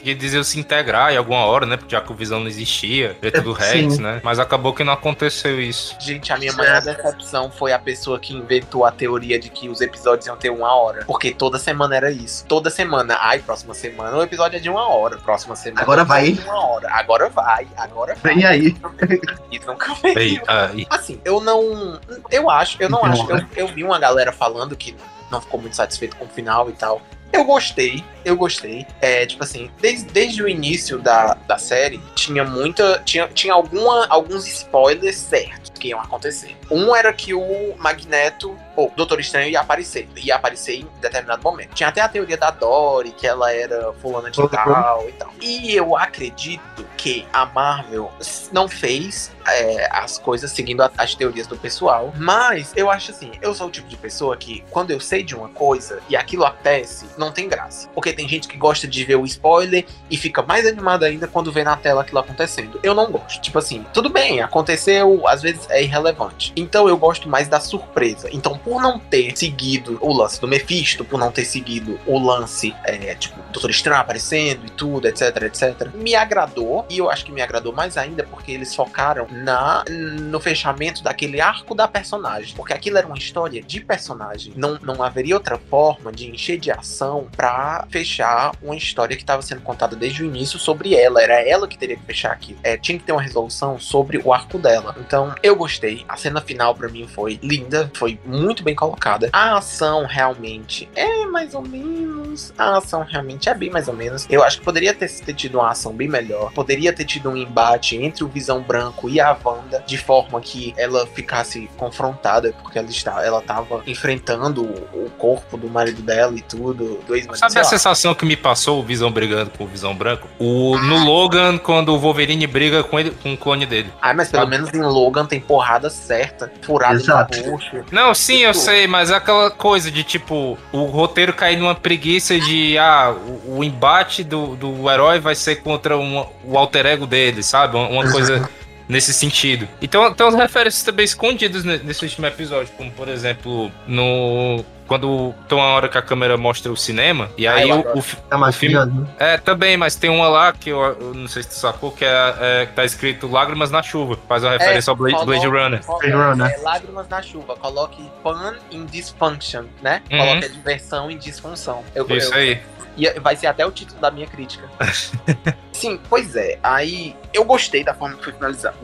que 0.00 0.10
eles 0.10 0.32
iam 0.32 0.42
se 0.42 0.58
integrar 0.58 1.12
em 1.12 1.16
alguma 1.16 1.44
hora, 1.44 1.66
né? 1.66 1.78
Já 1.88 2.00
que 2.00 2.12
o 2.12 2.14
Visão 2.14 2.40
não 2.40 2.48
existia, 2.48 3.16
dentro 3.20 3.42
do 3.42 3.54
Sim. 3.54 3.62
Rex, 3.62 3.98
né? 3.98 4.20
Mas 4.22 4.38
acabou 4.38 4.72
que 4.72 4.82
não 4.84 4.92
aconteceu 4.92 5.60
isso. 5.60 5.96
Gente, 6.00 6.32
a 6.32 6.38
minha 6.38 6.52
maior 6.52 6.80
decepção 6.80 7.50
foi 7.50 7.72
a 7.72 7.78
pessoa 7.78 8.18
que 8.18 8.34
inventou 8.34 8.84
a 8.84 8.90
teoria 8.90 9.38
de 9.38 9.48
que 9.48 9.68
os 9.68 9.80
episódios 9.80 10.26
iam 10.26 10.36
ter 10.36 10.50
uma 10.50 10.74
hora. 10.74 11.04
Porque 11.04 11.32
toda 11.32 11.58
semana 11.58 11.96
era 11.96 12.10
isso. 12.10 12.44
Toda 12.46 12.70
semana. 12.70 13.16
Ai, 13.20 13.38
próxima 13.40 13.74
semana 13.74 14.16
o 14.16 14.22
episódio 14.22 14.56
é 14.56 14.60
de 14.60 14.68
uma 14.68 14.88
hora. 14.88 15.18
Próxima 15.18 15.56
semana. 15.56 15.82
Agora 15.82 16.02
episódio 16.02 16.24
vai. 16.24 16.30
é 16.30 16.42
de 16.42 16.48
Uma 16.48 16.66
hora. 16.66 16.88
Agora 16.92 17.28
vai. 17.28 17.68
Agora 17.76 18.14
vai. 18.14 18.34
Vem 18.34 18.44
aí. 18.44 18.76
E 19.50 19.58
nunca 19.60 19.94
veio. 19.94 20.42
Assim, 20.88 21.20
eu 21.24 21.40
não. 21.40 22.00
Eu 22.30 22.48
acho, 22.48 22.76
eu 22.80 22.88
não 22.88 23.02
Não, 23.02 23.12
acho. 23.12 23.30
Eu, 23.30 23.46
eu 23.56 23.68
vi 23.68 23.82
uma 23.82 23.98
galera 23.98 24.30
falando 24.32 24.76
que 24.76 24.94
não 25.30 25.40
ficou 25.40 25.60
muito 25.60 25.76
satisfeito 25.76 26.16
com 26.16 26.24
o 26.24 26.28
final 26.28 26.68
e 26.70 26.72
tal. 26.72 27.00
Eu 27.32 27.44
gostei, 27.44 28.04
eu 28.24 28.36
gostei. 28.36 28.86
É, 29.00 29.24
tipo 29.24 29.42
assim, 29.44 29.70
desde, 29.80 30.10
desde 30.10 30.42
o 30.42 30.48
início 30.48 30.98
da, 30.98 31.34
da 31.34 31.58
série, 31.58 32.00
tinha 32.14 32.44
muita. 32.44 33.00
Tinha, 33.04 33.28
tinha 33.28 33.54
alguma, 33.54 34.06
alguns 34.08 34.46
spoilers 34.46 35.16
certos 35.16 35.69
que 35.80 35.88
iam 35.88 35.98
acontecer. 36.00 36.56
Um 36.70 36.94
era 36.94 37.12
que 37.12 37.34
o 37.34 37.74
Magneto, 37.78 38.56
ou 38.76 38.92
Doutor 38.96 39.18
Estranho, 39.18 39.48
ia 39.50 39.60
aparecer. 39.60 40.08
Ia 40.16 40.36
aparecer 40.36 40.76
em 40.80 40.86
determinado 41.00 41.42
momento. 41.42 41.74
Tinha 41.74 41.88
até 41.88 42.00
a 42.00 42.08
teoria 42.08 42.36
da 42.36 42.50
Dory, 42.50 43.10
que 43.10 43.26
ela 43.26 43.52
era 43.52 43.92
fulana 43.94 44.30
de 44.30 44.40
Uhum. 44.40 44.48
tal 44.48 45.08
e 45.08 45.12
tal. 45.12 45.30
E 45.40 45.74
eu 45.74 45.96
acredito 45.96 46.84
que 46.96 47.26
a 47.32 47.46
Marvel 47.46 48.10
não 48.52 48.68
fez 48.68 49.32
é, 49.48 49.88
as 49.90 50.18
coisas 50.18 50.52
seguindo 50.52 50.82
a- 50.82 50.90
as 50.98 51.14
teorias 51.14 51.46
do 51.46 51.56
pessoal. 51.56 52.12
Mas 52.16 52.72
eu 52.76 52.90
acho 52.90 53.10
assim, 53.10 53.32
eu 53.40 53.52
sou 53.54 53.66
o 53.66 53.70
tipo 53.70 53.88
de 53.88 53.96
pessoa 53.96 54.36
que, 54.36 54.62
quando 54.70 54.90
eu 54.90 55.00
sei 55.00 55.22
de 55.24 55.34
uma 55.34 55.48
coisa 55.48 56.00
e 56.08 56.14
aquilo 56.14 56.44
acontece, 56.44 57.06
não 57.16 57.32
tem 57.32 57.48
graça. 57.48 57.88
Porque 57.94 58.12
tem 58.12 58.28
gente 58.28 58.46
que 58.46 58.56
gosta 58.56 58.86
de 58.86 59.02
ver 59.02 59.16
o 59.16 59.24
spoiler 59.24 59.86
e 60.10 60.16
fica 60.16 60.42
mais 60.42 60.66
animada 60.66 61.06
ainda 61.06 61.26
quando 61.26 61.50
vê 61.50 61.64
na 61.64 61.74
tela 61.74 62.02
aquilo 62.02 62.18
acontecendo. 62.20 62.78
Eu 62.82 62.94
não 62.94 63.10
gosto. 63.10 63.40
Tipo 63.40 63.58
assim, 63.58 63.84
tudo 63.94 64.10
bem, 64.10 64.40
aconteceu, 64.42 65.26
às 65.26 65.40
vezes 65.42 65.66
é 65.70 65.82
irrelevante. 65.82 66.52
Então 66.56 66.88
eu 66.88 66.96
gosto 66.96 67.28
mais 67.28 67.48
da 67.48 67.60
surpresa. 67.60 68.28
Então, 68.32 68.58
por 68.58 68.80
não 68.80 68.98
ter 68.98 69.36
seguido 69.36 69.98
o 70.00 70.12
lance 70.12 70.40
do 70.40 70.48
Mephisto, 70.48 71.04
por 71.04 71.18
não 71.18 71.30
ter 71.30 71.44
seguido 71.44 71.98
o 72.06 72.18
lance, 72.18 72.74
é, 72.84 73.14
tipo, 73.14 73.38
Doutor 73.52 73.70
Estranho 73.70 74.00
aparecendo 74.00 74.66
e 74.66 74.70
tudo, 74.70 75.06
etc, 75.06 75.42
etc, 75.42 75.88
me 75.94 76.14
agradou. 76.14 76.84
E 76.88 76.98
eu 76.98 77.10
acho 77.10 77.24
que 77.24 77.32
me 77.32 77.42
agradou 77.42 77.72
mais 77.72 77.96
ainda 77.96 78.24
porque 78.24 78.52
eles 78.52 78.74
focaram 78.74 79.26
na 79.30 79.84
no 79.88 80.40
fechamento 80.40 81.02
daquele 81.02 81.40
arco 81.40 81.74
da 81.74 81.86
personagem. 81.88 82.54
Porque 82.54 82.72
aquilo 82.72 82.98
era 82.98 83.06
uma 83.06 83.16
história 83.18 83.62
de 83.62 83.80
personagem. 83.80 84.52
Não, 84.56 84.78
não 84.82 85.02
haveria 85.02 85.34
outra 85.34 85.58
forma 85.58 86.12
de 86.12 86.30
encher 86.30 86.58
de 86.58 86.70
ação 86.70 87.26
pra 87.36 87.86
fechar 87.90 88.52
uma 88.62 88.76
história 88.76 89.16
que 89.16 89.22
estava 89.22 89.42
sendo 89.42 89.62
contada 89.62 89.96
desde 89.96 90.22
o 90.22 90.26
início 90.26 90.58
sobre 90.58 90.94
ela. 90.94 91.22
Era 91.22 91.46
ela 91.46 91.68
que 91.68 91.78
teria 91.78 91.96
que 91.96 92.04
fechar 92.04 92.32
aquilo. 92.32 92.58
É, 92.62 92.76
tinha 92.76 92.98
que 92.98 93.04
ter 93.04 93.12
uma 93.12 93.22
resolução 93.22 93.78
sobre 93.78 94.18
o 94.18 94.32
arco 94.32 94.58
dela. 94.58 94.94
Então, 94.98 95.34
eu 95.42 95.56
gostei. 95.60 96.04
A 96.08 96.16
cena 96.16 96.40
final 96.40 96.74
pra 96.74 96.88
mim 96.88 97.06
foi 97.06 97.38
linda, 97.42 97.90
foi 97.94 98.18
muito 98.24 98.62
bem 98.62 98.74
colocada. 98.74 99.28
A 99.32 99.58
ação 99.58 100.06
realmente 100.06 100.88
é 100.96 101.26
mais 101.26 101.54
ou 101.54 101.62
menos. 101.62 102.52
A 102.56 102.78
ação 102.78 103.04
realmente 103.08 103.48
é 103.48 103.54
bem 103.54 103.70
mais 103.70 103.88
ou 103.88 103.94
menos. 103.94 104.26
Eu 104.30 104.42
acho 104.42 104.58
que 104.58 104.64
poderia 104.64 104.94
ter, 104.94 105.10
ter 105.10 105.34
tido 105.34 105.58
uma 105.58 105.70
ação 105.70 105.92
bem 105.92 106.08
melhor. 106.08 106.52
Poderia 106.52 106.92
ter 106.92 107.04
tido 107.04 107.28
um 107.30 107.36
embate 107.36 107.96
entre 107.96 108.24
o 108.24 108.28
Visão 108.28 108.62
Branco 108.62 109.08
e 109.08 109.20
a 109.20 109.36
Wanda, 109.44 109.84
de 109.86 109.98
forma 109.98 110.40
que 110.40 110.72
ela 110.78 111.06
ficasse 111.06 111.68
confrontada, 111.76 112.54
porque 112.62 112.78
ela, 112.78 112.88
está, 112.88 113.24
ela 113.24 113.42
tava 113.42 113.82
enfrentando 113.86 114.62
o, 114.62 115.10
corpo 115.18 115.58
do 115.58 115.68
marido 115.68 116.00
dela 116.00 116.34
e 116.34 116.40
tudo. 116.40 117.00
Do 117.06 117.36
Sabe 117.36 117.58
a 117.58 117.62
lá. 117.62 117.64
sensação 117.64 118.14
que 118.14 118.24
me 118.24 118.36
passou 118.36 118.80
o 118.80 118.82
Visão 118.82 119.10
brigando 119.10 119.50
com 119.50 119.64
o 119.64 119.66
Visão 119.66 119.94
Branco? 119.94 120.26
O, 120.38 120.78
no 120.78 121.04
Logan, 121.04 121.58
quando 121.58 121.90
o 121.90 121.98
Wolverine 121.98 122.46
briga 122.46 122.82
com, 122.82 122.98
ele, 122.98 123.10
com 123.10 123.34
o 123.34 123.36
clone 123.36 123.66
dele. 123.66 123.92
Ah, 124.00 124.14
mas 124.14 124.30
pelo 124.30 124.46
menos 124.46 124.72
em 124.72 124.80
Logan 124.80 125.26
tem 125.26 125.40
porrada 125.50 125.90
certa, 125.90 126.48
furada 126.62 126.94
Exato. 126.94 127.36
no 127.40 127.50
bucho. 127.50 127.84
Não, 127.90 128.14
sim, 128.14 128.38
eu 128.44 128.52
Tipo- 128.52 128.64
sei, 128.64 128.86
mas 128.86 129.10
é 129.10 129.16
aquela 129.16 129.50
coisa 129.50 129.90
de 129.90 130.04
tipo, 130.04 130.56
o 130.70 130.84
roteiro 130.84 131.32
cair 131.32 131.56
numa 131.56 131.74
preguiça 131.74 132.38
de, 132.38 132.78
ah, 132.78 133.12
o, 133.44 133.56
o 133.58 133.64
embate 133.64 134.22
do, 134.22 134.54
do 134.54 134.88
herói 134.88 135.18
vai 135.18 135.34
ser 135.34 135.56
contra 135.56 135.98
um- 135.98 136.24
o 136.44 136.56
alter 136.56 136.86
ego 136.86 137.04
dele, 137.04 137.42
sabe? 137.42 137.76
Uma, 137.76 137.88
uma 137.88 138.12
coisa 138.12 138.48
nesse 138.88 139.12
sentido. 139.12 139.66
Então 139.82 140.14
tem 140.14 140.24
umas 140.24 140.36
referências 140.38 140.84
também 140.84 141.04
escondidas 141.04 141.64
ne- 141.64 141.78
nesse 141.78 142.04
último 142.04 142.26
episódio, 142.28 142.72
como 142.76 142.92
por 142.92 143.08
exemplo, 143.08 143.72
no. 143.88 144.64
Quando 144.90 145.32
tem 145.48 145.56
uma 145.56 145.68
hora 145.68 145.88
que 145.88 145.96
a 145.96 146.02
câmera 146.02 146.36
mostra 146.36 146.72
o 146.72 146.76
cinema, 146.76 147.30
e 147.38 147.46
aí 147.46 147.68
eu 147.68 147.76
o, 147.76 147.78
o 147.80 147.84
Tá 147.84 148.36
o 148.36 148.52
filme, 148.52 148.74
maravilhoso. 148.74 149.08
é, 149.20 149.36
também, 149.38 149.76
mas 149.76 149.94
tem 149.94 150.10
uma 150.10 150.28
lá 150.28 150.52
que 150.52 150.68
eu, 150.70 150.80
eu 150.82 151.14
não 151.14 151.28
sei 151.28 151.44
se 151.44 151.50
tu 151.50 151.54
sacou, 151.54 151.92
que 151.92 152.04
é, 152.04 152.34
é, 152.40 152.66
que 152.66 152.72
tá 152.72 152.84
escrito 152.84 153.30
Lágrimas 153.30 153.70
na 153.70 153.84
Chuva. 153.84 154.18
Faz 154.28 154.42
uma 154.42 154.50
referência 154.50 154.90
ao 154.90 154.96
Blade, 154.96 155.24
Blade 155.24 155.42
Coloque- 155.46 155.62
Runner. 155.62 155.84
colo- 155.84 155.98
Blade 156.00 156.12
Runner. 156.16 156.50
é, 156.50 156.56
lágrimas 156.62 157.08
na 157.08 157.22
chuva. 157.22 157.54
Coloque 157.54 158.02
fun 158.20 158.54
in 158.72 158.84
dysfunction, 158.86 159.66
né? 159.80 160.02
Uhum. 160.10 160.18
Coloque 160.18 160.44
a 160.46 160.48
diversão 160.48 161.08
em 161.08 161.16
disfunção. 161.16 161.84
Eu, 161.94 162.04
Isso 162.10 162.34
eu- 162.34 162.38
aí. 162.38 162.60
e 162.96 163.08
vai 163.20 163.36
ser 163.36 163.46
até 163.46 163.64
o 163.64 163.70
título 163.70 164.00
da 164.00 164.10
minha 164.10 164.26
crítica. 164.26 164.68
Sim, 165.72 166.00
pois 166.10 166.34
é. 166.34 166.58
Aí 166.64 167.14
eu 167.32 167.44
gostei 167.44 167.84
da 167.84 167.94
forma 167.94 168.16
que 168.16 168.24
foi 168.24 168.32
finalizado. 168.32 168.76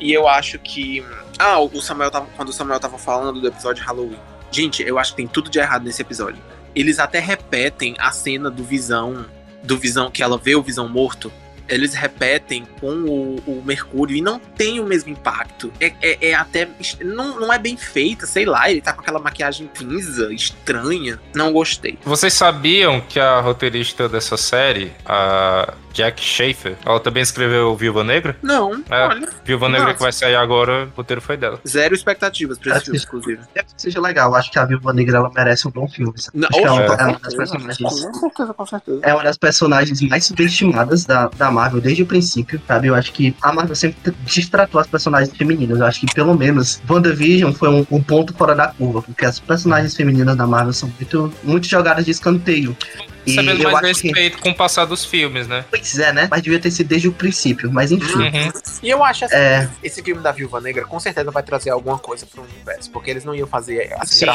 E 0.00 0.12
eu 0.12 0.26
acho 0.26 0.58
que. 0.58 1.04
Ah, 1.38 1.58
o 1.60 1.80
Samuel 1.82 2.10
tava. 2.10 2.26
Quando 2.36 2.48
o 2.48 2.52
Samuel 2.54 2.80
tava 2.80 2.96
falando 2.96 3.38
do 3.40 3.46
episódio 3.46 3.82
de 3.82 3.86
Halloween. 3.86 4.18
Gente, 4.52 4.82
eu 4.82 4.98
acho 4.98 5.12
que 5.12 5.16
tem 5.16 5.26
tudo 5.26 5.50
de 5.50 5.58
errado 5.58 5.82
nesse 5.82 6.02
episódio. 6.02 6.38
Eles 6.74 6.98
até 6.98 7.18
repetem 7.18 7.96
a 7.98 8.12
cena 8.12 8.50
do 8.50 8.62
Visão. 8.62 9.24
Do 9.62 9.78
Visão, 9.78 10.10
que 10.10 10.22
ela 10.22 10.36
vê 10.36 10.54
o 10.54 10.62
Visão 10.62 10.88
morto. 10.88 11.32
Eles 11.74 11.94
repetem 11.94 12.64
com 12.80 12.90
o, 12.92 13.36
o 13.46 13.62
Mercúrio 13.64 14.16
e 14.16 14.20
não 14.20 14.38
tem 14.38 14.80
o 14.80 14.84
mesmo 14.84 15.10
impacto. 15.10 15.72
É, 15.80 15.92
é- 16.02 16.28
é 16.30 16.34
até. 16.34 16.68
Não, 17.04 17.40
não 17.40 17.52
é 17.52 17.58
bem 17.58 17.76
feita, 17.76 18.26
sei 18.26 18.44
lá, 18.44 18.70
ele 18.70 18.80
tá 18.80 18.92
com 18.92 19.00
aquela 19.00 19.18
maquiagem 19.18 19.70
cinza, 19.74 20.32
estranha. 20.32 21.18
Não 21.34 21.52
gostei. 21.52 21.98
Vocês 22.04 22.32
sabiam 22.34 23.00
que 23.00 23.18
a 23.18 23.40
roteirista 23.40 24.08
dessa 24.08 24.36
série, 24.36 24.92
a 25.06 25.74
Jack 25.92 26.22
Schaefer, 26.22 26.76
ela 26.84 26.98
também 27.00 27.22
escreveu 27.22 27.74
Viúva 27.76 28.02
Negra? 28.02 28.36
Não, 28.42 28.82
É. 28.90 29.06
olha. 29.08 29.28
Viúva 29.44 29.68
Negra 29.68 29.84
Nossa. 29.86 29.96
que 29.96 30.02
vai 30.02 30.12
sair 30.12 30.34
agora, 30.36 30.86
o 30.86 30.96
roteiro 30.96 31.20
foi 31.20 31.36
dela. 31.36 31.60
Zero 31.66 31.94
expectativas 31.94 32.58
pra 32.58 32.76
esse 32.76 32.84
filme, 32.86 32.98
inclusive. 33.00 33.40
Deve 33.54 33.66
que 33.74 33.82
seja 33.82 34.00
legal. 34.00 34.34
Acho 34.34 34.50
que 34.50 34.58
a 34.58 34.64
Viúva 34.64 34.92
Negra 34.92 35.18
ela 35.18 35.30
merece 35.34 35.68
um 35.68 35.70
bom 35.70 35.88
filme. 35.88 36.12
Não, 36.34 36.48
Acho 36.48 36.60
que 36.60 36.66
é 36.66 36.70
uma, 36.70 36.82
é 36.82 37.04
uma 37.04 37.18
das 37.18 37.34
personagens. 37.34 37.78
Com 37.78 37.90
certeza, 37.90 38.54
com 38.54 38.66
certeza. 38.66 39.00
É 39.02 39.14
uma 39.14 39.22
das 39.24 39.36
personagens 39.38 40.00
mais 40.02 40.24
subestimadas 40.24 41.04
da, 41.04 41.28
da 41.28 41.50
Marvel 41.50 41.61
desde 41.70 42.02
o 42.02 42.06
princípio, 42.06 42.60
sabe? 42.66 42.88
Eu 42.88 42.94
acho 42.94 43.12
que 43.12 43.34
a 43.42 43.52
Marvel 43.52 43.74
sempre 43.76 44.14
destratou 44.24 44.80
as 44.80 44.86
personagens 44.86 45.36
femininas. 45.36 45.80
Eu 45.80 45.86
acho 45.86 46.00
que 46.00 46.14
pelo 46.14 46.36
menos 46.36 46.80
WandaVision 46.88 47.52
foi 47.52 47.68
um, 47.68 47.86
um 47.90 48.02
ponto 48.02 48.34
fora 48.34 48.54
da 48.54 48.68
curva, 48.68 49.02
porque 49.02 49.24
as 49.24 49.38
personagens 49.38 49.94
femininas 49.94 50.36
da 50.36 50.46
Marvel 50.46 50.72
são 50.72 50.90
muito, 50.98 51.32
muito 51.42 51.66
jogadas 51.66 52.04
de 52.04 52.10
escanteio. 52.10 52.76
E 53.24 53.34
Sabendo 53.34 53.62
eu 53.62 53.70
mais 53.70 53.84
acho 53.90 54.00
que. 54.00 54.08
respeito 54.08 54.38
com 54.38 54.50
o 54.50 54.54
passar 54.54 54.84
dos 54.84 55.04
filmes, 55.04 55.46
né? 55.46 55.64
Pois 55.70 55.98
é, 55.98 56.12
né? 56.12 56.26
Mas 56.30 56.42
devia 56.42 56.58
ter 56.58 56.70
sido 56.70 56.88
desde 56.88 57.06
o 57.08 57.12
princípio. 57.12 57.70
Mas 57.72 57.92
enfim. 57.92 58.14
Uhum. 58.18 58.52
E 58.82 58.90
eu 58.90 59.04
acho 59.04 59.24
assim, 59.24 59.36
É. 59.36 59.68
esse 59.82 60.02
filme 60.02 60.20
da 60.22 60.32
Viúva 60.32 60.60
Negra 60.60 60.84
com 60.84 60.98
certeza 60.98 61.30
vai 61.30 61.42
trazer 61.42 61.70
alguma 61.70 61.98
coisa 61.98 62.26
pro 62.26 62.42
universo, 62.42 62.90
porque 62.90 63.10
eles 63.10 63.24
não 63.24 63.34
iam 63.34 63.46
fazer 63.46 63.94
assim, 63.98 64.26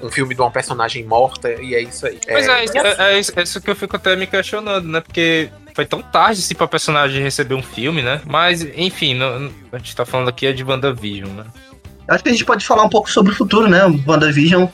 um 0.00 0.08
filme 0.10 0.34
de 0.34 0.40
uma 0.40 0.50
personagem 0.50 1.04
morta 1.04 1.50
e 1.60 1.74
é 1.74 1.82
isso 1.82 2.06
aí. 2.06 2.18
Pois 2.24 2.46
é, 2.46 2.64
isso- 2.64 2.76
e 2.76 2.78
é, 2.78 2.96
é 3.14 3.18
isso, 3.18 3.32
é 3.34 3.42
isso 3.42 3.60
que 3.60 3.70
eu 3.70 3.76
fico 3.76 3.96
até 3.96 4.14
me 4.14 4.26
questionando, 4.26 4.86
né? 4.86 5.00
Porque 5.00 5.50
foi 5.74 5.84
tão 5.84 6.00
tarde 6.00 6.40
assim 6.40 6.54
pra 6.54 6.68
personagem 6.68 7.20
receber 7.22 7.54
um 7.54 7.62
filme, 7.62 8.00
né? 8.02 8.20
Mas, 8.24 8.62
enfim, 8.76 9.14
não- 9.14 9.50
a 9.72 9.78
gente 9.78 9.94
tá 9.96 10.06
falando 10.06 10.28
aqui 10.28 10.46
é 10.46 10.52
de 10.52 10.62
WandaVision, 10.62 11.30
né? 11.30 11.44
Eu 12.08 12.14
acho 12.14 12.22
que 12.22 12.30
a 12.30 12.32
gente 12.32 12.44
pode 12.44 12.64
falar 12.64 12.84
um 12.84 12.88
pouco 12.88 13.10
sobre 13.10 13.32
o 13.32 13.34
futuro, 13.34 13.68
né? 13.68 13.80
WandaVision, 14.06 14.66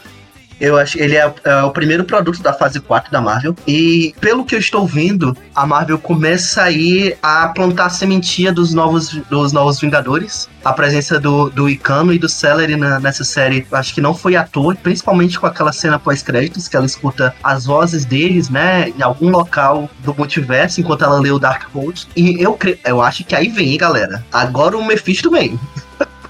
eu 0.62 0.78
acho 0.78 0.98
ele 0.98 1.16
é, 1.16 1.34
é 1.44 1.62
o 1.62 1.70
primeiro 1.70 2.04
produto 2.04 2.40
da 2.42 2.52
fase 2.52 2.78
4 2.80 3.10
da 3.10 3.20
Marvel. 3.20 3.54
E 3.66 4.14
pelo 4.20 4.44
que 4.44 4.54
eu 4.54 4.58
estou 4.58 4.86
vendo, 4.86 5.36
a 5.54 5.66
Marvel 5.66 5.98
começa 5.98 6.62
aí 6.62 7.14
a 7.22 7.48
plantar 7.48 7.86
a 7.86 7.90
sementinha 7.90 8.52
dos 8.52 8.72
novos, 8.72 9.10
dos 9.28 9.52
novos 9.52 9.80
Vingadores. 9.80 10.48
A 10.64 10.72
presença 10.72 11.18
do, 11.18 11.50
do 11.50 11.68
Icano 11.68 12.12
e 12.12 12.18
do 12.18 12.28
Celery 12.28 12.76
na- 12.76 13.00
nessa 13.00 13.24
série, 13.24 13.66
acho 13.72 13.92
que 13.92 14.00
não 14.00 14.14
foi 14.14 14.36
à 14.36 14.44
toa, 14.44 14.76
principalmente 14.76 15.38
com 15.38 15.46
aquela 15.46 15.72
cena 15.72 15.98
pós-créditos, 15.98 16.68
que 16.68 16.76
ela 16.76 16.86
escuta 16.86 17.34
as 17.42 17.66
vozes 17.66 18.04
deles, 18.04 18.48
né, 18.48 18.90
em 18.96 19.02
algum 19.02 19.28
local 19.28 19.90
do 20.04 20.14
multiverso, 20.14 20.80
enquanto 20.80 21.02
ela 21.02 21.18
lê 21.18 21.32
o 21.32 21.38
Darkhold. 21.40 22.06
E 22.14 22.40
eu, 22.40 22.52
cre- 22.54 22.78
eu 22.84 23.02
acho 23.02 23.24
que 23.24 23.34
aí 23.34 23.48
vem, 23.48 23.70
hein, 23.72 23.78
galera. 23.78 24.24
Agora 24.32 24.78
o 24.78 24.84
Mephisto 24.84 25.28
vem. 25.32 25.58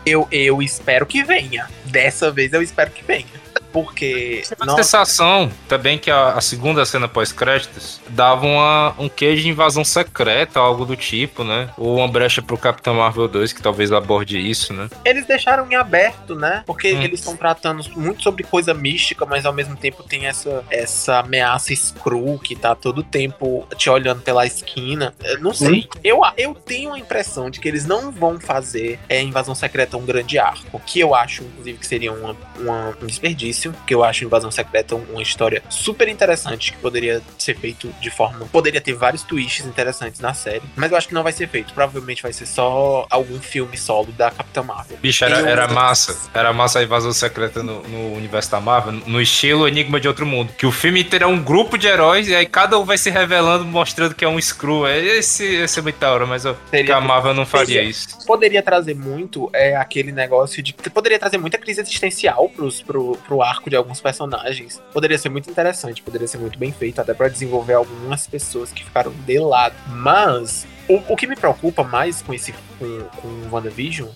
eu, 0.07 0.27
eu 0.33 0.63
espero 0.63 1.05
que 1.05 1.23
venha. 1.23 1.67
Dessa 1.85 2.31
vez 2.31 2.55
eu 2.55 2.63
espero 2.63 2.91
que 2.91 3.05
venha. 3.05 3.42
Porque. 3.73 4.43
A 4.61 4.67
Nossa, 4.67 4.83
sensação 4.83 5.51
também 5.69 5.99
que 5.99 6.11
a, 6.11 6.33
a 6.35 6.41
segunda 6.41 6.85
cena 6.85 7.09
pós-créditos 7.09 8.01
dava 8.09 8.47
uma, 8.47 8.95
um 8.99 9.09
queijo 9.09 9.43
de 9.43 9.49
invasão 9.49 9.85
secreta, 9.85 10.61
algo 10.61 10.85
do 10.85 10.97
tipo, 10.97 11.43
né? 11.45 11.71
Ou 11.77 11.97
uma 11.99 12.09
brecha 12.09 12.43
pro 12.43 12.57
Capitão 12.59 12.95
Marvel 12.95 13.29
2, 13.29 13.53
que 13.53 13.63
talvez 13.63 13.91
aborde 13.93 14.39
isso, 14.39 14.73
né? 14.73 14.89
eles 15.05 15.27
deixaram 15.27 15.67
em 15.71 15.75
aberto, 15.75 16.35
né? 16.35 16.63
Porque 16.67 16.93
Hum. 16.93 17.03
eles 17.03 17.21
estão 17.21 17.37
tratando 17.37 17.83
muito 17.97 18.23
sobre 18.23 18.43
coisa 18.45 18.75
mística, 18.75 19.25
mas 19.25 19.47
ao 19.47 19.53
mesmo 19.53 19.77
tempo 19.77 20.03
tem 20.03 20.27
essa, 20.27 20.65
essa 20.71 21.19
ameaça 21.21 21.73
Skrull 21.73 22.39
que 22.39 22.55
tá 22.55 22.75
todo 22.75 23.03
tempo 23.03 23.67
te 23.77 23.89
olhando 23.89 24.21
pela 24.23 24.45
esquina. 24.47 25.15
Eu 25.23 25.41
não 25.41 25.55
sei. 25.55 25.89
Eu, 26.05 26.21
eu 26.37 26.55
tenho 26.55 26.93
a 26.93 26.99
impressão 26.99 27.51
de 27.51 27.61
que 27.61 27.69
eles 27.69 27.87
não 27.87 28.11
vão 28.11 28.39
fazer 28.39 28.99
é, 29.09 29.21
Invasão 29.23 29.55
Secreta 29.55 29.97
um 29.97 30.05
grande 30.05 30.39
arco. 30.39 30.81
Que 30.87 31.01
eu 31.01 31.15
acho, 31.15 31.43
inclusive, 31.45 31.79
que 31.79 31.87
seria 31.87 32.13
uma, 32.13 32.37
uma- 32.59 32.97
um 33.03 33.07
desperdício. 33.07 33.62
Que 33.87 33.95
eu 33.95 34.03
acho 34.03 34.25
Invasão 34.25 34.51
Secreta 34.51 34.95
um- 34.97 35.05
uma 35.13 35.23
história 35.23 35.63
super 35.69 36.09
interessante 36.09 36.73
que 36.73 36.79
poderia 36.79 37.21
ser 37.39 37.57
feito 37.57 37.89
de 38.01 38.11
forma. 38.11 38.47
Poderia 38.51 38.81
ter 38.81 38.93
vários 38.95 39.23
twists 39.23 39.65
interessantes 39.67 40.21
na 40.21 40.35
série. 40.35 40.63
Mas 40.77 40.91
eu 40.91 40.97
acho 40.97 41.09
que 41.09 41.15
não 41.15 41.23
vai 41.23 41.33
ser 41.33 41.49
feito. 41.49 41.73
Provavelmente 41.75 42.23
vai 42.23 42.33
ser 42.33 42.47
só 42.47 43.07
algum 43.11 43.39
filme 43.41 43.77
solo 43.77 44.11
da 44.13 44.31
Capitã 44.31 44.63
Marvel. 44.63 44.97
Bicho, 45.01 45.25
era, 45.25 45.39
era 45.49 45.69
massa. 45.69 46.17
Era 46.35 46.53
massa 46.53 46.79
a 46.79 46.83
invasão 46.83 47.13
secreta 47.13 47.63
no, 47.63 47.83
no 47.83 48.15
universo 48.15 48.51
da 48.51 48.61
Marvel, 48.61 48.93
no 49.07 49.21
estilo 49.21 49.67
Enigma 49.69 50.01
de 50.01 50.09
Outro 50.09 50.25
Mundo. 50.27 50.53
Que 50.57 50.67
o 50.67 50.73
filme 50.73 51.05
terá 51.05 51.27
um 51.29 51.43
grupo 51.43 51.77
de 51.77 51.87
heróis 51.87 52.29
e 52.29 52.35
aí 52.35 52.47
cada 52.47 52.79
um 52.79 52.85
vai 52.85 52.97
se 52.99 53.11
revelando, 53.11 53.65
mostrando 53.65 54.15
que 54.15 54.25
é 54.25 54.29
um 54.29 54.39
Skrull. 54.39 54.87
É, 54.87 54.99
Esse, 55.03 55.45
esse 55.45 55.79
é 55.79 55.83
muito 55.83 55.99
da 55.99 56.13
hora, 56.13 56.27
mas 56.27 56.45
eu, 56.45 56.57
Seria- 56.71 56.87
que 56.87 56.93
a 56.93 57.01
Marvel 57.01 57.35
não 57.35 57.45
faria 57.45 57.67
seria- 57.77 57.83
isso. 57.91 58.27
poderia 58.27 58.63
trazer 58.63 58.95
muito 58.95 59.51
é 59.53 59.77
aquele 59.77 60.11
negócio 60.13 60.63
de. 60.63 60.73
Poderia 60.73 61.19
trazer 61.19 61.39
muita 61.39 61.59
crise 61.59 61.81
existencial 61.81 62.49
pros, 62.49 62.81
pro, 62.83 63.17
pro 63.27 63.43
arco 63.53 63.71
de 63.71 63.77
alguns 63.77 64.01
personagens. 64.01 64.83
Poderia 64.93 65.19
ser 65.19 65.29
muito 65.29 65.51
interessante, 65.51 66.03
poderia 66.03 66.27
ser 66.27 66.39
muito 66.39 66.59
bem 66.59 66.73
feito, 66.73 67.01
até 67.01 67.15
pra 67.15 67.29
desenvolver 67.29 67.75
algumas 67.75 68.27
pessoas 68.27 68.73
que 68.73 68.85
ficaram 68.85 69.13
de 69.13 69.39
lado. 69.39 69.75
Mas 69.89 70.67
o, 70.89 71.03
o 71.13 71.17
que 71.17 71.27
me 71.27 71.37
preocupa 71.37 71.85
mais 71.85 72.23
com 72.23 72.35
esse 72.35 72.53
com, 72.79 73.01
com 73.21 73.29
o 73.29 73.49
WandaVision 73.53 74.09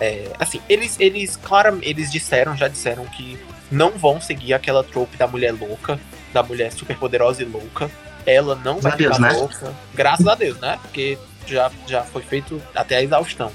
é. 0.00 0.30
Assim, 0.38 0.60
eles, 0.68 0.96
eles, 0.98 1.36
claro, 1.36 1.78
eles 1.82 2.10
disseram, 2.10 2.56
já 2.56 2.68
disseram 2.68 3.04
que 3.06 3.38
não 3.70 3.90
vão 3.90 4.20
seguir 4.20 4.54
aquela 4.54 4.82
trope 4.82 5.16
da 5.16 5.26
mulher 5.26 5.52
louca, 5.52 5.98
da 6.32 6.42
mulher 6.42 6.72
super 6.72 6.96
poderosa 6.96 7.42
e 7.42 7.44
louca. 7.44 7.90
Ela 8.24 8.54
não 8.56 8.78
vai 8.78 8.96
Deus, 8.96 9.16
ficar 9.16 9.32
né? 9.32 9.38
louca. 9.38 9.74
Graças 9.94 10.26
a 10.26 10.34
Deus, 10.34 10.58
né? 10.58 10.78
Porque 10.82 11.18
já, 11.48 11.70
já 11.86 12.02
foi 12.02 12.22
feito 12.22 12.60
até 12.74 12.96
a 12.96 13.02
exaustão. 13.02 13.50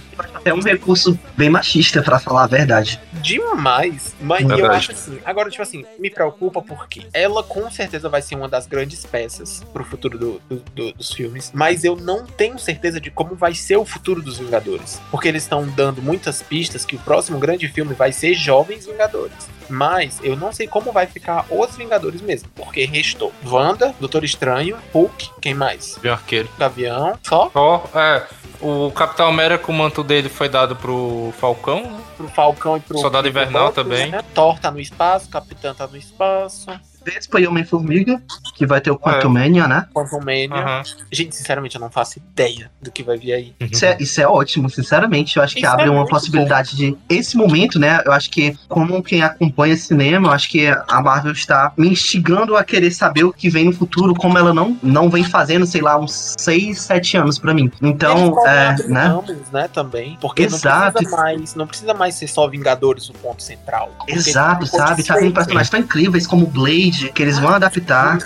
É 0.45 0.53
um 0.53 0.61
recurso 0.61 1.17
bem 1.37 1.49
machista, 1.49 2.01
pra 2.01 2.19
falar 2.19 2.43
a 2.43 2.47
verdade. 2.47 2.99
Demais. 3.13 4.15
Mas 4.21 4.41
eu 4.41 4.47
Verdade. 4.49 4.75
acho 4.75 4.91
assim. 4.91 5.19
Agora, 5.25 5.49
tipo 5.49 5.61
assim, 5.63 5.85
me 5.99 6.09
preocupa 6.09 6.61
porque 6.61 7.07
ela 7.13 7.41
com 7.43 7.69
certeza 7.71 8.09
vai 8.09 8.21
ser 8.21 8.35
uma 8.35 8.47
das 8.47 8.67
grandes 8.67 9.05
peças 9.05 9.63
pro 9.73 9.83
futuro 9.83 10.17
do- 10.17 10.41
do- 10.49 10.63
do- 10.75 10.93
dos 10.93 11.11
filmes. 11.11 11.51
Mas 11.53 11.83
eu 11.83 11.95
não 11.95 12.25
tenho 12.25 12.57
certeza 12.59 12.99
de 12.99 13.09
como 13.09 13.35
vai 13.35 13.53
ser 13.55 13.77
o 13.77 13.85
futuro 13.85 14.21
dos 14.21 14.37
Vingadores. 14.37 14.99
Porque 15.09 15.27
eles 15.27 15.43
estão 15.43 15.67
dando 15.67 16.01
muitas 16.01 16.41
pistas 16.41 16.85
que 16.85 16.95
o 16.95 16.99
próximo 16.99 17.39
grande 17.39 17.67
filme 17.67 17.93
vai 17.93 18.11
ser 18.11 18.33
Jovens 18.33 18.85
Vingadores. 18.85 19.33
Mas 19.69 20.19
eu 20.23 20.35
não 20.35 20.51
sei 20.51 20.67
como 20.67 20.91
vai 20.91 21.07
ficar 21.07 21.45
os 21.49 21.75
Vingadores 21.75 22.21
mesmo. 22.21 22.49
Porque 22.55 22.85
restou 22.85 23.31
Wanda, 23.45 23.93
Doutor 23.99 24.23
Estranho, 24.23 24.77
Hulk, 24.93 25.31
quem 25.41 25.53
mais? 25.53 25.97
De 26.01 26.09
arqueiro. 26.09 26.49
Gavião, 26.57 27.17
só 27.23 27.51
Ó, 27.53 27.81
é. 27.95 28.23
O 28.61 28.91
Capitão 28.91 29.27
América, 29.27 29.69
o 29.69 29.73
manto 29.73 30.03
dele 30.03 30.29
foi 30.29 30.47
dado 30.47 30.73
pro 30.75 31.33
Falcão, 31.37 31.81
né? 31.83 31.99
pro 32.15 32.27
Falcão 32.29 32.77
e 32.77 32.79
pro. 32.79 32.97
Soldado 32.97 33.27
Invernal 33.27 33.73
também. 33.73 34.09
Né? 34.09 34.23
Thor 34.33 34.57
tá 34.57 34.71
no 34.71 34.79
espaço, 34.79 35.29
Capitã 35.29 35.73
tá 35.73 35.85
no 35.85 35.97
espaço. 35.97 36.67
Vespa 37.03 37.39
e 37.39 37.47
Homem-Formiga, 37.47 38.21
que 38.55 38.65
vai 38.65 38.81
ter 38.81 38.91
o 38.91 38.97
Quantum 38.97 39.29
Mania, 39.29 39.67
né? 39.67 39.87
Quantum 39.93 40.19
Mania. 40.19 40.53
Aham. 40.53 40.83
Gente, 41.11 41.35
sinceramente, 41.35 41.75
eu 41.75 41.81
não 41.81 41.89
faço 41.89 42.19
ideia 42.19 42.71
do 42.81 42.91
que 42.91 43.03
vai 43.03 43.17
vir 43.17 43.33
aí. 43.33 43.55
Isso 43.59 43.85
é, 43.85 43.97
isso 43.99 44.21
é 44.21 44.27
ótimo, 44.27 44.69
sinceramente. 44.69 45.37
Eu 45.37 45.43
acho 45.43 45.55
que 45.55 45.61
Isso 45.61 45.69
abre 45.69 45.87
é 45.87 45.89
uma 45.89 46.05
possibilidade 46.05 46.75
de. 46.75 46.97
Esse 47.09 47.35
momento, 47.35 47.79
né? 47.79 48.01
Eu 48.05 48.11
acho 48.11 48.29
que, 48.29 48.57
como 48.67 49.03
quem 49.03 49.21
acompanha 49.21 49.75
cinema, 49.75 50.29
eu 50.29 50.31
acho 50.31 50.49
que 50.49 50.67
a 50.67 51.01
Marvel 51.01 51.31
está 51.31 51.73
me 51.77 51.89
instigando 51.89 52.55
a 52.55 52.63
querer 52.63 52.91
saber 52.91 53.23
o 53.23 53.33
que 53.33 53.49
vem 53.49 53.65
no 53.65 53.73
futuro, 53.73 54.13
como 54.13 54.37
ela 54.37 54.53
não, 54.53 54.77
não 54.81 55.09
vem 55.09 55.23
fazendo, 55.23 55.65
sei 55.65 55.81
lá, 55.81 55.97
uns 55.97 56.35
6, 56.37 56.79
7 56.79 57.17
anos 57.17 57.39
pra 57.39 57.53
mim. 57.53 57.71
Então, 57.81 58.35
é, 58.47 58.87
né? 58.87 59.07
ramos, 59.07 59.51
né, 59.51 59.67
também. 59.67 60.17
Porque 60.21 60.43
Exato. 60.43 60.85
não 60.85 60.91
precisa 60.91 61.17
mais, 61.17 61.55
não 61.55 61.67
precisa 61.67 61.93
mais 61.93 62.15
ser 62.15 62.27
só 62.27 62.47
Vingadores 62.47 63.09
o 63.09 63.13
ponto 63.13 63.41
central. 63.41 63.91
Exato, 64.07 64.65
sabe? 64.67 65.03
Tá 65.03 65.19
com 65.19 65.31
personagens 65.31 65.69
tão 65.69 65.79
incríveis 65.79 66.27
como 66.27 66.45
o 66.45 66.49
Blade, 66.93 67.11
que 67.11 67.21
eles 67.21 67.39
vão 67.39 67.49
adaptar, 67.49 68.19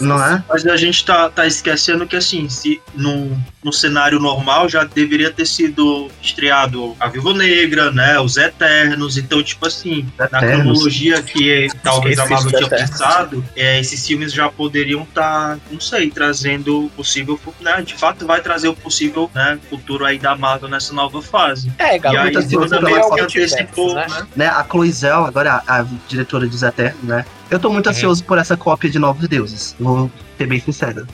não 0.00 0.22
é? 0.22 0.42
Mas 0.48 0.66
a 0.66 0.76
gente 0.76 1.04
tá, 1.04 1.30
tá 1.30 1.46
esquecendo 1.46 2.06
que, 2.06 2.16
assim, 2.16 2.48
se 2.48 2.80
no, 2.94 3.36
no 3.62 3.72
cenário 3.72 4.18
normal 4.18 4.68
já 4.68 4.84
deveria 4.84 5.30
ter 5.30 5.46
sido 5.46 6.10
estreado 6.20 6.94
a 7.00 7.08
Viúva 7.08 7.32
Negra, 7.34 7.90
né? 7.90 8.18
Os 8.20 8.36
Eternos. 8.36 9.16
Então, 9.16 9.42
tipo 9.42 9.66
assim, 9.66 10.06
na 10.18 10.26
Eternos. 10.26 10.48
cronologia 10.48 11.22
que 11.22 11.68
talvez 11.82 12.18
a 12.18 12.26
Marvel 12.26 12.50
dos 12.50 12.52
tinha 12.52 12.66
Eternos. 12.66 12.90
pensado, 12.90 13.44
é, 13.56 13.80
esses 13.80 14.06
filmes 14.06 14.32
já 14.32 14.48
poderiam 14.48 15.02
estar, 15.02 15.58
não 15.70 15.80
sei, 15.80 16.10
trazendo 16.10 16.86
o 16.86 16.90
possível, 16.90 17.38
né? 17.60 17.82
De 17.82 17.94
fato, 17.94 18.26
vai 18.26 18.40
trazer 18.40 18.68
o 18.68 18.74
possível 18.74 19.30
né, 19.34 19.58
futuro 19.70 20.04
aí 20.04 20.18
da 20.18 20.36
Marvel 20.36 20.68
nessa 20.68 20.92
nova 20.92 21.22
fase. 21.22 21.72
É, 21.78 21.96
E 21.96 21.98
galera, 21.98 22.28
aí, 22.28 22.34
é 22.34 22.38
multiverso, 22.38 23.54
antecipou, 23.54 23.94
né? 23.94 24.06
né? 24.08 24.26
né? 24.36 24.46
A 24.46 24.64
Chloe 24.64 24.92
agora 25.26 25.62
a, 25.66 25.80
a 25.80 25.86
diretora 26.08 26.46
de 26.46 26.64
Eternos, 26.64 27.02
né? 27.02 27.24
Eu 27.52 27.58
tô 27.60 27.68
muito 27.70 27.86
Uhum. 27.86 27.92
ansioso 27.92 28.24
por 28.24 28.38
essa 28.38 28.56
cópia 28.56 28.88
de 28.90 28.98
Novos 28.98 29.28
Deuses. 29.28 29.76
Vou 29.78 30.10
ser 30.38 30.46
bem 30.46 30.58
sincero. 30.58 31.06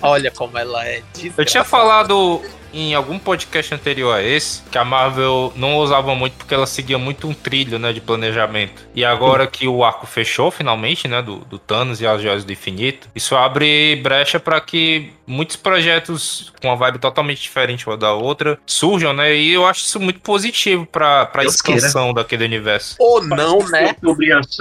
Olha 0.00 0.30
como 0.30 0.56
ela 0.56 0.84
é 0.86 0.98
Eu 0.98 1.02
tinha 1.12 1.30
desgraçada. 1.30 1.64
falado 1.66 2.40
em 2.72 2.94
algum 2.94 3.18
podcast 3.18 3.74
anterior 3.74 4.14
a 4.14 4.22
esse 4.22 4.62
que 4.70 4.78
a 4.78 4.84
Marvel 4.84 5.52
não 5.56 5.76
usava 5.76 6.14
muito 6.14 6.34
porque 6.34 6.54
ela 6.54 6.66
seguia 6.66 6.98
muito 6.98 7.28
um 7.28 7.34
trilho, 7.34 7.78
né, 7.78 7.92
de 7.92 8.00
planejamento. 8.00 8.86
E 8.94 9.04
agora 9.04 9.46
que 9.46 9.66
o 9.66 9.84
arco 9.84 10.06
fechou 10.06 10.50
finalmente, 10.50 11.08
né, 11.08 11.22
do, 11.22 11.38
do 11.38 11.58
Thanos 11.58 12.00
e 12.00 12.06
as 12.06 12.20
Joias 12.20 12.44
do 12.44 12.52
Infinito, 12.52 13.08
isso 13.14 13.36
abre 13.36 13.96
brecha 14.02 14.40
para 14.40 14.60
que 14.60 15.12
muitos 15.26 15.56
projetos 15.56 16.52
com 16.60 16.68
uma 16.68 16.76
vibe 16.76 16.98
totalmente 16.98 17.40
diferente 17.40 17.86
uma 17.86 17.96
da 17.96 18.12
outra 18.12 18.58
surjam, 18.66 19.12
né? 19.12 19.34
E 19.34 19.52
eu 19.52 19.66
acho 19.66 19.80
isso 19.80 20.00
muito 20.00 20.20
positivo 20.20 20.86
para 20.86 21.26
para 21.26 21.42
Deus 21.42 21.60
queira. 21.60 21.78
expansão 21.78 22.12
daquele 22.12 22.44
universo. 22.44 22.96
Ou 22.98 23.22
não, 23.22 23.58
né? 23.68 23.94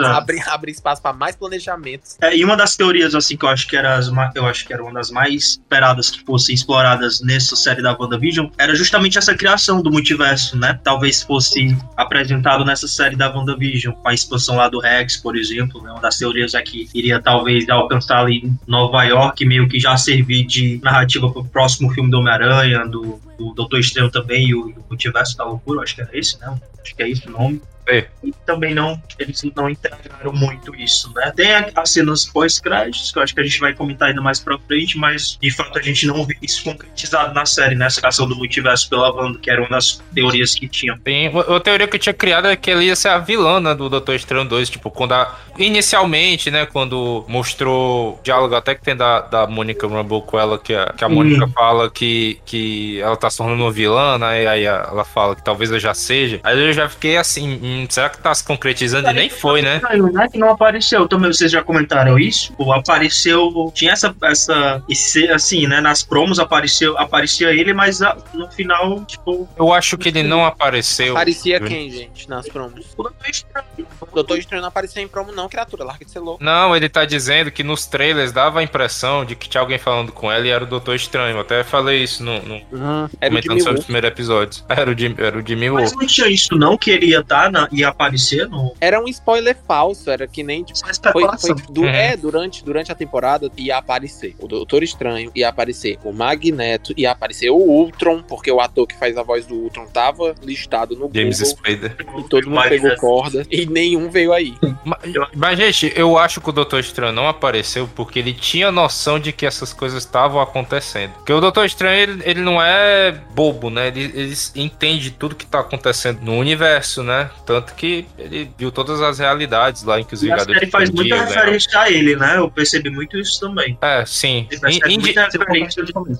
Abre, 0.06 0.42
abre 0.48 0.72
espaço 0.72 1.02
pra 1.02 1.14
mais 1.14 1.36
planejamentos. 1.36 2.18
É, 2.22 2.36
e 2.36 2.44
uma 2.44 2.56
das 2.56 2.76
teorias, 2.76 3.16
assim, 3.16 3.36
que 3.36 3.46
eu 3.46 3.50
acho 3.50 3.68
que 3.68 3.76
era 3.76 3.96
as 3.96 4.08
eu 4.36 4.46
acho 4.46 4.66
que 4.66 4.74
era 4.74 4.84
uma 4.84 4.94
das 4.94 5.12
mais 5.12 5.52
esperadas 5.52 6.10
que 6.10 6.24
fossem 6.24 6.54
exploradas 6.54 7.22
nessa 7.22 7.56
série 7.56 7.82
da 7.82 7.94
WandaVision, 8.02 8.48
era 8.58 8.76
justamente 8.76 9.18
essa 9.18 9.36
criação 9.36 9.82
do 9.82 9.92
multiverso, 9.92 10.58
né? 10.58 10.80
Talvez 10.84 11.22
fosse 11.22 11.76
apresentado 11.96 12.66
nessa 12.66 12.88
série 12.88 13.16
da 13.16 13.34
WandaVision, 13.34 13.94
com 13.94 14.10
a 14.10 14.14
expansão 14.14 14.56
lá 14.56 14.68
do 14.68 14.80
Rex, 14.80 15.18
por 15.18 15.38
exemplo, 15.38 15.82
né? 15.82 15.92
Uma 15.92 16.02
das 16.02 16.18
teorias 16.18 16.54
é 16.54 16.62
que 16.62 16.88
iria 16.94 17.22
talvez 17.22 17.70
alcançar 17.70 18.20
ali 18.20 18.52
Nova 18.68 19.04
York, 19.04 19.46
meio 19.46 19.68
que 19.68 19.80
já 19.80 19.96
servir 19.98 20.46
de 20.46 20.80
narrativa 20.84 21.32
pro 21.32 21.44
próximo 21.46 21.92
filme 21.92 22.10
do 22.10 22.20
Homem-Aranha, 22.20 22.86
do, 22.86 23.20
do 23.38 23.54
Doutor 23.54 23.80
Estranho 23.80 24.10
também, 24.10 24.50
e 24.50 24.56
o, 24.56 24.70
o 24.70 24.86
Multiverso 24.90 25.38
da 25.38 25.46
Loucura, 25.46 25.82
acho 25.82 25.96
que 25.96 26.02
era 26.02 26.18
esse, 26.18 26.40
né? 26.40 26.54
Acho 26.82 26.96
que 26.96 27.04
é 27.04 27.10
esse 27.10 27.28
o 27.28 27.32
nome. 27.32 27.62
É. 27.88 28.06
E 28.24 28.32
também 28.46 28.74
não, 28.74 29.02
eles 29.20 29.42
não 29.56 29.70
integraram 29.70 30.32
muito 30.34 30.74
isso, 30.76 31.12
né? 31.16 31.32
Tem 31.36 31.54
a- 31.54 31.70
as 31.76 31.90
cenas 31.92 32.26
pós-créditos, 32.26 33.12
que 33.12 33.18
eu 33.20 33.24
acho 33.24 33.34
que 33.34 33.42
a 33.42 33.44
gente 33.44 33.60
vai 33.60 33.74
comentar 33.74 34.10
ainda 34.10 34.22
mais 34.22 34.40
pra 34.40 34.58
frente, 34.60 34.98
mas 34.98 35.38
de 35.42 35.52
fato 35.52 35.78
a 35.78 35.82
gente 35.82 36.06
não 36.08 36.26
vê 36.26 36.36
isso 36.42 36.64
concretizado 36.64 37.34
na 37.34 37.46
série, 37.46 37.76
né? 37.76 37.86
Essa 37.88 38.02
questão 38.02 38.28
do 38.28 38.36
multiverso 38.36 38.90
pela 38.90 39.12
Wanda, 39.14 39.40
que 39.40 39.50
era 39.50 39.62
uma 39.62 39.70
das 39.70 40.02
teorias 40.14 40.54
que 40.56 40.68
tinham. 40.68 40.98
Tem 41.00 41.30
uma 41.30 41.42
uma 41.52 41.60
teoria 41.60 41.88
que 41.88 41.96
eu 41.96 42.00
tinha 42.00 42.14
criado 42.14 42.48
é 42.48 42.56
que 42.56 42.72
ela 42.72 42.84
ia 42.84 42.96
ser 42.96 43.10
a 43.10 43.18
vilã 43.18 43.60
né, 43.60 43.76
do 43.76 43.90
Doutor 43.90 44.16
Estranho 44.16 44.46
2, 44.46 44.70
tipo, 44.70 44.90
quando 44.92 45.14
a, 45.14 45.38
inicialmente, 45.58 46.52
né, 46.52 46.66
quando 46.66 47.26
mostrou 47.28 48.14
o 48.16 48.20
diálogo 48.24 48.56
até 48.56 48.76
que 48.76 48.82
tem 48.84 48.96
da, 48.96 49.22
da 49.22 49.48
Mônica 49.48 49.88
Rambeau 49.88 50.22
com 50.22 50.40
ela, 50.40 50.58
que 50.60 50.74
a, 50.74 50.94
que 50.96 51.04
a 51.04 51.08
Hum. 51.08 51.16
Mônica 51.16 51.48
fala 51.50 51.90
que, 51.90 52.40
que 52.46 53.00
ela 53.02 53.18
tá 53.18 53.30
se 53.30 53.38
tornando 53.38 53.64
uma 53.64 53.72
vilã, 53.72 54.18
né, 54.18 54.44
e 54.44 54.48
aí 54.48 54.68
a- 54.68 54.88
ela 54.92 55.04
fala 55.04 55.36
que 55.36 55.44
talvez 55.44 55.72
eu 55.72 55.80
já 55.80 55.94
seja. 55.94 56.40
Aí 56.44 56.58
eu 56.60 56.72
já 56.74 56.88
fiquei 56.88 57.18
assim, 57.18 57.60
hum, 57.84 57.88
será 57.90 58.10
que 58.10 58.18
tá 58.20 58.34
se 58.34 58.44
concretizando? 58.44 59.10
E 59.10 59.14
nem 59.14 59.30
foi, 59.30 59.62
né? 59.62 59.76
Estranho, 59.78 60.12
né? 60.12 60.28
Que 60.32 60.38
não 60.38 60.50
apareceu. 60.50 61.08
Também 61.08 61.32
vocês 61.32 61.52
já 61.52 61.64
comentaram 61.64 62.18
isso? 62.20 62.54
Ou 62.58 62.74
apareceu. 62.74 63.72
Tinha 63.74 63.92
essa. 63.94 64.16
essa 64.24 64.84
esse, 64.90 65.28
assim, 65.30 65.68
né? 65.68 65.82
Nas 65.82 66.04
promos 66.04 66.40
apareceu, 66.40 66.98
aparecia 66.98 67.52
ele, 67.52 67.74
mas 67.74 68.02
ah, 68.02 68.18
no 68.34 68.50
final, 68.52 69.04
tipo. 69.06 69.48
Eu 69.58 69.74
acho 69.74 69.98
que 69.98 70.10
ele 70.10 70.24
não 70.24 70.46
apareceu. 70.46 71.14
Parecia 71.14 71.58
Eu- 71.58 71.66
quem, 71.68 71.90
gente, 71.90 72.30
nas 72.30 72.48
promos? 72.48 72.86
O 72.98 73.04
Doutor 73.04 73.30
Estranho. 73.30 73.66
O 74.02 74.16
Doutor 74.16 74.38
Estranho 74.38 74.62
não 74.62 74.70
apareceu 74.70 75.02
em 75.02 75.08
promo, 75.08 75.32
não, 75.32 75.48
criatura. 75.48 75.84
Larga 75.84 76.06
de 76.06 76.12
ser 76.12 76.20
louco. 76.20 76.44
Não, 76.44 76.76
ele 76.76 76.90
tá 76.90 77.06
dizendo 77.06 77.52
que 77.52 77.64
nos 77.64 77.86
trailers 77.86 78.32
dava 78.32 78.60
a 78.60 78.64
impressão 78.64 79.24
de 79.26 79.36
que 79.36 79.48
tinha 79.50 79.62
alguém 79.62 79.78
falando 79.78 80.12
com 80.12 80.32
ela 80.32 80.46
e 80.46 80.50
era 80.50 80.64
o 80.64 80.68
Doutor 80.68 80.96
Estranho. 80.96 81.38
Eu 81.38 81.42
até 81.42 81.64
falei 81.64 82.04
isso 82.04 82.24
no, 82.24 82.42
no 82.42 82.62
Uhum. 82.72 83.10
Comentando 83.22 83.60
sobre 83.60 83.74
os 83.74 83.80
Woo. 83.80 83.84
primeiros 83.84 84.08
episódios. 84.10 84.66
Era 84.70 84.90
o 84.92 84.98
Jimmy, 84.98 85.16
era 85.18 85.38
o 85.38 85.46
Jimmy 85.46 85.70
Woo. 85.70 85.82
Mas 85.82 85.94
não 85.94 86.06
tinha 86.08 86.28
isso, 86.28 86.56
não, 86.56 86.78
que 86.78 86.90
ele 86.92 87.08
ia 87.08 87.20
estar 87.20 87.52
na, 87.52 87.61
ia 87.72 87.90
aparecer 87.90 88.48
no. 88.50 88.74
Era 88.80 89.02
um 89.02 89.08
spoiler 89.08 89.58
falso, 89.68 90.10
era 90.10 90.28
que 90.28 90.44
nem, 90.44 90.64
tipo, 90.64 90.78
Só 90.80 90.86
Foi, 90.86 90.92
especulação. 90.92 91.58
foi 91.58 91.68
du- 91.74 91.82
Uhum. 91.82 91.88
É, 91.88 92.16
durante, 92.16 92.64
durante 92.64 92.92
a 92.92 92.96
temporada 92.96 93.52
ia 93.58 93.78
aparecer 93.78 94.36
o 94.40 94.48
Doutor 94.48 94.84
Estranho, 94.84 95.32
ia 95.36 95.50
aparecer 95.50 95.98
o 96.04 96.12
Magneto, 96.14 96.94
ia 96.96 97.12
aparecer 97.12 97.50
o 97.50 97.56
Ultron, 97.58 98.22
porque 98.24 98.52
o 98.52 98.60
ator 98.62 98.86
que 98.88 98.96
faz 98.98 99.18
a 99.18 99.24
voz 99.24 99.46
do 99.46 99.56
Ultron 99.56 99.86
tava 99.88 100.36
listado 100.44 100.96
no 100.96 101.10
James 101.14 101.40
Google. 101.40 101.56
Spader. 101.58 101.96
E 102.18 102.24
todo 102.24 102.46
mundo 102.46 102.56
Mas, 102.56 102.70
pegou 102.70 102.90
né? 102.90 102.96
corda 102.98 103.46
e 103.50 103.66
nenhum 103.66 104.10
veio 104.10 104.32
aí. 104.34 104.54
Mas, 104.86 105.00
mas, 105.36 105.58
gente, 105.58 105.92
eu 105.96 106.18
acho 106.18 106.40
que 106.42 106.50
o 106.50 106.54
Doutor 106.54 106.80
Estranho 106.80 107.12
não 107.14 107.28
apareceu 107.28 107.90
porque 107.96 108.20
ele 108.20 108.34
tinha 108.34 108.72
noção 108.72 109.20
de 109.20 109.32
que 109.32 109.46
essas 109.46 109.74
coisas 109.74 110.04
estavam 110.04 110.40
acontecendo. 110.40 111.12
Porque 111.16 111.34
o 111.34 111.42
Doutor 111.42 111.66
Estranho, 111.66 112.00
ele, 112.00 112.22
ele 112.26 112.42
não 112.42 112.62
é 112.62 113.12
bobo, 113.34 113.70
né? 113.70 113.88
Ele, 113.88 114.04
ele 114.16 114.34
entende 114.56 115.12
tudo 115.12 115.36
que 115.36 115.46
tá 115.46 115.60
acontecendo 115.60 116.22
no 116.22 116.36
universo, 116.38 117.02
né? 117.04 117.30
Tanto 117.52 117.74
que 117.76 118.06
ele 118.18 118.50
viu 118.58 118.72
todas 118.72 119.02
as 119.02 119.20
realidades 119.20 119.84
lá 119.84 120.00
em 120.00 120.04
que 120.06 120.14
os 120.14 120.24
E 120.24 120.32
a 120.32 120.36
Vingadores 120.36 120.60
série 120.60 120.72
faz 120.72 120.90
muita 120.90 121.16
né? 121.18 121.26
referência 121.26 121.80
a 121.80 121.92
ele, 121.92 122.16
né? 122.16 122.38
Eu 122.38 122.50
percebi 122.50 122.90
muito 122.90 123.18
isso 123.18 123.40
também. 123.40 123.78
É, 123.82 124.06
sim. 124.06 124.48
In- 124.68 124.94
indi- 124.94 125.14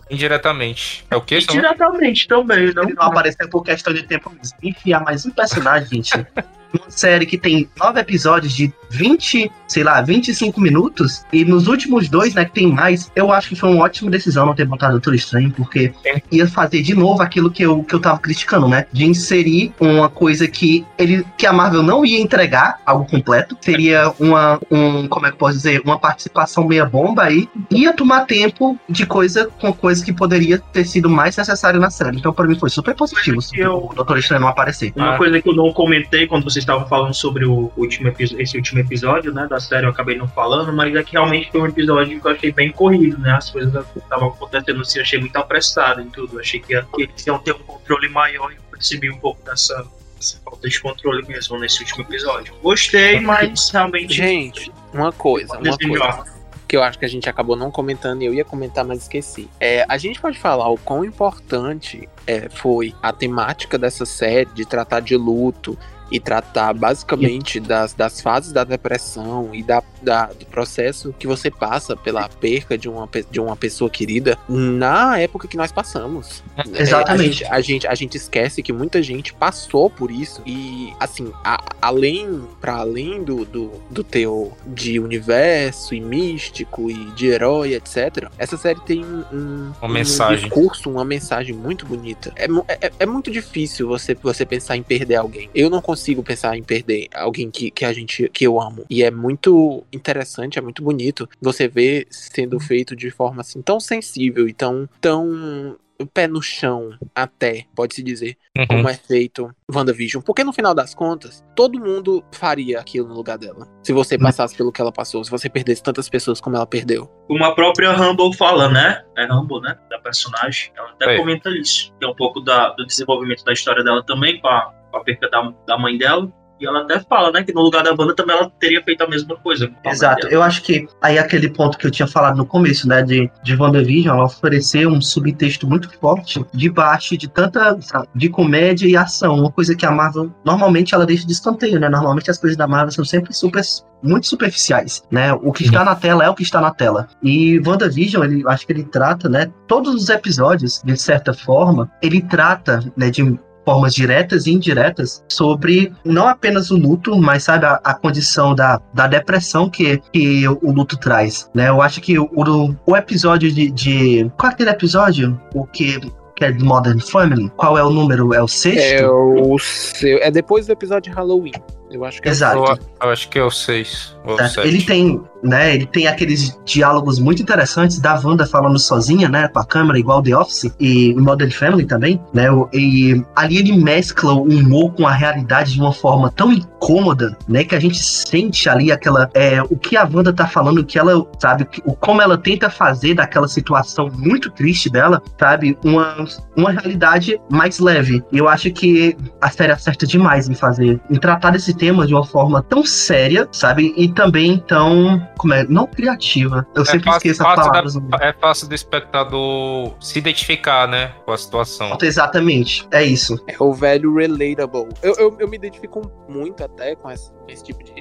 indiretamente. 0.10 1.06
É 1.10 1.16
o 1.16 1.22
que? 1.22 1.38
Indiretamente 1.38 2.28
também, 2.28 2.74
não? 2.74 2.84
Ele 2.84 2.94
não 2.94 3.04
apareceu 3.04 3.48
por 3.50 3.64
questão 3.64 3.94
de 3.94 4.04
tempo 4.04 4.30
mesmo. 4.30 4.58
Enfiar 4.62 5.02
mais 5.04 5.26
um 5.26 5.32
personagem, 5.32 6.04
gente. 6.04 6.12
Uma 6.74 6.90
série 6.90 7.26
que 7.26 7.38
tem 7.38 7.70
nove 7.80 8.00
episódios 8.00 8.54
de 8.54 8.72
20, 8.90 9.52
sei 9.68 9.84
lá, 9.84 10.02
25 10.02 10.60
minutos. 10.62 11.24
E 11.32 11.44
nos 11.46 11.68
últimos 11.68 12.10
dois, 12.10 12.34
né, 12.34 12.46
que 12.46 12.52
tem 12.52 12.68
mais, 12.68 13.12
eu 13.16 13.32
acho 13.32 13.50
que 13.50 13.56
foi 13.56 13.70
uma 13.70 13.84
ótima 13.84 14.10
decisão 14.12 14.46
não 14.46 14.54
ter 14.56 14.66
botado 14.66 14.94
Doutor 14.94 15.14
Estranho, 15.16 15.52
porque 15.52 15.94
ia 16.32 16.48
fazer 16.48 16.82
de 16.82 16.94
novo 16.94 17.22
aquilo 17.22 17.50
que 17.52 17.64
eu, 17.64 17.84
que 17.84 17.94
eu 17.96 18.00
tava 18.00 18.20
criticando, 18.20 18.68
né? 18.68 18.86
De 18.92 19.06
inserir 19.06 19.74
uma 19.80 20.10
coisa 20.10 20.48
que 20.48 20.86
ele 20.98 21.26
que 21.38 21.46
a 21.46 21.54
Marvel 21.54 21.84
não 21.84 22.06
ia 22.06 22.20
entregar, 22.20 22.80
algo 22.86 23.06
completo. 23.06 23.58
Seria 23.62 24.12
uma, 24.20 24.60
um, 24.70 25.08
como 25.08 25.26
é 25.26 25.30
que 25.30 25.36
eu 25.36 25.40
posso 25.40 25.54
dizer, 25.58 25.82
uma 25.84 25.98
participação 26.00 26.68
meia 26.68 26.86
bomba 26.86 27.24
aí. 27.24 27.48
Ia 27.70 27.94
tomar 27.94 28.26
tempo 28.26 28.78
de 28.90 29.06
coisa 29.06 29.50
com 29.60 29.72
coisa 29.74 30.04
que 30.04 30.12
poderia 30.14 30.60
ter 30.60 30.86
sido 30.86 31.10
mais 31.10 31.36
necessário 31.38 31.80
na 31.80 31.90
série. 31.90 32.18
Então, 32.18 32.34
pra 32.34 32.46
mim, 32.48 32.58
foi 32.58 32.70
super 32.70 32.94
positivo 32.96 33.40
Eu- 33.54 33.88
o 33.90 33.94
Doutor 33.94 34.18
Estranho 34.18 34.42
não 34.42 34.48
aparecer. 34.50 34.92
Uma 34.96 35.16
Ah. 35.16 35.18
coisa 35.18 35.42
que 35.42 35.50
eu 35.50 35.56
não 35.56 35.72
comentei 35.74 36.28
quando 36.28 36.44
vocês 36.62 36.64
estavam 36.64 36.88
falando 36.88 37.14
sobre 37.14 37.46
o 37.46 37.72
último 37.76 38.14
esse 38.20 38.58
último 38.58 38.80
episódio, 38.80 39.34
né, 39.34 39.48
da 39.48 39.60
série, 39.60 39.86
eu 39.86 39.90
acabei 39.90 40.18
não 40.18 40.28
falando, 40.28 40.72
mas 40.72 40.96
é 40.96 41.04
que 41.04 41.14
realmente 41.14 41.52
foi 41.52 41.62
um 41.62 41.68
episódio 41.68 42.20
que 42.20 42.28
eu 42.28 42.32
achei 42.32 42.52
bem 42.52 42.72
corrido, 42.72 43.18
né? 43.18 43.32
As 43.32 43.50
coisas 43.50 43.86
estavam 43.96 44.30
acontecendo 44.30 44.82
assim, 44.82 45.00
eu 45.00 45.04
achei 45.04 45.20
muito 45.20 45.36
apressado 45.36 46.02
em 46.02 46.10
tudo. 46.10 46.36
Eu 46.36 46.40
achei 46.40 46.60
que, 46.60 46.80
que 46.82 47.02
eles 47.02 47.28
iam 47.28 47.40
ter 47.40 47.54
um 47.54 47.60
controle 47.60 48.10
maior 48.10 48.52
e 48.52 48.56
eu 48.56 48.62
percebi 48.72 49.10
um 49.10 49.18
pouco 49.18 49.44
dessa, 49.44 49.86
dessa 50.16 50.40
falta 50.44 50.68
de 50.68 50.80
controle 50.80 51.26
mesmo 51.28 51.58
nesse 51.60 51.82
último 51.82 52.04
episódio. 52.04 52.54
Gostei, 52.62 53.20
mas 53.20 53.70
realmente. 53.70 54.14
Gente, 54.14 54.72
uma 54.94 55.12
coisa, 55.12 55.58
uma 55.58 55.78
coisa. 55.78 56.42
Que 56.68 56.78
eu 56.78 56.84
acho 56.84 56.98
que 56.98 57.04
a 57.04 57.10
gente 57.10 57.30
acabou 57.30 57.58
não 57.58 57.70
comentando 57.70 58.22
e 58.22 58.26
eu 58.26 58.34
ia 58.34 58.46
comentar, 58.46 58.86
mas 58.86 59.02
esqueci. 59.02 59.50
É, 59.60 59.86
a 59.90 59.98
gente 59.98 60.22
pode 60.22 60.40
falar 60.40 60.70
o 60.70 60.78
quão 60.78 61.04
importante 61.04 62.08
é, 62.26 62.48
foi 62.48 62.96
a 63.02 63.12
temática 63.12 63.78
dessa 63.78 64.06
série 64.06 64.50
de 64.54 64.66
tratar 64.66 65.02
de 65.02 65.18
luto 65.18 65.78
e 66.12 66.20
tratar 66.20 66.74
basicamente 66.74 67.60
das, 67.60 67.94
das 67.94 68.20
fases 68.22 68.52
da 68.52 68.64
depressão 68.64 69.50
e 69.54 69.64
da, 69.64 69.82
da- 70.02 70.26
do 70.28 70.46
processo 70.46 71.14
que 71.18 71.26
você 71.26 71.50
passa 71.50 71.96
pela 71.96 72.28
perca 72.28 72.78
de 72.78 72.90
uma, 72.90 73.08
de 73.32 73.40
uma 73.40 73.56
pessoa 73.56 73.90
querida 73.90 74.38
na 74.50 75.18
época 75.20 75.48
que 75.48 75.56
nós 75.56 75.72
passamos. 75.72 76.44
É, 76.58 76.82
Exatamente. 76.82 77.22
a, 77.22 77.24
gente, 77.32 77.46
a, 77.46 77.62
gente, 77.62 77.88
a 77.88 77.96
gente 77.96 78.18
esquece 78.18 78.62
que 78.62 78.74
muita 78.74 79.02
gente 79.02 79.34
passou 79.34 79.90
por 79.90 80.12
isso. 80.12 80.42
E, 80.46 80.94
assim, 81.00 81.32
a- 81.46 81.64
além, 81.82 82.42
para 82.60 82.76
além 82.76 83.24
do, 83.24 83.46
do, 83.46 83.72
do 83.90 84.04
teu 84.04 84.52
de 84.68 85.00
universo 85.00 85.96
e 85.96 86.02
místico 86.02 86.90
e 86.92 87.06
de 87.12 87.28
herói, 87.28 87.74
etc., 87.74 88.28
essa 88.38 88.58
série 88.58 88.80
tem 88.82 89.06
um, 89.06 89.24
um, 89.32 89.72
Uma 89.80 89.88
um 89.88 89.94
mensagem. 89.94 90.46
discurso, 90.50 90.90
uma 90.90 91.06
mensagem 91.06 91.56
muito 91.56 91.86
bonita. 91.86 92.34
É, 92.36 92.48
é, 92.68 92.92
é 93.00 93.06
muito 93.06 93.32
difícil 93.32 93.88
você, 93.88 94.14
você 94.16 94.46
pensar 94.46 94.76
em 94.76 94.84
perder 94.84 95.16
alguém. 95.16 95.50
Eu 95.56 95.70
não 95.70 95.82
consigo 95.82 96.01
pensar 96.24 96.58
em 96.58 96.64
perder 96.64 97.08
alguém 97.14 97.50
que, 97.52 97.70
que 97.72 97.86
a 97.86 97.94
gente 97.94 98.30
que 98.30 98.46
eu 98.46 98.60
amo. 98.60 98.86
E 98.90 99.04
é 99.04 99.12
muito 99.12 99.84
interessante, 99.94 100.58
é 100.58 100.62
muito 100.62 100.84
bonito 100.84 101.28
você 101.42 101.68
ver 101.68 102.08
sendo 102.10 102.60
feito 102.60 102.96
de 102.96 103.10
forma 103.12 103.42
assim 103.42 103.62
tão 103.62 103.80
sensível 103.80 104.48
e 104.48 104.54
tão, 104.54 104.88
tão 105.00 105.78
pé 106.16 106.28
no 106.28 106.42
chão, 106.42 106.98
até, 107.14 107.66
pode-se 107.76 108.02
dizer, 108.02 108.36
Uhum. 108.58 108.66
como 108.66 108.90
é 108.90 108.96
feito 108.96 109.54
WandaVision. 109.72 110.24
Porque 110.24 110.44
no 110.44 110.52
final 110.52 110.74
das 110.74 110.96
contas, 110.96 111.44
todo 111.56 111.80
mundo 111.80 112.24
faria 112.32 112.80
aquilo 112.80 113.08
no 113.08 113.14
lugar 113.14 113.38
dela. 113.38 113.68
Se 113.84 113.94
você 113.94 114.18
passasse 114.18 114.56
pelo 114.58 114.72
que 114.72 114.82
ela 114.82 114.92
passou, 114.92 115.24
se 115.24 115.30
você 115.30 115.48
perdesse 115.48 115.84
tantas 115.84 116.10
pessoas 116.10 116.42
como 116.42 116.56
ela 116.56 116.66
perdeu. 116.66 117.06
Como 117.28 117.44
a 117.46 117.54
própria 117.54 117.92
Rumble 117.94 118.36
fala, 118.36 118.68
né? 118.68 119.04
É 119.16 119.26
Rumble, 119.32 119.62
né? 119.62 119.78
Da 119.92 120.00
personagem. 120.00 120.72
Ela 120.76 120.90
até 120.90 121.14
É. 121.14 121.18
comenta 121.20 121.50
isso. 121.52 121.94
Tem 122.00 122.10
um 122.10 122.16
pouco 122.16 122.42
da- 122.42 122.72
do 122.72 122.84
desenvolvimento 122.86 123.44
da 123.46 123.54
história 123.54 123.84
dela 123.84 124.04
também, 124.04 124.42
com 124.42 124.48
a, 124.48 124.74
a 124.94 125.00
perca 125.00 125.30
da, 125.30 125.54
da 125.68 125.78
mãe 125.78 125.98
dela. 125.98 126.32
E 126.62 126.68
ela 126.68 126.84
até 126.84 127.00
fala, 127.00 127.32
né, 127.32 127.44
que 127.44 127.52
no 127.52 127.62
lugar 127.62 127.84
da 127.84 127.90
Wanda 127.90 128.14
também 128.16 128.38
ela 128.38 128.48
teria 128.60 128.84
feito 128.84 129.02
a 129.02 129.10
mesma 129.10 129.36
coisa. 129.38 129.68
papel 129.68 129.92
Exato, 129.92 130.28
eu 130.28 130.44
acho 130.44 130.62
que 130.62 130.88
aí 131.02 131.18
aquele 131.18 131.50
ponto 131.50 131.76
que 131.76 131.88
eu 131.88 131.92
tinha 131.92 132.08
falado 132.08 132.38
no 132.38 132.46
começo, 132.46 132.88
né, 132.88 133.02
de, 133.02 133.32
de 133.44 133.56
WandaVision, 133.56 134.16
ela 134.16 134.26
oferecer 134.26 134.88
um 134.88 135.02
subtexto 135.02 135.68
muito 135.68 135.92
forte 136.00 136.46
debaixo 136.54 137.18
de 137.18 137.28
tanta, 137.28 137.76
de 138.14 138.30
comédia 138.30 138.88
e 138.88 138.96
ação, 138.96 139.40
uma 139.40 139.52
coisa 139.52 139.76
que 139.76 139.88
a 139.88 139.92
Marvel, 139.92 140.32
normalmente 140.46 140.94
ela 140.94 141.04
deixa 141.04 141.26
de 141.26 141.34
escanteio, 141.34 141.80
né, 141.80 141.90
normalmente 141.90 142.30
as 142.30 142.38
coisas 142.38 142.56
da 142.56 142.68
Marvel 142.68 142.92
são 142.92 143.04
sempre 143.04 143.34
super, 143.34 143.64
muito 144.04 144.28
superficiais, 144.28 145.04
né, 145.10 145.34
o 145.34 145.52
que 145.52 145.64
está 145.64 145.84
na 145.84 145.96
tela 145.96 146.24
é 146.24 146.30
o 146.30 146.36
que 146.36 146.44
está 146.44 146.62
na 146.62 146.72
tela, 146.72 147.08
e 147.24 147.60
WandaVision, 147.66 148.24
ele, 148.24 148.44
acho 148.48 148.68
que 148.68 148.74
ele 148.74 148.84
trata, 148.84 149.28
né, 149.28 149.52
todos 149.68 149.96
os 149.96 150.10
episódios, 150.10 150.80
de 150.86 150.96
certa 150.96 151.34
forma, 151.34 151.92
ele 152.04 152.22
trata, 152.22 152.82
né, 152.96 153.10
de 153.10 153.24
formas 153.66 153.94
diretas 153.94 154.48
e 154.48 154.52
indiretas 154.52 155.24
sobre 155.30 155.94
não 156.04 156.28
apenas 156.28 156.72
o 156.72 156.78
luto, 156.78 157.16
mas 157.18 157.44
sabe 157.44 157.66
a, 157.66 157.80
a 157.84 157.94
condição 157.94 158.56
da, 158.56 158.82
da 158.94 159.08
depressão 159.08 159.70
que, 159.70 160.02
que 160.12 160.48
o 160.48 160.72
luto 160.72 160.98
traz, 160.98 161.50
né? 161.54 161.70
Eu 161.70 161.82
acho 161.82 162.02
que 162.02 162.18
o, 162.18 162.30
o, 162.34 162.76
o 162.86 162.98
episódio 162.98 163.52
de, 163.52 163.72
de 163.72 164.32
qual 164.38 164.52
é 164.52 164.54
aquele 164.54 164.70
episódio? 164.70 165.40
O 165.54 165.66
que 165.66 166.00
que 166.36 166.46
é 166.46 166.52
de 166.52 166.64
Modern 166.64 167.00
Family? 167.00 167.52
Qual 167.56 167.78
é 167.78 167.84
o 167.84 167.92
número? 167.92 168.34
É 168.34 168.42
o 168.42 168.48
sexto? 168.48 168.80
É 168.80 169.08
o 169.08 169.60
seu. 169.60 170.18
É 170.18 170.32
depois 170.32 170.66
do 170.66 170.74
episódio 170.74 171.12
de 171.12 171.16
Halloween. 171.16 171.52
Eu 171.92 172.04
acho 172.04 172.22
que 172.22 172.28
é 172.28 172.32
o 172.32 172.34
Exato. 172.34 172.80
Eu, 173.02 173.10
acho 173.10 173.30
que 173.30 173.38
é 173.38 173.44
o 173.44 173.52
6 173.52 174.18
ou 174.26 174.34
o 174.34 174.38
Certo. 174.38 174.54
7. 174.54 174.68
Ele 174.68 174.84
tem, 174.84 175.22
né, 175.44 175.76
ele 175.76 175.86
tem 175.86 176.08
aqueles 176.08 176.60
diálogos 176.66 177.20
muito 177.20 177.42
interessantes 177.42 178.00
da 178.00 178.20
Wanda 178.24 178.46
falando 178.46 178.78
sozinha, 178.80 179.30
né, 179.30 179.48
com 179.48 179.60
a 179.60 179.66
câmera, 179.66 180.00
igual 180.00 180.22
The 180.22 180.36
Office, 180.36 180.72
e 180.80 181.14
Modern 181.16 181.52
Family 181.52 181.86
também, 181.86 182.22
né, 182.34 182.48
e 182.74 183.24
ali 183.36 183.58
ele 183.58 183.78
mescla 183.78 184.34
o 184.34 184.44
humor 184.44 184.94
com 184.94 185.08
a 185.08 185.12
realidade 185.12 185.74
de 185.74 185.80
uma 185.80 185.94
forma 185.94 186.32
tão 186.32 186.52
incômoda, 186.52 187.38
né, 187.48 187.64
que 187.64 187.76
a 187.76 187.80
gente 187.80 187.98
sente 187.98 188.70
ali 188.70 188.92
aquela, 188.92 189.30
é, 189.34 189.62
o 189.64 189.78
que 189.78 189.98
a 189.98 190.04
Wanda 190.04 190.34
tá 190.34 190.48
falando, 190.48 190.80
o 190.80 190.86
que 190.86 190.98
ela, 190.98 191.26
sabe, 191.40 191.68
o 191.86 191.96
como 191.96 192.22
ela 192.22 192.38
tenta 192.38 192.70
fazer 192.70 193.16
daquela 193.16 193.48
situação 193.48 194.10
muito 194.14 194.50
triste 194.52 194.90
dela, 194.90 195.22
sabe, 195.40 195.78
uma, 195.84 196.26
uma 196.56 196.72
realidade 196.72 197.40
mais 197.50 197.80
leve. 197.80 198.24
E 198.32 198.38
eu 198.38 198.48
acho 198.48 198.72
que 198.72 199.16
a 199.40 199.50
série 199.50 199.72
acerta 199.72 200.06
demais 200.06 200.50
em 200.50 200.54
fazer, 200.54 201.00
em 201.10 201.16
tratar 201.16 201.52
desse 201.52 201.74
tema 201.74 202.06
de 202.06 202.14
uma 202.14 202.26
forma 202.26 202.64
tão 202.64 202.86
séria, 202.86 203.48
sabe? 203.52 203.94
E 203.98 204.10
também 204.10 204.64
tão, 204.68 205.22
não 205.70 205.88
criativa. 205.88 206.66
Eu 206.76 206.86
sempre 206.86 207.06
fácil- 207.06 207.18
esqueço 207.32 207.44
fácil 207.44 207.64
da- 207.64 207.70
palavras. 207.70 207.96
no- 207.96 208.10
É 208.20 208.34
fácil 208.34 208.68
do 208.68 208.76
espectador 208.76 209.94
se 210.00 210.20
identificar, 210.20 210.88
né, 210.88 211.14
com 211.26 211.32
a 211.32 211.38
situação. 211.38 211.98
Exatamente, 212.02 212.88
é 212.92 213.04
isso. 213.04 213.44
É 213.48 213.56
o 213.60 213.74
velho 213.74 214.16
relatable. 214.16 214.90
Eu, 215.02 215.14
eu, 215.18 215.38
eu 215.40 215.48
me 215.48 215.56
identifico 215.58 216.02
muito 216.30 216.64
até 216.64 216.96
com 216.96 217.10
esse, 217.12 217.32
esse 217.48 217.64
tipo 217.64 217.84
de, 217.84 217.94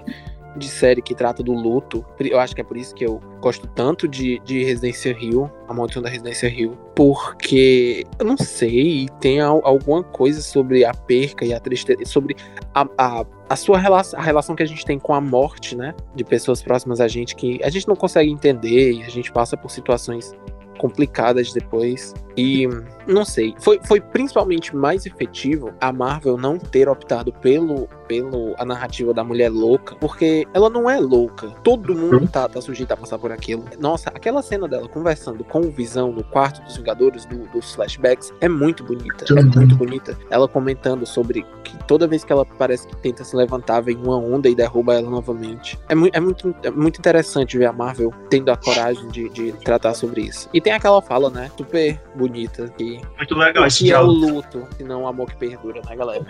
de 0.57 0.69
série 0.69 1.03
que 1.03 1.15
trata 1.15 1.43
do 1.43 1.53
luto. 1.53 2.05
Eu 2.19 2.39
acho 2.39 2.55
que 2.55 2.61
é 2.61 2.65
por 2.65 2.77
isso 2.77 2.95
que 2.95 3.05
eu 3.05 3.21
gosto 3.41 3.67
tanto 3.69 4.07
de, 4.07 4.39
de 4.41 4.65
Residência 4.65 5.13
Rio, 5.13 5.51
a 5.69 5.75
maldição 5.75 6.03
da 6.03 6.09
Residência 6.09 6.49
Rio. 6.49 6.77
Porque, 6.95 8.05
eu 8.19 8.27
não 8.27 8.37
sei, 8.37 9.09
tem 9.21 9.41
al- 9.41 9.63
alguma 9.65 10.03
coisa 10.03 10.43
sobre 10.43 10.85
a 10.85 10.93
perca 10.93 11.45
e 11.45 11.55
a 11.55 11.59
tristeza, 11.61 12.05
sobre 12.05 12.37
a, 12.75 12.87
a, 12.99 13.27
a 13.49 13.57
sua 13.57 13.79
relação, 13.79 14.19
a 14.19 14.23
relação 14.23 14.55
que 14.55 14.63
a 14.63 14.67
gente 14.67 14.85
tem 14.85 14.99
com 14.99 15.15
a 15.15 15.21
morte, 15.21 15.75
né? 15.75 15.95
De 16.15 16.25
pessoas 16.25 16.63
próximas 16.63 17.01
a 17.01 17.09
gente 17.09 17.35
que 17.35 17.59
a 17.63 17.71
gente 17.71 17.89
não 17.89 17.97
consegue 17.97 18.31
entender 18.31 18.93
e 18.93 19.03
a 19.03 19.09
gente 19.09 19.33
passa 19.33 19.57
por 19.57 19.71
situações 19.71 20.35
complicadas 20.81 21.53
depois. 21.53 22.15
E 22.37 22.67
não 23.07 23.25
sei, 23.25 23.55
foi, 23.59 23.79
foi 23.85 24.01
principalmente 24.01 24.75
mais 24.75 25.05
efetivo 25.05 25.73
a 25.81 25.93
Marvel 25.93 26.39
não 26.39 26.57
ter 26.59 26.89
optado 26.89 27.33
pelo, 27.35 27.87
pelo 28.09 28.55
a 28.57 28.65
narrativa 28.65 29.13
da 29.13 29.23
mulher 29.23 29.51
louca, 29.51 29.95
porque 29.97 30.47
ela 30.55 30.71
não 30.71 30.89
é 30.89 30.99
louca. 30.99 31.49
Todo 31.63 31.95
mundo 31.95 32.27
tá, 32.29 32.49
tá 32.49 32.61
sujeito 32.63 32.93
a 32.93 32.97
passar 32.97 33.19
por 33.19 33.31
aquilo. 33.33 33.65
Nossa, 33.79 34.09
aquela 34.11 34.41
cena 34.43 34.67
dela 34.69 34.89
conversando 34.89 35.45
com 35.45 35.59
o 35.61 35.71
Visão 35.71 36.13
no 36.13 36.23
quarto 36.25 36.63
dos 36.63 36.77
Vingadores, 36.79 37.27
do- 37.27 37.47
dos 37.49 37.75
flashbacks, 37.75 38.33
é 38.41 38.49
muito 38.49 38.85
bonita. 38.85 39.25
É 39.29 39.35
Uhum. 39.35 39.51
muito 39.57 39.77
bonita. 39.77 40.17
Ela 40.31 40.49
comentando 40.49 41.05
sobre 41.05 41.45
que 41.65 41.77
toda 41.87 42.07
vez 42.07 42.25
que 42.25 42.33
ela 42.33 42.47
parece 42.47 42.87
que 42.87 42.97
tenta 42.97 43.23
se 43.25 43.37
levantar, 43.37 43.81
vem 43.83 43.97
uma 43.97 44.17
onda 44.17 44.49
e 44.49 44.55
derruba 44.55 44.95
ela 44.95 45.11
novamente. 45.11 45.79
É, 45.89 45.95
mui- 45.95 46.11
é 46.15 46.21
muito, 46.21 46.55
é 46.63 46.71
muito 46.71 46.99
interessante 47.01 47.59
ver 47.59 47.67
a 47.67 47.73
Marvel 47.73 48.15
tendo 48.31 48.51
a 48.51 48.57
coragem 48.57 49.09
de, 49.09 49.29
de 49.31 49.53
tratar 49.65 49.93
sobre 49.95 50.23
isso. 50.23 50.49
E 50.55 50.61
tem 50.61 50.70
aquela 50.77 51.01
fala, 51.03 51.31
né? 51.31 51.51
Super 51.57 52.01
bonita 52.15 52.69
que 52.77 53.01
Muito 53.17 53.35
legal 53.35 53.67
esse 53.67 53.85
que 53.85 53.93
é 53.93 53.99
o 53.99 54.09
diálogo. 54.09 54.27
luto, 54.35 54.69
se 54.77 54.85
não 54.85 55.03
o 55.03 55.07
amor 55.07 55.29
que 55.31 55.37
perdura, 55.37 55.81
né, 55.89 55.97
galera? 55.97 56.25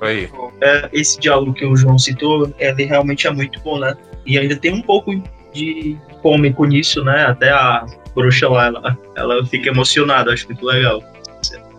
Aí. 0.00 0.28
É, 0.60 0.88
esse 0.92 1.18
diálogo 1.20 1.54
que 1.54 1.64
o 1.64 1.76
João 1.76 1.98
citou, 1.98 2.52
ele 2.58 2.84
realmente 2.84 3.26
é 3.26 3.30
muito 3.30 3.60
bom, 3.60 3.78
né? 3.78 3.96
E 4.26 4.38
ainda 4.38 4.56
tem 4.56 4.72
um 4.72 4.82
pouco 4.82 5.12
de 5.52 5.96
cômico 6.22 6.64
nisso, 6.64 7.04
né? 7.04 7.26
Até 7.26 7.50
a 7.50 7.86
bruxa 8.14 8.48
lá, 8.48 8.66
ela, 8.66 8.98
ela 9.16 9.46
fica 9.46 9.68
emocionada, 9.68 10.32
acho 10.32 10.46
muito 10.46 10.64
legal. 10.64 11.02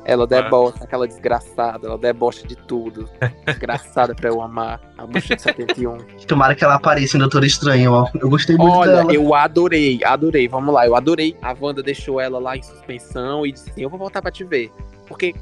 Ela 0.06 0.28
debocha, 0.28 0.84
aquela 0.84 1.08
desgraçada, 1.08 1.88
ela 1.88 1.98
debocha 1.98 2.46
de 2.48 2.56
tudo. 2.56 3.10
Desgraçada 3.46 4.14
pra 4.14 4.30
eu 4.30 4.40
amar. 4.40 4.80
A 4.98 5.06
bruxa 5.08 5.36
de 5.36 5.42
71. 5.42 5.98
Tomara 6.28 6.54
que 6.54 6.64
ela 6.64 6.76
apareça 6.76 7.18
em 7.18 7.20
Doutor 7.20 7.44
Estranho, 7.44 7.92
ó. 7.92 8.08
Eu 8.14 8.30
gostei 8.30 8.56
muito 8.56 8.72
Olha, 8.72 8.98
dela. 8.98 9.14
eu 9.14 9.34
adorei, 9.34 10.00
adorei. 10.04 10.48
Vamos 10.48 10.74
lá, 10.74 10.86
eu 10.86 10.96
adorei. 10.96 11.36
A 11.42 11.56
Wanda 11.60 11.82
deixou 11.82 12.22
ela 12.22 12.38
lá 12.38 12.56
em 12.56 12.62
suspensão 12.62 13.46
e 13.46 13.52
disse 13.52 13.72
assim: 13.72 13.82
Eu 13.82 13.90
vou 13.90 13.98
voltar 13.98 14.22
pra 14.22 14.30
te 14.32 14.44
ver. 14.44 14.72
Porque 15.08 15.34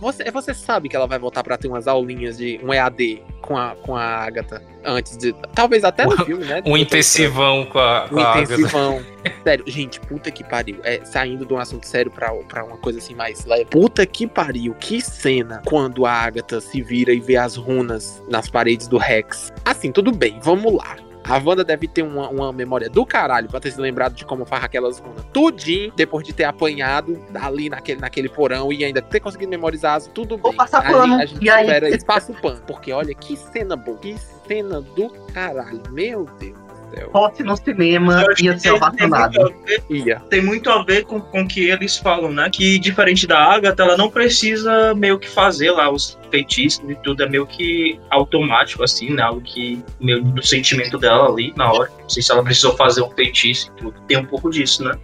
você, 0.00 0.30
você 0.30 0.54
sabe 0.54 0.88
que 0.88 0.96
ela 0.96 1.06
vai 1.06 1.18
voltar 1.18 1.42
pra 1.42 1.56
ter 1.56 1.68
umas 1.68 1.86
aulinhas 1.88 2.38
de 2.38 2.60
um 2.62 2.72
EAD 2.72 3.22
com 3.40 3.56
a, 3.56 3.74
com 3.82 3.96
a 3.96 4.02
Agatha 4.04 4.62
antes 4.84 5.16
de. 5.16 5.32
Talvez 5.54 5.84
até 5.84 6.04
no 6.04 6.16
filme, 6.24 6.44
né? 6.44 6.62
Um 6.66 6.76
intensivão 6.76 7.64
com 7.66 7.78
a, 7.78 8.06
com 8.08 8.16
Um 8.16 8.20
a 8.20 8.28
Agatha. 8.32 8.54
intensivão. 8.54 9.02
Sério, 9.44 9.64
gente, 9.66 10.00
puta 10.00 10.30
que 10.30 10.44
pariu. 10.44 10.78
É, 10.82 11.04
saindo 11.04 11.44
de 11.46 11.52
um 11.52 11.58
assunto 11.58 11.86
sério 11.86 12.10
pra, 12.10 12.32
pra 12.48 12.64
uma 12.64 12.76
coisa 12.78 12.98
assim 12.98 13.14
mais 13.14 13.44
leve. 13.44 13.66
Puta 13.66 14.04
que 14.06 14.26
pariu. 14.26 14.74
Que 14.74 15.00
cena 15.00 15.62
quando 15.66 16.06
a 16.06 16.12
Agatha 16.12 16.60
se 16.60 16.82
vira 16.82 17.12
e 17.12 17.20
vê 17.20 17.36
as 17.36 17.56
runas 17.56 18.22
nas 18.28 18.48
paredes 18.48 18.86
do 18.88 18.98
Rex. 18.98 19.52
Assim, 19.64 19.90
tudo 19.92 20.12
bem, 20.12 20.38
vamos 20.42 20.72
lá. 20.72 20.96
A 21.28 21.38
Wanda 21.38 21.64
deve 21.64 21.88
ter 21.88 22.02
uma, 22.02 22.28
uma 22.28 22.52
memória 22.52 22.88
do 22.88 23.04
caralho 23.04 23.48
pra 23.48 23.58
ter 23.60 23.70
se 23.70 23.80
lembrado 23.80 24.14
de 24.14 24.24
como 24.24 24.44
faz 24.44 24.62
aquelas 24.64 24.98
runas. 24.98 25.24
Tudinho, 25.32 25.92
depois 25.96 26.24
de 26.26 26.32
ter 26.32 26.44
apanhado 26.44 27.20
ali 27.34 27.68
naquele, 27.68 28.00
naquele 28.00 28.28
porão 28.28 28.72
e 28.72 28.84
ainda 28.84 29.02
ter 29.02 29.20
conseguido 29.20 29.50
memorizar 29.50 30.00
tudo 30.02 30.36
Vou 30.38 30.50
bem. 30.52 30.58
passar 30.58 30.78
a, 30.78 30.82
pano, 30.90 31.14
a 31.14 31.26
gente 31.26 31.44
e 31.44 31.50
aí- 31.50 31.64
espera 31.66 31.88
espaço 31.88 32.32
pano. 32.34 32.60
Porque 32.66 32.92
olha 32.92 33.14
que 33.14 33.36
cena 33.36 33.76
boa. 33.76 33.98
Que 33.98 34.16
cena 34.46 34.80
do 34.80 35.08
caralho. 35.32 35.82
Meu 35.90 36.26
Deus 36.38 36.65
céu. 36.94 37.10
Fosse 37.12 37.42
no 37.42 37.56
cinema, 37.56 38.24
ia 38.38 38.58
ser 38.58 38.70
tem, 38.70 38.70
tem, 38.70 38.70
muito 38.70 38.76
ovacionado. 38.76 39.40
a 39.40 39.64
ver, 39.64 39.82
Ia. 39.90 40.22
tem 40.30 40.42
muito 40.42 40.70
a 40.70 40.82
ver 40.84 41.04
com, 41.04 41.20
com 41.20 41.42
o 41.42 41.48
que 41.48 41.68
eles 41.68 41.96
falam, 41.96 42.32
né? 42.32 42.48
Que 42.50 42.78
diferente 42.78 43.26
da 43.26 43.38
Agatha, 43.38 43.82
ela 43.82 43.96
não 43.96 44.10
precisa 44.10 44.94
meio 44.94 45.18
que 45.18 45.28
fazer 45.28 45.70
lá 45.70 45.90
os 45.90 46.18
feitiços 46.30 46.82
e 46.88 46.94
tudo, 46.96 47.22
é 47.22 47.28
meio 47.28 47.46
que 47.46 47.98
automático, 48.10 48.82
assim, 48.82 49.10
né? 49.10 49.22
Algo 49.22 49.40
que 49.40 49.82
meio 50.00 50.22
do 50.22 50.44
sentimento 50.44 50.98
dela 50.98 51.28
ali 51.28 51.52
na 51.56 51.70
hora. 51.72 51.90
Não 52.00 52.08
sei 52.08 52.22
se 52.22 52.32
ela 52.32 52.42
precisou 52.42 52.76
fazer 52.76 53.02
um 53.02 53.10
feitiço 53.10 53.68
e 53.68 53.80
tudo. 53.80 54.00
Tem 54.06 54.16
um 54.16 54.26
pouco 54.26 54.50
disso, 54.50 54.84
né? 54.84 54.94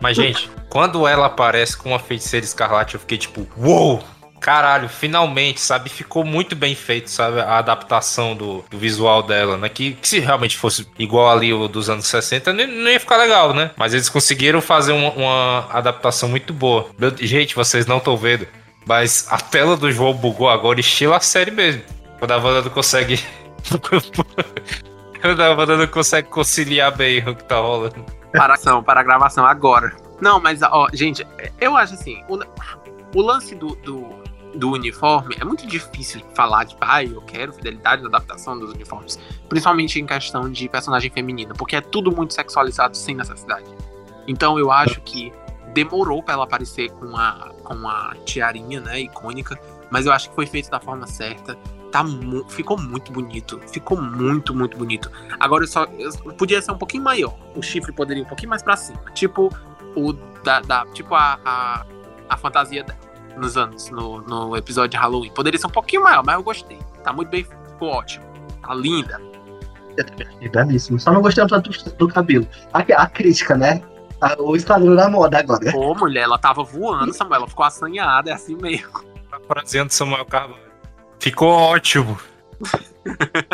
Mas, 0.00 0.16
gente, 0.16 0.50
quando 0.68 1.06
ela 1.06 1.26
aparece 1.26 1.76
com 1.76 1.90
uma 1.90 1.98
feiticeira 1.98 2.44
escarlate, 2.44 2.94
eu 2.94 3.00
fiquei 3.00 3.18
tipo, 3.18 3.46
uou! 3.56 4.02
Caralho, 4.40 4.88
finalmente, 4.88 5.60
sabe? 5.60 5.88
Ficou 5.88 6.24
muito 6.24 6.54
bem 6.54 6.74
feito, 6.74 7.10
sabe? 7.10 7.40
A 7.40 7.58
adaptação 7.58 8.34
do, 8.36 8.64
do 8.70 8.78
visual 8.78 9.22
dela, 9.22 9.56
né? 9.56 9.68
Que, 9.68 9.92
que 9.92 10.08
se 10.08 10.20
realmente 10.20 10.56
fosse 10.56 10.86
igual 10.98 11.30
ali 11.30 11.52
o 11.52 11.68
dos 11.68 11.90
anos 11.90 12.06
60, 12.06 12.52
não, 12.52 12.90
ia 12.90 13.00
ficar 13.00 13.16
legal, 13.16 13.52
né? 13.52 13.70
Mas 13.76 13.94
eles 13.94 14.08
conseguiram 14.08 14.60
fazer 14.60 14.92
uma, 14.92 15.10
uma 15.12 15.68
adaptação 15.70 16.28
muito 16.28 16.52
boa. 16.52 16.88
Meu- 16.98 17.14
gente, 17.16 17.54
vocês 17.54 17.86
não 17.86 17.98
estão 17.98 18.16
vendo, 18.16 18.46
mas 18.86 19.26
a 19.30 19.38
tela 19.38 19.76
do 19.76 19.90
João 19.90 20.14
bugou 20.14 20.48
agora, 20.48 20.80
estilo 20.80 21.14
a 21.14 21.20
série 21.20 21.50
mesmo. 21.50 21.82
Quando 22.18 22.32
a 22.32 22.36
Wanda 22.36 22.62
não 22.62 22.70
consegue. 22.70 23.22
Quando 25.20 25.40
a 25.42 25.50
Wanda 25.50 25.76
não 25.76 25.86
consegue 25.86 26.28
conciliar 26.28 26.96
bem 26.96 27.18
o 27.28 27.34
que 27.34 27.44
tá 27.44 27.56
rolando. 27.58 28.04
Para 28.32 28.52
a 28.52 28.56
ação, 28.56 28.82
para 28.82 29.00
a 29.00 29.02
gravação 29.02 29.44
agora. 29.44 29.94
Não, 30.20 30.40
mas, 30.40 30.62
ó, 30.62 30.88
gente, 30.92 31.26
eu 31.60 31.76
acho 31.76 31.94
assim, 31.94 32.22
o, 32.28 32.38
o 33.14 33.22
lance 33.22 33.54
do, 33.54 33.74
do, 33.76 34.17
do 34.58 34.72
uniforme 34.72 35.36
é 35.40 35.44
muito 35.44 35.66
difícil 35.66 36.20
falar 36.34 36.64
de, 36.64 36.76
ah, 36.80 37.02
eu 37.04 37.20
quero 37.22 37.52
fidelidade 37.52 38.02
na 38.02 38.08
adaptação 38.08 38.58
dos 38.58 38.72
uniformes. 38.72 39.18
Principalmente 39.48 40.00
em 40.00 40.06
questão 40.06 40.50
de 40.50 40.68
personagem 40.68 41.10
feminina, 41.10 41.54
porque 41.54 41.76
é 41.76 41.80
tudo 41.80 42.10
muito 42.10 42.34
sexualizado 42.34 42.96
sem 42.96 43.14
necessidade. 43.14 43.66
Então 44.26 44.58
eu 44.58 44.70
acho 44.72 45.00
que 45.02 45.32
demorou 45.72 46.22
pra 46.22 46.34
ela 46.34 46.44
aparecer 46.44 46.90
com 46.90 47.16
a, 47.16 47.50
com 47.62 47.88
a 47.88 48.14
tiarinha, 48.24 48.80
né, 48.80 49.00
icônica, 49.00 49.58
mas 49.90 50.06
eu 50.06 50.12
acho 50.12 50.28
que 50.30 50.34
foi 50.34 50.46
feito 50.46 50.68
da 50.70 50.80
forma 50.80 51.06
certa. 51.06 51.56
Tá 51.92 52.02
mu- 52.02 52.44
ficou 52.48 52.76
muito 52.78 53.10
bonito. 53.12 53.58
Ficou 53.72 53.98
muito, 54.00 54.54
muito 54.54 54.76
bonito. 54.76 55.10
Agora 55.40 55.64
eu 55.64 55.68
só. 55.68 55.84
eu- 55.84 56.12
podia 56.34 56.60
ser 56.60 56.72
um 56.72 56.76
pouquinho 56.76 57.02
maior. 57.02 57.34
O 57.56 57.62
chifre 57.62 57.92
poderia 57.92 58.22
ir 58.22 58.26
um 58.26 58.28
pouquinho 58.28 58.50
mais 58.50 58.62
pra 58.62 58.76
cima. 58.76 58.98
Tipo 59.14 59.48
o 59.96 60.12
da. 60.44 60.60
da- 60.60 60.84
tipo 60.92 61.14
a, 61.14 61.38
a, 61.42 61.86
a 62.28 62.36
fantasia 62.36 62.84
dela 62.84 62.98
nos 63.38 63.56
anos, 63.56 63.90
no, 63.90 64.20
no 64.22 64.56
episódio 64.56 64.90
de 64.90 64.96
Halloween. 64.96 65.30
Poderia 65.30 65.58
ser 65.58 65.66
um 65.66 65.70
pouquinho 65.70 66.02
maior, 66.02 66.22
mas 66.24 66.34
eu 66.36 66.42
gostei. 66.42 66.78
Tá 67.02 67.12
muito 67.12 67.28
bem. 67.28 67.44
Ficou 67.44 67.88
ótimo. 67.90 68.24
tá 68.62 68.74
linda. 68.74 69.20
Eu 69.96 70.04
também 70.04 70.26
achei 70.28 70.48
belíssimo. 70.48 71.00
Só 71.00 71.12
não 71.12 71.20
gostei 71.22 71.46
tanto 71.46 71.70
do, 71.70 71.90
do 71.96 72.08
cabelo. 72.08 72.46
A, 72.72 72.78
a 72.80 73.06
crítica, 73.06 73.56
né? 73.56 73.82
A- 74.20 74.36
o 74.40 74.54
esquadrão 74.56 74.94
da 74.94 75.08
moda 75.08 75.38
agora. 75.38 75.72
Pô, 75.72 75.94
mulher, 75.94 76.22
ela 76.22 76.38
tava 76.38 76.62
voando, 76.62 77.12
Samuel. 77.12 77.40
Ela 77.40 77.48
ficou 77.48 77.64
assanhada, 77.64 78.30
é 78.30 78.34
assim 78.34 78.56
mesmo. 78.56 78.90
Parafraseando 79.30 79.92
Samuel 79.92 80.24
Carvalho. 80.26 80.62
Ficou 81.18 81.48
ótimo. 81.50 82.18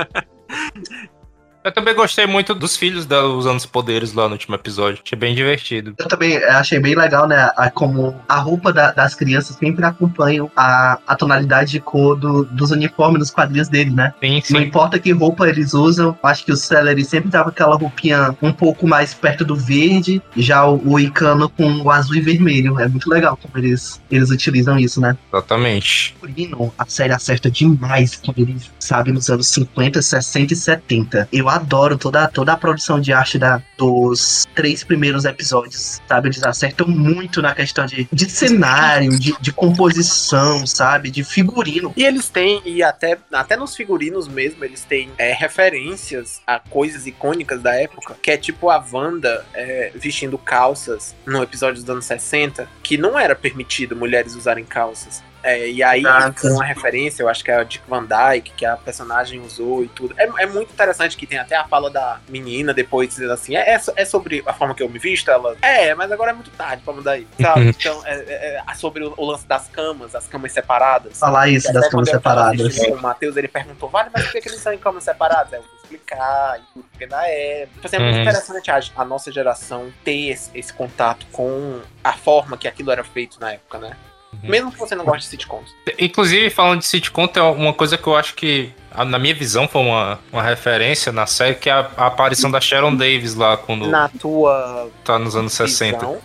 Eu 1.64 1.72
também 1.72 1.94
gostei 1.94 2.26
muito 2.26 2.54
dos 2.54 2.76
filhos 2.76 3.06
dela 3.06 3.26
usando 3.28 3.56
os 3.58 3.64
poderes 3.64 4.12
lá 4.12 4.26
no 4.28 4.32
último 4.34 4.54
episódio. 4.54 5.00
Achei 5.02 5.18
bem 5.18 5.34
divertido. 5.34 5.94
Eu 5.98 6.06
também 6.06 6.36
achei 6.36 6.78
bem 6.78 6.94
legal, 6.94 7.26
né? 7.26 7.50
A, 7.56 7.70
como 7.70 8.14
a 8.28 8.38
roupa 8.38 8.70
da- 8.70 8.92
das 8.92 9.14
crianças 9.14 9.56
sempre 9.56 9.82
acompanham 9.82 10.50
a, 10.54 10.98
a 11.06 11.16
tonalidade 11.16 11.70
de 11.70 11.80
cor 11.80 12.16
do- 12.16 12.44
dos 12.44 12.70
uniformes 12.70 13.18
dos 13.18 13.30
quadrinhos 13.30 13.68
dele, 13.68 13.90
né? 13.90 14.12
Sim, 14.22 14.34
Não 14.50 14.60
sim. 14.60 14.66
importa 14.66 14.98
que 14.98 15.10
roupa 15.12 15.48
eles 15.48 15.72
usam, 15.72 16.14
acho 16.22 16.44
que 16.44 16.52
o 16.52 16.56
Celery 16.56 17.02
sempre 17.02 17.30
tava 17.30 17.48
aquela 17.48 17.76
roupinha 17.76 18.36
um 18.42 18.52
pouco 18.52 18.86
mais 18.86 19.14
perto 19.14 19.42
do 19.42 19.56
verde, 19.56 20.20
já 20.36 20.66
o, 20.66 20.78
o 20.86 21.00
Icano 21.00 21.48
com 21.48 21.64
o 21.80 21.90
azul 21.90 22.16
e 22.16 22.20
vermelho. 22.20 22.78
É 22.78 22.86
muito 22.88 23.08
legal 23.08 23.38
como 23.40 23.56
eles, 23.56 24.02
eles 24.10 24.28
utilizam 24.30 24.78
isso, 24.78 25.00
né? 25.00 25.16
Exatamente. 25.32 26.14
Figurino, 26.20 26.74
a 26.78 26.84
série 26.84 27.14
acerta 27.14 27.50
demais 27.50 28.16
como 28.16 28.34
eles 28.36 28.70
sabem 28.78 29.14
nos 29.14 29.30
anos 29.30 29.48
50, 29.48 30.02
60 30.02 30.52
e 30.52 30.56
70. 30.56 31.28
Eu 31.32 31.48
adoro 31.54 31.96
toda, 31.96 32.26
toda 32.28 32.52
a 32.52 32.56
produção 32.56 33.00
de 33.00 33.12
arte 33.12 33.38
da, 33.38 33.62
dos 33.76 34.46
três 34.54 34.84
primeiros 34.84 35.24
episódios, 35.24 36.00
sabe? 36.06 36.28
Eles 36.28 36.42
acertam 36.42 36.86
muito 36.86 37.40
na 37.40 37.54
questão 37.54 37.86
de, 37.86 38.08
de 38.12 38.30
cenário, 38.30 39.18
de, 39.18 39.34
de 39.40 39.52
composição, 39.52 40.66
sabe? 40.66 41.10
De 41.10 41.24
figurino. 41.24 41.92
E 41.96 42.04
eles 42.04 42.28
têm, 42.28 42.62
e 42.64 42.82
até, 42.82 43.18
até 43.32 43.56
nos 43.56 43.74
figurinos 43.74 44.28
mesmo, 44.28 44.64
eles 44.64 44.84
têm 44.84 45.10
é, 45.18 45.32
referências 45.32 46.40
a 46.46 46.58
coisas 46.58 47.06
icônicas 47.06 47.62
da 47.62 47.74
época, 47.74 48.16
que 48.20 48.30
é 48.30 48.36
tipo 48.36 48.70
a 48.70 48.84
Wanda 48.92 49.44
é, 49.54 49.92
vestindo 49.94 50.36
calças 50.38 51.14
no 51.26 51.42
episódio 51.42 51.80
dos 51.80 51.90
anos 51.90 52.04
60, 52.04 52.68
que 52.82 52.96
não 52.96 53.18
era 53.18 53.34
permitido 53.34 53.96
mulheres 53.96 54.34
usarem 54.34 54.64
calças. 54.64 55.22
É, 55.44 55.68
e 55.68 55.82
aí, 55.82 56.02
Ah, 56.06 56.32
com 56.32 56.48
uma 56.48 56.64
referência, 56.64 57.22
eu 57.22 57.28
acho 57.28 57.44
que 57.44 57.50
é 57.50 57.56
a 57.56 57.62
Dick 57.64 57.84
Van 57.86 58.02
Dyke, 58.04 58.52
que 58.56 58.64
a 58.64 58.78
personagem 58.78 59.40
usou 59.42 59.84
e 59.84 59.88
tudo. 59.88 60.14
É, 60.18 60.24
é 60.42 60.46
muito 60.46 60.72
interessante 60.72 61.18
que 61.18 61.26
tem 61.26 61.38
até 61.38 61.54
a 61.54 61.64
fala 61.68 61.90
da 61.90 62.18
menina 62.28 62.72
depois 62.72 63.10
dizendo 63.10 63.32
assim: 63.34 63.54
é, 63.54 63.74
é, 63.74 63.80
é 63.96 64.04
sobre 64.06 64.42
a 64.46 64.54
forma 64.54 64.74
que 64.74 64.82
eu 64.82 64.88
me 64.88 64.98
visto? 64.98 65.30
Ela, 65.30 65.54
é, 65.60 65.94
mas 65.94 66.10
agora 66.10 66.30
é 66.30 66.34
muito 66.34 66.50
tarde 66.52 66.82
pra 66.82 66.94
mudar 66.94 67.18
isso, 67.18 67.28
sabe? 67.38 67.66
Então, 67.68 68.02
é, 68.06 68.14
é- 68.14 68.62
é 68.66 68.74
sobre 68.74 69.04
o, 69.04 69.12
o 69.18 69.24
lance 69.26 69.46
das 69.46 69.68
camas, 69.68 70.14
as 70.14 70.26
camas 70.26 70.50
separadas. 70.52 71.18
Falar 71.18 71.48
isso 71.48 71.70
das 71.72 71.88
camas 71.90 72.08
separadas. 72.08 72.60
assistindo 72.62 72.92
Com 72.92 72.98
o 72.98 73.02
Matheus, 73.02 73.36
ele 73.36 73.48
perguntou, 73.48 73.90
vale, 73.90 74.08
mas 74.12 74.22
por 74.24 74.32
que, 74.32 74.40
que 74.40 74.48
eles 74.48 74.58
estão 74.58 74.72
em 74.72 74.78
camas 74.78 75.04
separadas? 75.04 75.52
Eu 75.52 75.62
fui 75.62 75.70
explicar, 75.82 76.58
e 76.58 76.62
tudo, 76.72 76.86
porque 76.90 77.06
na 77.06 77.26
época. 77.26 77.74
Tipo 77.74 77.86
assim, 77.86 77.96
é 77.96 77.98
muito 77.98 78.14
Uhum. 78.16 78.22
interessante 78.22 78.70
a, 78.70 78.80
a 78.96 79.04
nossa 79.04 79.30
geração 79.30 79.92
ter 80.02 80.30
esse, 80.30 80.50
esse 80.54 80.72
contato 80.72 81.26
com 81.30 81.82
a 82.02 82.14
forma 82.14 82.56
que 82.56 82.66
aquilo 82.66 82.90
era 82.90 83.04
feito 83.04 83.38
na 83.38 83.52
época, 83.52 83.78
né? 83.78 83.94
Uhum. 84.42 84.50
Mesmo 84.50 84.72
que 84.72 84.78
você 84.78 84.94
não 84.94 85.04
goste 85.04 85.22
de 85.22 85.26
sitcoms. 85.26 85.70
Inclusive, 85.98 86.50
falando 86.50 86.80
de 86.80 86.86
sitcom, 86.86 87.26
tem 87.26 87.42
uma 87.42 87.72
coisa 87.72 87.96
que 87.96 88.06
eu 88.06 88.16
acho 88.16 88.34
que, 88.34 88.70
na 89.06 89.18
minha 89.18 89.34
visão, 89.34 89.66
foi 89.68 89.82
uma, 89.82 90.18
uma 90.32 90.42
referência 90.42 91.12
na 91.12 91.26
série, 91.26 91.54
que 91.54 91.68
é 91.68 91.72
a, 91.72 91.90
a 91.96 92.06
aparição 92.06 92.50
da 92.50 92.60
Sharon 92.60 92.94
Davis 92.94 93.34
lá, 93.34 93.56
quando 93.56 93.88
Na 93.88 94.08
tua 94.08 94.90
tá 95.04 95.18
nos 95.18 95.36
anos 95.36 95.52
60. 95.52 95.98
visão, 95.98 96.18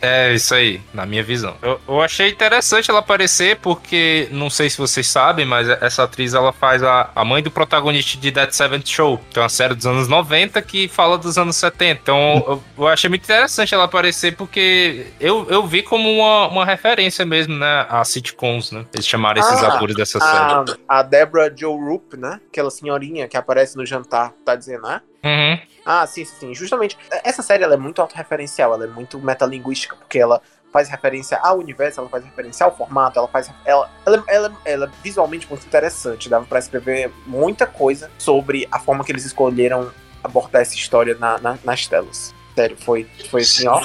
É, 0.00 0.34
isso 0.34 0.54
aí, 0.54 0.80
na 0.92 1.06
minha 1.06 1.22
visão. 1.22 1.56
Eu, 1.62 1.80
eu 1.88 2.00
achei 2.02 2.28
interessante 2.30 2.90
ela 2.90 3.00
aparecer, 3.00 3.56
porque, 3.56 4.28
não 4.30 4.50
sei 4.50 4.68
se 4.68 4.76
vocês 4.78 5.06
sabem, 5.06 5.46
mas 5.46 5.68
essa 5.68 6.04
atriz, 6.04 6.34
ela 6.34 6.52
faz 6.52 6.82
a, 6.82 7.10
a 7.14 7.24
mãe 7.24 7.42
do 7.42 7.50
protagonista 7.50 8.18
de 8.18 8.30
Dead 8.30 8.50
Seventh 8.50 8.86
Show, 8.88 9.20
que 9.30 9.38
é 9.38 9.42
uma 9.42 9.48
série 9.48 9.74
dos 9.74 9.86
anos 9.86 10.08
90 10.08 10.60
que 10.62 10.88
fala 10.88 11.16
dos 11.16 11.38
anos 11.38 11.56
70. 11.56 12.00
Então, 12.02 12.44
eu, 12.46 12.62
eu 12.78 12.88
achei 12.88 13.08
muito 13.08 13.24
interessante 13.24 13.74
ela 13.74 13.84
aparecer, 13.84 14.36
porque 14.36 15.06
eu, 15.18 15.46
eu 15.48 15.66
vi 15.66 15.82
como 15.82 16.10
uma, 16.10 16.48
uma 16.48 16.64
referência 16.64 17.24
mesmo, 17.24 17.54
né, 17.56 17.86
a 17.88 18.04
sitcoms, 18.04 18.70
né? 18.72 18.84
Eles 18.92 19.06
chamaram 19.06 19.40
esses 19.40 19.62
Ah, 19.62 19.68
atores 19.74 19.96
dessa 19.96 20.20
série. 20.20 20.76
a, 20.88 20.98
a 20.98 21.02
Deborah 21.02 21.50
Joe 21.54 21.76
Rupp, 21.78 22.14
né? 22.16 22.40
Aquela 22.50 22.70
senhorinha 22.70 23.26
que 23.28 23.36
aparece 23.36 23.76
no 23.76 23.86
jantar, 23.86 24.32
tá 24.44 24.54
dizendo, 24.54 24.82
né? 24.82 25.00
Uhum. 25.24 25.58
Ah, 25.86 26.04
sim, 26.06 26.24
sim. 26.24 26.52
Justamente. 26.52 26.98
Essa 27.24 27.42
série 27.42 27.62
ela 27.62 27.74
é 27.74 27.76
muito 27.78 28.02
autorreferencial, 28.02 28.74
ela 28.74 28.84
é 28.84 28.88
muito 28.88 29.18
metalinguística, 29.20 29.94
porque 29.94 30.18
ela 30.18 30.42
faz 30.72 30.88
referência 30.88 31.38
ao 31.38 31.58
universo, 31.58 32.00
ela 32.00 32.08
faz 32.08 32.24
referência 32.24 32.66
ao 32.66 32.76
formato, 32.76 33.18
ela 33.18 33.28
faz. 33.28 33.48
Ela, 33.64 33.88
ela, 34.04 34.24
ela, 34.26 34.52
ela 34.64 34.86
é 34.86 34.90
visualmente 35.02 35.46
muito 35.48 35.64
interessante. 35.64 36.28
Dava 36.28 36.44
pra 36.44 36.58
escrever 36.58 37.12
muita 37.24 37.66
coisa 37.66 38.10
sobre 38.18 38.66
a 38.70 38.80
forma 38.80 39.04
que 39.04 39.12
eles 39.12 39.24
escolheram 39.24 39.90
abordar 40.24 40.62
essa 40.62 40.74
história 40.74 41.16
na, 41.18 41.38
na- 41.38 41.58
nas 41.64 41.86
telas. 41.86 42.34
Sério, 42.56 42.76
foi, 42.80 43.08
foi 43.30 43.42
assim, 43.42 43.68
ó. 43.68 43.80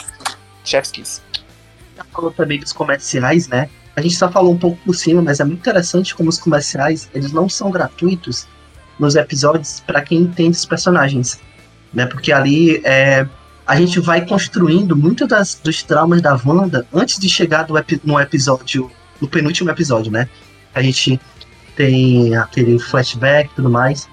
Chef's 0.65 0.91
Kiss. 0.91 1.21
Falou 2.11 2.31
também 2.31 2.59
dos 2.59 2.73
comerciais, 2.73 3.47
né? 3.47 3.69
A 3.95 4.01
gente 4.01 4.15
só 4.15 4.31
falou 4.31 4.51
um 4.53 4.57
pouco 4.57 4.77
por 4.83 4.95
cima, 4.95 5.21
mas 5.21 5.39
é 5.39 5.43
muito 5.43 5.59
interessante 5.59 6.15
como 6.15 6.29
os 6.29 6.39
comerciais, 6.39 7.09
eles 7.13 7.31
não 7.31 7.47
são 7.47 7.69
gratuitos 7.69 8.47
nos 8.97 9.15
episódios 9.15 9.81
para 9.81 10.01
quem 10.01 10.19
entende 10.19 10.57
os 10.57 10.65
personagens, 10.65 11.39
né? 11.93 12.05
Porque 12.05 12.31
ali 12.31 12.81
é, 12.83 13.25
a 13.65 13.75
gente 13.75 13.99
vai 13.99 14.25
construindo 14.25 14.95
muito 14.95 15.27
das, 15.27 15.59
dos 15.63 15.83
traumas 15.83 16.21
da 16.21 16.39
Wanda 16.45 16.85
antes 16.93 17.19
de 17.19 17.29
chegar 17.29 17.67
epi- 17.77 18.01
no 18.03 18.19
episódio, 18.19 18.89
no 19.21 19.27
penúltimo 19.27 19.69
episódio, 19.69 20.11
né? 20.11 20.27
A 20.73 20.81
gente 20.81 21.19
tem 21.75 22.35
aquele 22.35 22.79
flashback 22.79 23.49
e 23.51 23.55
tudo 23.55 23.69
mais. 23.69 24.07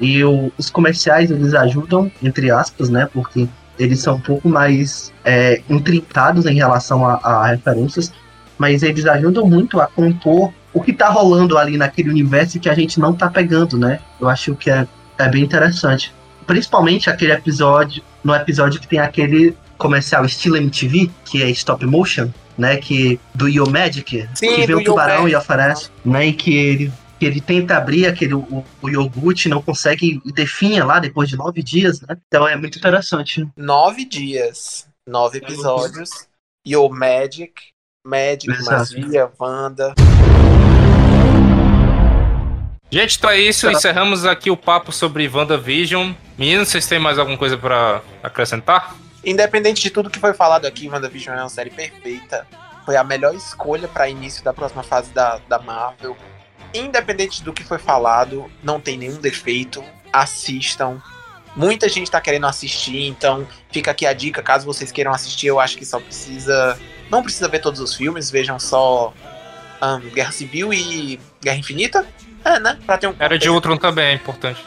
E 0.00 0.22
o- 0.24 0.52
os 0.58 0.70
comerciais, 0.70 1.30
eles 1.30 1.54
ajudam, 1.54 2.10
entre 2.22 2.50
aspas, 2.50 2.88
né? 2.90 3.08
Porque 3.12 3.48
eles 3.78 4.00
são 4.00 4.16
um 4.16 4.20
pouco 4.20 4.48
mais 4.48 5.12
é, 5.24 5.60
intrincados 5.68 6.46
em 6.46 6.54
relação 6.54 7.06
a, 7.06 7.14
a 7.14 7.46
referências, 7.46 8.12
mas 8.58 8.82
eles 8.82 9.04
ajudam 9.06 9.46
muito 9.46 9.80
a 9.80 9.86
compor 9.86 10.52
o 10.72 10.80
que 10.80 10.92
tá 10.92 11.08
rolando 11.08 11.56
ali 11.56 11.76
naquele 11.76 12.10
universo 12.10 12.58
que 12.58 12.68
a 12.68 12.74
gente 12.74 12.98
não 12.98 13.12
tá 13.12 13.28
pegando, 13.30 13.78
né? 13.78 14.00
Eu 14.20 14.28
acho 14.28 14.54
que 14.56 14.70
é, 14.70 14.86
é 15.18 15.28
bem 15.28 15.42
interessante. 15.44 16.12
Principalmente 16.46 17.10
aquele 17.10 17.32
episódio, 17.32 18.02
no 18.22 18.34
episódio 18.34 18.80
que 18.80 18.88
tem 18.88 18.98
aquele 18.98 19.56
comercial 19.76 20.24
estilo 20.24 20.56
MTV, 20.56 21.10
que 21.24 21.42
é 21.42 21.50
stop 21.50 21.84
motion, 21.84 22.30
né? 22.56 22.76
Que 22.76 23.20
do 23.34 23.48
Yo 23.48 23.68
Magic, 23.68 24.28
Sim, 24.34 24.56
que 24.56 24.66
do 24.66 24.78
o 24.78 24.84
tubarão 24.84 25.28
e 25.28 25.34
oferece, 25.34 25.90
né? 26.04 26.26
E 26.26 26.32
que 26.32 26.54
ele, 26.54 26.92
que 27.18 27.26
ele 27.26 27.40
tenta 27.40 27.76
abrir 27.76 28.06
aquele 28.06 28.34
o, 28.34 28.64
o 28.80 28.88
iogurte, 28.88 29.48
não 29.48 29.62
consegue 29.62 30.20
e 30.24 30.32
definha 30.32 30.84
lá 30.84 30.98
depois 30.98 31.28
de 31.28 31.36
nove 31.36 31.62
dias, 31.62 32.00
né? 32.00 32.16
Então 32.26 32.46
é 32.46 32.56
muito 32.56 32.78
interessante. 32.78 33.46
Nove 33.56 34.04
dias, 34.04 34.86
nove 35.08 35.38
episódios. 35.38 36.10
Yo 36.66 36.88
Magic, 36.88 37.52
Magic, 38.06 38.50
Exato. 38.50 38.98
Magia, 38.98 39.30
Wanda. 39.38 39.94
Gente, 42.94 43.18
então 43.18 43.28
é 43.28 43.40
isso. 43.40 43.68
Encerramos 43.68 44.24
aqui 44.24 44.52
o 44.52 44.56
papo 44.56 44.92
sobre 44.92 45.26
WandaVision. 45.26 46.12
Meninos, 46.38 46.68
vocês 46.68 46.86
têm 46.86 47.00
mais 47.00 47.18
alguma 47.18 47.36
coisa 47.36 47.58
pra 47.58 48.00
acrescentar? 48.22 48.94
Independente 49.24 49.82
de 49.82 49.90
tudo 49.90 50.08
que 50.08 50.20
foi 50.20 50.32
falado 50.32 50.64
aqui, 50.64 50.88
WandaVision 50.88 51.36
é 51.36 51.40
uma 51.40 51.48
série 51.48 51.70
perfeita. 51.70 52.46
Foi 52.86 52.94
a 52.94 53.02
melhor 53.02 53.34
escolha 53.34 53.88
para 53.88 54.08
início 54.08 54.44
da 54.44 54.52
próxima 54.52 54.84
fase 54.84 55.10
da, 55.10 55.40
da 55.48 55.58
Marvel. 55.58 56.16
Independente 56.72 57.42
do 57.42 57.52
que 57.52 57.64
foi 57.64 57.78
falado, 57.78 58.48
não 58.62 58.78
tem 58.78 58.96
nenhum 58.96 59.20
defeito. 59.20 59.82
Assistam. 60.12 61.02
Muita 61.56 61.88
gente 61.88 62.08
tá 62.08 62.20
querendo 62.20 62.46
assistir, 62.46 63.08
então 63.08 63.44
fica 63.72 63.90
aqui 63.90 64.06
a 64.06 64.12
dica. 64.12 64.40
Caso 64.40 64.64
vocês 64.64 64.92
queiram 64.92 65.10
assistir, 65.10 65.48
eu 65.48 65.58
acho 65.58 65.76
que 65.76 65.84
só 65.84 65.98
precisa. 65.98 66.78
Não 67.10 67.24
precisa 67.24 67.48
ver 67.48 67.58
todos 67.58 67.80
os 67.80 67.92
filmes, 67.92 68.30
vejam 68.30 68.56
só 68.60 69.12
ahn, 69.80 70.00
Guerra 70.14 70.30
Civil 70.30 70.72
e 70.72 71.18
Guerra 71.42 71.56
Infinita. 71.56 72.06
É, 72.44 72.60
né? 72.60 72.78
Pra 72.84 72.98
ter 72.98 73.06
um 73.08 73.14
Era 73.18 73.38
de 73.38 73.48
Ultron 73.48 73.76
também, 73.76 74.06
é 74.06 74.12
importante. 74.12 74.62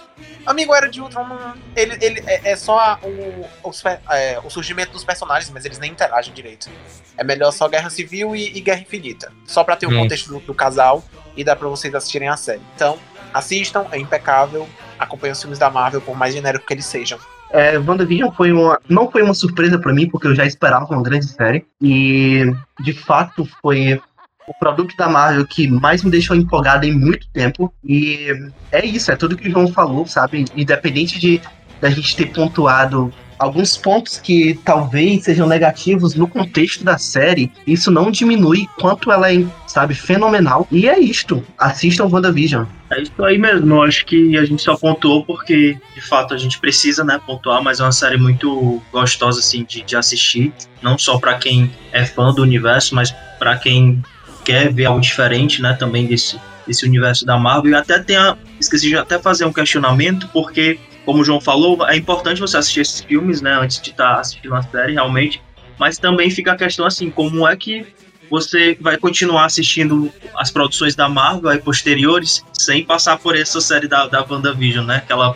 Amigo 0.45 0.73
Era 0.73 0.89
de 0.89 1.01
Ultron, 1.01 1.27
ele, 1.75 1.97
ele 2.01 2.23
é, 2.25 2.51
é 2.51 2.55
só 2.55 2.97
o, 3.03 3.45
os 3.69 3.83
é, 4.09 4.39
o 4.43 4.49
surgimento 4.49 4.93
dos 4.93 5.03
personagens, 5.03 5.51
mas 5.51 5.65
eles 5.65 5.77
nem 5.77 5.91
interagem 5.91 6.33
direito. 6.33 6.69
É 7.17 7.23
melhor 7.23 7.51
só 7.51 7.67
Guerra 7.67 7.89
Civil 7.89 8.35
e, 8.35 8.57
e 8.57 8.61
Guerra 8.61 8.79
Infinita. 8.81 9.31
Só 9.45 9.63
pra 9.63 9.75
ter 9.75 9.85
o 9.87 9.89
Hum. 9.91 9.97
contexto 9.99 10.29
do, 10.29 10.39
do 10.39 10.53
casal 10.53 11.03
e 11.35 11.43
dá 11.43 11.55
pra 11.55 11.67
vocês 11.67 11.93
assistirem 11.93 12.29
a 12.29 12.37
série. 12.37 12.61
Então, 12.75 12.97
assistam, 13.33 13.85
é 13.91 13.97
impecável. 13.99 14.67
Acompanhem 14.97 15.33
os 15.33 15.41
filmes 15.41 15.59
da 15.59 15.69
Marvel, 15.69 16.01
por 16.01 16.15
mais 16.17 16.33
genérico 16.33 16.65
que 16.65 16.73
eles 16.73 16.85
sejam. 16.85 17.19
É, 17.51 17.77
WandaVision 17.77 18.31
foi 18.31 18.51
uma, 18.51 18.79
não 18.89 19.09
foi 19.11 19.21
uma 19.23 19.33
surpresa 19.33 19.77
pra 19.79 19.93
mim, 19.93 20.09
porque 20.09 20.27
eu 20.27 20.35
já 20.35 20.45
esperava 20.45 20.85
uma 20.85 21.03
grande 21.03 21.27
série. 21.27 21.65
E, 21.81 22.43
de 22.79 22.93
fato, 22.93 23.47
foi 23.61 24.01
o 24.47 24.53
produto 24.53 24.95
da 24.95 25.09
Marvel 25.09 25.45
que 25.45 25.67
mais 25.67 26.01
me 26.03 26.09
deixou 26.09 26.35
empolgado 26.35 26.85
em 26.85 26.93
muito 26.93 27.27
tempo. 27.29 27.71
E 27.83 28.27
é 28.71 28.85
isso, 28.85 29.11
é 29.11 29.15
tudo 29.15 29.35
que 29.35 29.47
o 29.47 29.51
João 29.51 29.67
falou, 29.67 30.07
sabe? 30.07 30.45
Independente 30.55 31.19
de 31.19 31.41
da 31.79 31.89
gente 31.91 32.15
ter 32.15 32.33
pontuado 32.33 33.13
alguns 33.37 33.77
pontos 33.77 34.17
que 34.17 34.59
talvez 34.65 35.23
sejam 35.23 35.47
negativos 35.47 36.15
no 36.15 36.27
contexto 36.27 36.83
da 36.83 36.97
série, 36.97 37.51
isso 37.65 37.91
não 37.91 38.09
diminui 38.09 38.67
quanto 38.79 39.11
ela 39.11 39.31
é, 39.31 39.45
sabe, 39.67 39.93
fenomenal. 39.93 40.67
E 40.71 40.89
é 40.89 40.99
isto. 40.99 41.43
Assistam 41.57 42.05
WandaVision. 42.05 42.65
É 42.89 43.01
isso 43.01 43.23
aí 43.23 43.37
mesmo. 43.37 43.81
Acho 43.83 44.05
que 44.05 44.37
a 44.37 44.45
gente 44.45 44.61
só 44.61 44.75
pontuou 44.75 45.23
porque, 45.23 45.77
de 45.93 46.01
fato, 46.01 46.33
a 46.33 46.37
gente 46.37 46.59
precisa, 46.59 47.03
né, 47.03 47.19
pontuar, 47.25 47.61
mas 47.61 47.79
é 47.79 47.83
uma 47.83 47.91
série 47.91 48.17
muito 48.17 48.81
gostosa, 48.91 49.39
assim, 49.39 49.63
de, 49.63 49.83
de 49.83 49.95
assistir. 49.95 50.51
Não 50.81 50.97
só 50.97 51.19
pra 51.19 51.35
quem 51.35 51.71
é 51.91 52.05
fã 52.05 52.33
do 52.33 52.41
universo, 52.41 52.95
mas 52.95 53.13
pra 53.37 53.55
quem 53.57 54.01
quer 54.47 54.73
ver 54.73 54.85
algo 54.85 55.01
diferente, 55.01 55.61
né, 55.61 55.73
também 55.73 56.07
desse, 56.07 56.39
desse 56.65 56.85
universo 56.85 57.25
da 57.25 57.37
Marvel. 57.37 57.71
E 57.71 57.75
até 57.75 57.99
tem 57.99 58.15
a, 58.15 58.37
esqueci 58.57 58.87
de 58.87 58.95
até 58.95 59.19
fazer 59.19 59.43
um 59.43 59.51
questionamento, 59.51 60.29
porque, 60.29 60.79
como 61.05 61.19
o 61.19 61.25
João 61.25 61.41
falou, 61.41 61.85
é 61.85 61.97
importante 61.97 62.39
você 62.39 62.55
assistir 62.55 62.79
esses 62.79 63.01
filmes, 63.01 63.41
né, 63.41 63.59
antes 63.59 63.81
de 63.81 63.89
estar 63.89 64.21
assistindo 64.21 64.55
a 64.55 64.61
série, 64.61 64.93
realmente. 64.93 65.41
Mas 65.77 65.97
também 65.97 66.31
fica 66.31 66.53
a 66.53 66.55
questão 66.55 66.85
assim, 66.85 67.11
como 67.11 67.45
é 67.45 67.57
que 67.57 67.85
você 68.31 68.77
vai 68.79 68.97
continuar 68.97 69.45
assistindo 69.45 70.09
as 70.33 70.49
produções 70.49 70.95
da 70.95 71.09
Marvel 71.09 71.49
aí 71.49 71.59
posteriores 71.59 72.43
sem 72.53 72.85
passar 72.85 73.17
por 73.17 73.35
essa 73.35 73.59
série 73.59 73.87
da, 73.87 74.07
da 74.07 74.25
WandaVision, 74.25 74.85
né? 74.85 75.01
Que 75.05 75.11
ela 75.11 75.35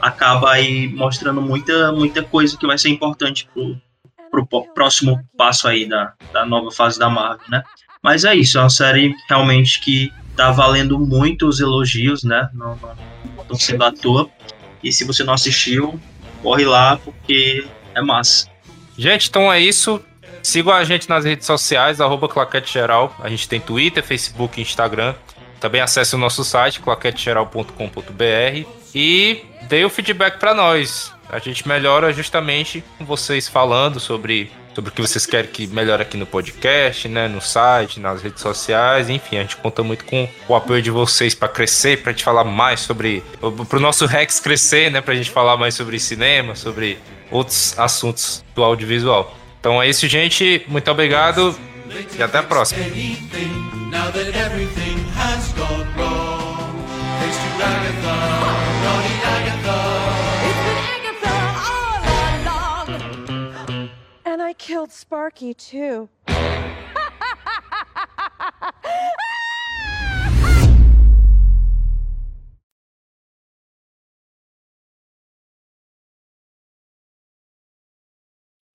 acaba 0.00 0.52
aí 0.52 0.88
mostrando 0.88 1.40
muita, 1.40 1.90
muita 1.92 2.22
coisa 2.22 2.56
que 2.56 2.66
vai 2.66 2.78
ser 2.78 2.90
importante 2.90 3.48
pro, 3.52 3.76
pro 4.30 4.64
próximo 4.74 5.20
passo 5.36 5.68
aí 5.68 5.86
da, 5.86 6.14
da 6.32 6.46
nova 6.46 6.70
fase 6.70 6.98
da 6.98 7.10
Marvel, 7.10 7.46
né? 7.50 7.62
Mas 8.02 8.24
é 8.24 8.34
isso, 8.34 8.58
é 8.58 8.60
uma 8.60 8.70
série 8.70 9.14
realmente 9.28 9.80
que 9.80 10.12
tá 10.36 10.50
valendo 10.50 10.98
muito 10.98 11.46
os 11.46 11.60
elogios, 11.60 12.24
né? 12.24 12.48
Não 12.52 12.76
estão 13.40 13.56
sendo 13.56 13.84
à 13.84 13.92
toa. 13.92 14.28
E 14.82 14.92
se 14.92 15.04
você 15.04 15.22
não 15.22 15.34
assistiu, 15.34 16.00
corre 16.42 16.64
lá 16.64 16.96
porque 16.96 17.64
é 17.94 18.02
massa. 18.02 18.48
Gente, 18.98 19.28
então 19.28 19.52
é 19.52 19.60
isso. 19.60 20.00
Sigam 20.42 20.72
a 20.72 20.82
gente 20.82 21.08
nas 21.08 21.24
redes 21.24 21.46
sociais, 21.46 22.00
arroba 22.00 22.28
Claquete 22.28 22.72
Geral. 22.72 23.14
A 23.20 23.28
gente 23.28 23.48
tem 23.48 23.60
Twitter, 23.60 24.02
Facebook 24.02 24.60
Instagram. 24.60 25.14
Também 25.60 25.80
acesse 25.80 26.16
o 26.16 26.18
nosso 26.18 26.42
site, 26.42 26.80
claquetegeral.com.br. 26.80 28.68
E 28.92 29.44
dê 29.68 29.84
o 29.84 29.90
feedback 29.90 30.38
para 30.38 30.52
nós. 30.52 31.12
A 31.28 31.38
gente 31.38 31.66
melhora 31.68 32.12
justamente 32.12 32.82
com 32.98 33.04
vocês 33.04 33.48
falando 33.48 34.00
sobre, 34.00 34.50
sobre 34.74 34.90
o 34.90 34.92
que 34.92 35.02
vocês 35.02 35.26
querem 35.26 35.50
que 35.50 35.66
melhore 35.66 36.02
aqui 36.02 36.16
no 36.16 36.26
podcast, 36.26 37.08
né, 37.08 37.28
no 37.28 37.40
site, 37.40 38.00
nas 38.00 38.22
redes 38.22 38.40
sociais. 38.40 39.08
Enfim, 39.08 39.36
a 39.36 39.42
gente 39.42 39.56
conta 39.56 39.82
muito 39.82 40.04
com 40.04 40.28
o 40.48 40.54
apoio 40.54 40.82
de 40.82 40.90
vocês 40.90 41.34
para 41.34 41.48
crescer, 41.48 42.02
para 42.02 42.12
gente 42.12 42.24
falar 42.24 42.44
mais 42.44 42.80
sobre. 42.80 43.22
para 43.68 43.78
o 43.78 43.80
nosso 43.80 44.06
Rex 44.06 44.40
crescer, 44.40 44.90
né, 44.90 45.00
para 45.00 45.14
a 45.14 45.16
gente 45.16 45.30
falar 45.30 45.56
mais 45.56 45.74
sobre 45.74 45.98
cinema, 45.98 46.54
sobre 46.54 46.98
outros 47.30 47.78
assuntos 47.78 48.44
do 48.54 48.62
audiovisual. 48.62 49.36
Então 49.60 49.80
é 49.80 49.88
isso, 49.88 50.08
gente. 50.08 50.64
Muito 50.68 50.90
obrigado 50.90 51.56
e 52.18 52.22
até 52.22 52.38
a 52.38 52.42
próxima. 52.42 52.82
now 53.92 54.10
that 54.10 54.34
everything 54.34 54.98
has 55.14 55.52
gone 55.52 55.86
wrong. 55.96 56.72
Thanks 57.20 57.36
to 57.36 57.48
Agatha, 57.62 58.71
killed 64.82 64.92
Sparky 64.92 65.54
too. 65.54 66.08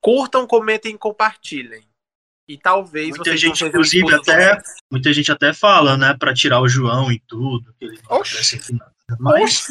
Curtam, 0.02 0.48
comentem 0.48 0.96
e 0.96 0.98
compartilhem. 0.98 1.84
E 2.48 2.58
talvez 2.58 3.10
Muita 3.10 3.26
vocês 3.26 3.42
gente, 3.42 3.66
inclusive, 3.66 4.14
até-. 4.16 4.62
Muita 4.90 5.12
gente 5.12 5.30
até 5.30 5.52
fala, 5.52 5.98
né, 5.98 6.16
pra 6.18 6.34
tirar 6.34 6.62
o 6.62 6.70
João 6.70 7.12
e 7.12 7.20
tudo. 7.20 7.74
Que 7.78 7.86
ele 7.86 8.00
não 8.10 8.18
Oxi. 8.20 8.62
Mas, 9.20 9.68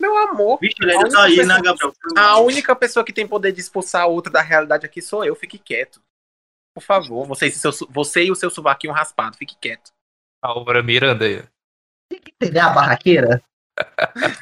Meu 0.00 0.16
amor, 0.16 0.58
bicho, 0.60 0.76
ele 0.80 0.92
ainda 0.92 1.08
tá 1.10 1.24
aí, 1.24 1.38
única 1.40 1.46
né, 1.46 1.72
pessoa- 1.72 1.92
Gabriel? 2.14 2.30
a 2.30 2.38
única 2.40 2.76
pessoa 2.76 3.04
que 3.04 3.12
tem 3.12 3.26
poder 3.26 3.52
de 3.52 3.60
expulsar 3.60 4.02
a 4.02 4.06
outra 4.06 4.32
da 4.32 4.40
realidade 4.40 4.86
aqui 4.86 5.02
sou 5.02 5.24
eu. 5.24 5.34
Fique 5.34 5.58
quieto. 5.58 6.00
Por 6.74 6.82
favor, 6.82 7.26
você 7.26 7.46
e, 7.48 7.50
seu, 7.50 7.72
você 7.90 8.24
e 8.24 8.30
o 8.30 8.36
seu 8.36 8.50
sovaquinho 8.50 8.92
raspado, 8.92 9.36
fique 9.36 9.56
quieto. 9.60 9.90
A 10.40 10.52
obra 10.52 10.82
Miranda 10.82 11.24
aí. 11.24 11.42
Entendeu 12.12 12.62
a 12.62 12.70
barraqueira? 12.70 13.42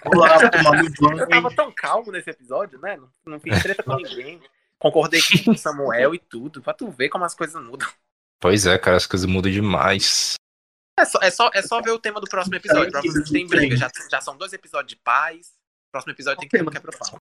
Vou 0.04 0.16
lá 0.20 0.50
tomar 0.50 0.72
meu 0.82 0.90
banho. 1.00 1.20
Eu 1.20 1.28
tava 1.28 1.54
tão 1.54 1.72
calmo 1.72 2.12
nesse 2.12 2.28
episódio, 2.30 2.78
né? 2.78 2.96
Não, 2.96 3.08
não 3.24 3.40
fiz 3.40 3.62
treta 3.62 3.82
com 3.82 3.96
ninguém. 3.96 4.42
Concordei 4.78 5.20
com 5.44 5.52
o 5.52 5.56
Samuel 5.58 6.14
e 6.14 6.18
tudo. 6.18 6.60
Pra 6.62 6.74
tu 6.74 6.90
ver 6.90 7.08
como 7.08 7.24
as 7.24 7.34
coisas 7.34 7.62
mudam. 7.62 7.88
Pois 8.38 8.66
é, 8.66 8.76
cara, 8.78 8.98
as 8.98 9.06
coisas 9.06 9.26
mudam 9.28 9.50
demais. 9.50 10.34
É 10.98 11.04
só, 11.04 11.18
é 11.22 11.30
só, 11.30 11.50
é 11.52 11.62
só 11.62 11.82
ver 11.82 11.90
o 11.90 11.98
tema 11.98 12.20
do 12.20 12.26
próximo 12.26 12.54
episódio. 12.54 12.90
Provavelmente 12.90 13.32
tem 13.32 13.46
briga. 13.46 13.76
Já, 13.76 13.90
já 14.10 14.20
são 14.20 14.36
dois 14.36 14.52
episódios 14.52 14.88
de 14.88 14.96
paz. 14.96 15.52
Próximo 15.92 16.12
episódio 16.12 16.40
tem 16.40 16.48
que 16.48 16.56
ter 16.56 16.62
um 16.62 16.70
quebra-pau. 16.70 17.20